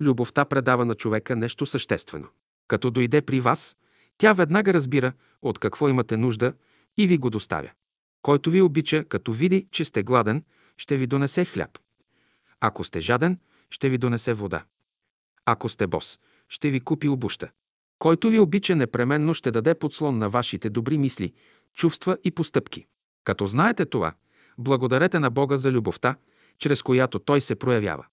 Любовта 0.02 0.46
предава 0.46 0.86
на 0.86 0.96
човека 0.96 1.36
нещо 1.36 1.66
съществено. 1.66 2.28
Като 2.68 2.92
дойде 2.92 3.22
при 3.22 3.40
вас, 3.40 3.78
тя 4.18 4.34
веднага 4.34 4.74
разбира 4.74 5.14
от 5.42 5.60
какво 5.60 5.90
имате 5.90 6.18
нужда 6.18 6.54
и 6.98 7.08
ви 7.08 7.18
го 7.18 7.30
доставя. 7.30 7.70
Който 8.22 8.52
ви 8.52 8.62
обича, 8.62 9.06
като 9.06 9.34
види, 9.34 9.68
че 9.72 9.86
сте 9.86 10.04
гладен, 10.04 10.44
ще 10.78 10.98
ви 10.98 11.08
донесе 11.08 11.46
хляб. 11.46 11.78
Ако 12.60 12.84
сте 12.84 13.00
жаден, 13.00 13.40
ще 13.70 13.90
ви 13.90 13.98
донесе 13.98 14.34
вода. 14.34 14.64
Ако 15.46 15.70
сте 15.70 15.88
бос, 15.88 16.20
ще 16.50 16.70
ви 16.72 16.80
купи 16.80 17.08
обуща. 17.08 17.50
Който 18.00 18.30
ви 18.30 18.40
обича, 18.40 18.76
непременно 18.76 19.34
ще 19.34 19.52
даде 19.52 19.76
подслон 19.76 20.18
на 20.18 20.30
вашите 20.30 20.70
добри 20.70 20.98
мисли, 20.98 21.34
чувства 21.74 22.18
и 22.24 22.32
постъпки. 22.32 22.86
Като 23.24 23.48
знаете 23.48 23.86
това, 23.86 24.14
благодарете 24.58 25.20
на 25.20 25.30
Бога 25.30 25.58
за 25.58 25.72
любовта, 25.72 26.16
чрез 26.58 26.82
която 26.82 27.20
Той 27.20 27.42
се 27.42 27.56
проявява. 27.56 28.06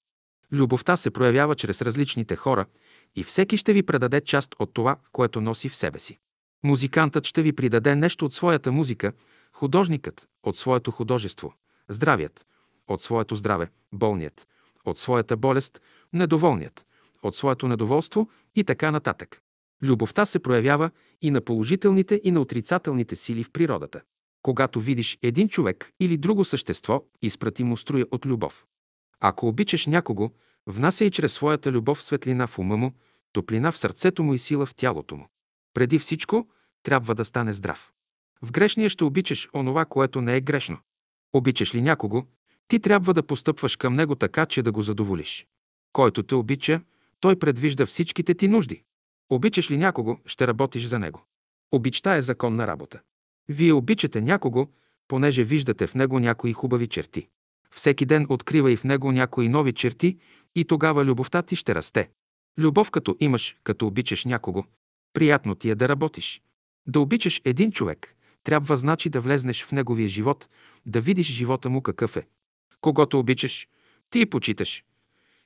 Любовта 0.52 0.96
се 0.96 1.10
проявява 1.10 1.54
чрез 1.54 1.82
различните 1.82 2.36
хора 2.36 2.66
и 3.14 3.24
всеки 3.24 3.56
ще 3.56 3.72
ви 3.72 3.82
предаде 3.82 4.20
част 4.20 4.54
от 4.58 4.74
това, 4.74 4.96
което 5.12 5.40
носи 5.40 5.68
в 5.68 5.76
себе 5.76 5.98
си. 5.98 6.18
Музикантът 6.64 7.26
ще 7.26 7.42
ви 7.42 7.52
придаде 7.52 7.94
нещо 7.94 8.24
от 8.24 8.34
своята 8.34 8.72
музика, 8.72 9.12
художникът– 9.52 10.28
от 10.42 10.56
своето 10.56 10.90
художество, 10.90 11.54
здравият– 11.88 12.46
от 12.88 13.02
своето 13.02 13.34
здраве, 13.34 13.70
болният– 13.92 14.48
от 14.86 14.98
своята 14.98 15.36
болест, 15.36 15.80
недоволният– 16.12 16.86
от 17.22 17.36
своето 17.36 17.68
недоволство 17.68 18.28
и 18.54 18.64
така 18.64 18.90
нататък. 18.90 19.40
Любовта 19.82 20.26
се 20.26 20.38
проявява 20.38 20.90
и 21.22 21.30
на 21.30 21.40
положителните 21.40 22.20
и 22.24 22.30
на 22.30 22.40
отрицателните 22.40 23.16
сили 23.16 23.44
в 23.44 23.52
природата. 23.52 24.00
Когато 24.42 24.80
видиш 24.80 25.18
един 25.22 25.48
човек 25.48 25.92
или 26.00 26.16
друго 26.16 26.44
същество, 26.44 27.04
изпрати 27.22 27.64
му 27.64 27.76
струя 27.76 28.06
от 28.10 28.26
любов. 28.26 28.66
Ако 29.20 29.48
обичаш 29.48 29.86
някого, 29.86 30.30
внася 30.66 31.04
и 31.04 31.10
чрез 31.10 31.32
своята 31.32 31.72
любов 31.72 32.02
светлина 32.02 32.46
в 32.46 32.58
ума 32.58 32.76
му, 32.76 32.92
топлина 33.32 33.72
в 33.72 33.78
сърцето 33.78 34.22
му 34.22 34.34
и 34.34 34.38
сила 34.38 34.66
в 34.66 34.74
тялото 34.74 35.16
му. 35.16 35.28
Преди 35.74 35.98
всичко, 35.98 36.48
трябва 36.82 37.14
да 37.14 37.24
стане 37.24 37.52
здрав. 37.52 37.92
В 38.42 38.52
грешния 38.52 38.90
ще 38.90 39.04
обичаш 39.04 39.48
онова, 39.54 39.84
което 39.84 40.20
не 40.20 40.36
е 40.36 40.40
грешно. 40.40 40.78
Обичаш 41.32 41.74
ли 41.74 41.82
някого, 41.82 42.24
ти 42.68 42.80
трябва 42.80 43.14
да 43.14 43.22
постъпваш 43.22 43.76
към 43.76 43.94
него 43.94 44.14
така, 44.14 44.46
че 44.46 44.62
да 44.62 44.72
го 44.72 44.82
задоволиш. 44.82 45.46
Който 45.92 46.22
те 46.22 46.34
обича, 46.34 46.80
той 47.20 47.38
предвижда 47.38 47.86
всичките 47.86 48.34
ти 48.34 48.48
нужди. 48.48 48.82
Обичаш 49.30 49.70
ли 49.70 49.76
някого, 49.76 50.18
ще 50.26 50.46
работиш 50.46 50.84
за 50.84 50.98
него. 50.98 51.24
Обичта 51.72 52.16
е 52.16 52.22
законна 52.22 52.66
работа. 52.66 53.00
Вие 53.48 53.72
обичате 53.72 54.20
някого, 54.20 54.68
понеже 55.08 55.44
виждате 55.44 55.86
в 55.86 55.94
него 55.94 56.18
някои 56.18 56.52
хубави 56.52 56.86
черти. 56.86 57.28
Всеки 57.70 58.06
ден 58.06 58.26
открива 58.28 58.72
и 58.72 58.76
в 58.76 58.84
него 58.84 59.12
някои 59.12 59.48
нови 59.48 59.72
черти 59.72 60.18
и 60.54 60.64
тогава 60.64 61.04
любовта 61.04 61.42
ти 61.42 61.56
ще 61.56 61.74
расте. 61.74 62.10
Любов 62.58 62.90
като 62.90 63.16
имаш, 63.20 63.56
като 63.64 63.86
обичаш 63.86 64.24
някого, 64.24 64.64
приятно 65.12 65.54
ти 65.54 65.70
е 65.70 65.74
да 65.74 65.88
работиш. 65.88 66.42
Да 66.88 67.00
обичаш 67.00 67.42
един 67.44 67.72
човек, 67.72 68.14
трябва 68.44 68.76
значи 68.76 69.08
да 69.10 69.20
влезнеш 69.20 69.64
в 69.64 69.72
неговия 69.72 70.08
живот, 70.08 70.48
да 70.86 71.00
видиш 71.00 71.26
живота 71.26 71.70
му 71.70 71.82
какъв 71.82 72.16
е. 72.16 72.26
Когато 72.86 73.18
обичаш, 73.18 73.68
ти 74.10 74.20
и 74.20 74.26
почиташ. 74.26 74.84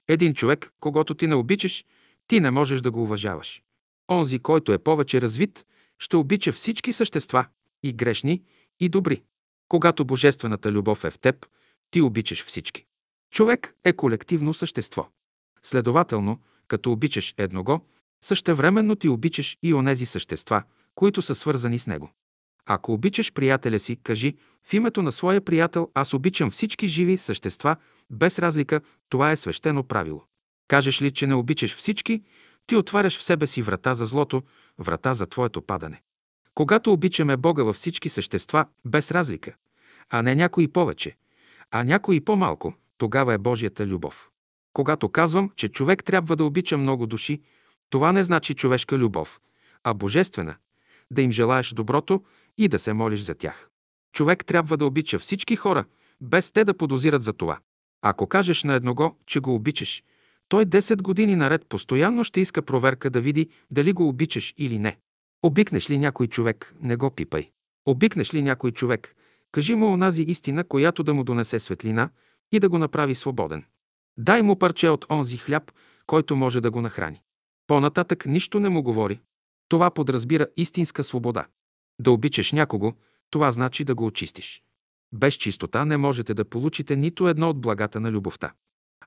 Един 0.09 0.35
човек, 0.35 0.73
когато 0.81 1.15
ти 1.15 1.27
не 1.27 1.35
обичаш, 1.35 1.85
ти 2.27 2.41
не 2.41 2.51
можеш 2.51 2.81
да 2.81 2.91
го 2.91 3.03
уважаваш. 3.03 3.63
Онзи, 4.11 4.39
който 4.39 4.73
е 4.73 4.79
повече 4.79 5.21
развит, 5.21 5.67
ще 5.99 6.17
обича 6.17 6.53
всички 6.53 6.93
същества, 6.93 7.47
и 7.83 7.93
грешни, 7.93 8.43
и 8.81 8.89
добри. 8.89 9.23
Когато 9.69 10.05
божествената 10.05 10.73
любов 10.73 11.05
е 11.05 11.11
в 11.11 11.19
теб, 11.19 11.47
ти 11.91 12.01
обичаш 12.01 12.45
всички. 12.45 12.87
Човек 13.31 13.77
е 13.85 13.93
колективно 13.93 14.55
същество. 14.55 15.09
Следователно, 15.63 16.41
като 16.69 16.93
обичаш 16.93 17.35
едного, 17.39 17.81
същевременно 18.25 18.97
ти 18.97 19.09
обичаш 19.09 19.59
и 19.63 19.75
онези 19.75 20.07
същества, 20.07 20.63
които 20.95 21.23
са 21.23 21.35
свързани 21.35 21.79
с 21.79 21.87
него. 21.87 22.11
Ако 22.73 22.93
обичаш 22.93 23.33
приятеля 23.33 23.79
си, 23.79 23.97
кажи 23.97 24.35
в 24.67 24.75
името 24.75 25.03
на 25.03 25.13
своя 25.13 25.41
приятел 25.41 25.91
аз 25.95 26.15
обичам 26.15 26.51
всички 26.51 26.87
живи 26.87 27.17
същества, 27.17 27.77
без 28.11 28.39
разлика, 28.39 28.81
това 29.09 29.31
е 29.31 29.37
свещено 29.37 29.83
правило. 29.83 30.25
Кажеш 30.69 31.03
ли, 31.03 31.11
че 31.11 31.27
не 31.27 31.35
обичаш 31.35 31.77
всички, 31.77 32.23
ти 32.67 32.77
отваряш 32.77 33.19
в 33.19 33.23
себе 33.23 33.47
си 33.47 33.63
врата 33.63 33.95
за 33.95 34.07
злото, 34.07 34.43
врата 34.79 35.15
за 35.15 35.27
твоето 35.27 35.63
падане. 35.63 36.03
Когато 36.55 36.93
обичаме 36.93 37.37
Бога 37.37 37.63
във 37.63 37.77
всички 37.77 38.09
същества, 38.09 38.65
без 38.85 39.11
разлика, 39.11 39.55
а 40.11 40.23
не 40.23 40.35
някои 40.35 40.69
повече, 40.69 41.17
а 41.71 41.85
някои 41.85 42.21
по-малко, 42.21 42.75
тогава 42.99 43.35
е 43.35 43.39
Божията 43.39 43.87
любов. 43.87 44.31
Когато 44.73 45.09
казвам, 45.09 45.51
че 45.57 45.69
човек 45.69 46.05
трябва 46.05 46.37
да 46.37 46.45
обича 46.45 46.79
много 46.79 47.07
души, 47.07 47.41
това 47.89 48.13
не 48.13 48.25
значи 48.25 48.55
човешка 48.55 48.99
любов, 48.99 49.41
а 49.85 49.95
божествена, 49.95 50.57
да 51.11 51.23
им 51.23 51.33
желаеш 51.33 51.73
доброто 51.73 52.23
и 52.61 52.69
да 52.69 52.79
се 52.79 52.93
молиш 52.93 53.21
за 53.21 53.35
тях. 53.35 53.69
Човек 54.13 54.45
трябва 54.47 54.77
да 54.77 54.87
обича 54.87 55.19
всички 55.19 55.57
хора, 55.57 55.85
без 56.21 56.53
те 56.53 56.65
да 56.65 56.77
подозират 56.77 57.23
за 57.23 57.33
това. 57.33 57.59
Ако 58.03 58.27
кажеш 58.27 58.65
на 58.65 58.75
едного, 58.75 59.17
че 59.27 59.41
го 59.41 59.55
обичаш, 59.55 60.03
той 60.49 60.67
10 60.67 61.03
години 61.03 61.37
наред 61.37 61.67
постоянно 61.69 62.25
ще 62.25 62.41
иска 62.41 62.63
проверка 62.63 63.11
да 63.11 63.21
види 63.21 63.49
дали 63.71 63.93
го 63.93 64.09
обичаш 64.09 64.55
или 64.59 64.79
не. 64.79 64.97
Обикнеш 65.43 65.91
ли 65.91 65.99
някой 65.99 66.27
човек, 66.27 66.75
не 66.81 66.97
го 66.97 67.11
пипай. 67.11 67.51
Обикнеш 67.87 68.35
ли 68.35 68.43
някой 68.43 68.71
човек, 68.71 69.17
кажи 69.53 69.75
му 69.75 69.93
онази 69.93 70.23
истина, 70.23 70.65
която 70.65 71.03
да 71.03 71.15
му 71.15 71.25
донесе 71.25 71.59
светлина 71.61 72.11
и 72.53 72.61
да 72.61 72.69
го 72.69 72.79
направи 72.79 73.15
свободен. 73.15 73.65
Дай 74.19 74.43
му 74.43 74.59
парче 74.59 74.89
от 74.89 75.07
онзи 75.11 75.37
хляб, 75.37 75.73
който 76.07 76.37
може 76.37 76.61
да 76.61 76.71
го 76.71 76.81
нахрани. 76.81 77.21
По-нататък 77.67 78.27
нищо 78.27 78.61
не 78.61 78.69
му 78.69 78.83
говори. 78.83 79.21
Това 79.69 79.91
подразбира 79.91 80.47
истинска 80.57 81.05
свобода. 81.05 81.47
Да 82.01 82.11
обичаш 82.11 82.53
някого, 82.53 82.93
това 83.31 83.51
значи 83.51 83.85
да 83.85 83.95
го 83.95 84.07
очистиш. 84.07 84.63
Без 85.13 85.35
чистота 85.35 85.85
не 85.85 85.97
можете 85.97 86.35
да 86.35 86.45
получите 86.45 86.97
нито 86.97 87.29
едно 87.29 87.51
от 87.51 87.61
благата 87.61 88.01
на 88.01 88.13
любовта. 88.13 88.53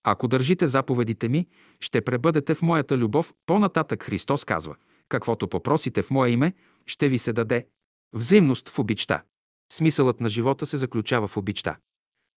Ако 0.03 0.27
държите 0.27 0.67
заповедите 0.67 1.29
ми, 1.29 1.47
ще 1.79 2.01
пребъдете 2.01 2.55
в 2.55 2.61
моята 2.61 2.97
любов. 2.97 3.33
По-нататък 3.45 4.03
Христос 4.03 4.45
казва, 4.45 4.75
каквото 5.09 5.47
попросите 5.47 6.01
в 6.01 6.11
Мое 6.11 6.29
име, 6.29 6.53
ще 6.85 7.09
ви 7.09 7.19
се 7.19 7.33
даде. 7.33 7.67
Взаимност 8.13 8.69
в 8.69 8.79
обичта. 8.79 9.23
Смисълът 9.71 10.21
на 10.21 10.29
живота 10.29 10.65
се 10.65 10.77
заключава 10.77 11.27
в 11.27 11.37
обичта. 11.37 11.77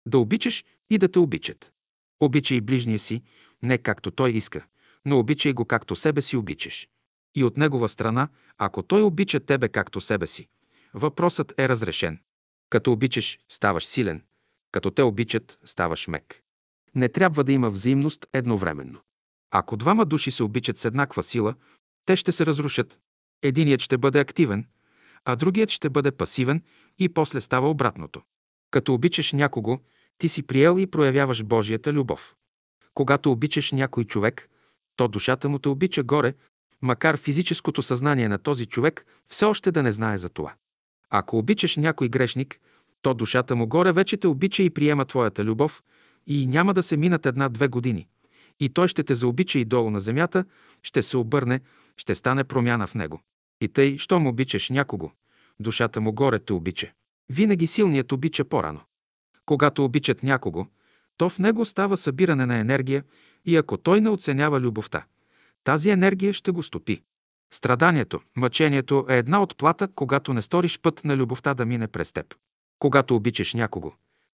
Да 0.08 0.18
обичаш 0.18 0.64
и 0.90 0.98
да 0.98 1.08
те 1.08 1.18
обичат. 1.18 1.72
Обичай 2.20 2.60
ближния 2.60 2.98
си, 2.98 3.22
не 3.62 3.78
както 3.78 4.10
той 4.10 4.30
иска, 4.30 4.66
но 5.04 5.18
обичай 5.18 5.52
го 5.52 5.64
както 5.64 5.96
себе 5.96 6.22
си 6.22 6.36
обичаш. 6.36 6.88
И 7.36 7.44
от 7.44 7.56
негова 7.56 7.88
страна, 7.88 8.28
ако 8.58 8.82
той 8.82 9.02
обича 9.02 9.40
тебе 9.40 9.68
както 9.68 10.00
себе 10.00 10.26
си, 10.26 10.48
въпросът 10.94 11.54
е 11.58 11.68
разрешен. 11.68 12.18
Като 12.70 12.92
обичаш, 12.92 13.38
ставаш 13.48 13.86
силен. 13.86 14.22
Като 14.72 14.90
те 14.90 15.02
обичат, 15.02 15.58
ставаш 15.64 16.08
мек. 16.08 16.42
Не 16.94 17.08
трябва 17.08 17.44
да 17.44 17.52
има 17.52 17.70
взаимност 17.70 18.26
едновременно. 18.32 19.00
Ако 19.50 19.76
двама 19.76 20.06
души 20.06 20.30
се 20.30 20.42
обичат 20.42 20.78
с 20.78 20.84
еднаква 20.84 21.22
сила, 21.22 21.54
те 22.04 22.16
ще 22.16 22.32
се 22.32 22.46
разрушат. 22.46 22.98
Единият 23.42 23.80
ще 23.80 23.98
бъде 23.98 24.20
активен, 24.20 24.66
а 25.24 25.36
другият 25.36 25.70
ще 25.70 25.90
бъде 25.90 26.10
пасивен 26.12 26.62
и 26.98 27.08
после 27.08 27.40
става 27.40 27.70
обратното. 27.70 28.22
Като 28.70 28.94
обичаш 28.94 29.32
някого, 29.32 29.78
ти 30.18 30.28
си 30.28 30.42
приел 30.42 30.78
и 30.78 30.86
проявяваш 30.86 31.44
Божията 31.44 31.92
любов. 31.92 32.34
Когато 32.94 33.32
обичаш 33.32 33.72
някой 33.72 34.04
човек, 34.04 34.48
то 34.96 35.08
душата 35.08 35.48
му 35.48 35.58
те 35.58 35.68
обича 35.68 36.02
горе, 36.02 36.34
макар 36.86 37.16
физическото 37.16 37.82
съзнание 37.82 38.28
на 38.28 38.38
този 38.38 38.66
човек 38.66 39.06
все 39.28 39.44
още 39.44 39.70
да 39.72 39.82
не 39.82 39.92
знае 39.92 40.18
за 40.18 40.28
това. 40.28 40.54
Ако 41.10 41.38
обичаш 41.38 41.76
някой 41.76 42.08
грешник, 42.08 42.60
то 43.02 43.14
душата 43.14 43.56
му 43.56 43.66
горе 43.66 43.92
вече 43.92 44.16
те 44.16 44.26
обича 44.26 44.62
и 44.62 44.70
приема 44.70 45.04
твоята 45.04 45.44
любов 45.44 45.82
и 46.26 46.46
няма 46.46 46.74
да 46.74 46.82
се 46.82 46.96
минат 46.96 47.26
една-две 47.26 47.68
години. 47.68 48.06
И 48.60 48.68
той 48.68 48.88
ще 48.88 49.02
те 49.02 49.14
заобича 49.14 49.58
и 49.58 49.64
долу 49.64 49.90
на 49.90 50.00
земята, 50.00 50.44
ще 50.82 51.02
се 51.02 51.16
обърне, 51.16 51.60
ще 51.96 52.14
стане 52.14 52.44
промяна 52.44 52.86
в 52.86 52.94
него. 52.94 53.20
И 53.60 53.68
тъй, 53.68 53.98
щом 53.98 54.26
обичаш 54.26 54.70
някого, 54.70 55.10
душата 55.60 56.00
му 56.00 56.12
горе 56.12 56.38
те 56.38 56.52
обича. 56.52 56.92
Винаги 57.28 57.66
силният 57.66 58.12
обича 58.12 58.44
по-рано. 58.44 58.80
Когато 59.46 59.84
обичат 59.84 60.22
някого, 60.22 60.66
то 61.16 61.28
в 61.30 61.38
него 61.38 61.64
става 61.64 61.96
събиране 61.96 62.46
на 62.46 62.58
енергия 62.58 63.04
и 63.44 63.56
ако 63.56 63.76
той 63.76 64.00
не 64.00 64.08
оценява 64.08 64.60
любовта, 64.60 65.04
тази 65.66 65.90
енергия 65.90 66.32
ще 66.32 66.50
го 66.50 66.62
стопи. 66.62 67.02
Страданието, 67.52 68.20
мъчението 68.36 69.06
е 69.08 69.18
една 69.18 69.42
от 69.42 69.56
плата, 69.56 69.88
когато 69.94 70.34
не 70.34 70.42
сториш 70.42 70.78
път 70.80 71.04
на 71.04 71.16
любовта 71.16 71.54
да 71.54 71.66
мине 71.66 71.88
през 71.88 72.12
теб. 72.12 72.34
Когато 72.78 73.16
обичаш 73.16 73.54
някого, 73.54 73.92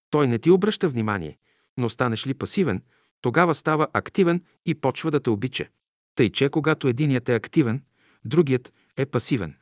той 0.09 0.27
не 0.27 0.39
ти 0.39 0.51
обръща 0.51 0.89
внимание, 0.89 1.37
но 1.77 1.89
станеш 1.89 2.27
ли 2.27 2.33
пасивен, 2.33 2.81
тогава 3.21 3.55
става 3.55 3.87
активен 3.93 4.43
и 4.65 4.75
почва 4.75 5.11
да 5.11 5.19
те 5.19 5.29
обича. 5.29 5.67
Тъй, 6.15 6.29
че 6.29 6.49
когато 6.49 6.87
единият 6.87 7.29
е 7.29 7.35
активен, 7.35 7.83
другият 8.25 8.73
е 8.97 9.05
пасивен. 9.05 9.55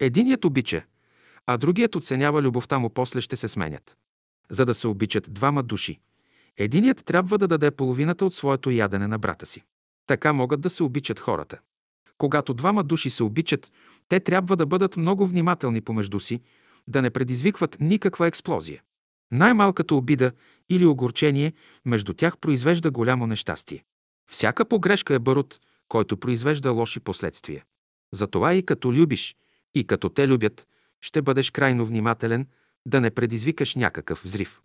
Единият 0.00 0.44
обича, 0.44 0.84
а 1.46 1.56
другият 1.56 1.96
оценява 1.96 2.42
любовта 2.42 2.78
му, 2.78 2.90
после 2.90 3.20
ще 3.20 3.36
се 3.36 3.48
сменят. 3.48 3.96
За 4.50 4.64
да 4.64 4.74
се 4.74 4.88
обичат 4.88 5.32
двама 5.32 5.62
души, 5.62 6.00
единият 6.56 7.04
трябва 7.04 7.38
да 7.38 7.48
даде 7.48 7.70
половината 7.70 8.24
от 8.24 8.34
своето 8.34 8.70
ядене 8.70 9.06
на 9.06 9.18
брата 9.18 9.46
си. 9.46 9.64
Така 10.08 10.32
могат 10.32 10.60
да 10.60 10.70
се 10.70 10.82
обичат 10.82 11.18
хората. 11.18 11.58
Когато 12.18 12.54
двама 12.54 12.84
души 12.84 13.10
се 13.10 13.22
обичат, 13.22 13.72
те 14.08 14.20
трябва 14.20 14.56
да 14.56 14.66
бъдат 14.66 14.96
много 14.96 15.26
внимателни 15.26 15.80
помежду 15.80 16.20
си, 16.20 16.40
да 16.88 17.02
не 17.02 17.10
предизвикват 17.10 17.76
никаква 17.80 18.26
експлозия. 18.26 18.82
Най-малката 19.32 19.94
обида 19.94 20.32
или 20.70 20.86
огорчение 20.86 21.52
между 21.84 22.14
тях 22.14 22.38
произвежда 22.38 22.90
голямо 22.90 23.26
нещастие. 23.26 23.84
Всяка 24.30 24.64
погрешка 24.64 25.14
е 25.14 25.18
барут, 25.18 25.60
който 25.88 26.16
произвежда 26.16 26.72
лоши 26.72 27.00
последствия. 27.00 27.64
Затова 28.12 28.54
и 28.54 28.62
като 28.62 28.92
любиш, 28.92 29.36
и 29.74 29.86
като 29.86 30.08
те 30.08 30.28
любят, 30.28 30.66
ще 31.00 31.22
бъдеш 31.22 31.50
крайно 31.50 31.86
внимателен 31.86 32.46
да 32.86 33.00
не 33.00 33.10
предизвикаш 33.10 33.74
някакъв 33.74 34.22
взрив. 34.24 34.60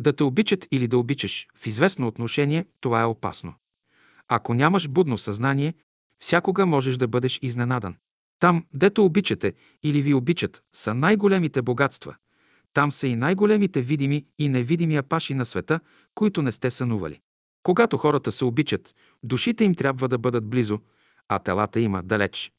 Да 0.00 0.12
те 0.12 0.22
обичат 0.22 0.66
или 0.70 0.88
да 0.88 0.98
обичаш 0.98 1.46
в 1.54 1.66
известно 1.66 2.06
отношение, 2.06 2.66
това 2.80 3.00
е 3.00 3.04
опасно. 3.04 3.54
Ако 4.28 4.54
нямаш 4.54 4.88
будно 4.88 5.18
съзнание, 5.18 5.74
всякога 6.18 6.66
можеш 6.66 6.96
да 6.96 7.08
бъдеш 7.08 7.38
изненадан. 7.42 7.96
Там, 8.40 8.64
дето 8.74 9.04
обичате 9.04 9.52
или 9.82 10.02
ви 10.02 10.14
обичат, 10.14 10.62
са 10.72 10.94
най-големите 10.94 11.62
богатства. 11.62 12.16
Там 12.74 12.92
са 12.92 13.06
и 13.06 13.16
най-големите 13.16 13.82
видими 13.82 14.26
и 14.38 14.48
невидими 14.48 14.96
апаши 14.96 15.34
на 15.34 15.44
света, 15.44 15.80
които 16.14 16.42
не 16.42 16.52
сте 16.52 16.70
сънували. 16.70 17.20
Когато 17.62 17.98
хората 17.98 18.32
се 18.32 18.44
обичат, 18.44 18.94
душите 19.22 19.64
им 19.64 19.74
трябва 19.74 20.08
да 20.08 20.18
бъдат 20.18 20.46
близо, 20.46 20.80
а 21.28 21.38
телата 21.38 21.80
има 21.80 22.02
далеч. 22.02 22.52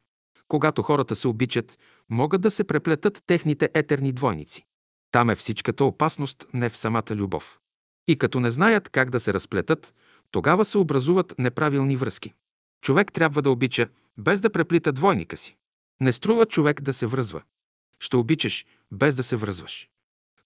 Когато 0.48 0.82
хората 0.82 1.16
се 1.16 1.28
обичат, 1.28 1.80
могат 2.10 2.41
да 2.41 2.52
се 2.52 2.64
преплетат 2.64 3.24
техните 3.28 3.70
етерни 3.74 4.12
двойници. 4.12 4.66
Там 5.12 5.30
е 5.30 5.36
всичката 5.36 5.86
опасност, 5.86 6.46
не 6.54 6.70
в 6.70 6.78
самата 6.78 7.12
любов. 7.12 7.60
И 8.08 8.18
като 8.18 8.40
не 8.40 8.52
знаят 8.52 8.90
как 8.90 9.10
да 9.10 9.20
се 9.20 9.34
разплетат, 9.34 9.94
тогава 10.32 10.66
се 10.66 10.78
образуват 10.78 11.34
неправилни 11.40 11.96
връзки. 11.96 12.34
Човек 12.82 13.14
трябва 13.14 13.42
да 13.42 13.52
обича, 13.52 13.90
без 14.18 14.42
да 14.42 14.50
преплита 14.50 14.92
двойника 14.92 15.38
си. 15.38 15.56
Не 16.02 16.12
струва 16.12 16.46
човек 16.46 16.82
да 16.82 16.94
се 16.94 17.08
връзва. 17.08 17.42
Ще 18.00 18.16
обичаш, 18.16 18.66
без 18.92 19.16
да 19.16 19.24
се 19.24 19.36
връзваш. 19.36 19.90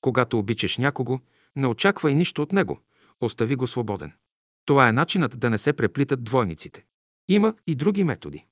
Когато 0.02 0.40
обичаш 0.40 0.78
някого, 0.78 1.20
не 1.56 1.68
очаквай 1.68 2.16
нищо 2.16 2.42
от 2.42 2.52
него. 2.52 2.80
Остави 3.22 3.56
го 3.56 3.68
свободен. 3.68 4.12
Това 4.66 4.90
е 4.90 4.92
начинът 4.92 5.40
да 5.40 5.50
не 5.50 5.58
се 5.58 5.74
преплитат 5.74 6.24
двойниците. 6.24 6.86
Има 7.28 7.54
и 7.68 7.76
други 7.76 8.04
методи. 8.04 8.46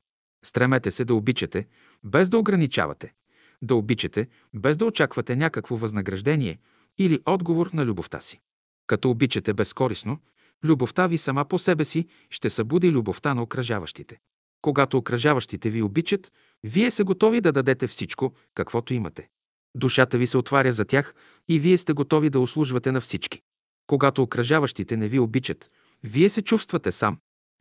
Стремете 0.46 0.92
се 0.92 1.06
да 1.06 1.16
обичате, 1.16 1.68
без 2.04 2.30
да 2.30 2.38
ограничавате. 2.38 3.14
Да 3.62 3.76
обичате, 3.76 4.28
без 4.54 4.78
да 4.78 4.86
очаквате 4.86 5.36
някакво 5.36 5.78
възнаграждение 5.78 6.60
или 6.98 7.20
отговор 7.26 7.70
на 7.74 7.86
любовта 7.86 8.22
си. 8.22 8.40
Като 8.88 9.10
обичате 9.10 9.54
безкорисно, 9.54 10.20
любовта 10.64 11.08
ви 11.08 11.18
сама 11.18 11.46
по 11.46 11.60
себе 11.60 11.86
си 11.86 12.08
ще 12.30 12.50
събуди 12.50 12.92
любовта 12.92 13.34
на 13.34 13.44
окръжаващите. 13.44 14.18
Когато 14.62 14.98
окръжаващите 14.98 15.70
ви 15.70 15.82
обичат, 15.82 16.32
вие 16.64 16.92
се 16.92 17.04
готови 17.04 17.42
да 17.42 17.52
дадете 17.52 17.88
всичко, 17.88 18.34
каквото 18.56 18.94
имате. 18.94 19.30
Душата 19.76 20.18
ви 20.18 20.28
се 20.28 20.38
отваря 20.38 20.74
за 20.74 20.86
тях 20.86 21.16
и 21.50 21.60
вие 21.60 21.78
сте 21.78 21.94
готови 21.94 22.30
да 22.30 22.40
услужвате 22.40 22.92
на 22.92 23.02
всички. 23.02 23.42
Когато 23.88 24.24
окръжаващите 24.24 24.98
не 24.98 25.08
ви 25.08 25.20
обичат, 25.20 25.72
вие 26.04 26.30
се 26.30 26.42
чувствате 26.42 26.92
сам, 26.92 27.18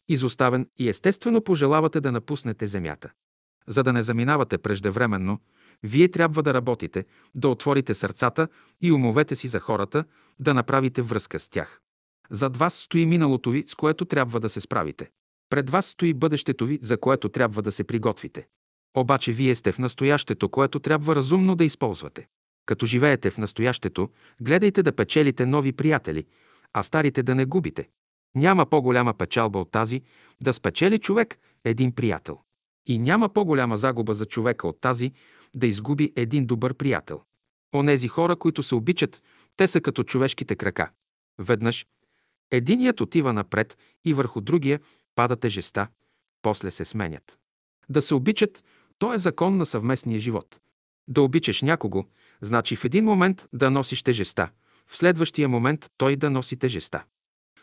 изоставен 0.08 0.66
и 0.78 0.88
естествено 0.88 1.44
пожелавате 1.44 2.00
да 2.00 2.12
напуснете 2.12 2.66
земята. 2.66 3.10
За 3.66 3.82
да 3.82 3.92
не 3.92 4.02
заминавате 4.02 4.58
преждевременно, 4.58 5.38
вие 5.82 6.08
трябва 6.08 6.42
да 6.42 6.54
работите, 6.54 7.04
да 7.34 7.48
отворите 7.48 7.94
сърцата 7.94 8.48
и 8.80 8.92
умовете 8.92 9.36
си 9.36 9.48
за 9.48 9.60
хората, 9.60 10.04
да 10.38 10.54
направите 10.54 11.02
връзка 11.02 11.40
с 11.40 11.48
тях. 11.48 11.80
Зад 12.30 12.56
вас 12.56 12.74
стои 12.74 13.06
миналото 13.06 13.50
ви, 13.50 13.64
с 13.66 13.74
което 13.74 14.04
трябва 14.04 14.40
да 14.40 14.48
се 14.48 14.60
справите. 14.60 15.10
Пред 15.50 15.70
вас 15.70 15.86
стои 15.86 16.14
бъдещето 16.14 16.66
ви, 16.66 16.78
за 16.82 16.98
което 16.98 17.28
трябва 17.28 17.62
да 17.62 17.72
се 17.72 17.84
приготвите. 17.84 18.46
Обаче 18.96 19.32
вие 19.32 19.54
сте 19.54 19.72
в 19.72 19.78
настоящето, 19.78 20.48
което 20.48 20.80
трябва 20.80 21.16
разумно 21.16 21.56
да 21.56 21.64
използвате. 21.64 22.26
Като 22.66 22.86
живеете 22.86 23.30
в 23.30 23.38
настоящето, 23.38 24.08
гледайте 24.40 24.82
да 24.82 24.92
печелите 24.92 25.46
нови 25.46 25.72
приятели, 25.72 26.26
а 26.72 26.82
старите 26.82 27.22
да 27.22 27.34
не 27.34 27.44
губите. 27.44 27.88
Няма 28.36 28.66
по-голяма 28.66 29.14
печалба 29.14 29.58
от 29.58 29.70
тази 29.70 30.02
да 30.42 30.52
спечели 30.52 30.98
човек 30.98 31.38
един 31.64 31.92
приятел. 31.92 32.38
И 32.86 32.98
няма 32.98 33.28
по-голяма 33.28 33.76
загуба 33.76 34.14
за 34.14 34.26
човека 34.26 34.68
от 34.68 34.80
тази 34.80 35.12
да 35.54 35.66
изгуби 35.66 36.12
един 36.16 36.46
добър 36.46 36.74
приятел. 36.74 37.22
Онези 37.74 38.08
хора, 38.08 38.36
които 38.36 38.62
се 38.62 38.74
обичат, 38.74 39.22
те 39.56 39.66
са 39.66 39.80
като 39.80 40.02
човешките 40.02 40.56
крака. 40.56 40.90
Веднъж 41.38 41.86
единият 42.50 43.00
отива 43.00 43.32
напред 43.32 43.78
и 44.04 44.14
върху 44.14 44.40
другия 44.40 44.80
пада 45.14 45.36
тежеста, 45.36 45.88
после 46.42 46.70
се 46.70 46.84
сменят. 46.84 47.38
Да 47.88 48.02
се 48.02 48.14
обичат, 48.14 48.64
то 48.98 49.14
е 49.14 49.18
закон 49.18 49.56
на 49.56 49.66
съвместния 49.66 50.18
живот. 50.18 50.60
Да 51.08 51.22
обичаш 51.22 51.62
някого, 51.62 52.04
значи 52.40 52.76
в 52.76 52.84
един 52.84 53.04
момент 53.04 53.48
да 53.52 53.70
носиш 53.70 54.02
тежеста, 54.02 54.50
в 54.86 54.96
следващия 54.96 55.48
момент 55.48 55.90
той 55.96 56.16
да 56.16 56.30
носи 56.30 56.56
тежеста. 56.56 57.04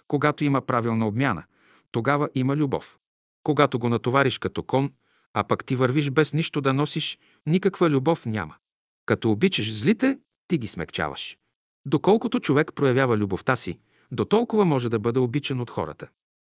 Когато 0.07 0.43
има 0.43 0.61
правилна 0.61 1.07
обмяна, 1.07 1.43
тогава 1.91 2.29
има 2.35 2.55
любов. 2.55 2.97
Когато 3.43 3.79
го 3.79 3.89
натовариш 3.89 4.37
като 4.37 4.63
кон, 4.63 4.91
а 5.33 5.43
пък 5.43 5.65
ти 5.65 5.75
вървиш 5.75 6.11
без 6.11 6.33
нищо 6.33 6.61
да 6.61 6.73
носиш, 6.73 7.19
никаква 7.45 7.89
любов 7.89 8.25
няма. 8.25 8.55
Като 9.05 9.31
обичаш 9.31 9.73
злите, 9.73 10.19
ти 10.47 10.57
ги 10.57 10.67
смекчаваш. 10.67 11.37
Доколкото 11.85 12.39
човек 12.39 12.71
проявява 12.75 13.17
любовта 13.17 13.55
си, 13.55 13.79
до 14.11 14.25
толкова 14.25 14.65
може 14.65 14.89
да 14.89 14.99
бъде 14.99 15.19
обичан 15.19 15.61
от 15.61 15.69
хората. 15.69 16.07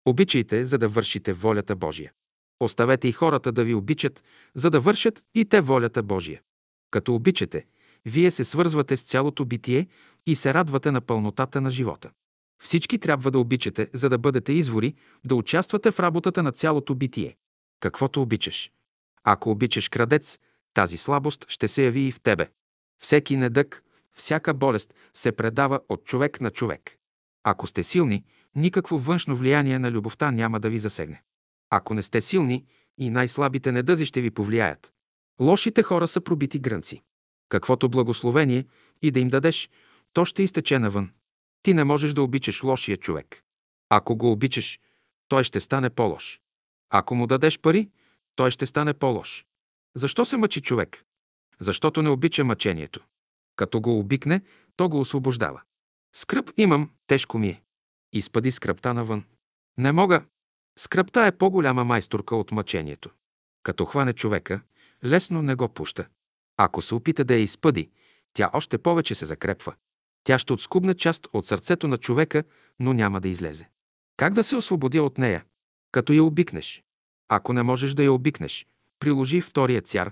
Обичайте, 0.05 0.65
за 0.65 0.77
да 0.77 0.87
вършите 0.87 1.33
волята 1.33 1.75
Божия. 1.75 2.11
Оставете 2.59 3.07
и 3.07 3.11
хората 3.11 3.51
да 3.51 3.63
ви 3.63 3.73
обичат, 3.73 4.23
за 4.55 4.69
да 4.69 4.79
вършат 4.79 5.23
и 5.35 5.45
те 5.45 5.61
волята 5.61 6.03
Божия. 6.03 6.41
Като 6.91 7.15
обичате, 7.15 7.65
вие 8.05 8.31
се 8.31 8.45
свързвате 8.45 8.97
с 8.97 9.01
цялото 9.01 9.45
битие 9.45 9.87
и 10.25 10.35
се 10.35 10.53
радвате 10.53 10.91
на 10.91 11.01
пълнотата 11.01 11.61
на 11.61 11.71
живота. 11.71 12.11
Всички 12.63 12.99
трябва 12.99 13.31
да 13.31 13.39
обичате, 13.39 13.89
за 13.93 14.09
да 14.09 14.17
бъдете 14.17 14.53
извори, 14.53 14.95
да 15.25 15.35
участвате 15.35 15.91
в 15.91 15.99
работата 15.99 16.43
на 16.43 16.51
цялото 16.51 16.95
битие. 16.95 17.35
Каквото 17.79 18.21
обичаш. 18.21 18.71
Ако 19.23 19.49
обичаш 19.51 19.89
крадец, 19.89 20.39
тази 20.73 20.97
слабост 20.97 21.45
ще 21.47 21.67
се 21.67 21.83
яви 21.83 21.99
и 21.99 22.11
в 22.11 22.21
тебе. 22.21 22.49
Всеки 23.01 23.37
недък, 23.37 23.83
всяка 24.13 24.53
болест 24.53 24.93
се 25.13 25.31
предава 25.31 25.79
от 25.89 26.05
човек 26.05 26.41
на 26.41 26.51
човек. 26.51 26.97
Ако 27.43 27.67
сте 27.67 27.83
силни, 27.83 28.23
никакво 28.55 28.99
външно 28.99 29.35
влияние 29.35 29.79
на 29.79 29.91
любовта 29.91 30.31
няма 30.31 30.59
да 30.59 30.69
ви 30.69 30.79
засегне. 30.79 31.23
Ако 31.69 31.93
не 31.93 32.03
сте 32.03 32.21
силни, 32.21 32.65
и 32.97 33.09
най-слабите 33.09 33.71
недъзи 33.71 34.05
ще 34.05 34.21
ви 34.21 34.31
повлияят. 34.31 34.93
Лошите 35.39 35.83
хора 35.83 36.07
са 36.07 36.21
пробити 36.21 36.59
грънци. 36.59 37.01
Каквото 37.49 37.89
благословение 37.89 38.65
и 39.01 39.11
да 39.11 39.19
им 39.19 39.27
дадеш, 39.27 39.69
то 40.13 40.25
ще 40.25 40.43
изтече 40.43 40.79
навън. 40.79 41.11
Ти 41.63 41.73
не 41.73 41.83
можеш 41.83 42.13
да 42.13 42.21
обичаш 42.21 42.63
лошия 42.63 42.97
човек. 42.97 43.43
Ако 43.89 44.15
го 44.15 44.31
обичаш, 44.31 44.79
той 45.27 45.43
ще 45.43 45.59
стане 45.59 45.89
по-лош. 45.89 46.41
Ако 46.89 47.15
му 47.15 47.27
дадеш 47.27 47.59
пари, 47.59 47.89
той 48.35 48.51
ще 48.51 48.65
стане 48.65 48.93
по-лош. 48.93 49.45
Защо 49.95 50.25
се 50.25 50.37
мъчи 50.37 50.61
човек? 50.61 51.05
Защото 51.59 52.01
не 52.01 52.09
обича 52.09 52.43
мъчението. 52.43 52.99
Като 53.55 53.81
го 53.81 53.99
обикне, 53.99 54.41
то 54.75 54.89
го 54.89 54.99
освобождава. 54.99 55.61
Скръп 56.15 56.51
имам, 56.57 56.89
тежко 57.07 57.37
ми 57.37 57.47
е. 57.47 57.61
Изпади 58.13 58.51
скръпта 58.51 58.93
навън. 58.93 59.23
Не 59.77 59.91
мога. 59.91 60.25
Скръпта 60.79 61.25
е 61.25 61.37
по-голяма 61.37 61.83
майсторка 61.83 62.35
от 62.35 62.51
мъчението. 62.51 63.09
Като 63.63 63.85
хване 63.85 64.13
човека, 64.13 64.61
лесно 65.05 65.41
не 65.41 65.55
го 65.55 65.69
пуща. 65.69 66.07
Ако 66.57 66.81
се 66.81 66.95
опита 66.95 67.23
да 67.23 67.33
я 67.33 67.39
изпъди, 67.39 67.89
тя 68.33 68.49
още 68.53 68.77
повече 68.77 69.15
се 69.15 69.25
закрепва. 69.25 69.73
Тя 70.23 70.39
ще 70.39 70.53
отскубне 70.53 70.93
част 70.93 71.27
от 71.33 71.45
сърцето 71.45 71.87
на 71.87 71.97
човека, 71.97 72.43
но 72.79 72.93
няма 72.93 73.21
да 73.21 73.29
излезе. 73.29 73.69
Как 74.17 74.33
да 74.33 74.43
се 74.43 74.55
освободя 74.55 75.03
от 75.03 75.17
нея? 75.17 75.45
Като 75.91 76.13
я 76.13 76.23
обикнеш. 76.23 76.83
Ако 77.29 77.53
не 77.53 77.63
можеш 77.63 77.93
да 77.93 78.03
я 78.03 78.13
обикнеш, 78.13 78.67
приложи 78.99 79.41
втория 79.41 79.81
цяр, 79.81 80.11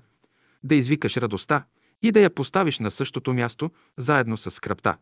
да 0.64 0.76
извикаш 0.76 1.18
радостта 1.18 1.66
и 2.02 2.12
да 2.12 2.20
я 2.20 2.30
поставиш 2.30 2.80
на 2.80 2.92
същото 2.92 3.34
място, 3.34 3.72
заедно 3.98 4.38
с 4.38 4.52
скръпта. 4.52 4.98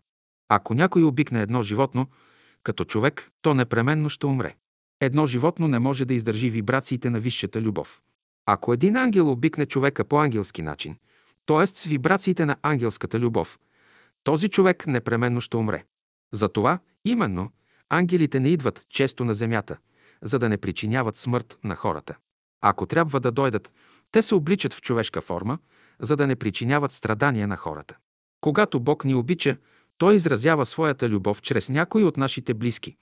Ако 0.49 0.73
някой 0.73 1.03
обикне 1.03 1.41
едно 1.41 1.63
животно, 1.63 2.07
като 2.63 2.85
човек, 2.85 3.31
то 3.41 3.53
непременно 3.53 4.09
ще 4.09 4.25
умре. 4.25 4.55
Едно 5.01 5.25
животно 5.25 5.67
не 5.67 5.79
може 5.79 6.05
да 6.05 6.13
издържи 6.13 6.49
вибрациите 6.49 7.09
на 7.09 7.19
висшата 7.19 7.61
любов. 7.61 8.01
Ако 8.45 8.73
един 8.73 8.95
ангел 8.95 9.31
обикне 9.31 9.65
човека 9.65 10.05
по 10.05 10.19
ангелски 10.19 10.61
начин, 10.61 10.95
т.е. 11.45 11.67
с 11.67 11.83
вибрациите 11.83 12.45
на 12.45 12.55
ангелската 12.61 13.19
любов, 13.19 13.59
този 14.23 14.49
човек 14.49 14.87
непременно 14.87 15.41
ще 15.41 15.57
умре. 15.57 15.83
Затова, 16.33 16.79
именно, 17.05 17.51
ангелите 17.89 18.39
не 18.39 18.49
идват 18.49 18.85
често 18.89 19.25
на 19.25 19.33
земята, 19.33 19.77
за 20.21 20.39
да 20.39 20.49
не 20.49 20.57
причиняват 20.57 21.15
смърт 21.15 21.59
на 21.63 21.75
хората. 21.75 22.15
Ако 22.61 22.85
трябва 22.85 23.19
да 23.19 23.31
дойдат, 23.31 23.71
те 24.11 24.21
се 24.21 24.35
обличат 24.35 24.73
в 24.73 24.81
човешка 24.81 25.21
форма, 25.21 25.57
за 25.99 26.15
да 26.15 26.27
не 26.27 26.35
причиняват 26.35 26.91
страдания 26.91 27.47
на 27.47 27.57
хората. 27.57 27.97
Когато 28.41 28.79
Бог 28.79 29.05
ни 29.05 29.15
обича, 29.15 29.57
Той 29.99 30.15
изразява 30.15 30.65
своята 30.65 31.09
любов 31.09 31.41
чрез 31.41 31.69
някой 31.69 32.03
от 32.03 32.17
нашите 32.17 32.53
близки, 32.53 32.95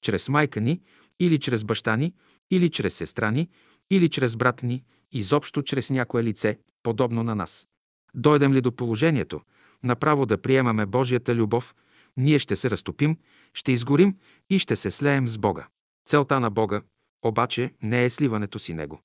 чрез 0.00 0.28
майка 0.28 0.60
ни, 0.60 0.80
или 1.20 1.38
чрез 1.38 1.64
баща 1.64 1.96
ни, 1.96 2.14
или 2.50 2.70
чрез 2.70 2.94
сестра 2.94 3.30
ни, 3.30 3.48
или 3.90 4.08
чрез 4.08 4.36
брат 4.36 4.62
ни, 4.62 4.84
изобщо 5.12 5.62
чрез 5.62 5.90
някое 5.90 6.22
лице, 6.22 6.58
подобно 6.82 7.22
на 7.22 7.34
нас. 7.34 7.68
Дойдем 8.14 8.54
ли 8.54 8.60
до 8.60 8.72
положението, 8.72 9.40
направо 9.82 10.26
да 10.26 10.38
приемаме 10.38 10.86
Божията 10.86 11.34
любов, 11.34 11.74
ние 12.16 12.38
ще 12.38 12.56
се 12.56 12.70
разтопим, 12.70 13.16
ще 13.54 13.72
изгорим 13.72 14.16
и 14.50 14.58
ще 14.58 14.76
се 14.76 14.90
слеем 14.90 15.28
с 15.28 15.38
Бога. 15.38 15.66
Целта 16.06 16.40
на 16.40 16.50
Бога 16.50 16.82
обаче 17.22 17.74
не 17.82 18.04
е 18.04 18.10
сливането 18.10 18.58
си 18.58 18.74
Него. 18.74 19.00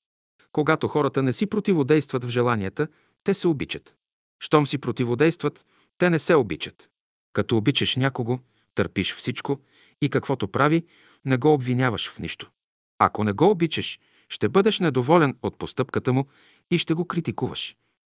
Когато 0.52 0.88
хората 0.88 1.24
не 1.24 1.34
си 1.34 1.46
противодействат 1.46 2.24
в 2.26 2.30
желанията, 2.30 2.88
те 3.24 3.34
се 3.34 3.48
обичат. 3.48 3.96
Щом 4.40 4.68
си 4.68 4.78
противодействат, 4.78 5.66
те 5.98 6.10
не 6.10 6.20
се 6.20 6.36
обичат. 6.36 6.90
Като 7.36 7.58
обичаш 7.58 7.96
някого, 7.96 8.40
търпиш 8.76 9.16
всичко 9.16 9.60
и 10.02 10.10
каквото 10.10 10.48
прави, 10.48 10.86
не 11.26 11.38
го 11.38 11.54
обвиняваш 11.54 12.10
в 12.10 12.20
нищо. 12.20 12.52
Ако 13.00 13.24
не 13.24 13.34
го 13.34 13.50
обичаш, 13.50 14.00
ще 14.30 14.50
бъдеш 14.50 14.80
недоволен 14.80 15.38
от 15.42 15.58
постъпката 15.58 16.14
му 16.14 16.26
и 16.72 16.78
ще 16.78 16.94
го 16.94 17.06
критикуваш. 17.06 17.76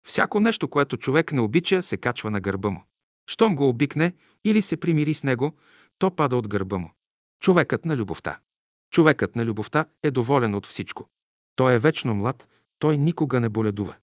Всяко 0.06 0.40
нещо, 0.40 0.68
което 0.68 0.96
човек 0.96 1.32
не 1.32 1.40
обича, 1.40 1.82
се 1.82 1.96
качва 1.96 2.30
на 2.30 2.40
гърба 2.40 2.70
му. 2.70 2.84
Щом 3.26 3.56
го 3.56 3.68
обикне 3.68 4.12
или 4.44 4.62
се 4.62 4.76
примири 4.76 5.14
с 5.14 5.22
него, 5.22 5.56
то 5.98 6.10
пада 6.10 6.36
от 6.36 6.48
гърба 6.48 6.78
му. 6.78 6.90
Човекът 7.40 7.84
на 7.84 7.96
любовта. 7.96 8.38
Човекът 8.90 9.36
на 9.36 9.44
любовта 9.44 9.86
е 10.02 10.10
доволен 10.10 10.54
от 10.54 10.66
всичко. 10.66 11.08
Той 11.54 11.74
е 11.74 11.78
вечно 11.78 12.14
млад, 12.14 12.48
той 12.78 12.98
никога 12.98 13.40
не 13.40 13.48
боледува. 13.48 13.94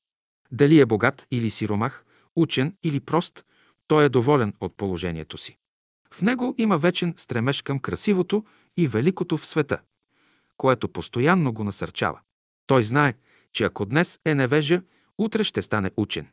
Дали 0.52 0.80
е 0.80 0.86
богат 0.86 1.28
или 1.32 1.50
сиромах, 1.50 2.06
учен 2.36 2.76
или 2.84 3.00
прост, 3.00 3.46
той 3.88 4.06
е 4.06 4.10
доволен 4.10 4.54
от 4.60 4.78
положението 4.78 5.38
си. 5.38 5.58
В 6.14 6.22
него 6.22 6.56
има 6.58 6.78
вечен 6.78 7.14
стремеж 7.18 7.62
към 7.62 7.80
красивото 7.80 8.46
и 8.78 8.88
великото 8.88 9.38
в 9.38 9.46
света, 9.46 9.80
което 10.58 10.90
постоянно 10.90 11.54
го 11.54 11.64
насърчава. 11.64 12.20
Той 12.68 12.84
знае, 12.84 13.14
че 13.52 13.64
ако 13.64 13.86
днес 13.86 14.20
е 14.26 14.36
невежа, 14.36 14.82
утре 15.18 15.44
ще 15.44 15.62
стане 15.62 15.92
учен. 15.98 16.28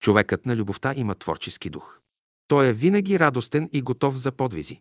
Човекът 0.00 0.46
на 0.46 0.56
любовта 0.56 0.94
има 0.96 1.14
творчески 1.14 1.70
дух. 1.70 2.00
Той 2.48 2.66
е 2.66 2.72
винаги 2.72 3.18
радостен 3.18 3.68
и 3.72 3.82
готов 3.82 4.16
за 4.16 4.32
подвизи. 4.32 4.80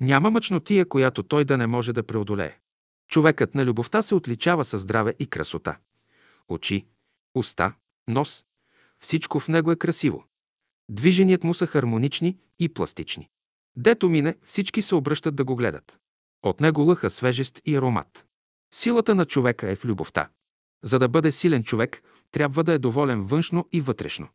Няма 0.00 0.30
мъчнотия, 0.30 0.88
която 0.88 1.22
той 1.22 1.44
да 1.44 1.58
не 1.58 1.66
може 1.66 1.92
да 1.92 2.02
преодолее. 2.02 2.58
Човекът 3.08 3.54
на 3.54 3.64
любовта 3.64 4.02
се 4.02 4.14
отличава 4.14 4.64
със 4.64 4.82
здраве 4.82 5.14
и 5.18 5.26
красота. 5.26 5.78
Очи, 6.48 6.86
уста, 7.34 7.74
нос, 8.08 8.44
всичко 9.00 9.40
в 9.40 9.48
него 9.48 9.72
е 9.72 9.76
красиво. 9.76 10.24
Движеният 10.88 11.44
му 11.44 11.54
са 11.54 11.66
хармонични 11.66 12.38
и 12.58 12.68
пластични. 12.68 13.28
Дето 13.76 14.08
мине, 14.08 14.34
всички 14.42 14.82
се 14.82 14.94
обръщат 14.94 15.36
да 15.36 15.44
го 15.44 15.56
гледат. 15.56 15.98
От 16.42 16.60
него 16.60 16.80
лъха 16.80 17.10
свежест 17.10 17.60
и 17.64 17.76
аромат. 17.76 18.26
Силата 18.74 19.14
на 19.14 19.24
човека 19.24 19.70
е 19.70 19.76
в 19.76 19.84
любовта. 19.84 20.28
За 20.84 20.98
да 20.98 21.08
бъде 21.08 21.32
силен 21.32 21.62
човек, 21.64 22.02
трябва 22.32 22.64
да 22.64 22.72
е 22.72 22.78
доволен 22.78 23.20
външно 23.20 23.68
и 23.72 23.80
вътрешно. 23.80 24.28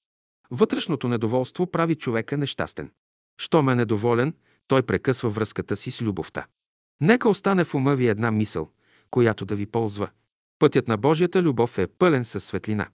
Вътрешното 0.51 1.07
недоволство 1.07 1.67
прави 1.67 1.95
човека 1.95 2.38
нещастен. 2.38 2.91
Щом 3.38 3.69
е 3.69 3.76
недоволен, 3.76 4.34
той 4.67 4.84
прекъсва 4.84 5.30
връзката 5.30 5.76
си 5.76 5.91
с 5.91 6.01
любовта. 6.01 6.47
Нека 7.01 7.30
остане 7.30 7.63
в 7.63 7.76
ума 7.76 7.95
ви 7.95 8.07
една 8.07 8.31
мисъл, 8.31 8.69
която 9.11 9.45
да 9.45 9.55
ви 9.55 9.65
ползва. 9.65 10.09
Пътят 10.59 10.88
на 10.88 10.97
Божията 10.97 11.41
любов 11.41 11.77
е 11.77 11.88
пълен 11.88 12.26
със 12.26 12.43
светлина. 12.43 12.88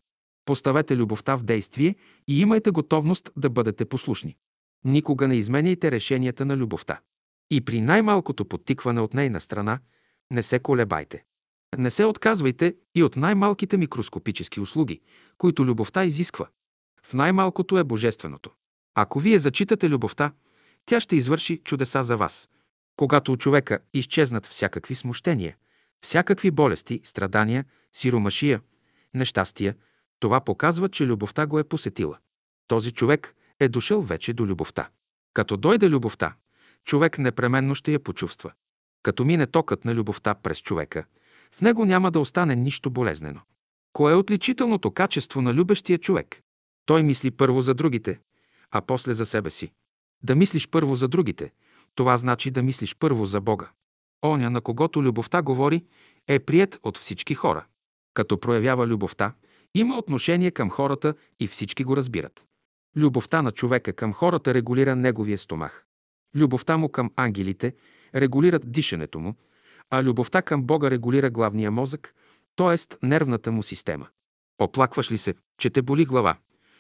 Поставете 0.46 0.98
любовта 0.98 1.36
в 1.36 1.44
действие 1.44 1.96
и 2.28 2.42
имайте 2.42 2.72
готовност 2.72 3.30
да 3.38 3.50
бъдете 3.50 3.86
послушни. 3.86 4.38
Никога 4.84 5.28
не 5.28 5.36
изменяйте 5.36 5.92
решенията 5.92 6.46
на 6.46 6.58
любовта. 6.58 7.00
И 7.52 7.62
при 7.62 7.82
най-малкото 7.82 8.46
подтикване 8.46 9.02
от 9.02 9.14
нейна 9.14 9.42
страна 9.42 9.80
не 10.32 10.44
се 10.44 10.60
колебайте. 10.60 11.24
Не 11.78 11.92
се 11.92 12.06
отказвайте 12.06 12.76
и 12.96 13.04
от 13.04 13.16
най-малките 13.16 13.78
микроскопически 13.78 14.60
услуги, 14.60 15.02
които 15.38 15.66
любовта 15.66 16.06
изисква. 16.06 16.48
В 17.04 17.14
най-малкото 17.14 17.78
е 17.78 17.84
божественото. 17.84 18.52
Ако 18.96 19.20
вие 19.20 19.40
зачитате 19.40 19.90
любовта, 19.90 20.34
тя 20.86 21.00
ще 21.00 21.16
извърши 21.16 21.58
чудеса 21.58 22.04
за 22.04 22.18
вас. 22.18 22.50
Когато 22.98 23.32
у 23.32 23.38
човека 23.38 23.80
изчезнат 23.94 24.46
всякакви 24.46 24.96
смущения, 24.96 25.56
всякакви 26.02 26.52
болести, 26.52 27.02
страдания, 27.04 27.66
сиромашия, 27.94 28.62
нещастия, 29.14 29.76
това 30.20 30.42
показва, 30.42 30.90
че 30.90 31.06
любовта 31.06 31.46
го 31.46 31.60
е 31.60 31.64
посетила. 31.64 32.18
Този 32.68 32.92
човек 32.92 33.36
е 33.60 33.68
дошъл 33.68 34.02
вече 34.02 34.34
до 34.34 34.46
любовта. 34.46 34.90
Като 35.34 35.58
дойде 35.58 35.90
любовта, 35.90 36.36
човек 36.84 37.18
непременно 37.18 37.76
ще 37.76 37.94
я 37.94 38.00
почувства. 38.00 38.52
Като 39.04 39.26
мине 39.26 39.48
токът 39.48 39.86
на 39.86 39.96
любовта 39.96 40.36
през 40.36 40.62
човека, 40.62 41.06
в 41.52 41.62
него 41.62 41.86
няма 41.86 42.12
да 42.12 42.20
остане 42.20 42.56
нищо 42.56 42.90
болезнено. 42.90 43.42
Кое 43.94 44.14
е 44.14 44.16
отличителното 44.16 44.92
качество 44.92 45.42
на 45.42 45.54
любещия 45.54 45.98
човек? 45.98 46.42
Той 46.86 47.04
мисли 47.04 47.32
първо 47.32 47.62
за 47.62 47.74
другите, 47.74 48.20
а 48.72 48.82
после 48.82 49.14
за 49.14 49.26
себе 49.26 49.50
си. 49.50 49.72
Да 50.24 50.36
мислиш 50.36 50.68
първо 50.68 50.96
за 50.96 51.08
другите, 51.08 51.52
това 51.96 52.18
значи 52.18 52.52
да 52.52 52.64
мислиш 52.64 52.96
първо 53.00 53.26
за 53.26 53.42
Бога. 53.42 53.70
Оня, 54.26 54.50
на 54.50 54.62
когото 54.62 55.04
любовта 55.04 55.42
говори, 55.42 55.86
е 56.28 56.40
прият 56.40 56.80
от 56.84 56.98
всички 56.98 57.36
хора. 57.36 57.66
Като 58.14 58.40
проявява 58.40 58.88
любовта, 58.88 59.34
има 59.76 59.98
отношение 59.98 60.52
към 60.52 60.70
хората 60.70 61.14
и 61.40 61.48
всички 61.48 61.84
го 61.84 61.98
разбират. 61.98 62.46
Любовта 62.96 63.42
на 63.42 63.52
човека 63.52 63.94
към 63.94 64.14
хората 64.14 64.54
регулира 64.54 64.96
неговия 64.96 65.38
стомах. 65.38 65.86
Любовта 66.36 66.78
му 66.78 66.90
към 66.90 67.12
ангелите 67.16 67.76
регулират 68.16 68.72
дишането 68.72 69.20
му, 69.20 69.36
а 69.90 70.04
любовта 70.04 70.42
към 70.42 70.64
Бога 70.64 70.92
регулира 70.92 71.30
главния 71.30 71.72
мозък, 71.72 72.16
т.е. 72.56 73.06
нервната 73.08 73.52
му 73.52 73.64
система. 73.64 74.08
Оплакваш 74.60 75.12
ли 75.12 75.18
се, 75.18 75.36
че 75.58 75.70
те 75.70 75.82
боли 75.82 76.06
глава? 76.06 76.36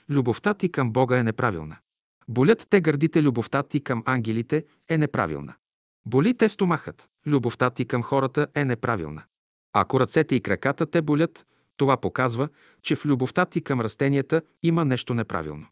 Любовта 0.09 0.53
ти 0.53 0.71
към 0.71 0.91
Бога 0.91 1.19
е 1.19 1.23
неправилна. 1.23 1.77
Болят 2.27 2.67
те 2.69 2.81
гърдите, 2.81 3.23
любовта 3.23 3.63
ти 3.63 3.81
към 3.81 4.03
ангелите 4.05 4.65
е 4.89 4.97
неправилна. 4.97 5.53
Боли 6.05 6.37
те 6.37 6.49
стомахът, 6.49 7.09
любовта 7.27 7.69
ти 7.69 7.85
към 7.85 8.03
хората 8.03 8.47
е 8.55 8.65
неправилна. 8.65 9.23
Ако 9.73 9.99
ръцете 9.99 10.35
и 10.35 10.41
краката 10.41 10.85
те 10.85 11.01
болят, 11.01 11.45
това 11.77 11.97
показва, 11.97 12.49
че 12.81 12.95
в 12.95 13.05
любовта 13.05 13.45
ти 13.45 13.61
към 13.61 13.81
растенията 13.81 14.41
има 14.63 14.85
нещо 14.85 15.13
неправилно. 15.13 15.67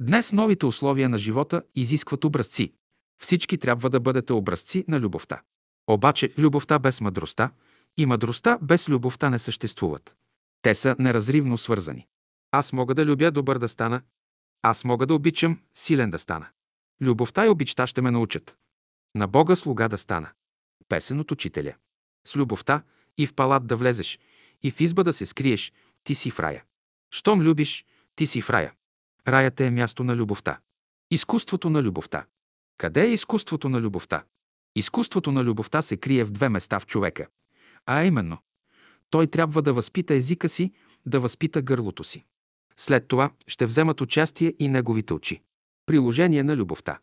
Днес 0.00 0.32
новите 0.32 0.66
условия 0.66 1.08
на 1.08 1.18
живота 1.18 1.62
изискват 1.74 2.24
образци. 2.24 2.72
Всички 3.22 3.58
трябва 3.58 3.90
да 3.90 4.00
бъдете 4.00 4.32
образци 4.32 4.84
на 4.88 5.00
любовта. 5.00 5.42
Обаче 5.86 6.34
любовта 6.38 6.78
без 6.78 7.00
мъдростта 7.00 7.50
и 7.96 8.06
мъдростта 8.06 8.58
без 8.62 8.88
любовта 8.88 9.30
не 9.30 9.38
съществуват. 9.38 10.16
Те 10.62 10.74
са 10.74 10.96
неразривно 10.98 11.58
свързани. 11.58 12.06
Аз 12.50 12.72
мога 12.72 12.94
да 12.94 13.04
любя 13.04 13.30
добър 13.30 13.58
да 13.58 13.68
стана. 13.68 14.02
Аз 14.62 14.84
мога 14.84 15.06
да 15.06 15.14
обичам 15.14 15.60
силен 15.74 16.10
да 16.10 16.18
стана. 16.18 16.46
Любовта 17.00 17.46
и 17.46 17.48
обичта 17.48 17.86
ще 17.86 18.00
ме 18.00 18.10
научат. 18.10 18.56
На 19.14 19.26
Бога 19.26 19.56
слуга 19.56 19.88
да 19.88 19.98
стана. 19.98 20.30
Песен 20.88 21.20
от 21.20 21.30
учителя. 21.30 21.74
С 22.26 22.36
любовта 22.36 22.82
и 23.18 23.26
в 23.26 23.34
палат 23.34 23.66
да 23.66 23.76
влезеш, 23.76 24.18
и 24.64 24.70
в 24.70 24.80
изба 24.80 25.02
да 25.02 25.12
се 25.12 25.26
скриеш, 25.26 25.72
ти 26.04 26.14
си 26.14 26.30
в 26.30 26.40
рая. 26.40 26.64
Щом 27.10 27.40
любиш, 27.40 27.84
ти 28.16 28.26
си 28.26 28.42
в 28.42 28.50
рая. 28.50 28.72
Раят 29.28 29.60
е 29.60 29.70
място 29.70 30.04
на 30.04 30.16
любовта. 30.16 30.58
Изкуството 31.10 31.70
на 31.70 31.82
любовта. 31.82 32.26
Къде 32.78 33.06
е 33.06 33.12
изкуството 33.12 33.68
на 33.68 33.80
любовта? 33.80 34.24
Изкуството 34.76 35.32
на 35.32 35.44
любовта 35.44 35.82
се 35.82 35.96
крие 35.96 36.24
в 36.24 36.30
две 36.30 36.48
места 36.48 36.80
в 36.80 36.86
човека. 36.86 37.26
А 37.86 38.04
именно, 38.04 38.38
той 39.10 39.26
трябва 39.26 39.62
да 39.62 39.72
възпита 39.72 40.14
езика 40.14 40.48
си, 40.48 40.72
да 41.06 41.20
възпита 41.20 41.62
гърлото 41.62 42.04
си. 42.04 42.24
След 42.76 43.08
това 43.08 43.30
ще 43.46 43.66
вземат 43.66 44.00
участие 44.00 44.54
и 44.58 44.68
неговите 44.68 45.14
очи. 45.14 45.42
Приложение 45.86 46.42
на 46.42 46.56
любовта. 46.56 46.98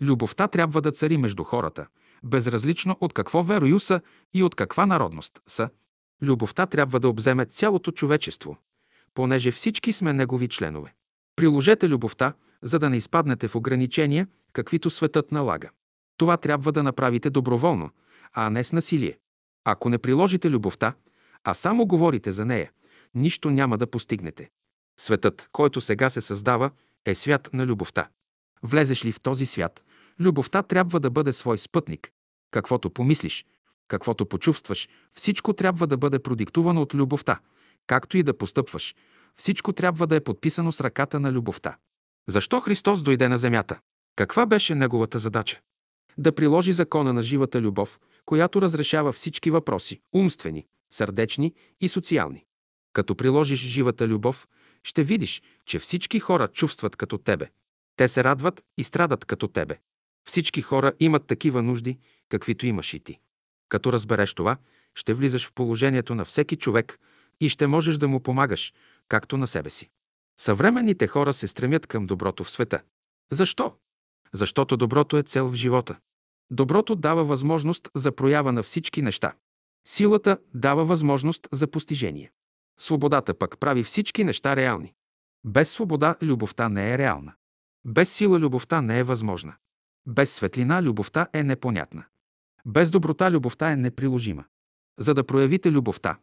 Любовта 0.00 0.48
трябва 0.48 0.82
да 0.82 0.92
цари 0.92 1.16
между 1.16 1.44
хората, 1.44 1.86
безразлично 2.24 2.96
от 3.00 3.12
какво 3.12 3.42
верою 3.42 3.80
са 3.80 4.00
и 4.34 4.42
от 4.42 4.54
каква 4.54 4.86
народност 4.86 5.40
са. 5.46 5.70
Любовта 6.22 6.66
трябва 6.66 7.00
да 7.00 7.08
обземе 7.08 7.44
цялото 7.44 7.90
човечество, 7.90 8.56
понеже 9.14 9.50
всички 9.50 9.92
сме 9.92 10.12
негови 10.12 10.48
членове. 10.48 10.94
Приложете 11.36 11.88
любовта, 11.88 12.34
за 12.62 12.78
да 12.78 12.90
не 12.90 12.96
изпаднете 12.96 13.48
в 13.48 13.54
ограничения, 13.54 14.26
каквито 14.52 14.90
светът 14.90 15.32
налага. 15.32 15.70
Това 16.16 16.36
трябва 16.36 16.72
да 16.72 16.82
направите 16.82 17.30
доброволно, 17.30 17.90
а 18.32 18.50
не 18.50 18.64
с 18.64 18.72
насилие. 18.72 19.18
Ако 19.64 19.88
не 19.88 19.98
приложите 19.98 20.50
любовта, 20.50 20.94
а 21.44 21.54
само 21.54 21.86
говорите 21.86 22.32
за 22.32 22.44
нея, 22.44 22.70
нищо 23.14 23.50
няма 23.50 23.78
да 23.78 23.86
постигнете. 23.86 24.50
Светът, 25.00 25.48
който 25.52 25.80
сега 25.80 26.10
се 26.10 26.20
създава, 26.20 26.70
е 27.06 27.14
свят 27.14 27.50
на 27.52 27.66
любовта. 27.66 28.08
Влезеш 28.62 29.04
ли 29.04 29.12
в 29.12 29.20
този 29.20 29.46
свят, 29.46 29.84
любовта 30.20 30.62
трябва 30.62 31.00
да 31.00 31.10
бъде 31.10 31.32
свой 31.32 31.58
спътник. 31.58 32.10
Каквото 32.50 32.90
помислиш, 32.90 33.44
каквото 33.88 34.26
почувстваш, 34.26 34.88
всичко 35.12 35.52
трябва 35.52 35.86
да 35.86 35.96
бъде 35.96 36.18
продиктувано 36.18 36.82
от 36.82 36.94
любовта. 36.94 37.40
Както 37.86 38.18
и 38.18 38.22
да 38.22 38.38
постъпваш, 38.38 38.94
всичко 39.36 39.72
трябва 39.72 40.06
да 40.06 40.16
е 40.16 40.20
подписано 40.20 40.72
с 40.72 40.80
ръката 40.80 41.20
на 41.20 41.32
любовта. 41.32 41.76
Защо 42.28 42.60
Христос 42.60 43.02
дойде 43.02 43.28
на 43.28 43.38
земята? 43.38 43.78
Каква 44.16 44.46
беше 44.46 44.74
неговата 44.74 45.18
задача? 45.18 45.60
Да 46.18 46.34
приложи 46.34 46.72
закона 46.72 47.12
на 47.12 47.22
живата 47.22 47.60
любов, 47.60 48.00
която 48.24 48.62
разрешава 48.62 49.12
всички 49.12 49.50
въпроси– 49.50 50.00
умствени, 50.14 50.66
сърдечни 50.90 51.54
и 51.80 51.88
социални. 51.88 52.44
Като 52.92 53.16
приложиш 53.16 53.60
живата 53.60 54.08
любов, 54.08 54.48
ще 54.82 55.04
видиш, 55.04 55.42
че 55.66 55.78
всички 55.78 56.20
хора 56.20 56.48
чувстват 56.48 56.96
като 56.96 57.18
тебе. 57.18 57.48
Те 57.96 58.08
се 58.08 58.24
радват 58.24 58.62
и 58.78 58.84
страдат 58.84 59.24
като 59.24 59.48
тебе. 59.48 59.78
Всички 60.28 60.62
хора 60.62 60.92
имат 61.00 61.26
такива 61.26 61.62
нужди, 61.62 61.98
каквито 62.28 62.66
имаш 62.66 62.94
и 62.94 63.00
ти. 63.00 63.18
Като 63.68 63.92
разбереш 63.92 64.34
това, 64.34 64.56
ще 64.94 65.14
влизаш 65.14 65.46
в 65.46 65.52
положението 65.52 66.14
на 66.14 66.24
всеки 66.24 66.56
човек 66.56 66.98
и 67.40 67.48
ще 67.48 67.66
можеш 67.66 67.96
да 67.96 68.08
му 68.08 68.20
помагаш, 68.20 68.74
както 69.08 69.36
на 69.36 69.46
себе 69.46 69.70
си. 69.70 69.90
Съвременните 70.40 71.06
хора 71.06 71.32
се 71.32 71.48
стремят 71.48 71.86
към 71.86 72.06
доброто 72.06 72.44
в 72.44 72.50
света. 72.50 72.82
Защо? 73.32 73.74
Защото 74.32 74.76
доброто 74.76 75.16
е 75.16 75.22
цел 75.22 75.50
в 75.50 75.54
живота. 75.54 75.98
Доброто 76.50 76.96
дава 76.96 77.24
възможност 77.24 77.88
за 77.94 78.12
проява 78.12 78.52
на 78.52 78.62
всички 78.62 79.02
неща. 79.02 79.32
Силата 79.88 80.38
дава 80.54 80.84
възможност 80.84 81.48
за 81.52 81.66
постижение. 81.66 82.32
Свободата 82.78 83.34
пък 83.34 83.58
прави 83.58 83.82
всички 83.82 84.24
неща 84.24 84.56
реални. 84.56 84.94
Без 85.44 85.70
свобода 85.70 86.16
любовта 86.22 86.68
не 86.68 86.92
е 86.92 86.98
реална. 86.98 87.32
Без 87.84 88.12
сила 88.12 88.38
любовта 88.38 88.82
не 88.82 88.98
е 88.98 89.02
възможна. 89.02 89.54
Без 90.06 90.34
светлина 90.34 90.82
любовта 90.82 91.28
е 91.32 91.42
непонятна. 91.42 92.04
Без 92.66 92.90
доброта 92.90 93.30
любовта 93.30 93.70
е 93.70 93.76
неприложима. 93.76 94.44
За 94.98 95.14
да 95.14 95.24
проявите 95.24 95.70
любовта, 95.72 96.18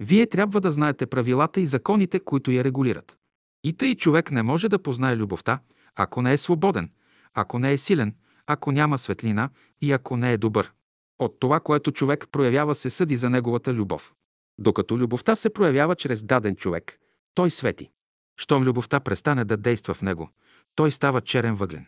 вие 0.00 0.26
трябва 0.26 0.60
да 0.60 0.70
знаете 0.70 1.06
правилата 1.06 1.60
и 1.60 1.66
законите, 1.66 2.20
които 2.20 2.50
я 2.50 2.64
регулират. 2.64 3.16
И 3.64 3.72
тъй 3.72 3.94
човек 3.94 4.30
не 4.30 4.42
може 4.42 4.68
да 4.68 4.82
познае 4.82 5.16
любовта, 5.16 5.60
ако 5.94 6.22
не 6.22 6.32
е 6.32 6.38
свободен, 6.38 6.90
ако 7.34 7.58
не 7.58 7.72
е 7.72 7.78
силен, 7.78 8.14
ако 8.46 8.72
няма 8.72 8.98
светлина 8.98 9.50
и 9.80 9.92
ако 9.92 10.16
не 10.16 10.32
е 10.32 10.38
добър. 10.38 10.72
От 11.18 11.40
това, 11.40 11.60
което 11.60 11.92
човек 11.92 12.26
проявява, 12.32 12.74
се 12.74 12.90
съди 12.90 13.16
за 13.16 13.30
неговата 13.30 13.74
любов. 13.74 14.14
Докато 14.58 14.98
любовта 14.98 15.36
се 15.36 15.50
проявява 15.50 15.96
чрез 15.96 16.22
даден 16.22 16.56
човек, 16.56 16.98
той 17.34 17.50
свети. 17.50 17.90
Щом 18.36 18.62
любовта 18.62 19.00
престане 19.00 19.44
да 19.44 19.56
действа 19.56 19.94
в 19.94 20.02
него, 20.02 20.30
той 20.74 20.92
става 20.92 21.20
черен 21.20 21.54
въглен. 21.54 21.86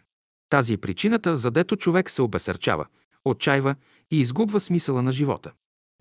Тази 0.50 0.72
е 0.72 0.76
причината, 0.78 1.36
задето 1.36 1.76
човек 1.76 2.10
се 2.10 2.22
обесърчава, 2.22 2.86
отчаива 3.30 3.74
и 4.10 4.20
изгубва 4.20 4.60
смисъла 4.60 5.02
на 5.02 5.12
живота. 5.12 5.52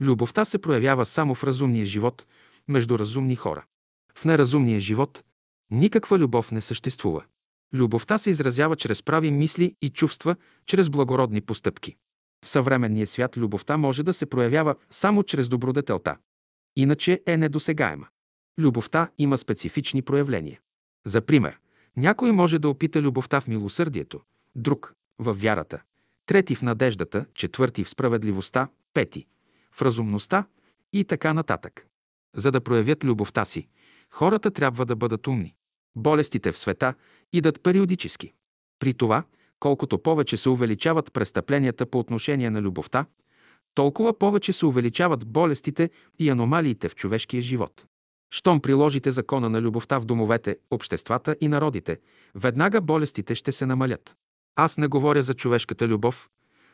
Любовта 0.01 0.45
се 0.45 0.57
проявява 0.57 1.05
само 1.05 1.35
в 1.35 1.43
разумния 1.43 1.85
живот, 1.85 2.25
между 2.67 2.99
разумни 2.99 3.35
хора. 3.35 3.65
В 4.17 4.25
неразумния 4.25 4.79
живот 4.79 5.23
никаква 5.71 6.19
любов 6.19 6.51
не 6.51 6.61
съществува. 6.61 7.23
Любовта 7.73 8.17
се 8.17 8.29
изразява 8.29 8.75
чрез 8.75 9.03
прави 9.03 9.31
мисли 9.31 9.75
и 9.81 9.89
чувства, 9.89 10.35
чрез 10.65 10.89
благородни 10.89 11.41
постъпки. 11.41 11.95
В 12.45 12.49
съвременния 12.49 13.07
свят 13.07 13.37
любовта 13.37 13.77
може 13.77 14.03
да 14.03 14.13
се 14.13 14.25
проявява 14.25 14.75
само 14.89 15.23
чрез 15.23 15.47
добродетелта. 15.47 16.17
Иначе 16.75 17.21
е 17.25 17.37
недосегаема. 17.37 18.07
Любовта 18.59 19.09
има 19.17 19.37
специфични 19.37 20.01
проявления. 20.01 20.59
За 21.05 21.21
пример, 21.21 21.59
някой 21.97 22.31
може 22.31 22.59
да 22.59 22.69
опита 22.69 23.01
любовта 23.01 23.41
в 23.41 23.47
милосърдието, 23.47 24.21
друг– 24.55 24.93
в 25.19 25.33
вярата, 25.33 25.81
трети 26.27 26.55
в 26.55 26.61
надеждата, 26.61 27.25
четвърти 27.33 27.83
в 27.83 27.89
справедливостта, 27.89 28.67
пети 28.93 29.25
в 29.71 29.81
разумността 29.81 30.45
и 30.93 31.03
така 31.03 31.33
нататък. 31.33 31.87
За 32.35 32.51
да 32.51 32.61
проявят 32.61 33.03
любовта 33.03 33.45
си, 33.45 33.67
хората 34.11 34.51
трябва 34.51 34.85
да 34.85 34.95
бъдат 34.95 35.27
умни. 35.27 35.55
Болестите 35.95 36.51
в 36.51 36.57
света 36.57 36.93
идат 37.33 37.63
периодически. 37.63 38.33
При 38.79 38.93
това, 38.93 39.23
колкото 39.59 39.99
повече 39.99 40.37
се 40.37 40.49
увеличават 40.49 41.13
престъпленията 41.13 41.85
по 41.85 41.99
отношение 41.99 42.49
на 42.49 42.61
любовта, 42.61 43.05
толкова 43.73 44.19
повече 44.19 44.53
се 44.53 44.65
увеличават 44.65 45.27
болестите 45.27 45.89
и 46.19 46.29
аномалиите 46.29 46.89
в 46.89 46.95
човешкия 46.95 47.41
живот. 47.41 47.85
Щом 48.31 48.61
приложите 48.61 49.11
закона 49.11 49.49
на 49.49 49.61
любовта 49.61 49.99
в 49.99 50.05
домовете, 50.05 50.57
обществата 50.71 51.35
и 51.41 51.47
народите, 51.47 51.99
веднага 52.35 52.81
болестите 52.81 53.35
ще 53.35 53.51
се 53.51 53.65
намалят. 53.65 54.15
Аз 54.59 54.77
не 54.77 54.87
говоря 54.87 55.23
за 55.23 55.33
човешката 55.33 55.87
любов, 55.87 56.29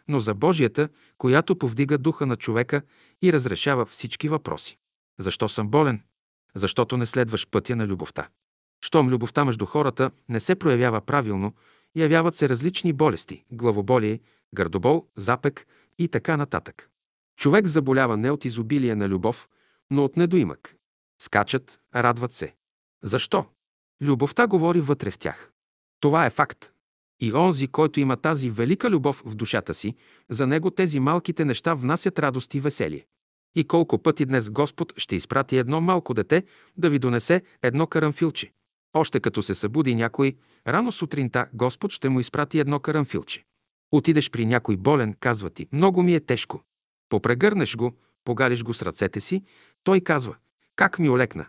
но 0.08 0.20
за 0.20 0.34
Божията, 0.34 0.90
която 1.18 1.56
повдига 1.56 1.98
духа 1.98 2.26
на 2.26 2.36
човека 2.36 2.82
и 3.22 3.34
разрешава 3.34 3.86
всички 3.86 4.30
въпроси. 4.30 4.78
Защо 5.20 5.50
съм 5.50 5.70
болен? 5.70 6.02
Защото 6.56 6.98
не 6.98 7.06
следваш 7.06 7.48
пътя 7.48 7.76
на 7.76 7.88
любовта. 7.88 8.28
Щом 8.86 9.10
любовта 9.10 9.46
между 9.46 9.66
хората 9.66 10.12
не 10.30 10.40
се 10.40 10.56
проявява 10.56 11.02
правилно, 11.02 11.54
явяват 11.96 12.36
се 12.36 12.50
различни 12.50 12.94
болести– 12.94 13.44
главоболие, 13.52 14.20
гърдобол, 14.56 15.08
запек 15.16 15.68
и 15.98 16.08
така 16.08 16.38
нататък. 16.38 16.90
Човек 17.38 17.68
заболява 17.68 18.18
не 18.18 18.32
от 18.32 18.46
изобилие 18.46 18.96
на 18.96 19.10
любов, 19.10 19.50
но 19.92 20.06
от 20.06 20.18
недоимък. 20.18 20.76
Скачат, 21.22 21.80
радват 21.96 22.32
се. 22.32 22.56
Защо? 23.04 23.46
Любовта 24.02 24.48
говори 24.48 24.82
вътре 24.82 25.12
в 25.12 25.18
тях. 25.18 25.52
Това 26.00 26.26
е 26.26 26.30
факт. 26.30 26.73
И 27.20 27.34
онзи, 27.34 27.68
който 27.68 28.00
има 28.00 28.18
тази 28.18 28.50
велика 28.50 28.90
любов 28.90 29.24
в 29.26 29.36
душата 29.36 29.74
си, 29.74 29.96
за 30.30 30.48
него 30.48 30.72
тези 30.72 31.00
малките 31.00 31.46
неща 31.46 31.74
внасят 31.74 32.20
радост 32.20 32.54
и 32.54 32.60
веселие. 32.60 33.06
И 33.56 33.64
колко 33.64 33.98
пъти 33.98 34.26
днес 34.26 34.50
Господ 34.50 34.94
ще 34.98 35.16
изпрати 35.16 35.58
едно 35.58 35.82
малко 35.82 36.14
дете 36.14 36.44
да 36.78 36.90
ви 36.90 37.00
донесе 37.00 37.42
едно 37.62 37.88
карамфилче. 37.88 38.52
Още 38.94 39.20
като 39.20 39.42
се 39.42 39.56
събуди 39.56 39.96
някой, 39.96 40.36
рано 40.68 40.92
сутринта 40.92 41.48
Господ 41.54 41.92
ще 41.92 42.10
му 42.10 42.20
изпрати 42.20 42.60
едно 42.60 42.80
карамфилче. 42.80 43.44
Отидеш 43.92 44.32
при 44.32 44.46
някой 44.46 44.78
болен, 44.78 45.16
казва 45.20 45.50
ти, 45.50 45.68
много 45.74 46.04
ми 46.04 46.16
е 46.16 46.20
тежко. 46.20 46.64
Попрегърнеш 47.10 47.76
го, 47.76 47.94
погалиш 48.26 48.64
го 48.64 48.74
с 48.74 48.82
ръцете 48.82 49.20
си, 49.20 49.44
той 49.84 50.02
казва, 50.02 50.36
как 50.76 51.00
ми 51.00 51.10
олекна. 51.10 51.46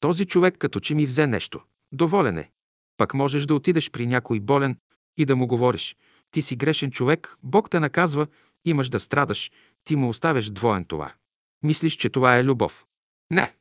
Този 0.00 0.24
човек 0.24 0.54
като 0.58 0.80
че 0.80 0.94
ми 0.94 1.06
взе 1.06 1.26
нещо. 1.26 1.60
Доволен 1.92 2.38
е. 2.38 2.50
Пък 2.96 3.14
можеш 3.14 3.46
да 3.46 3.54
отидеш 3.54 3.90
при 3.90 4.06
някой 4.06 4.40
болен 4.40 4.76
и 5.16 5.24
да 5.24 5.36
му 5.36 5.46
говориш. 5.46 5.96
Ти 6.30 6.42
си 6.42 6.56
грешен 6.56 6.90
човек, 6.90 7.36
Бог 7.42 7.70
те 7.70 7.80
наказва, 7.80 8.26
имаш 8.64 8.88
да 8.88 9.00
страдаш, 9.00 9.50
ти 9.84 9.96
му 9.96 10.08
оставяш 10.08 10.50
двоен 10.50 10.84
товар. 10.84 11.14
Мислиш, 11.62 11.96
че 11.96 12.08
това 12.08 12.38
е 12.38 12.44
любов. 12.44 12.86
Не. 13.30 13.54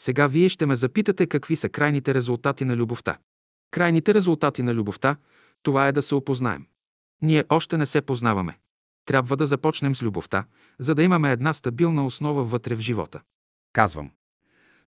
Сега 0.00 0.26
вие 0.26 0.48
ще 0.48 0.66
ме 0.66 0.76
запитате 0.76 1.26
какви 1.26 1.56
са 1.56 1.68
крайните 1.68 2.14
резултати 2.14 2.64
на 2.64 2.76
любовта. 2.76 3.18
Крайните 3.70 4.14
резултати 4.14 4.62
на 4.62 4.74
любовта– 4.74 5.16
това 5.62 5.88
е 5.88 5.92
да 5.92 6.02
се 6.02 6.14
опознаем. 6.14 6.66
Ние 7.22 7.44
още 7.48 7.78
не 7.78 7.86
се 7.86 8.02
познаваме. 8.02 8.58
Трябва 9.04 9.36
да 9.36 9.46
започнем 9.46 9.96
с 9.96 10.02
любовта, 10.02 10.44
за 10.78 10.94
да 10.94 11.02
имаме 11.02 11.32
една 11.32 11.52
стабилна 11.52 12.06
основа 12.06 12.44
вътре 12.44 12.74
в 12.74 12.80
живота. 12.80 13.20
Казвам. 13.72 14.10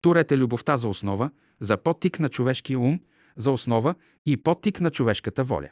Турете 0.02 0.38
любовта 0.38 0.78
за 0.78 0.88
основа, 0.88 1.32
за 1.60 1.78
подтик 1.78 2.20
на 2.20 2.30
човешкия 2.30 2.80
ум, 2.80 3.00
за 3.36 3.52
основа 3.52 3.96
и 4.26 4.38
подтик 4.38 4.82
на 4.82 4.92
човешката 4.92 5.44
воля. 5.44 5.70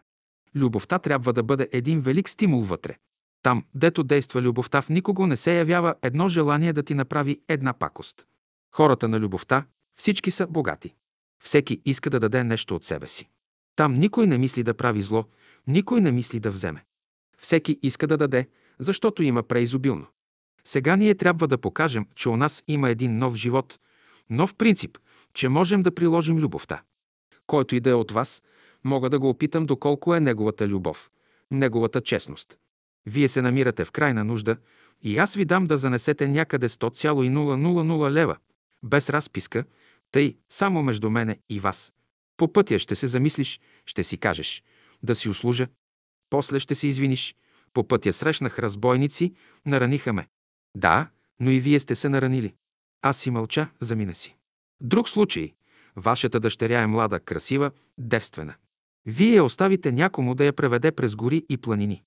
Любовта 0.55 0.99
трябва 0.99 1.33
да 1.33 1.43
бъде 1.43 1.69
един 1.71 1.99
велик 1.99 2.29
стимул 2.29 2.61
вътре. 2.61 2.97
Там, 3.43 3.65
дето 3.75 4.03
действа 4.03 4.41
любовта, 4.41 4.81
в 4.81 4.89
никого 4.89 5.27
не 5.27 5.37
се 5.37 5.57
явява 5.57 5.95
едно 6.01 6.27
желание 6.27 6.73
да 6.73 6.83
ти 6.83 6.93
направи 6.93 7.41
една 7.47 7.73
пакост. 7.73 8.27
Хората 8.75 9.07
на 9.07 9.19
любовта, 9.19 9.65
всички 9.97 10.31
са 10.31 10.47
богати. 10.47 10.93
Всеки 11.43 11.81
иска 11.85 12.09
да 12.09 12.19
даде 12.19 12.43
нещо 12.43 12.75
от 12.75 12.85
себе 12.85 13.07
си. 13.07 13.29
Там 13.75 13.93
никой 13.93 14.27
не 14.27 14.37
мисли 14.37 14.63
да 14.63 14.73
прави 14.73 15.01
зло, 15.01 15.25
никой 15.67 16.01
не 16.01 16.11
мисли 16.11 16.39
да 16.39 16.51
вземе. 16.51 16.85
Всеки 17.39 17.79
иска 17.81 18.07
да 18.07 18.17
даде, 18.17 18.47
защото 18.79 19.23
има 19.23 19.43
преизобилно. 19.43 20.07
Сега 20.65 20.95
ние 20.95 21.15
трябва 21.15 21.47
да 21.47 21.57
покажем, 21.57 22.07
че 22.15 22.29
у 22.29 22.37
нас 22.37 22.63
има 22.67 22.89
един 22.89 23.17
нов 23.17 23.35
живот, 23.35 23.79
нов 24.29 24.55
принцип, 24.55 24.97
че 25.33 25.49
можем 25.49 25.83
да 25.83 25.95
приложим 25.95 26.37
любовта. 26.37 26.81
Който 27.47 27.75
и 27.75 27.79
да 27.79 27.89
е 27.89 27.93
от 27.93 28.11
вас, 28.11 28.43
мога 28.83 29.09
да 29.09 29.19
го 29.19 29.29
опитам 29.29 29.65
доколко 29.65 30.15
е 30.15 30.19
неговата 30.19 30.67
любов, 30.67 31.11
неговата 31.51 32.01
честност. 32.01 32.57
Вие 33.05 33.27
се 33.27 33.41
намирате 33.41 33.85
в 33.85 33.91
крайна 33.91 34.23
нужда 34.23 34.57
и 35.01 35.17
аз 35.17 35.35
ви 35.35 35.45
дам 35.45 35.65
да 35.65 35.77
занесете 35.77 36.27
някъде 36.27 36.69
100,000 36.69 38.11
лева, 38.11 38.37
без 38.83 39.09
разписка, 39.09 39.63
тъй 40.11 40.37
само 40.49 40.83
между 40.83 41.09
мене 41.09 41.39
и 41.49 41.59
вас. 41.59 41.93
По 42.37 42.53
пътя 42.53 42.79
ще 42.79 42.95
се 42.95 43.07
замислиш, 43.07 43.59
ще 43.85 44.03
си 44.03 44.17
кажеш 44.17 44.63
да 45.03 45.15
си 45.15 45.29
услужа. 45.29 45.67
После 46.29 46.59
ще 46.59 46.75
се 46.75 46.87
извиниш. 46.87 47.35
По 47.73 47.87
пътя 47.87 48.13
срещнах 48.13 48.59
разбойници, 48.59 49.33
нараниха 49.65 50.13
ме. 50.13 50.27
Да, 50.75 51.09
но 51.39 51.51
и 51.51 51.59
вие 51.59 51.79
сте 51.79 51.95
се 51.95 52.09
наранили. 52.09 52.55
Аз 53.01 53.17
си 53.17 53.29
мълча, 53.29 53.69
замина 53.79 54.15
си. 54.15 54.37
Друг 54.81 55.09
случай. 55.09 55.53
Вашата 55.95 56.39
дъщеря 56.39 56.81
е 56.81 56.87
млада, 56.87 57.19
красива, 57.19 57.71
девствена. 57.97 58.55
Вие 59.05 59.41
оставите 59.41 59.91
някому 59.91 60.35
да 60.35 60.45
я 60.45 60.53
преведе 60.53 60.91
през 60.91 61.15
гори 61.15 61.45
и 61.49 61.57
планини. 61.57 62.03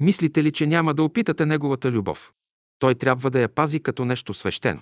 Мислите 0.00 0.44
ли, 0.44 0.52
че 0.52 0.66
няма 0.66 0.94
да 0.94 1.02
опитате 1.02 1.46
неговата 1.46 1.92
любов? 1.92 2.32
Той 2.78 2.94
трябва 2.94 3.30
да 3.30 3.40
я 3.40 3.48
пази 3.48 3.80
като 3.80 4.04
нещо 4.04 4.34
свещено. 4.34 4.80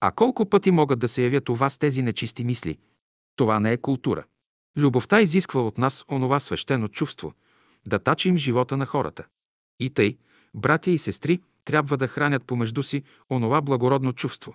А 0.00 0.10
колко 0.12 0.46
пъти 0.46 0.70
могат 0.70 0.98
да 0.98 1.08
се 1.08 1.22
явят 1.22 1.48
у 1.48 1.54
вас 1.54 1.78
тези 1.78 2.02
нечисти 2.02 2.44
мисли? 2.44 2.78
Това 3.36 3.60
не 3.60 3.72
е 3.72 3.76
култура. 3.76 4.24
Любовта 4.76 5.20
изисква 5.20 5.60
от 5.60 5.78
нас 5.78 6.04
онова 6.10 6.40
свещено 6.40 6.88
чувство, 6.88 7.32
да 7.86 7.98
тачим 7.98 8.36
живота 8.36 8.76
на 8.76 8.86
хората. 8.86 9.26
И 9.80 9.90
тъй, 9.90 10.16
братя 10.54 10.90
и 10.90 10.98
сестри 10.98 11.40
трябва 11.64 11.96
да 11.96 12.08
хранят 12.08 12.44
помежду 12.44 12.82
си 12.82 13.02
онова 13.30 13.60
благородно 13.60 14.12
чувство. 14.12 14.54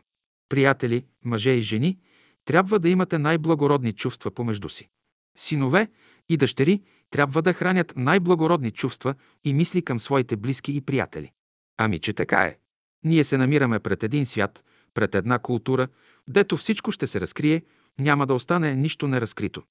Приятели, 0.50 1.06
мъже 1.26 1.50
и 1.50 1.62
жени, 1.62 1.98
трябва 2.46 2.80
да 2.80 2.90
имате 2.90 3.18
най-благородни 3.18 3.94
чувства 3.94 4.32
помежду 4.32 4.70
си. 4.70 4.90
Синове 5.38 5.88
и 6.30 6.38
дъщери 6.38 6.82
трябва 7.12 7.42
да 7.42 7.54
хранят 7.54 7.94
най-благородни 7.96 8.72
чувства 8.72 9.16
и 9.44 9.54
мисли 9.54 9.82
към 9.82 10.00
своите 10.00 10.36
близки 10.38 10.76
и 10.76 10.82
приятели. 10.82 11.32
Ами, 11.78 12.00
че 12.00 12.14
така 12.14 12.42
е. 12.42 12.58
Ние 13.06 13.24
се 13.24 13.38
намираме 13.38 13.80
пред 13.80 14.04
един 14.04 14.26
свят, 14.26 14.66
пред 14.94 15.16
една 15.16 15.40
култура, 15.40 15.88
дето 16.28 16.58
всичко 16.58 16.92
ще 16.92 17.08
се 17.08 17.22
разкрие, 17.22 17.64
няма 18.00 18.28
да 18.28 18.34
остане 18.34 18.76
нищо 18.76 19.08
неразкрито. 19.08 19.64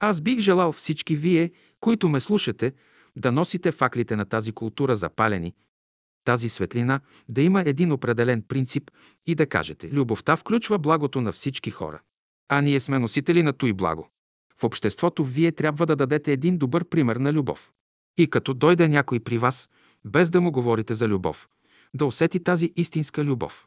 Аз 0.00 0.20
бих 0.20 0.38
желал 0.38 0.72
всички 0.72 1.16
вие, 1.16 1.52
които 1.80 2.08
ме 2.08 2.20
слушате, 2.20 2.72
да 3.16 3.32
носите 3.32 3.72
факлите 3.72 4.16
на 4.16 4.24
тази 4.24 4.52
култура 4.52 4.96
запалени, 4.96 5.54
тази 6.24 6.48
светлина 6.48 7.00
да 7.28 7.42
има 7.42 7.62
един 7.66 7.92
определен 7.92 8.42
принцип 8.42 8.90
и 9.26 9.34
да 9.34 9.46
кажете 9.46 9.90
«Любовта 9.90 10.36
включва 10.36 10.78
благото 10.78 11.20
на 11.20 11.32
всички 11.32 11.70
хора». 11.70 12.00
А 12.48 12.60
ние 12.60 12.80
сме 12.80 12.98
носители 12.98 13.42
на 13.42 13.52
той 13.52 13.72
благо. 13.72 14.08
В 14.60 14.64
обществото 14.64 15.24
вие 15.24 15.52
трябва 15.52 15.86
да 15.86 15.96
дадете 15.96 16.32
един 16.32 16.58
добър 16.58 16.84
пример 16.84 17.16
на 17.16 17.32
любов. 17.32 17.72
И 18.18 18.30
като 18.30 18.54
дойде 18.54 18.88
някой 18.88 19.20
при 19.20 19.38
вас, 19.38 19.68
без 20.04 20.30
да 20.30 20.40
му 20.40 20.52
говорите 20.52 20.94
за 20.94 21.08
любов, 21.08 21.48
да 21.94 22.06
усети 22.06 22.40
тази 22.44 22.72
истинска 22.76 23.24
любов. 23.24 23.66